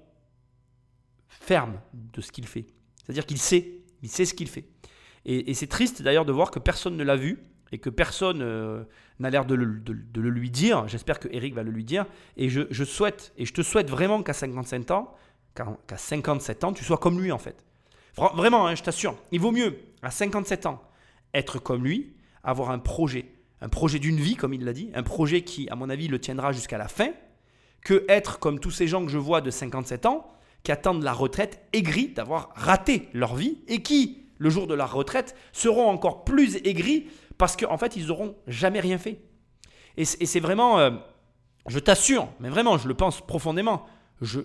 ferme 1.29 1.81
de 1.93 2.21
ce 2.23 2.33
qu'il 2.33 2.47
fait. 2.47 2.67
C'est-à-dire 3.03 3.27
qu'il 3.27 3.39
sait, 3.39 3.83
il 4.03 4.09
sait 4.09 4.25
ce 4.25 4.33
qu'il 4.33 4.49
fait. 4.49 4.65
et 5.27 5.53
c'est 5.53 5.67
triste 5.67 6.01
d'ailleurs 6.01 6.25
de 6.25 6.33
voir 6.33 6.51
que 6.51 6.59
personne 6.59 6.97
ne 6.97 7.05
l'a 7.05 7.17
vu 7.17 7.45
et 7.75 7.79
que 7.79 7.91
personne 7.91 8.41
euh, 8.41 8.85
n'a 9.19 9.31
l'air 9.31 9.45
de, 9.45 9.57
le 9.57 10.31
lui 10.31 10.49
dire, 10.49 10.87
j'espère 10.87 11.19
que 11.19 11.27
Eric 11.33 11.55
va 11.55 11.65
le 11.65 11.73
lui 11.73 11.83
dire, 11.83 12.07
et 12.37 12.49
je, 12.49 12.85
souhaite, 12.85 13.33
et 13.37 13.47
je 13.47 13.53
te 13.53 13.63
souhaite 13.63 13.91
vraiment 13.91 14.23
qu'à 14.23 14.33
57 14.33 14.93
ans, 14.93 15.13
qu'à 15.57 15.97
57 15.97 16.63
ans, 16.63 16.73
tu 16.73 16.85
sois 16.85 16.99
comme 16.99 17.21
lui 17.21 17.33
en 17.33 17.39
fait. 17.39 17.65
Vraiment, 18.17 18.69
hein, 18.69 18.77
je 18.77 18.85
t'assure, 18.85 19.17
il 19.33 19.41
vaut 19.41 19.51
mieux 19.51 19.77
à 20.03 20.13
57 20.13 20.67
ans 20.67 20.81
être 21.35 21.59
comme 21.59 21.83
lui, 21.83 22.15
avoir 22.45 22.71
un 22.71 22.79
projet, 22.79 23.33
un 23.61 23.69
projet 23.69 23.99
d'une 23.99 24.21
vie, 24.21 24.37
comme 24.37 24.55
il 24.55 24.65
l'a 24.65 24.73
dit, 24.73 24.93
un 24.95 25.03
projet 25.03 25.43
qui, 25.43 25.69
à 25.69 25.75
mon 25.75 25.91
avis, 25.91 26.07
le 26.07 26.21
tiendra 26.21 26.53
jusqu'à 26.53 26.79
la 26.79 26.87
fin, 26.87 27.09
que 27.81 28.05
être 28.09 28.39
comme 28.39 28.61
tous 28.61 28.71
ces 28.71 28.87
gens 28.87 29.05
que 29.05 29.11
je 29.11 29.19
vois 29.19 29.41
de 29.41 29.51
57 29.51 30.07
ans, 30.07 30.31
qui 30.63 30.71
attendent 30.71 31.03
la 31.03 31.13
retraite 31.13 31.61
aigris 31.73 32.11
d'avoir 32.11 32.51
raté 32.55 33.09
leur 33.15 33.35
vie 33.35 33.59
et 33.67 33.83
qui, 33.83 34.29
le 34.39 34.49
jour 34.49 34.69
de 34.69 34.75
la 34.75 34.87
retraite, 34.87 35.35
seront 35.53 35.89
encore 35.89 36.25
plus 36.25 36.57
aigris 36.59 37.09
parce 37.39 37.57
qu'en 37.57 37.79
fait, 37.79 37.97
ils 37.97 38.07
n'auront 38.07 38.37
jamais 38.47 38.81
rien 38.81 38.99
fait. 38.99 39.21
Et 39.97 40.05
c'est 40.05 40.41
vraiment, 40.41 40.79
euh, 40.79 40.91
je 41.69 41.79
t'assure, 41.79 42.29
mais 42.41 42.49
vraiment, 42.49 42.79
je 42.79 42.89
le 42.89 42.95
pense 42.95 43.21
profondément, 43.21 43.87
je, 44.21 44.41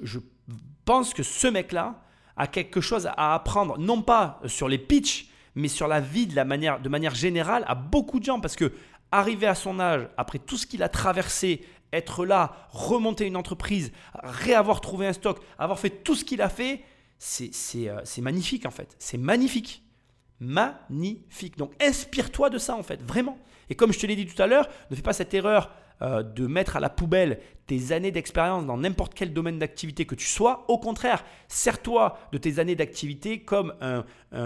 pense 0.86 1.14
que 1.14 1.24
ce 1.24 1.48
mec-là 1.48 2.02
a 2.36 2.48
quelque 2.48 2.82
chose 2.82 3.08
à 3.16 3.34
apprendre, 3.36 3.78
non 3.78 4.02
pas 4.02 4.40
sur 4.46 4.68
les 4.68 4.78
pitchs, 4.78 5.30
mais 5.56 5.68
sur 5.68 5.88
la 5.88 6.00
vie 6.00 6.28
de, 6.28 6.42
manière, 6.42 6.80
de 6.80 6.90
manière 6.90 7.14
générale 7.14 7.64
à 7.68 7.76
beaucoup 7.76 8.20
de 8.20 8.26
gens, 8.26 8.40
parce 8.40 8.56
que 8.56 8.72
arriver 9.12 9.48
à 9.48 9.56
son 9.56 9.80
âge, 9.80 10.08
après 10.18 10.40
tout 10.40 10.58
ce 10.58 10.66
qu'il 10.66 10.84
a 10.84 10.90
traversé, 10.90 11.66
être 11.92 12.26
là, 12.26 12.68
remonter 12.70 13.26
une 13.26 13.36
entreprise, 13.36 13.92
réavoir 14.24 14.82
trouvé 14.82 15.08
un 15.08 15.14
stock, 15.14 15.40
avoir 15.58 15.80
fait 15.80 15.90
tout 15.90 16.16
ce 16.16 16.24
qu'il 16.24 16.42
a 16.42 16.50
fait, 16.50 16.84
c'est 17.18 17.52
euh, 17.76 18.00
c'est 18.04 18.22
magnifique 18.22 18.66
en 18.66 18.72
fait. 18.72 18.96
C'est 19.00 19.18
magnifique. 19.18 19.84
Magnifique. 20.40 21.58
Donc 21.58 21.72
inspire-toi 21.82 22.50
de 22.50 22.58
ça 22.58 22.76
en 22.76 22.84
fait, 22.84 23.02
vraiment. 23.02 23.38
Et 23.70 23.76
comme 23.76 23.94
je 23.94 24.00
te 24.00 24.06
l'ai 24.06 24.16
dit 24.16 24.26
tout 24.26 24.42
à 24.42 24.48
l'heure, 24.48 24.68
ne 24.90 24.96
fais 24.96 25.02
pas 25.02 25.14
cette 25.14 25.34
erreur 25.34 25.72
euh, 26.02 26.24
de 26.24 26.48
mettre 26.48 26.78
à 26.78 26.80
la 26.80 26.90
poubelle 26.90 27.40
tes 27.68 27.92
années 27.92 28.12
d'expérience 28.12 28.66
dans 28.66 28.78
n'importe 28.78 29.14
quel 29.14 29.34
domaine 29.34 29.60
d'activité 29.60 30.06
que 30.06 30.16
tu 30.16 30.26
sois. 30.26 30.66
Au 30.70 30.80
contraire, 30.80 31.24
sers-toi 31.48 32.18
de 32.32 32.38
tes 32.38 32.60
années 32.60 32.76
d'activité 32.76 33.42
comme 33.42 33.74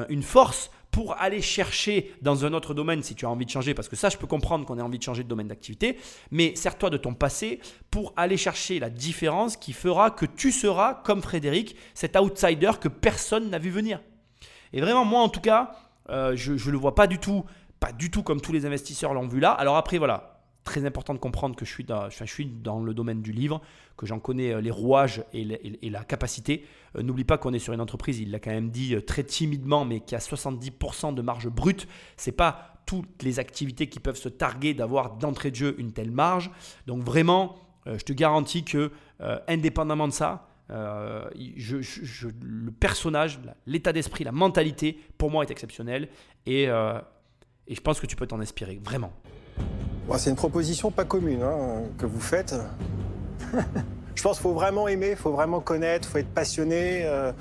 une 0.09 0.23
force 0.23 0.71
pour 0.93 1.19
aller 1.19 1.41
chercher 1.41 2.13
dans 2.21 2.45
un 2.45 2.53
autre 2.53 2.75
domaine 2.75 3.01
si 3.01 3.15
tu 3.15 3.25
as 3.25 3.29
envie 3.29 3.45
de 3.45 3.49
changer, 3.49 3.73
parce 3.73 3.89
que 3.89 3.95
ça, 3.95 4.09
je 4.09 4.17
peux 4.17 4.27
comprendre 4.27 4.63
qu'on 4.63 4.77
ait 4.77 4.81
envie 4.83 4.99
de 4.99 5.03
changer 5.03 5.23
de 5.23 5.27
domaine 5.27 5.47
d'activité, 5.47 5.97
mais 6.29 6.55
sers-toi 6.55 6.91
de 6.91 6.97
ton 6.97 7.15
passé 7.15 7.59
pour 7.89 8.13
aller 8.15 8.37
chercher 8.37 8.79
la 8.79 8.91
différence 8.91 9.57
qui 9.57 9.73
fera 9.73 10.11
que 10.11 10.27
tu 10.27 10.51
seras, 10.51 10.93
comme 10.93 11.23
Frédéric, 11.23 11.75
cet 11.95 12.15
outsider 12.15 12.71
que 12.79 12.87
personne 12.87 13.49
n'a 13.49 13.57
vu 13.57 13.71
venir. 13.71 14.01
Et 14.71 14.81
vraiment, 14.81 15.03
moi 15.03 15.21
en 15.21 15.29
tout 15.29 15.41
cas, 15.41 15.71
euh, 16.09 16.35
je 16.35 16.53
ne 16.53 16.71
le 16.71 16.77
vois 16.77 16.95
pas 16.95 17.07
du 17.07 17.17
tout, 17.17 17.43
pas 17.79 17.91
du 17.91 18.11
tout 18.11 18.23
comme 18.23 18.41
tous 18.41 18.51
les 18.51 18.65
investisseurs 18.65 19.13
l'ont 19.13 19.27
vu 19.27 19.39
là. 19.39 19.51
Alors 19.51 19.77
après, 19.77 19.97
voilà, 19.97 20.41
très 20.63 20.85
important 20.85 21.13
de 21.13 21.19
comprendre 21.19 21.55
que 21.55 21.65
je 21.65 21.71
suis 21.71 21.85
dans, 21.85 22.79
le 22.79 22.93
domaine 22.93 23.21
du 23.21 23.31
livre, 23.31 23.61
que 23.97 24.05
j'en 24.05 24.19
connais 24.19 24.53
euh, 24.53 24.61
les 24.61 24.71
rouages 24.71 25.23
et, 25.33 25.89
la 25.89 26.03
capacité. 26.03 26.65
Euh, 26.95 27.03
n'oublie 27.03 27.23
pas 27.23 27.37
qu'on 27.37 27.53
est 27.53 27.59
sur 27.59 27.73
une 27.73 27.81
entreprise, 27.81 28.19
il 28.19 28.31
l'a 28.31 28.39
quand 28.39 28.51
même 28.51 28.69
dit 28.69 28.95
très 29.05 29.23
timidement, 29.23 29.85
mais 29.85 29.99
qui 30.01 30.15
a 30.15 30.19
70% 30.19 31.13
de 31.13 31.21
marge 31.21 31.49
brute. 31.49 31.87
C'est 32.17 32.31
pas 32.31 32.69
toutes 32.85 33.23
les 33.23 33.39
activités 33.39 33.87
qui 33.87 33.99
peuvent 33.99 34.17
se 34.17 34.29
targuer 34.29 34.73
d'avoir 34.73 35.15
d'entrée 35.15 35.51
de 35.51 35.55
jeu 35.55 35.75
une 35.77 35.93
telle 35.93 36.11
marge. 36.11 36.51
Donc 36.85 37.01
vraiment, 37.01 37.55
je 37.85 38.03
te 38.03 38.11
garantis 38.11 38.65
que 38.65 38.91
indépendamment 39.47 40.09
de 40.09 40.13
ça, 40.13 40.49
je, 40.69 42.27
le 42.41 42.71
personnage, 42.71 43.39
l'état 43.65 43.93
d'esprit, 43.93 44.23
la 44.23 44.31
mentalité, 44.31 44.99
pour 45.17 45.31
moi 45.31 45.43
est 45.43 45.51
exceptionnel 45.51 46.09
et, 46.45 46.63
et 46.63 47.75
je 47.75 47.81
pense 47.81 47.99
que 47.99 48.07
tu 48.07 48.15
peux 48.15 48.27
t'en 48.27 48.39
inspirer, 48.39 48.79
vraiment 48.83 49.13
c'est 50.17 50.29
une 50.29 50.35
proposition 50.35 50.91
pas 50.91 51.05
commune 51.05 51.41
hein, 51.41 51.83
que 51.97 52.05
vous 52.05 52.19
faites. 52.19 52.55
Je 54.15 54.21
pense 54.21 54.37
qu'il 54.37 54.43
faut 54.43 54.53
vraiment 54.53 54.87
aimer, 54.87 55.11
il 55.11 55.15
faut 55.15 55.31
vraiment 55.31 55.59
connaître, 55.59 56.07
il 56.07 56.11
faut 56.11 56.17
être 56.19 56.33
passionné. 56.33 57.03
Euh, 57.03 57.31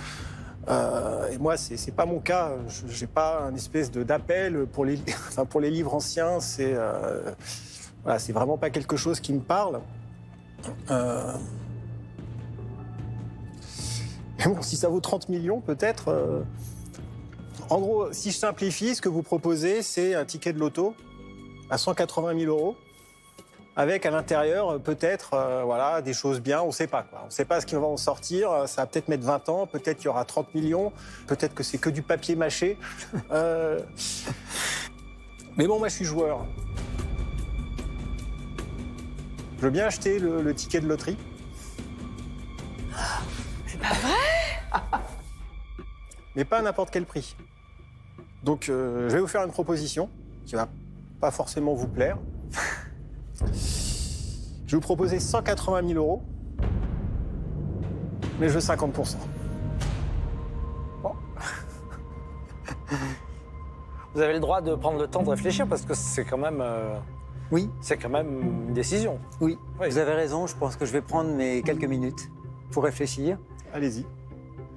euh, 0.68 1.30
et 1.30 1.36
moi, 1.36 1.58
c'est 1.58 1.74
n'est 1.86 1.92
pas 1.92 2.06
mon 2.06 2.18
cas. 2.18 2.52
Je 2.66 3.00
n'ai 3.00 3.06
pas 3.06 3.42
un 3.42 3.54
espèce 3.54 3.90
d'appel 3.90 4.66
pour 4.72 4.86
les, 4.86 5.70
livres 5.70 5.94
anciens. 5.94 6.40
C'est 6.40 6.72
euh, 6.72 7.30
voilà, 8.04 8.18
vraiment 8.30 8.56
pas 8.56 8.70
quelque 8.70 8.96
chose 8.96 9.20
qui 9.20 9.34
me 9.34 9.40
parle. 9.40 9.80
Euh, 10.90 11.34
mais 14.38 14.46
bon, 14.46 14.62
si 14.62 14.76
ça 14.76 14.88
vaut 14.88 15.00
30 15.00 15.28
millions, 15.28 15.60
peut-être. 15.60 16.44
En 17.70 17.80
gros, 17.80 18.12
si 18.12 18.30
je 18.30 18.36
simplifie, 18.36 18.94
ce 18.94 19.00
que 19.00 19.08
vous 19.08 19.22
proposez, 19.22 19.82
c'est 19.82 20.14
un 20.14 20.24
ticket 20.24 20.52
de 20.52 20.58
loto 20.58 20.94
à 21.70 21.78
180 21.78 22.38
000 22.38 22.50
euros, 22.54 22.76
avec 23.76 24.04
à 24.04 24.10
l'intérieur 24.10 24.78
peut-être 24.80 25.34
euh, 25.34 25.62
voilà, 25.64 26.02
des 26.02 26.12
choses 26.12 26.40
bien, 26.40 26.60
on 26.60 26.66
ne 26.66 26.72
sait 26.72 26.86
pas. 26.86 27.06
On 27.22 27.26
ne 27.26 27.30
sait 27.30 27.46
pas 27.46 27.60
ce 27.60 27.66
qui 27.66 27.74
va 27.74 27.80
en 27.80 27.96
sortir, 27.96 28.68
ça 28.68 28.82
va 28.82 28.86
peut-être 28.86 29.08
mettre 29.08 29.24
20 29.24 29.48
ans, 29.48 29.66
peut-être 29.66 29.96
qu'il 29.96 30.06
y 30.06 30.08
aura 30.08 30.24
30 30.24 30.54
millions, 30.54 30.92
peut-être 31.26 31.54
que 31.54 31.62
c'est 31.62 31.78
que 31.78 31.88
du 31.88 32.02
papier 32.02 32.36
mâché. 32.36 32.76
Euh, 33.30 33.80
mais 35.56 35.66
bon, 35.66 35.78
moi 35.78 35.88
je 35.88 35.94
suis 35.94 36.04
joueur. 36.04 36.44
Je 39.56 39.62
veux 39.62 39.70
bien 39.70 39.86
acheter 39.86 40.18
le, 40.18 40.54
ticket 40.54 40.80
de 40.80 40.88
loterie. 40.88 41.16
Pas 43.82 43.94
vrai 43.94 44.12
Mais 46.36 46.44
pas 46.44 46.58
à 46.58 46.62
n'importe 46.62 46.90
quel 46.90 47.04
prix. 47.04 47.36
Donc 48.42 48.68
euh, 48.68 49.08
je 49.08 49.14
vais 49.14 49.20
vous 49.20 49.26
faire 49.26 49.44
une 49.44 49.52
proposition 49.52 50.08
qui 50.46 50.54
va 50.54 50.68
pas 51.20 51.30
forcément 51.30 51.74
vous 51.74 51.88
plaire. 51.88 52.18
Je 54.66 54.76
vais 54.76 54.80
vous 54.80 54.86
proposer 54.86 55.20
180 55.20 55.86
000 55.86 55.98
euros, 56.02 56.22
mais 58.40 58.48
je 58.48 58.54
veux 58.54 58.60
50% 58.60 59.16
Vous 64.14 64.20
avez 64.20 64.32
le 64.32 64.40
droit 64.40 64.62
de 64.62 64.74
prendre 64.74 64.98
le 64.98 65.06
temps 65.06 65.22
de 65.22 65.28
réfléchir 65.28 65.66
parce 65.66 65.82
que 65.82 65.92
c'est 65.94 66.24
quand 66.24 66.38
même. 66.38 66.60
Euh, 66.60 66.98
oui. 67.50 67.70
C'est 67.80 67.96
quand 67.98 68.08
même 68.08 68.40
une 68.68 68.72
décision. 68.72 69.18
Oui. 69.40 69.58
Vous 69.78 69.98
avez 69.98 70.14
raison. 70.14 70.46
Je 70.46 70.56
pense 70.56 70.76
que 70.76 70.84
je 70.84 70.92
vais 70.92 71.02
prendre 71.02 71.30
mes 71.34 71.62
quelques 71.62 71.84
minutes 71.84 72.30
pour 72.72 72.84
réfléchir. 72.84 73.38
Allez-y. 73.72 74.04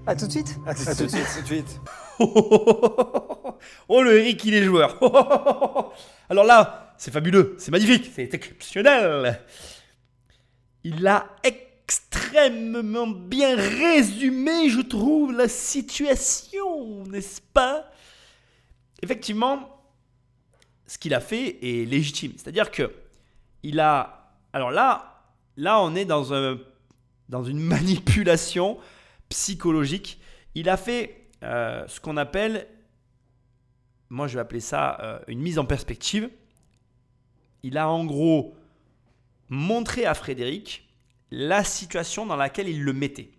À 0.06 0.16
tout 0.16 0.28
de 0.28 0.32
suite. 0.32 0.60
À 0.68 0.76
tout, 0.76 0.84
de 0.84 1.08
suite. 1.08 1.28
Tout 1.36 1.42
de 1.42 1.48
suite. 1.48 1.82
oh 2.20 4.02
le 4.04 4.20
Eric, 4.20 4.44
il 4.46 4.54
est 4.54 4.64
joueur. 4.64 5.00
Alors 6.30 6.44
là, 6.44 6.94
c'est 6.98 7.12
fabuleux, 7.12 7.56
c'est 7.58 7.72
magnifique, 7.72 8.12
c'est 8.14 8.32
exceptionnel. 8.34 9.42
Il 10.84 11.08
a 11.08 11.28
extrêmement 11.44 13.08
bien 13.08 13.56
résumé, 13.56 14.70
je 14.70 14.82
trouve, 14.82 15.32
la 15.32 15.48
situation, 15.48 17.04
n'est-ce 17.06 17.42
pas? 17.42 17.90
Effectivement, 19.02 19.84
ce 20.86 20.98
qu'il 20.98 21.14
a 21.14 21.20
fait 21.20 21.58
est 21.64 21.86
légitime. 21.86 22.34
C'est-à-dire 22.38 22.70
que 22.70 22.92
il 23.64 23.80
a. 23.80 24.32
Alors 24.54 24.72
là, 24.72 25.24
là, 25.58 25.82
on 25.82 25.96
est 25.96 26.06
dans, 26.06 26.34
un, 26.34 26.60
dans 27.30 27.44
une 27.44 27.60
manipulation 27.76 28.78
psychologique. 29.30 30.20
Il 30.54 30.70
a 30.70 30.78
fait 30.78 31.30
euh, 31.44 31.86
ce 31.88 32.00
qu'on 32.00 32.18
appelle 32.18 32.68
moi 34.10 34.28
je 34.28 34.36
vais 34.36 34.40
appeler 34.42 34.60
ça 34.60 34.98
euh, 35.02 35.20
une 35.28 35.40
mise 35.40 35.60
en 35.60 35.66
perspective. 35.66 36.30
Il 37.64 37.78
a 37.78 37.90
en 37.90 38.06
gros 38.06 38.56
montré 39.50 40.06
à 40.06 40.14
Frédéric 40.14 40.88
la 41.32 41.64
situation 41.64 42.26
dans 42.26 42.36
laquelle 42.36 42.70
il 42.70 42.84
le 42.84 42.94
mettait. 42.94 43.32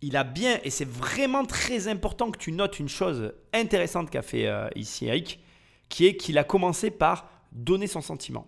Il 0.00 0.16
a 0.16 0.22
bien, 0.22 0.60
et 0.62 0.70
c'est 0.70 0.88
vraiment 0.88 1.44
très 1.44 1.88
important 1.88 2.30
que 2.30 2.38
tu 2.38 2.52
notes 2.52 2.78
une 2.78 2.88
chose 2.88 3.34
intéressante 3.52 4.10
qu'a 4.10 4.22
fait 4.22 4.46
euh, 4.46 4.68
ici 4.76 5.06
Eric, 5.06 5.40
qui 5.88 6.06
est 6.06 6.16
qu'il 6.16 6.38
a 6.38 6.44
commencé 6.44 6.90
par 6.90 7.28
donner 7.50 7.88
son 7.88 8.00
sentiment. 8.00 8.46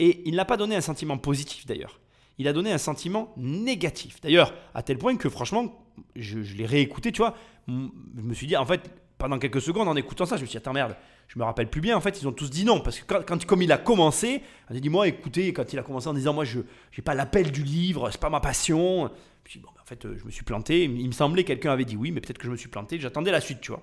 Et 0.00 0.28
il 0.28 0.34
n'a 0.34 0.44
pas 0.44 0.56
donné 0.56 0.74
un 0.74 0.80
sentiment 0.80 1.18
positif 1.18 1.66
d'ailleurs. 1.66 2.00
Il 2.38 2.48
a 2.48 2.52
donné 2.52 2.72
un 2.72 2.78
sentiment 2.78 3.32
négatif. 3.36 4.20
D'ailleurs, 4.20 4.54
à 4.74 4.82
tel 4.82 4.98
point 4.98 5.16
que 5.16 5.28
franchement, 5.28 5.86
je, 6.14 6.42
je 6.42 6.54
l'ai 6.56 6.66
réécouté, 6.66 7.12
tu 7.12 7.18
vois, 7.18 7.34
je 7.66 8.22
me 8.22 8.34
suis 8.34 8.46
dit, 8.46 8.56
en 8.56 8.64
fait, 8.64 8.90
pendant 9.18 9.38
quelques 9.38 9.60
secondes 9.60 9.88
en 9.88 9.96
écoutant 9.96 10.24
ça, 10.24 10.36
je 10.36 10.42
me 10.42 10.46
suis 10.46 10.52
dit, 10.52 10.58
attends 10.58 10.72
merde, 10.72 10.96
je 11.26 11.38
me 11.38 11.44
rappelle 11.44 11.68
plus 11.68 11.80
bien. 11.80 11.96
En 11.96 12.00
fait, 12.00 12.20
ils 12.20 12.26
ont 12.26 12.32
tous 12.32 12.50
dit 12.50 12.64
non. 12.64 12.80
Parce 12.80 13.00
que 13.00 13.22
quand, 13.22 13.44
comme 13.44 13.62
il 13.62 13.70
a 13.72 13.78
commencé, 13.78 14.42
il 14.70 14.76
a 14.76 14.80
dit, 14.80 14.88
moi, 14.88 15.06
écoutez, 15.06 15.52
quand 15.52 15.72
il 15.72 15.78
a 15.78 15.82
commencé 15.82 16.08
en 16.08 16.14
disant, 16.14 16.32
moi, 16.32 16.44
je 16.44 16.60
n'ai 16.60 17.02
pas 17.04 17.14
l'appel 17.14 17.52
du 17.52 17.62
livre, 17.62 18.10
c'est 18.10 18.20
pas 18.20 18.30
ma 18.30 18.40
passion. 18.40 19.10
Bon, 19.56 19.68
en 19.80 19.84
fait, 19.84 20.04
euh, 20.04 20.16
je 20.18 20.24
me 20.24 20.30
suis 20.30 20.44
planté. 20.44 20.84
Il 20.84 21.06
me 21.06 21.12
semblait 21.12 21.44
quelqu'un 21.44 21.72
avait 21.72 21.84
dit 21.84 21.96
oui, 21.96 22.12
mais 22.12 22.20
peut-être 22.20 22.38
que 22.38 22.46
je 22.46 22.50
me 22.50 22.56
suis 22.56 22.68
planté. 22.68 22.98
J'attendais 22.98 23.30
la 23.30 23.40
suite, 23.40 23.60
tu 23.60 23.70
vois. 23.70 23.82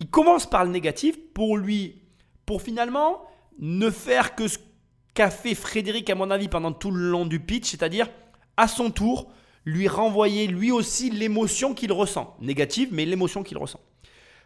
Il 0.00 0.08
commence 0.08 0.48
par 0.48 0.64
le 0.64 0.70
négatif 0.70 1.16
pour 1.34 1.56
lui, 1.56 2.02
pour 2.46 2.62
finalement 2.62 3.22
ne 3.58 3.90
faire 3.90 4.34
que 4.34 4.48
ce 4.48 4.58
qu'a 5.14 5.30
fait 5.30 5.54
Frédéric, 5.54 6.08
à 6.10 6.14
mon 6.14 6.30
avis, 6.30 6.48
pendant 6.48 6.72
tout 6.72 6.90
le 6.90 7.10
long 7.10 7.26
du 7.26 7.40
pitch, 7.40 7.70
c'est-à-dire, 7.70 8.08
à 8.56 8.68
son 8.68 8.90
tour, 8.90 9.32
lui 9.64 9.88
renvoyer 9.88 10.46
lui 10.46 10.72
aussi 10.72 11.10
l'émotion 11.10 11.74
qu'il 11.74 11.92
ressent. 11.92 12.36
Négative, 12.40 12.88
mais 12.92 13.04
l'émotion 13.04 13.42
qu'il 13.42 13.58
ressent 13.58 13.80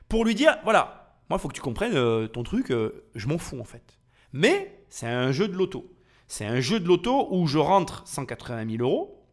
pour 0.08 0.24
lui 0.24 0.34
dire 0.34 0.58
voilà, 0.64 1.16
moi, 1.28 1.38
il 1.38 1.40
faut 1.40 1.48
que 1.48 1.54
tu 1.54 1.60
comprennes 1.60 1.96
euh, 1.96 2.26
ton 2.26 2.42
truc, 2.42 2.70
euh, 2.70 3.04
je 3.14 3.26
m'en 3.26 3.38
fous 3.38 3.60
en 3.60 3.64
fait. 3.64 3.98
Mais 4.32 4.84
c'est 4.88 5.06
un 5.06 5.32
jeu 5.32 5.48
de 5.48 5.54
loto. 5.54 5.92
C'est 6.28 6.44
un 6.44 6.60
jeu 6.60 6.80
de 6.80 6.86
loto 6.86 7.28
où 7.30 7.46
je 7.46 7.58
rentre 7.58 8.02
180 8.06 8.68
000 8.78 8.82
euros 8.82 9.24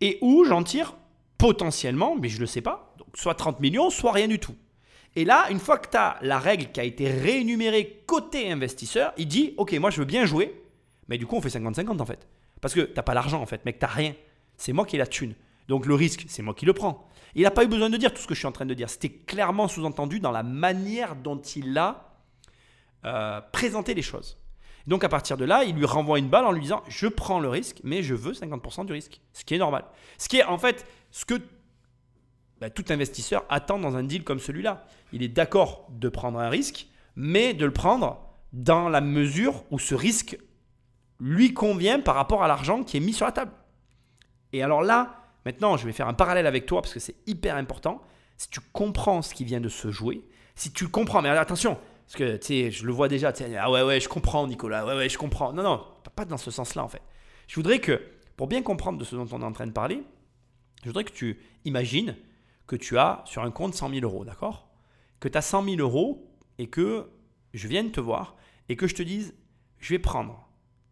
et 0.00 0.18
où 0.20 0.44
j'en 0.44 0.62
tire 0.62 0.96
potentiellement, 1.38 2.16
mais 2.16 2.28
je 2.28 2.36
ne 2.36 2.40
le 2.40 2.46
sais 2.46 2.60
pas, 2.60 2.94
donc 2.98 3.08
soit 3.14 3.34
30 3.34 3.60
millions, 3.60 3.90
soit 3.90 4.12
rien 4.12 4.28
du 4.28 4.38
tout. 4.38 4.54
Et 5.16 5.24
là, 5.24 5.46
une 5.50 5.58
fois 5.58 5.78
que 5.78 5.90
tu 5.90 5.96
as 5.96 6.18
la 6.22 6.38
règle 6.38 6.70
qui 6.70 6.80
a 6.80 6.84
été 6.84 7.10
réénumérée 7.10 8.02
côté 8.06 8.50
investisseur, 8.50 9.12
il 9.16 9.28
dit 9.28 9.54
Ok, 9.56 9.72
moi 9.74 9.90
je 9.90 9.98
veux 9.98 10.04
bien 10.04 10.26
jouer, 10.26 10.62
mais 11.08 11.18
du 11.18 11.26
coup 11.26 11.36
on 11.36 11.40
fait 11.40 11.48
50-50 11.48 12.00
en 12.00 12.06
fait. 12.06 12.28
Parce 12.60 12.74
que 12.74 12.80
tu 12.80 12.94
n'as 12.94 13.02
pas 13.02 13.14
l'argent 13.14 13.40
en 13.40 13.46
fait, 13.46 13.64
mec, 13.64 13.78
tu 13.78 13.84
n'as 13.84 13.90
rien. 13.90 14.14
C'est 14.56 14.72
moi 14.72 14.86
qui 14.86 14.96
ai 14.96 14.98
la 14.98 15.06
thune. 15.06 15.34
Donc 15.68 15.86
le 15.86 15.94
risque, 15.94 16.24
c'est 16.28 16.42
moi 16.42 16.54
qui 16.54 16.64
le 16.64 16.72
prends. 16.72 17.08
Il 17.34 17.42
n'a 17.42 17.50
pas 17.50 17.64
eu 17.64 17.68
besoin 17.68 17.90
de 17.90 17.96
dire 17.96 18.14
tout 18.14 18.20
ce 18.20 18.26
que 18.26 18.34
je 18.34 18.38
suis 18.38 18.46
en 18.46 18.52
train 18.52 18.66
de 18.66 18.74
dire. 18.74 18.88
C'était 18.88 19.10
clairement 19.10 19.68
sous-entendu 19.68 20.20
dans 20.20 20.30
la 20.30 20.42
manière 20.42 21.16
dont 21.16 21.40
il 21.40 21.76
a 21.76 22.18
euh, 23.04 23.40
présenté 23.52 23.94
les 23.94 24.02
choses. 24.02 24.38
Donc 24.86 25.02
à 25.02 25.08
partir 25.08 25.36
de 25.36 25.44
là, 25.44 25.64
il 25.64 25.74
lui 25.74 25.84
renvoie 25.84 26.18
une 26.18 26.28
balle 26.28 26.44
en 26.44 26.52
lui 26.52 26.60
disant 26.60 26.82
je 26.88 27.08
prends 27.08 27.40
le 27.40 27.48
risque, 27.48 27.80
mais 27.82 28.02
je 28.02 28.14
veux 28.14 28.32
50% 28.32 28.86
du 28.86 28.92
risque. 28.92 29.20
Ce 29.32 29.44
qui 29.44 29.54
est 29.54 29.58
normal. 29.58 29.84
Ce 30.18 30.28
qui 30.28 30.38
est 30.38 30.44
en 30.44 30.58
fait 30.58 30.86
ce 31.10 31.24
que 31.24 31.34
bah, 32.60 32.70
tout 32.70 32.84
investisseur 32.88 33.44
attend 33.48 33.78
dans 33.78 33.96
un 33.96 34.04
deal 34.04 34.24
comme 34.24 34.38
celui-là. 34.38 34.86
Il 35.12 35.22
est 35.22 35.28
d'accord 35.28 35.86
de 35.90 36.08
prendre 36.08 36.38
un 36.38 36.48
risque, 36.48 36.86
mais 37.16 37.52
de 37.52 37.66
le 37.66 37.72
prendre 37.72 38.22
dans 38.52 38.88
la 38.88 39.00
mesure 39.00 39.64
où 39.70 39.78
ce 39.78 39.94
risque 39.94 40.38
lui 41.20 41.54
convient 41.54 42.00
par 42.00 42.14
rapport 42.14 42.42
à 42.42 42.48
l'argent 42.48 42.82
qui 42.82 42.96
est 42.96 43.00
mis 43.00 43.12
sur 43.12 43.26
la 43.26 43.32
table. 43.32 43.52
Et 44.52 44.62
alors 44.62 44.82
là, 44.82 45.22
maintenant, 45.44 45.76
je 45.76 45.86
vais 45.86 45.92
faire 45.92 46.08
un 46.08 46.14
parallèle 46.14 46.46
avec 46.46 46.66
toi 46.66 46.82
parce 46.82 46.94
que 46.94 47.00
c'est 47.00 47.16
hyper 47.26 47.56
important. 47.56 48.02
Si 48.36 48.48
tu 48.48 48.60
comprends 48.72 49.22
ce 49.22 49.34
qui 49.34 49.44
vient 49.44 49.60
de 49.60 49.68
se 49.68 49.90
jouer, 49.90 50.22
si 50.54 50.72
tu 50.72 50.88
comprends, 50.88 51.22
mais 51.22 51.30
attention, 51.30 51.78
parce 52.06 52.16
que 52.16 52.36
tu 52.36 52.46
sais, 52.46 52.70
je 52.70 52.86
le 52.86 52.92
vois 52.92 53.08
déjà, 53.08 53.32
tu 53.32 53.44
sais, 53.44 53.56
ah 53.56 53.70
ouais, 53.70 53.82
ouais, 53.82 54.00
je 54.00 54.08
comprends, 54.08 54.46
Nicolas, 54.46 54.86
ouais, 54.86 54.94
ouais, 54.94 55.08
je 55.08 55.18
comprends. 55.18 55.52
Non, 55.52 55.62
non, 55.62 55.84
pas 56.14 56.24
dans 56.24 56.36
ce 56.36 56.50
sens-là 56.50 56.84
en 56.84 56.88
fait. 56.88 57.02
Je 57.46 57.54
voudrais 57.56 57.80
que, 57.80 58.00
pour 58.36 58.46
bien 58.46 58.62
comprendre 58.62 58.98
de 58.98 59.04
ce 59.04 59.16
dont 59.16 59.26
on 59.32 59.42
est 59.42 59.44
en 59.44 59.52
train 59.52 59.66
de 59.66 59.72
parler, 59.72 60.02
je 60.82 60.88
voudrais 60.88 61.04
que 61.04 61.12
tu 61.12 61.40
imagines 61.64 62.16
que 62.66 62.76
tu 62.76 62.98
as 62.98 63.22
sur 63.24 63.42
un 63.42 63.50
compte 63.50 63.74
100 63.74 63.90
000 63.90 64.00
euros, 64.02 64.24
d'accord? 64.24 64.68
Que 65.20 65.28
tu 65.28 65.38
as 65.38 65.42
100 65.42 65.64
000 65.64 65.76
euros 65.78 66.30
et 66.58 66.68
que 66.68 67.08
je 67.54 67.68
vienne 67.68 67.90
te 67.90 68.00
voir 68.00 68.36
et 68.68 68.76
que 68.76 68.86
je 68.86 68.94
te 68.94 69.02
dise, 69.02 69.34
je 69.78 69.94
vais 69.94 69.98
prendre 69.98 70.45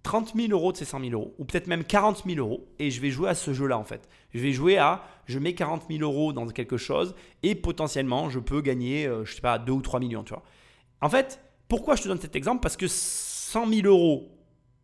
30 0.04 0.34
000 0.36 0.48
euros 0.52 0.70
de 0.70 0.76
ces 0.76 0.84
100 0.84 1.00
000 1.00 1.12
euros, 1.12 1.34
ou 1.38 1.44
peut-être 1.44 1.66
même 1.66 1.82
40 1.82 2.24
000 2.26 2.38
euros, 2.38 2.68
et 2.78 2.90
je 2.90 3.00
vais 3.00 3.10
jouer 3.10 3.30
à 3.30 3.34
ce 3.34 3.52
jeu-là 3.52 3.78
en 3.78 3.84
fait. 3.84 4.06
Je 4.34 4.40
vais 4.40 4.52
jouer 4.52 4.76
à, 4.76 5.02
je 5.26 5.38
mets 5.38 5.54
40 5.54 5.84
000 5.90 6.02
euros 6.02 6.32
dans 6.32 6.46
quelque 6.46 6.76
chose, 6.76 7.14
et 7.42 7.54
potentiellement 7.54 8.28
je 8.28 8.38
peux 8.38 8.60
gagner, 8.60 9.06
euh, 9.06 9.24
je 9.24 9.34
sais 9.34 9.40
pas, 9.40 9.58
2 9.58 9.72
ou 9.72 9.80
3 9.80 10.00
millions, 10.00 10.22
tu 10.22 10.34
vois. 10.34 10.44
En 11.00 11.08
fait, 11.08 11.40
pourquoi 11.68 11.96
je 11.96 12.02
te 12.02 12.08
donne 12.08 12.20
cet 12.20 12.36
exemple? 12.36 12.60
Parce 12.60 12.76
que 12.76 12.86
100 12.86 13.66
000 13.66 13.86
euros, 13.86 14.28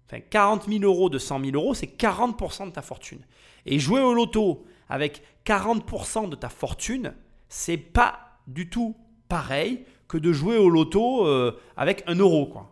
enfin 0.06 0.20
40 0.20 0.68
000 0.68 0.82
euros 0.84 1.10
de 1.10 1.18
100 1.18 1.44
000 1.44 1.50
euros, 1.54 1.74
c'est 1.74 1.98
40% 1.98 2.66
de 2.66 2.72
ta 2.72 2.82
fortune. 2.82 3.20
Et 3.66 3.78
jouer 3.78 4.00
au 4.00 4.14
loto 4.14 4.64
avec 4.88 5.22
40% 5.44 6.30
de 6.30 6.34
ta 6.34 6.48
fortune, 6.48 7.12
c'est 7.50 7.76
pas 7.76 8.38
du 8.46 8.70
tout 8.70 8.96
pareil 9.28 9.84
que 10.08 10.16
de 10.16 10.32
jouer 10.32 10.56
au 10.56 10.70
loto 10.70 11.26
euh, 11.26 11.60
avec 11.76 12.02
un 12.06 12.14
euro, 12.14 12.46
quoi. 12.46 12.69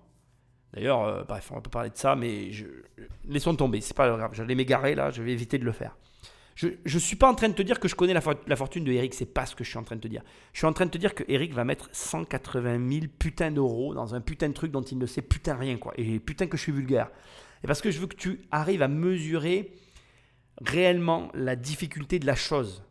D'ailleurs, 0.78 1.02
euh, 1.02 1.24
bref, 1.24 1.48
on 1.50 1.56
va 1.56 1.60
pas 1.60 1.70
parler 1.70 1.90
de 1.90 1.96
ça, 1.96 2.14
mais 2.14 2.52
laissons 3.28 3.56
tomber, 3.56 3.80
c'est 3.80 3.96
pas 3.96 4.16
grave. 4.16 4.30
J'allais 4.32 4.54
m'égarer 4.54 4.94
là, 4.94 5.10
je 5.10 5.22
vais 5.24 5.32
éviter 5.32 5.58
de 5.58 5.64
le 5.64 5.72
faire. 5.72 5.96
Je 6.54 6.68
ne 6.84 6.98
suis 7.00 7.16
pas 7.16 7.28
en 7.28 7.34
train 7.34 7.48
de 7.48 7.54
te 7.54 7.62
dire 7.62 7.80
que 7.80 7.88
je 7.88 7.96
connais 7.96 8.12
la, 8.12 8.22
la 8.46 8.56
fortune 8.56 8.84
de 8.84 8.92
Eric, 8.92 9.14
c'est 9.14 9.26
pas 9.26 9.44
ce 9.44 9.56
que 9.56 9.64
je 9.64 9.70
suis 9.70 9.78
en 9.78 9.82
train 9.82 9.96
de 9.96 10.00
te 10.00 10.08
dire. 10.08 10.22
Je 10.52 10.58
suis 10.58 10.66
en 10.66 10.72
train 10.72 10.86
de 10.86 10.90
te 10.90 10.98
dire 10.98 11.16
que 11.16 11.24
Eric 11.26 11.52
va 11.52 11.64
mettre 11.64 11.88
180 11.92 12.88
000 12.90 13.06
putains 13.18 13.50
d'euros 13.50 13.92
dans 13.92 14.14
un 14.14 14.20
putain 14.20 14.48
de 14.48 14.54
truc 14.54 14.70
dont 14.70 14.82
il 14.82 14.98
ne 14.98 15.06
sait 15.06 15.22
putain 15.22 15.56
rien, 15.56 15.78
quoi. 15.78 15.94
Et 15.96 16.20
putain 16.20 16.46
que 16.46 16.56
je 16.56 16.62
suis 16.62 16.72
vulgaire. 16.72 17.10
Et 17.64 17.66
parce 17.66 17.80
que 17.80 17.90
je 17.90 17.98
veux 17.98 18.06
que 18.06 18.16
tu 18.16 18.42
arrives 18.52 18.82
à 18.82 18.88
mesurer 18.88 19.72
réellement 20.60 21.30
la 21.34 21.56
difficulté 21.56 22.20
de 22.20 22.26
la 22.26 22.36
chose. 22.36 22.84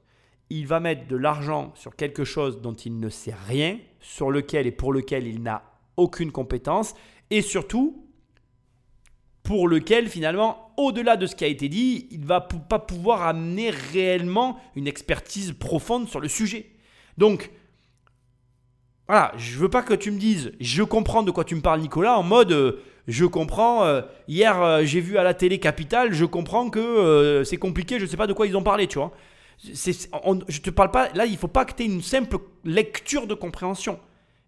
Il 0.50 0.68
va 0.68 0.82
mettre 0.82 1.08
de 1.08 1.16
l'argent 1.16 1.72
sur 1.76 1.96
quelque 1.96 2.26
chose 2.26 2.62
dont 2.62 2.74
il 2.74 3.00
ne 3.00 3.10
sait 3.10 3.36
rien, 3.48 3.80
sur 4.02 4.30
lequel 4.30 4.68
et 4.68 4.72
pour 4.72 4.92
lequel 4.92 5.26
il 5.26 5.42
n'a 5.42 5.64
aucune 5.98 6.32
compétence, 6.32 6.94
et 7.30 7.42
surtout 7.42 8.08
pour 9.44 9.68
lequel 9.70 10.10
finalement, 10.10 10.74
au-delà 10.76 11.16
de 11.16 11.26
ce 11.26 11.36
qui 11.36 11.46
a 11.46 11.48
été 11.48 11.70
dit, 11.70 12.08
il 12.12 12.20
ne 12.20 12.26
va 12.26 12.42
pas 12.42 12.80
pouvoir 12.80 13.24
amener 13.24 13.70
réellement 13.70 14.60
une 14.76 14.88
expertise 14.88 15.54
profonde 15.54 16.10
sur 16.10 16.20
le 16.20 16.28
sujet. 16.28 16.66
Donc, 17.18 17.50
voilà, 19.08 19.32
je 19.38 19.58
veux 19.58 19.70
pas 19.70 19.84
que 19.84 19.94
tu 19.94 20.12
me 20.12 20.20
dises, 20.20 20.52
je 20.60 20.84
comprends 20.84 21.24
de 21.24 21.32
quoi 21.32 21.46
tu 21.46 21.56
me 21.56 21.62
parles 21.62 21.80
Nicolas, 21.80 22.20
en 22.20 22.24
mode, 22.24 22.52
euh, 22.52 22.84
je 23.08 23.24
comprends, 23.24 23.86
euh, 23.86 24.02
hier 24.28 24.62
euh, 24.62 24.84
j'ai 24.84 25.00
vu 25.00 25.18
à 25.18 25.24
la 25.24 25.34
télé 25.34 25.60
Capital, 25.60 26.12
je 26.12 26.26
comprends 26.26 26.70
que 26.70 27.42
c'est 27.46 27.56
compliqué, 27.56 28.00
je 28.00 28.04
ne 28.04 28.10
sais 28.10 28.18
pas 28.18 28.28
de 28.28 28.34
quoi 28.34 28.48
ils 28.48 28.58
ont 28.58 28.64
parlé, 28.64 28.88
tu 28.88 29.00
vois. 29.00 29.14
je 29.64 30.60
te 30.60 30.70
parle 30.70 30.92
pas, 30.92 31.10
là 31.14 31.26
il 31.26 31.38
faut 31.38 31.48
pas 31.48 31.64
que 31.64 31.74
tu 31.74 31.84
aies 31.84 31.86
une 31.86 32.02
simple 32.02 32.38
lecture 32.66 33.28
de 33.28 33.34
compréhension. 33.34 33.98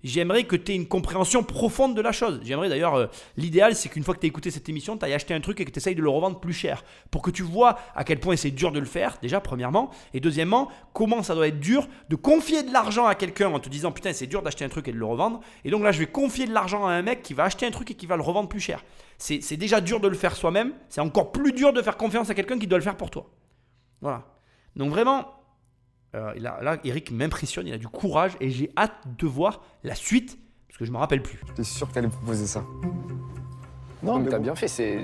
J'aimerais 0.04 0.46
que 0.46 0.56
tu 0.56 0.72
aies 0.72 0.76
une 0.76 0.88
compréhension 0.88 1.44
profonde 1.44 1.96
de 1.96 2.02
la 2.02 2.12
chose. 2.12 2.40
J'aimerais 2.44 2.70
d'ailleurs, 2.70 2.96
euh, 2.96 3.08
l'idéal, 3.36 3.76
c'est 3.76 3.90
qu'une 3.90 4.04
fois 4.04 4.14
que 4.14 4.22
tu 4.22 4.26
as 4.26 4.30
écouté 4.30 4.50
cette 4.50 4.70
émission, 4.70 4.98
tu 4.98 5.06
ailles 5.06 5.14
acheté 5.14 5.34
un 5.34 5.42
truc 5.42 5.60
et 5.60 5.66
que 5.66 5.72
tu 5.72 5.80
essayes 5.80 5.96
de 5.96 6.02
le 6.02 6.10
revendre 6.10 6.40
plus 6.40 6.54
cher. 6.54 6.84
Pour 7.12 7.22
que 7.22 7.32
tu 7.32 7.44
vois 7.44 7.78
à 7.96 8.06
quel 8.06 8.20
point 8.20 8.38
c'est 8.38 8.52
dur 8.52 8.72
de 8.72 8.80
le 8.80 8.86
faire, 8.86 9.18
déjà, 9.22 9.42
premièrement. 9.42 9.90
Et 10.14 10.22
deuxièmement, 10.22 10.70
comment 10.94 11.22
ça 11.22 11.36
doit 11.36 11.48
être 11.48 11.60
dur 11.60 11.88
de 12.10 12.16
confier 12.16 12.64
de 12.64 12.72
l'argent 12.72 13.08
à 13.08 13.16
quelqu'un 13.16 13.50
en 13.50 13.60
te 13.60 13.68
disant 13.68 13.92
putain, 13.92 14.14
c'est 14.14 14.28
dur 14.28 14.42
d'acheter 14.42 14.64
un 14.64 14.70
truc 14.70 14.88
et 14.88 14.94
de 14.94 14.98
le 14.98 15.06
revendre. 15.06 15.42
Et 15.66 15.72
donc 15.72 15.84
là, 15.84 15.92
je 15.92 16.00
vais 16.00 16.08
confier 16.08 16.46
de 16.46 16.54
l'argent 16.54 16.86
à 16.88 16.92
un 16.92 17.02
mec 17.02 17.22
qui 17.22 17.34
va 17.34 17.44
acheter 17.44 17.66
un 17.66 17.72
truc 17.72 17.92
et 17.92 17.96
qui 17.96 18.06
va 18.06 18.16
le 18.16 18.24
revendre 18.24 18.48
plus 18.48 18.62
cher. 18.62 18.86
C'est 19.18 19.58
déjà 19.58 19.82
dur 19.82 20.00
de 20.00 20.08
le 20.08 20.16
faire 20.16 20.36
soi-même. 20.36 20.74
C'est 20.88 21.02
encore 21.02 21.34
plus 21.34 21.52
dur 21.52 21.74
de 21.74 21.82
faire 21.82 21.98
confiance 21.98 22.30
à 22.30 22.36
quelqu'un 22.36 22.58
qui 22.58 22.68
doit 22.68 22.78
le 22.78 22.84
faire 22.86 22.96
pour 22.96 23.12
toi. 23.12 23.30
Voilà. 24.02 24.24
Donc 24.78 24.92
vraiment, 24.92 25.39
euh, 26.16 26.34
là, 26.38 26.78
Eric 26.84 27.12
m'impressionne, 27.12 27.68
il 27.68 27.74
a 27.74 27.78
du 27.78 27.88
courage 27.88 28.34
et 28.40 28.50
j'ai 28.50 28.72
hâte 28.78 28.94
de 29.18 29.28
voir 29.28 29.62
la 29.84 29.96
suite 29.96 30.40
parce 30.68 30.78
que 30.78 30.86
je 30.86 30.92
me 30.92 30.98
rappelle 30.98 31.22
plus. 31.22 31.40
J'étais 31.48 31.64
sûr 31.64 31.88
que 31.88 31.94
tu 31.94 32.00
allais 32.00 32.08
proposer 32.08 32.48
ça? 32.48 32.64
Non, 34.02 34.20
mais 34.20 34.30
t'as 34.30 34.40
bien 34.40 34.56
fait, 34.56 34.68
c'est 34.68 35.04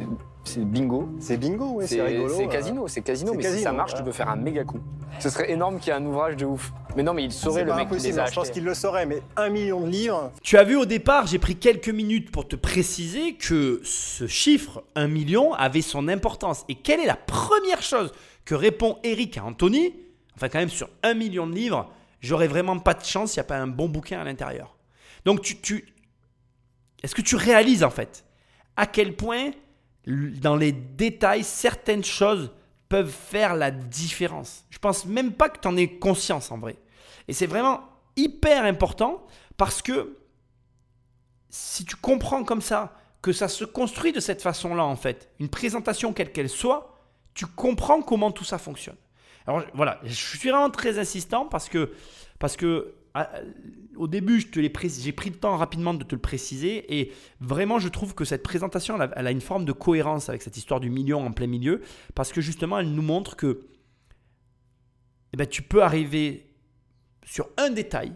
bingo. 0.58 1.10
C'est 1.20 1.38
bingo, 1.38 1.74
ouais, 1.74 1.88
c'est 1.88 2.01
rigolo. 2.01 2.34
C'est 2.36 2.47
casino, 2.47 2.88
c'est 2.88 3.01
casino, 3.01 3.34
mais 3.34 3.43
si 3.43 3.62
ça 3.62 3.72
marche, 3.72 3.93
tu 3.93 4.03
peux 4.03 4.12
faire 4.12 4.30
un 4.30 4.36
méga 4.36 4.64
coup. 4.64 4.80
Ce 5.20 5.30
serait 5.30 5.51
énorme 5.51 5.80
qu'il 5.80 5.88
y 5.88 5.89
ait 5.91 5.99
un 5.99 6.06
ouvrage 6.06 6.38
de 6.38 6.45
ouf. 6.45 6.72
Mais 6.95 7.03
non, 7.03 7.14
mais 7.14 7.24
il 7.24 7.32
saurait 7.32 7.66
le 7.66 7.74
mec 7.74 7.89
qui 7.89 7.95
les 7.95 8.20
a 8.20 8.26
Je 8.26 8.34
pense 8.34 8.49
qu'il 8.49 8.64
le 8.64 8.74
saurait, 8.74 9.06
mais 9.06 9.22
un 9.36 9.49
million 9.49 9.82
de 9.82 9.89
livres. 9.89 10.32
Tu 10.41 10.58
as 10.58 10.64
vu 10.64 10.78
au 10.78 10.86
départ, 10.86 11.28
j'ai 11.28 11.39
pris 11.39 11.56
quelques 11.56 11.89
minutes 11.89 12.32
pour 12.32 12.47
te 12.47 12.56
préciser 12.56 13.34
que 13.34 13.82
ce 13.84 14.28
chiffre, 14.28 14.84
un 14.95 15.08
million, 15.08 15.53
avait 15.53 15.82
son 15.82 16.08
importance. 16.08 16.64
Et 16.70 16.76
quelle 16.76 17.01
est 17.01 17.06
la 17.06 17.18
première 17.18 17.82
chose 17.82 18.14
que 18.45 18.56
répond 18.56 18.97
Eric 19.03 19.38
à 19.38 19.43
Anthony? 19.43 19.93
Enfin 20.36 20.49
quand 20.49 20.59
même 20.59 20.69
sur 20.69 20.89
un 21.03 21.13
million 21.13 21.47
de 21.47 21.53
livres, 21.53 21.91
j'aurais 22.21 22.47
vraiment 22.47 22.77
pas 22.79 22.93
de 22.93 23.03
chance 23.03 23.31
s'il 23.31 23.39
n'y 23.41 23.45
a 23.45 23.47
pas 23.47 23.57
un 23.57 23.67
bon 23.67 23.89
bouquin 23.89 24.19
à 24.19 24.23
l'intérieur. 24.23 24.75
Donc 25.25 25.41
tu, 25.41 25.93
est-ce 27.01 27.15
que 27.15 27.21
tu 27.21 27.36
réalises 27.36 27.83
en 27.83 27.89
fait 27.89 28.25
à 28.77 28.86
quel 28.86 29.15
point 29.15 29.51
dans 30.05 30.55
les 30.55 30.71
détails 30.71 31.43
certaines 31.43 32.03
choses 32.03 32.51
peuvent 32.89 33.11
faire 33.11 33.55
la 33.55 33.71
différence? 33.71 34.65
Je 34.69 34.77
pense 34.77 35.05
même 35.05 35.33
pas 35.33 35.49
que 35.49 35.59
tu 35.59 35.67
en 35.67 35.77
aies 35.77 35.97
conscience 35.97 36.51
en 36.51 36.57
vrai. 36.57 36.77
Et 37.27 37.33
c'est 37.33 37.47
vraiment 37.47 37.81
hyper 38.15 38.65
important 38.65 39.25
parce 39.57 39.81
que 39.81 40.17
si 41.49 41.86
tu 41.86 41.95
comprends 41.95 42.43
comme 42.43 42.61
ça 42.61 42.97
que 43.21 43.31
ça 43.31 43.47
se 43.47 43.65
construit 43.65 44.11
de 44.11 44.19
cette 44.19 44.41
façon-là 44.41 44.86
en 44.86 44.95
fait, 44.95 45.31
une 45.39 45.49
présentation 45.49 46.13
quelle 46.13 46.31
qu'elle 46.31 46.49
soit, 46.49 46.95
tu 47.33 47.45
comprends 47.45 48.01
comment 48.01 48.31
tout 48.31 48.43
ça 48.43 48.57
fonctionne. 48.57 48.97
Alors 49.48 49.64
voilà, 49.74 50.00
je 50.04 50.14
suis 50.14 50.50
vraiment 50.50 50.70
très 50.70 51.00
insistant 51.00 51.46
parce 51.46 51.70
que, 51.70 51.91
parce 52.39 52.58
que 52.58 52.96
au 53.96 54.08
début, 54.08 54.46
j'ai 54.54 54.70
pris 54.70 55.30
le 55.30 55.36
temps 55.36 55.56
rapidement 55.56 55.93
de 55.93 56.04
te 56.04 56.16
le 56.16 56.22
préciser 56.22 57.00
et 57.00 57.14
vraiment, 57.39 57.80
je 57.80 57.88
trouve 57.88 58.14
que 58.14 58.26
cette 58.26 58.43
présentation, 58.43 59.00
elle 59.16 59.28
a, 59.28 59.32
une 59.32 59.41
forme 59.41 59.64
de 59.64 59.72
cohérence 59.72 60.28
avec 60.28 60.41
cette 60.41 60.58
histoire 60.58 60.80
du 60.80 60.89
million 60.89 61.26
en 61.26 61.32
plein 61.32 61.48
milieu 61.48 61.82
parce 62.14 62.34
que 62.34 62.41
justement, 62.41 62.80
elle 62.80 62.91
nous 62.91 63.02
montre 63.02 63.38
que 63.38 63.62
eh 65.34 65.38
ben, 65.38 65.48
tu 65.48 65.62
peux 65.62 65.82
arriver 65.82 66.50
sur 67.24 67.48
un 67.58 67.70
détail 67.70 68.14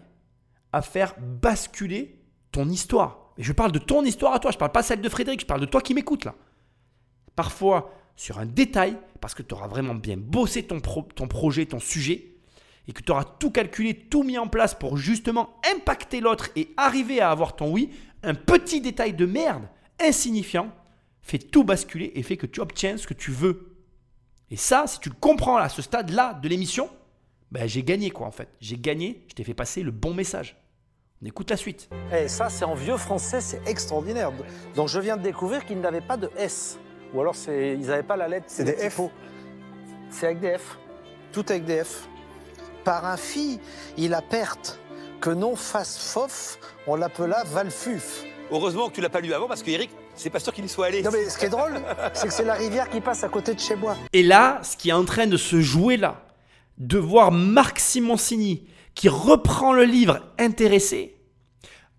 à 0.72 0.82
faire 0.82 1.14
basculer 1.18 2.18
ton 2.52 2.68
histoire. 2.68 3.32
Et 3.38 3.42
je 3.42 3.52
parle 3.52 3.72
de 3.72 3.78
ton 3.78 4.04
histoire 4.04 4.34
à 4.34 4.38
toi, 4.38 4.50
je 4.50 4.56
ne 4.56 4.60
parle 4.60 4.72
pas 4.72 4.82
celle 4.82 5.00
de 5.00 5.08
Frédéric, 5.08 5.40
je 5.40 5.46
parle 5.46 5.60
de 5.60 5.66
toi 5.66 5.80
qui 5.80 5.94
m'écoutes 5.94 6.24
là. 6.24 6.34
Parfois, 7.36 7.94
sur 8.20 8.38
un 8.38 8.44
détail, 8.44 8.98
parce 9.22 9.32
que 9.32 9.42
tu 9.42 9.54
auras 9.54 9.66
vraiment 9.66 9.94
bien 9.94 10.18
bossé 10.18 10.62
ton, 10.62 10.78
projet, 10.78 11.64
ton 11.64 11.80
sujet, 11.80 12.34
et 12.86 12.92
que 12.92 13.00
tu 13.00 13.12
auras 13.12 13.24
tout 13.24 13.50
calculé, 13.50 13.94
tout 13.94 14.24
mis 14.24 14.36
en 14.36 14.46
place 14.46 14.74
pour 14.74 14.98
justement 14.98 15.58
impacter 15.74 16.20
l'autre 16.20 16.50
et 16.54 16.68
arriver 16.76 17.22
à 17.22 17.30
avoir 17.30 17.56
ton 17.56 17.72
oui, 17.72 17.88
un 18.22 18.34
petit 18.34 18.82
détail 18.82 19.14
de 19.14 19.24
merde 19.24 19.62
insignifiant 19.98 20.70
fait 21.22 21.38
tout 21.38 21.64
basculer 21.64 22.12
et 22.14 22.22
fait 22.22 22.36
que 22.36 22.44
tu 22.44 22.60
obtiens 22.60 22.98
ce 22.98 23.06
que 23.06 23.14
tu 23.14 23.30
veux. 23.30 23.74
Et 24.50 24.56
ça, 24.56 24.86
si 24.86 25.00
tu 25.00 25.08
le 25.08 25.14
comprends 25.18 25.56
à 25.56 25.70
ce 25.70 25.80
stade-là 25.80 26.34
de 26.34 26.46
l'émission, 26.46 26.90
ben 27.50 27.66
j'ai 27.66 27.82
gagné 27.82 28.10
quoi 28.10 28.26
en 28.26 28.32
fait. 28.32 28.50
J'ai 28.60 28.76
gagné, 28.76 29.24
je 29.28 29.34
t'ai 29.34 29.44
fait 29.44 29.54
passer 29.54 29.82
le 29.82 29.92
bon 29.92 30.12
message. 30.12 30.58
On 31.22 31.26
écoute 31.26 31.48
la 31.48 31.56
suite. 31.56 31.88
Et 32.12 32.24
eh, 32.24 32.28
ça, 32.28 32.50
c'est 32.50 32.66
en 32.66 32.74
vieux 32.74 32.98
français, 32.98 33.40
c'est 33.40 33.66
extraordinaire. 33.66 34.30
Donc 34.74 34.88
je 34.88 35.00
viens 35.00 35.16
de 35.16 35.22
découvrir 35.22 35.64
qu'il 35.64 35.80
n'avait 35.80 36.02
pas 36.02 36.18
de 36.18 36.30
S. 36.36 36.78
Ou 37.14 37.20
alors 37.20 37.34
ils 37.48 37.86
n'avaient 37.86 38.02
pas 38.02 38.16
la 38.16 38.28
lettre. 38.28 38.46
C'est 38.48 38.64
des 38.64 38.90
F. 38.90 39.00
C'est 40.10 40.26
avec 40.26 40.40
des 40.40 40.58
F. 40.58 40.78
Tout 41.32 41.44
avec 41.48 41.64
des 41.64 41.84
F. 41.84 42.08
Par 42.84 43.04
un 43.04 43.16
fi, 43.16 43.60
il 43.96 44.14
a 44.14 44.22
perte. 44.22 44.78
Que 45.20 45.30
non 45.30 45.54
fasse 45.54 45.98
fof, 45.98 46.58
on 46.86 46.96
l'appela 46.96 47.44
Valfuf. 47.44 48.24
Heureusement 48.50 48.88
que 48.88 48.94
tu 48.94 49.00
l'as 49.02 49.10
pas 49.10 49.20
lu 49.20 49.34
avant 49.34 49.48
parce 49.48 49.62
qu'Eric, 49.62 49.90
c'est 50.14 50.30
pas 50.30 50.40
sûr 50.40 50.52
qu'il 50.52 50.64
y 50.64 50.68
soit 50.68 50.86
allé. 50.86 51.02
Non 51.02 51.10
mais 51.12 51.28
ce 51.28 51.38
qui 51.38 51.44
est 51.44 51.50
drôle, 51.50 51.74
c'est 52.14 52.28
que 52.28 52.32
c'est 52.32 52.44
la 52.44 52.54
rivière 52.54 52.88
qui 52.88 53.02
passe 53.02 53.22
à 53.22 53.28
côté 53.28 53.54
de 53.54 53.60
chez 53.60 53.76
moi. 53.76 53.96
Et 54.14 54.22
là, 54.22 54.60
ce 54.62 54.78
qui 54.78 54.88
est 54.88 54.94
en 54.94 55.04
train 55.04 55.26
de 55.26 55.36
se 55.36 55.60
jouer 55.60 55.98
là, 55.98 56.22
de 56.78 56.96
voir 56.98 57.32
Marc 57.32 57.78
Simoncini 57.80 58.66
qui 58.94 59.10
reprend 59.10 59.74
le 59.74 59.84
livre 59.84 60.20
intéressé. 60.38 61.16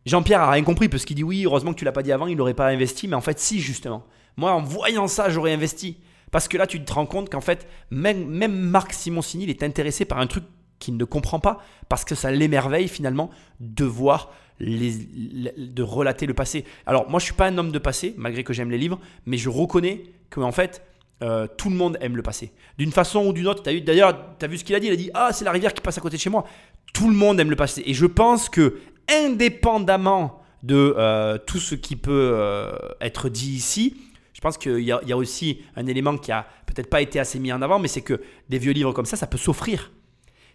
Jean-Pierre 0.07 0.41
a 0.41 0.49
rien 0.49 0.63
compris 0.63 0.89
parce 0.89 1.05
qu'il 1.05 1.15
dit 1.15 1.23
oui, 1.23 1.43
heureusement 1.45 1.73
que 1.73 1.77
tu 1.77 1.85
l'as 1.85 1.91
pas 1.91 2.01
dit 2.01 2.11
avant, 2.11 2.25
il 2.25 2.35
n'aurait 2.35 2.55
pas 2.55 2.67
investi, 2.67 3.07
mais 3.07 3.15
en 3.15 3.21
fait 3.21 3.39
si 3.39 3.59
justement. 3.59 4.03
Moi, 4.37 4.51
en 4.51 4.61
voyant 4.61 5.07
ça, 5.07 5.29
j'aurais 5.29 5.53
investi. 5.53 5.97
Parce 6.31 6.47
que 6.47 6.57
là, 6.57 6.65
tu 6.67 6.83
te 6.83 6.93
rends 6.93 7.05
compte 7.05 7.29
qu'en 7.29 7.41
fait, 7.41 7.67
même, 7.89 8.25
Marc 8.53 8.93
Simoncini, 8.93 9.43
il 9.43 9.49
est 9.49 9.63
intéressé 9.63 10.05
par 10.05 10.19
un 10.19 10.27
truc 10.27 10.43
qu'il 10.79 10.97
ne 10.97 11.03
comprend 11.05 11.39
pas, 11.39 11.59
parce 11.89 12.03
que 12.05 12.15
ça 12.15 12.31
l'émerveille 12.31 12.87
finalement 12.87 13.29
de 13.59 13.85
voir 13.85 14.31
de 14.59 15.81
relater 15.83 16.25
le 16.25 16.33
passé. 16.33 16.65
Alors 16.85 17.09
moi 17.09 17.19
je 17.19 17.25
suis 17.25 17.33
pas 17.33 17.47
un 17.47 17.57
homme 17.57 17.71
de 17.71 17.79
passé, 17.79 18.13
malgré 18.17 18.43
que 18.43 18.53
j'aime 18.53 18.69
les 18.71 18.77
livres, 18.77 18.99
mais 19.25 19.37
je 19.37 19.49
reconnais 19.49 20.03
que 20.29 20.39
en 20.39 20.51
fait 20.51 20.83
euh, 21.23 21.47
tout 21.57 21.69
le 21.69 21.75
monde 21.75 21.97
aime 22.01 22.15
le 22.15 22.23
passé. 22.23 22.51
D'une 22.79 22.91
façon 22.91 23.25
ou 23.27 23.33
d'une 23.33 23.47
autre, 23.47 23.61
t'as 23.61 23.73
vu- 23.73 23.81
d'ailleurs, 23.81 24.37
tu 24.39 24.45
as 24.45 24.47
vu 24.47 24.57
ce 24.57 24.63
qu'il 24.63 24.73
a 24.75 24.79
dit? 24.79 24.87
Il 24.87 24.93
a 24.93 24.95
dit 24.95 25.11
Ah, 25.13 25.29
c'est 25.33 25.45
la 25.45 25.51
rivière 25.51 25.73
qui 25.73 25.81
passe 25.81 25.97
à 25.97 26.01
côté 26.01 26.17
de 26.17 26.21
chez 26.21 26.29
moi. 26.31 26.45
Tout 26.93 27.07
le 27.09 27.15
monde 27.15 27.39
aime 27.39 27.49
le 27.51 27.55
passé. 27.55 27.83
Et 27.85 27.93
je 27.93 28.05
pense 28.07 28.49
que, 28.49 28.79
indépendamment 29.07 30.41
de 30.63 30.95
euh, 30.97 31.37
tout 31.37 31.59
ce 31.59 31.75
qui 31.75 31.95
peut 31.95 32.31
euh, 32.33 32.71
être 33.01 33.29
dit 33.29 33.51
ici, 33.51 33.97
je 34.41 34.47
pense 34.47 34.57
qu'il 34.57 34.79
y, 34.79 34.91
a- 34.91 34.99
il 35.03 35.07
y 35.07 35.13
a 35.13 35.17
aussi 35.17 35.61
un 35.75 35.85
élément 35.85 36.17
qui 36.17 36.31
a 36.31 36.47
peut-être 36.65 36.89
pas 36.89 36.99
été 37.03 37.19
assez 37.19 37.37
mis 37.37 37.53
en 37.53 37.61
avant, 37.61 37.77
mais 37.77 37.87
c'est 37.87 38.01
que 38.01 38.19
des 38.49 38.57
vieux 38.57 38.71
livres 38.71 38.91
comme 38.91 39.05
ça, 39.05 39.15
ça 39.15 39.27
peut 39.27 39.37
s'offrir. 39.37 39.91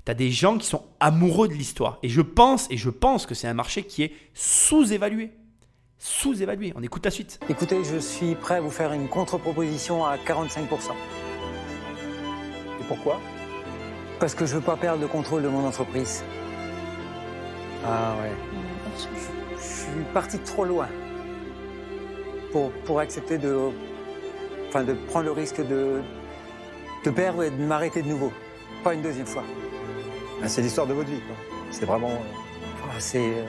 Tu 0.05 0.11
as 0.11 0.15
des 0.15 0.33
gens 0.33 0.59
qui 0.59 0.67
sont 0.67 0.83
amoureux 0.99 1.47
de 1.47 1.53
l'histoire. 1.55 2.01
Et 2.03 2.09
je 2.09 2.21
pense, 2.21 2.67
et 2.69 2.77
je 2.79 2.91
pense 2.91 3.27
que 3.27 3.35
c'est 3.37 3.47
un 3.47 3.55
marché 3.55 3.85
qui 3.85 4.03
est 4.03 4.13
sous-évalué. 4.35 5.31
Sous-évalué. 5.99 6.73
On 6.75 6.83
écoute 6.83 7.05
la 7.05 7.13
suite. 7.13 7.39
Écoutez, 7.49 7.85
je 7.85 7.99
suis 7.99 8.35
prêt 8.35 8.57
à 8.57 8.61
vous 8.61 8.71
faire 8.73 8.93
une 8.93 9.07
contre-proposition 9.09 10.05
à 10.05 10.17
45%. 10.17 10.91
Et 12.81 12.85
pourquoi? 12.89 13.21
Parce 14.19 14.35
que 14.35 14.47
je 14.47 14.57
veux 14.57 14.61
pas 14.63 14.77
perdre 14.77 15.01
le 15.01 15.07
contrôle 15.07 15.45
de 15.45 15.49
mon 15.49 15.65
entreprise. 15.65 16.25
Ah 17.85 18.17
ouais. 18.21 18.33
Je 19.57 19.63
suis 19.63 20.05
parti 20.13 20.39
de 20.39 20.45
trop 20.45 20.65
loin 20.65 20.89
pour, 22.53 22.71
pour 22.85 23.01
accepter 23.01 23.39
de, 23.39 23.57
enfin, 24.69 24.83
de 24.85 24.95
prendre 24.95 25.27
le 25.27 25.33
risque 25.33 25.67
de, 25.67 26.01
de 27.05 27.11
perdre 27.11 27.43
et 27.45 27.51
de 27.51 27.63
m'arrêter 27.63 28.03
de 28.03 28.09
nouveau. 28.09 28.33
Pas 28.85 28.95
une 28.95 29.03
deuxième 29.03 29.27
fois. 29.27 29.43
Ah, 30.43 30.49
c'est 30.49 30.63
l'histoire 30.63 30.87
de 30.87 30.93
votre 30.95 31.09
vie, 31.09 31.21
quoi. 31.27 31.37
C'est 31.71 31.87
vraiment. 31.87 32.11
euh, 32.11 32.85
Ah, 32.91 32.95
C'est, 32.99 33.19
euh, 33.19 33.45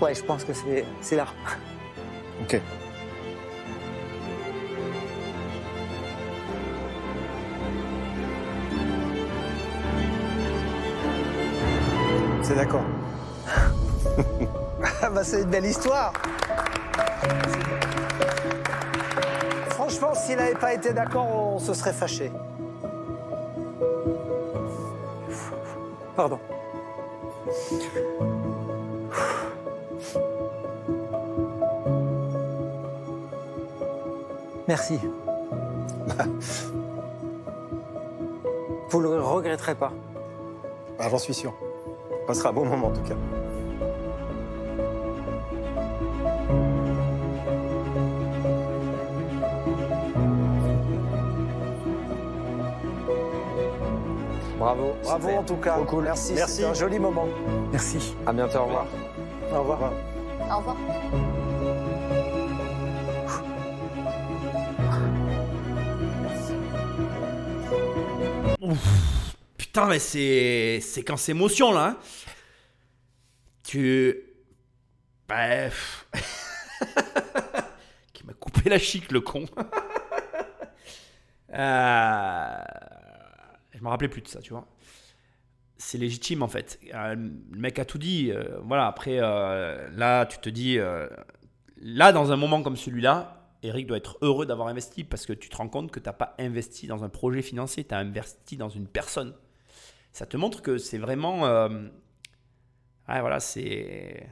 ouais, 0.00 0.14
je 0.14 0.22
pense 0.22 0.44
que 0.44 0.52
c'est, 0.52 0.84
c'est 1.00 1.16
là. 1.16 1.26
Ok. 2.42 2.60
C'est 12.42 12.54
d'accord. 12.54 12.84
Ah 15.02 15.08
bah 15.10 15.24
c'est 15.24 15.42
une 15.42 15.50
belle 15.50 15.64
histoire. 15.66 16.12
Franchement, 19.90 20.14
s'il 20.14 20.36
n'avait 20.36 20.54
pas 20.54 20.72
été 20.72 20.92
d'accord, 20.92 21.26
on 21.26 21.58
se 21.58 21.74
serait 21.74 21.92
fâché. 21.92 22.30
Pardon. 26.14 26.38
Merci. 34.68 35.00
Vous 38.90 39.00
le 39.00 39.20
regretterez 39.20 39.74
pas. 39.74 39.90
Ah, 41.00 41.08
J'en 41.10 41.18
suis 41.18 41.34
sûr. 41.34 41.52
On 42.22 42.26
passera 42.28 42.50
un 42.50 42.52
bon 42.52 42.64
moment 42.64 42.86
en 42.86 42.92
tout 42.92 43.02
cas. 43.02 43.16
Bravo. 54.70 54.94
Bravo 55.02 55.28
en 55.30 55.42
tout 55.42 55.56
cas. 55.56 55.74
Trop 55.74 55.84
cool. 55.84 56.04
Merci, 56.04 56.32
Merci. 56.34 56.64
un 56.64 56.74
joli 56.74 57.00
moment. 57.00 57.26
Merci. 57.72 58.14
À 58.24 58.32
bientôt, 58.32 58.58
au 58.58 58.64
revoir. 58.66 58.86
Au 59.52 59.58
revoir. 59.60 59.92
Au 60.48 60.56
revoir. 60.58 60.76
Putain, 69.56 69.86
mais 69.86 69.98
c'est 69.98 70.80
séquence 70.80 71.28
émotion 71.28 71.72
là. 71.72 71.86
hein. 71.86 71.96
Tu. 73.62 74.16
Bref. 75.28 76.06
Qui 78.12 78.26
m'a 78.26 78.32
coupé 78.34 78.68
la 78.68 78.78
chic, 78.78 79.10
le 79.12 79.20
con. 79.20 79.44
Euh, 81.52 82.62
Je 83.80 83.84
me 83.84 83.88
rappelais 83.88 84.08
plus 84.08 84.20
de 84.20 84.28
ça, 84.28 84.40
tu 84.42 84.52
vois. 84.52 84.68
C'est 85.78 85.96
légitime 85.96 86.42
en 86.42 86.48
fait. 86.48 86.78
Euh, 86.94 87.14
Le 87.14 87.58
mec 87.58 87.78
a 87.78 87.86
tout 87.86 87.96
dit. 87.96 88.30
euh, 88.30 88.60
voilà, 88.62 88.86
après, 88.86 89.18
euh, 89.22 89.88
là, 89.96 90.26
tu 90.26 90.38
te 90.38 90.50
dis. 90.50 90.78
Là, 91.82 92.12
dans 92.12 92.30
un 92.30 92.36
moment 92.36 92.62
comme 92.62 92.76
celui-là, 92.76 93.48
Eric 93.62 93.86
doit 93.86 93.96
être 93.96 94.18
heureux 94.20 94.44
d'avoir 94.44 94.68
investi 94.68 95.02
parce 95.02 95.24
que 95.24 95.32
tu 95.32 95.48
te 95.48 95.56
rends 95.56 95.68
compte 95.68 95.90
que 95.90 95.98
tu 95.98 96.06
n'as 96.06 96.12
pas 96.12 96.34
investi 96.38 96.86
dans 96.86 97.04
un 97.04 97.08
projet 97.08 97.40
financier, 97.40 97.84
tu 97.84 97.94
as 97.94 97.98
investi 97.98 98.58
dans 98.58 98.68
une 98.68 98.86
personne. 98.86 99.34
Ça 100.12 100.26
te 100.26 100.36
montre 100.36 100.60
que 100.60 100.76
c'est 100.76 100.98
vraiment. 100.98 101.42
Ouais, 103.08 103.20
voilà, 103.20 103.40
c'est. 103.40 104.28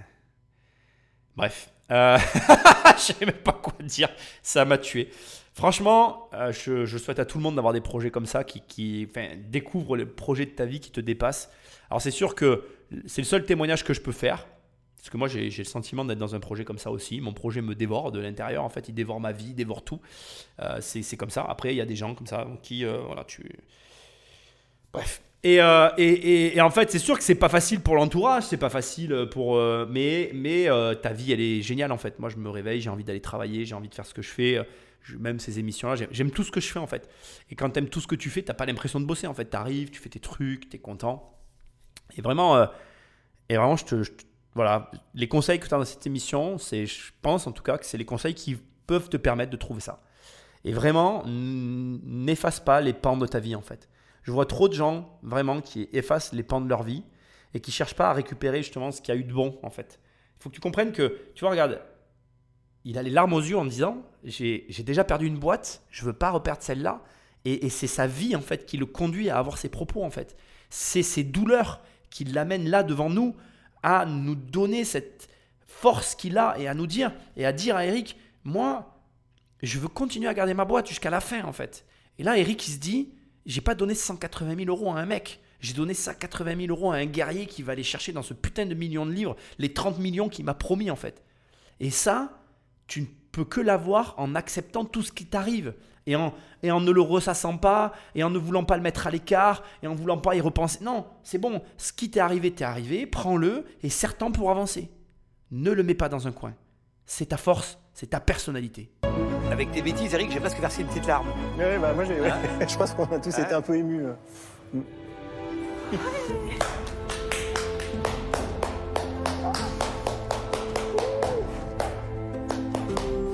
Bref. 1.36 1.72
Euh, 1.90 2.18
Je 2.96 3.02
sais 3.02 3.24
même 3.24 3.34
pas 3.34 3.52
quoi 3.52 3.74
dire. 3.80 4.08
Ça 4.42 4.64
m'a 4.64 4.78
tué. 4.78 5.10
Franchement, 5.54 6.28
euh, 6.34 6.52
je, 6.52 6.98
souhaite 6.98 7.18
à 7.18 7.24
tout 7.24 7.38
le 7.38 7.42
monde 7.42 7.56
d'avoir 7.56 7.72
des 7.72 7.80
projets 7.80 8.10
comme 8.10 8.26
ça 8.26 8.44
qui, 8.44 9.08
découvrent 9.50 9.96
le 9.96 10.06
projet 10.06 10.46
de 10.46 10.50
ta 10.50 10.64
vie 10.64 10.80
qui 10.80 10.90
te 10.90 11.00
dépasse. 11.00 11.50
Alors, 11.90 12.00
c'est 12.00 12.12
sûr 12.12 12.34
que 12.34 12.64
c'est 13.06 13.22
le 13.22 13.26
seul 13.26 13.44
témoignage 13.44 13.84
que 13.84 13.92
je 13.92 14.00
peux 14.00 14.12
faire. 14.12 14.46
Parce 14.98 15.10
que 15.10 15.16
moi, 15.16 15.28
j'ai 15.28 15.48
le 15.48 15.64
sentiment 15.64 16.04
d'être 16.04 16.18
dans 16.18 16.34
un 16.34 16.40
projet 16.40 16.64
comme 16.64 16.78
ça 16.78 16.90
aussi. 16.90 17.20
Mon 17.20 17.32
projet 17.32 17.62
me 17.62 17.74
dévore 17.74 18.12
de 18.12 18.18
l'intérieur. 18.18 18.64
En 18.64 18.68
fait, 18.68 18.88
il 18.88 18.94
dévore 18.94 19.20
ma 19.20 19.32
vie, 19.32 19.48
il 19.48 19.54
dévore 19.54 19.82
tout. 19.82 20.00
Euh, 20.60 20.78
c'est 20.80 21.02
c'est 21.02 21.16
comme 21.16 21.30
ça. 21.30 21.44
Après, 21.48 21.72
il 21.72 21.76
y 21.76 21.80
a 21.80 21.86
des 21.86 21.96
gens 21.96 22.14
comme 22.14 22.26
ça 22.26 22.46
qui, 22.62 22.84
euh, 22.84 22.98
voilà, 23.06 23.24
tu. 23.24 23.48
Bref. 24.92 25.22
Et, 25.44 25.60
euh, 25.60 25.88
et, 25.98 26.60
en 26.60 26.70
fait, 26.70 26.90
c'est 26.90 26.98
sûr 26.98 27.16
que 27.16 27.22
c'est 27.22 27.36
pas 27.36 27.48
facile 27.48 27.80
pour 27.80 27.94
l'entourage, 27.94 28.42
c'est 28.44 28.56
pas 28.56 28.70
facile 28.70 29.28
pour. 29.30 29.56
euh, 29.56 29.86
mais 29.88 30.30
euh, 30.68 30.94
ta 30.94 31.12
vie, 31.12 31.32
elle 31.32 31.40
est 31.40 31.62
géniale 31.62 31.92
en 31.92 31.98
fait. 31.98 32.18
Moi, 32.18 32.28
je 32.28 32.36
me 32.36 32.48
réveille, 32.50 32.80
j'ai 32.80 32.90
envie 32.90 33.04
d'aller 33.04 33.20
travailler, 33.20 33.64
j'ai 33.64 33.74
envie 33.76 33.88
de 33.88 33.94
faire 33.94 34.06
ce 34.06 34.14
que 34.14 34.22
je 34.22 34.30
fais. 34.30 34.56
euh, 34.58 34.64
je- 35.02 35.16
même 35.16 35.38
ces 35.38 35.58
émissions-là, 35.60 35.94
j'aime- 36.10 36.30
tout 36.32 36.42
ce 36.42 36.50
que 36.50 36.60
je 36.60 36.66
fais 36.70 36.80
en 36.80 36.88
fait. 36.88 37.08
Et 37.50 37.54
quand 37.54 37.70
t'aimes 37.70 37.88
tout 37.88 38.00
ce 38.00 38.06
que 38.08 38.16
tu 38.16 38.30
fais, 38.30 38.42
t'as 38.42 38.52
pas 38.52 38.66
l'impression 38.66 38.98
de 39.00 39.06
bosser 39.06 39.26
en 39.28 39.32
fait. 39.34 39.44
T'arrives, 39.46 39.90
tu 39.90 40.00
fais 40.00 40.08
tes 40.10 40.18
trucs, 40.20 40.68
t'es 40.68 40.78
content. 40.78 41.38
Et 42.16 42.20
vraiment, 42.20 42.56
euh, 42.56 42.66
et 43.48 43.56
vraiment, 43.56 43.76
je 43.76 43.84
te, 43.84 44.02
voilà, 44.54 44.90
les 45.14 45.28
conseils 45.28 45.60
que 45.60 45.68
tu 45.68 45.74
as 45.74 45.78
dans 45.78 45.84
cette 45.84 46.06
émission, 46.06 46.58
c'est, 46.58 46.84
je 46.86 47.12
pense 47.22 47.46
en 47.46 47.52
tout 47.52 47.62
cas 47.62 47.78
que 47.78 47.86
c'est 47.86 47.96
les 47.96 48.04
conseils 48.04 48.34
qui 48.34 48.56
peuvent 48.88 49.08
te 49.08 49.16
permettre 49.16 49.50
de 49.52 49.56
trouver 49.56 49.80
ça. 49.80 50.02
Et 50.64 50.72
vraiment, 50.72 51.22
n'efface 51.26 52.60
pas 52.60 52.80
les 52.80 52.92
pans 52.92 53.16
de 53.16 53.26
ta 53.26 53.38
vie 53.38 53.54
en 53.54 53.62
fait. 53.62 53.88
Je 54.28 54.32
vois 54.34 54.44
trop 54.44 54.68
de 54.68 54.74
gens 54.74 55.18
vraiment 55.22 55.62
qui 55.62 55.88
effacent 55.94 56.34
les 56.34 56.42
pans 56.42 56.60
de 56.60 56.68
leur 56.68 56.82
vie 56.82 57.02
et 57.54 57.60
qui 57.60 57.72
cherchent 57.72 57.94
pas 57.94 58.10
à 58.10 58.12
récupérer 58.12 58.58
justement 58.58 58.92
ce 58.92 59.00
qu'il 59.00 59.14
y 59.14 59.16
a 59.16 59.18
eu 59.18 59.24
de 59.24 59.32
bon 59.32 59.58
en 59.62 59.70
fait. 59.70 60.00
Il 60.36 60.42
faut 60.42 60.50
que 60.50 60.54
tu 60.54 60.60
comprennes 60.60 60.92
que, 60.92 61.18
tu 61.34 61.40
vois, 61.40 61.50
regarde, 61.52 61.80
il 62.84 62.98
a 62.98 63.02
les 63.02 63.08
larmes 63.08 63.32
aux 63.32 63.40
yeux 63.40 63.56
en 63.56 63.64
disant 63.64 64.02
j'ai 64.24 64.66
déjà 64.84 65.02
perdu 65.02 65.26
une 65.26 65.38
boîte, 65.38 65.82
je 65.88 66.04
veux 66.04 66.12
pas 66.12 66.28
reperdre 66.28 66.60
celle-là. 66.60 67.02
Et, 67.46 67.64
et 67.64 67.70
c'est 67.70 67.86
sa 67.86 68.06
vie 68.06 68.36
en 68.36 68.42
fait 68.42 68.66
qui 68.66 68.76
le 68.76 68.84
conduit 68.84 69.30
à 69.30 69.38
avoir 69.38 69.56
ses 69.56 69.70
propos 69.70 70.04
en 70.04 70.10
fait. 70.10 70.36
C'est 70.68 71.02
ses 71.02 71.24
douleurs 71.24 71.80
qui 72.10 72.24
l'amènent 72.24 72.68
là 72.68 72.82
devant 72.82 73.08
nous 73.08 73.34
à 73.82 74.04
nous 74.04 74.34
donner 74.34 74.84
cette 74.84 75.30
force 75.66 76.14
qu'il 76.14 76.36
a 76.36 76.54
et 76.58 76.68
à 76.68 76.74
nous 76.74 76.86
dire 76.86 77.14
et 77.38 77.46
à 77.46 77.52
dire 77.54 77.76
à 77.76 77.86
Eric 77.86 78.18
moi 78.44 78.94
je 79.62 79.78
veux 79.78 79.88
continuer 79.88 80.28
à 80.28 80.34
garder 80.34 80.52
ma 80.52 80.66
boîte 80.66 80.86
jusqu'à 80.86 81.08
la 81.08 81.22
fin 81.22 81.44
en 81.44 81.52
fait. 81.54 81.86
Et 82.18 82.22
là 82.22 82.36
Eric 82.36 82.68
il 82.68 82.72
se 82.72 82.78
dit 82.78 83.14
j'ai 83.48 83.62
pas 83.62 83.74
donné 83.74 83.94
180 83.94 84.56
000 84.56 84.68
euros 84.68 84.92
à 84.92 85.00
un 85.00 85.06
mec. 85.06 85.40
J'ai 85.60 85.72
donné 85.72 85.94
180 85.94 86.66
000 86.66 86.68
euros 86.68 86.92
à 86.92 86.96
un 86.96 87.06
guerrier 87.06 87.46
qui 87.46 87.62
va 87.62 87.72
aller 87.72 87.82
chercher 87.82 88.12
dans 88.12 88.22
ce 88.22 88.34
putain 88.34 88.66
de 88.66 88.74
million 88.74 89.06
de 89.06 89.10
livres 89.10 89.34
les 89.58 89.72
30 89.72 89.98
millions 89.98 90.28
qu'il 90.28 90.44
m'a 90.44 90.54
promis 90.54 90.90
en 90.90 90.96
fait. 90.96 91.24
Et 91.80 91.90
ça, 91.90 92.38
tu 92.86 93.00
ne 93.00 93.06
peux 93.32 93.46
que 93.46 93.60
l'avoir 93.60 94.14
en 94.18 94.34
acceptant 94.34 94.84
tout 94.84 95.02
ce 95.02 95.10
qui 95.10 95.26
t'arrive 95.26 95.74
et 96.06 96.14
en, 96.14 96.32
ne 96.62 96.90
le 96.90 97.00
ressassant 97.00 97.56
pas 97.58 97.92
et 98.14 98.22
en 98.22 98.30
ne 98.30 98.38
voulant 98.38 98.64
pas 98.64 98.76
le 98.76 98.82
mettre 98.82 99.06
à 99.06 99.10
l'écart 99.10 99.62
et 99.82 99.86
en 99.86 99.94
voulant 99.94 100.18
pas 100.18 100.36
y 100.36 100.40
repenser. 100.40 100.84
Non, 100.84 101.06
c'est 101.22 101.38
bon, 101.38 101.62
ce 101.76 101.92
qui 101.92 102.10
t'est 102.10 102.20
arrivé, 102.20 102.50
t'est 102.52 102.64
arrivé, 102.64 103.06
prends-le 103.06 103.64
et 103.82 103.88
serre-t'en 103.88 104.30
pour 104.30 104.50
avancer. 104.50 104.90
Ne 105.50 105.70
le 105.70 105.82
mets 105.82 105.94
pas 105.94 106.08
dans 106.08 106.26
un 106.28 106.32
coin. 106.32 106.54
C'est 107.06 107.26
ta 107.26 107.36
force, 107.38 107.78
c'est 107.94 108.08
ta 108.08 108.20
personnalité. 108.20 108.90
Avec 109.50 109.72
tes 109.72 109.82
bêtises, 109.82 110.14
Eric, 110.14 110.30
j'ai 110.30 110.40
presque 110.40 110.58
versé 110.60 110.82
une 110.82 110.88
petite 110.88 111.06
larme. 111.06 111.26
Ouais, 111.58 111.78
bah, 111.78 111.92
moi, 111.94 112.04
j'ai- 112.04 112.20
ouais. 112.20 112.30
je 112.68 112.76
pense 112.76 112.92
qu'on 112.92 113.04
a 113.04 113.18
tous 113.18 113.36
été 113.38 113.52
un 113.52 113.62
peu 113.62 113.76
émus. 113.76 114.04
euh. 114.06 114.12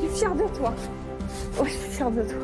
Je 0.03 0.07
suis 0.09 0.19
fière 0.19 0.35
de 0.35 0.45
toi. 0.57 0.73
Oh, 1.59 1.65
je 1.65 1.71
suis 1.71 1.91
fière 1.91 2.11
de 2.11 2.23
toi. 2.23 2.39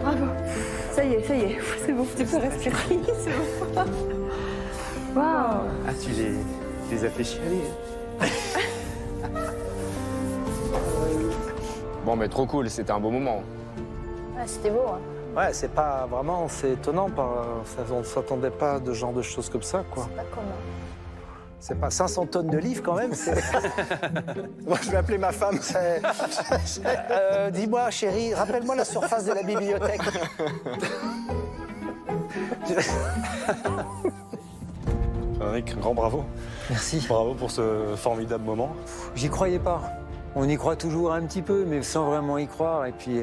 Bravo. 0.00 0.26
Ça 0.92 1.04
y 1.04 1.14
est. 1.14 1.22
ça 1.26 1.34
y 1.36 1.40
est, 1.40 1.58
c'est 1.86 1.92
bon, 1.92 2.06
tu 2.16 2.24
peux 2.24 2.36
respirer, 2.36 2.74
c'est 3.18 3.30
bon. 3.30 3.80
Waouh 5.16 5.68
Ah, 5.86 5.92
tu 6.02 6.10
les, 6.10 6.32
tu 6.94 7.00
les 7.00 7.04
as 7.06 7.10
fait 7.10 7.24
chialer. 7.24 7.62
Bon, 12.04 12.16
mais 12.16 12.28
trop 12.28 12.44
cool, 12.44 12.68
c'était 12.68 12.92
un 12.92 13.00
beau 13.00 13.08
moment. 13.10 13.42
Ah, 14.38 14.42
C'était 14.46 14.68
beau. 14.70 14.84
hein. 14.88 14.98
Ouais, 15.34 15.54
c'est 15.54 15.70
pas 15.72 16.06
vraiment, 16.10 16.46
c'est 16.48 16.72
étonnant. 16.72 17.08
On 17.16 17.98
ne 17.98 18.04
s'attendait 18.04 18.50
pas 18.50 18.78
de 18.78 18.92
ce 18.92 18.98
genre 18.98 19.12
de 19.14 19.22
choses 19.22 19.48
comme 19.48 19.62
ça, 19.62 19.82
quoi. 19.90 20.06
Pas 20.14 20.22
commun. 20.24 20.46
C'est 21.60 21.80
pas 21.80 21.88
500 21.88 22.26
tonnes 22.26 22.50
de 22.50 22.58
livres 22.58 22.82
quand 22.84 22.94
même. 22.96 23.14
c'est- 23.14 23.32
Moi, 24.66 24.76
je 24.82 24.90
vais 24.90 24.98
appeler 24.98 25.16
ma 25.16 25.32
femme. 25.32 25.56
c'est- 25.62 26.02
Euh, 27.10 27.50
Dis-moi, 27.50 27.88
chérie, 27.90 28.34
rappelle-moi 28.34 28.76
la 28.76 28.84
surface 28.84 29.24
de 29.24 29.32
la 29.32 29.42
bibliothèque. 29.42 30.02
Grand 35.78 35.94
bravo. 35.94 36.24
Merci. 36.70 37.04
Bravo 37.08 37.34
pour 37.34 37.50
ce 37.50 37.94
formidable 37.96 38.44
moment. 38.44 38.74
J'y 39.14 39.28
croyais 39.28 39.58
pas. 39.58 39.82
On 40.34 40.48
y 40.48 40.56
croit 40.56 40.76
toujours 40.76 41.12
un 41.12 41.24
petit 41.26 41.42
peu, 41.42 41.64
mais 41.64 41.82
sans 41.82 42.06
vraiment 42.06 42.38
y 42.38 42.46
croire. 42.46 42.86
Et 42.86 42.92
puis, 42.92 43.18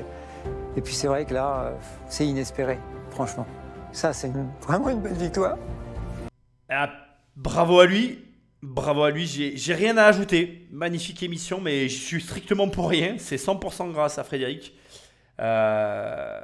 et 0.76 0.81
puis 0.81 0.93
c'est 0.93 1.07
vrai 1.07 1.26
que 1.26 1.34
là, 1.34 1.73
c'est 2.07 2.26
inespéré, 2.26 2.80
franchement. 3.10 3.45
Ça, 3.91 4.14
c'est 4.14 4.31
vraiment 4.61 4.89
une 4.89 5.02
belle 5.02 5.14
victoire. 5.14 5.57
Ah, 6.69 6.89
bravo 7.35 7.80
à 7.80 7.85
lui. 7.85 8.19
Bravo 8.61 9.03
à 9.03 9.11
lui. 9.11 9.26
J'ai 9.27 9.57
j'ai 9.57 9.73
rien 9.73 9.98
à 9.98 10.06
ajouter. 10.06 10.68
Magnifique 10.72 11.22
émission, 11.23 11.60
mais 11.60 11.89
je 11.89 11.99
suis 11.99 12.22
strictement 12.22 12.69
pour 12.69 12.89
rien. 12.89 13.15
C'est 13.18 13.35
100% 13.35 13.91
grâce 13.91 14.18
à 14.18 14.23
Frédéric. 14.23 14.73
Euh, 15.41 16.39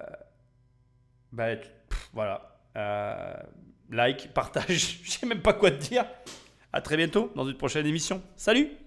bah, 1.32 1.56
pff, 1.56 2.10
voilà. 2.14 2.60
Euh, 2.76 3.34
like, 3.90 4.34
partage. 4.34 5.00
Je 5.04 5.12
sais 5.12 5.26
même 5.26 5.42
pas 5.42 5.54
quoi 5.54 5.72
te 5.72 5.82
dire. 5.82 6.06
À 6.74 6.82
très 6.82 6.98
bientôt 6.98 7.32
dans 7.36 7.48
une 7.48 7.58
prochaine 7.58 7.86
émission. 7.86 8.22
Salut 8.36 8.78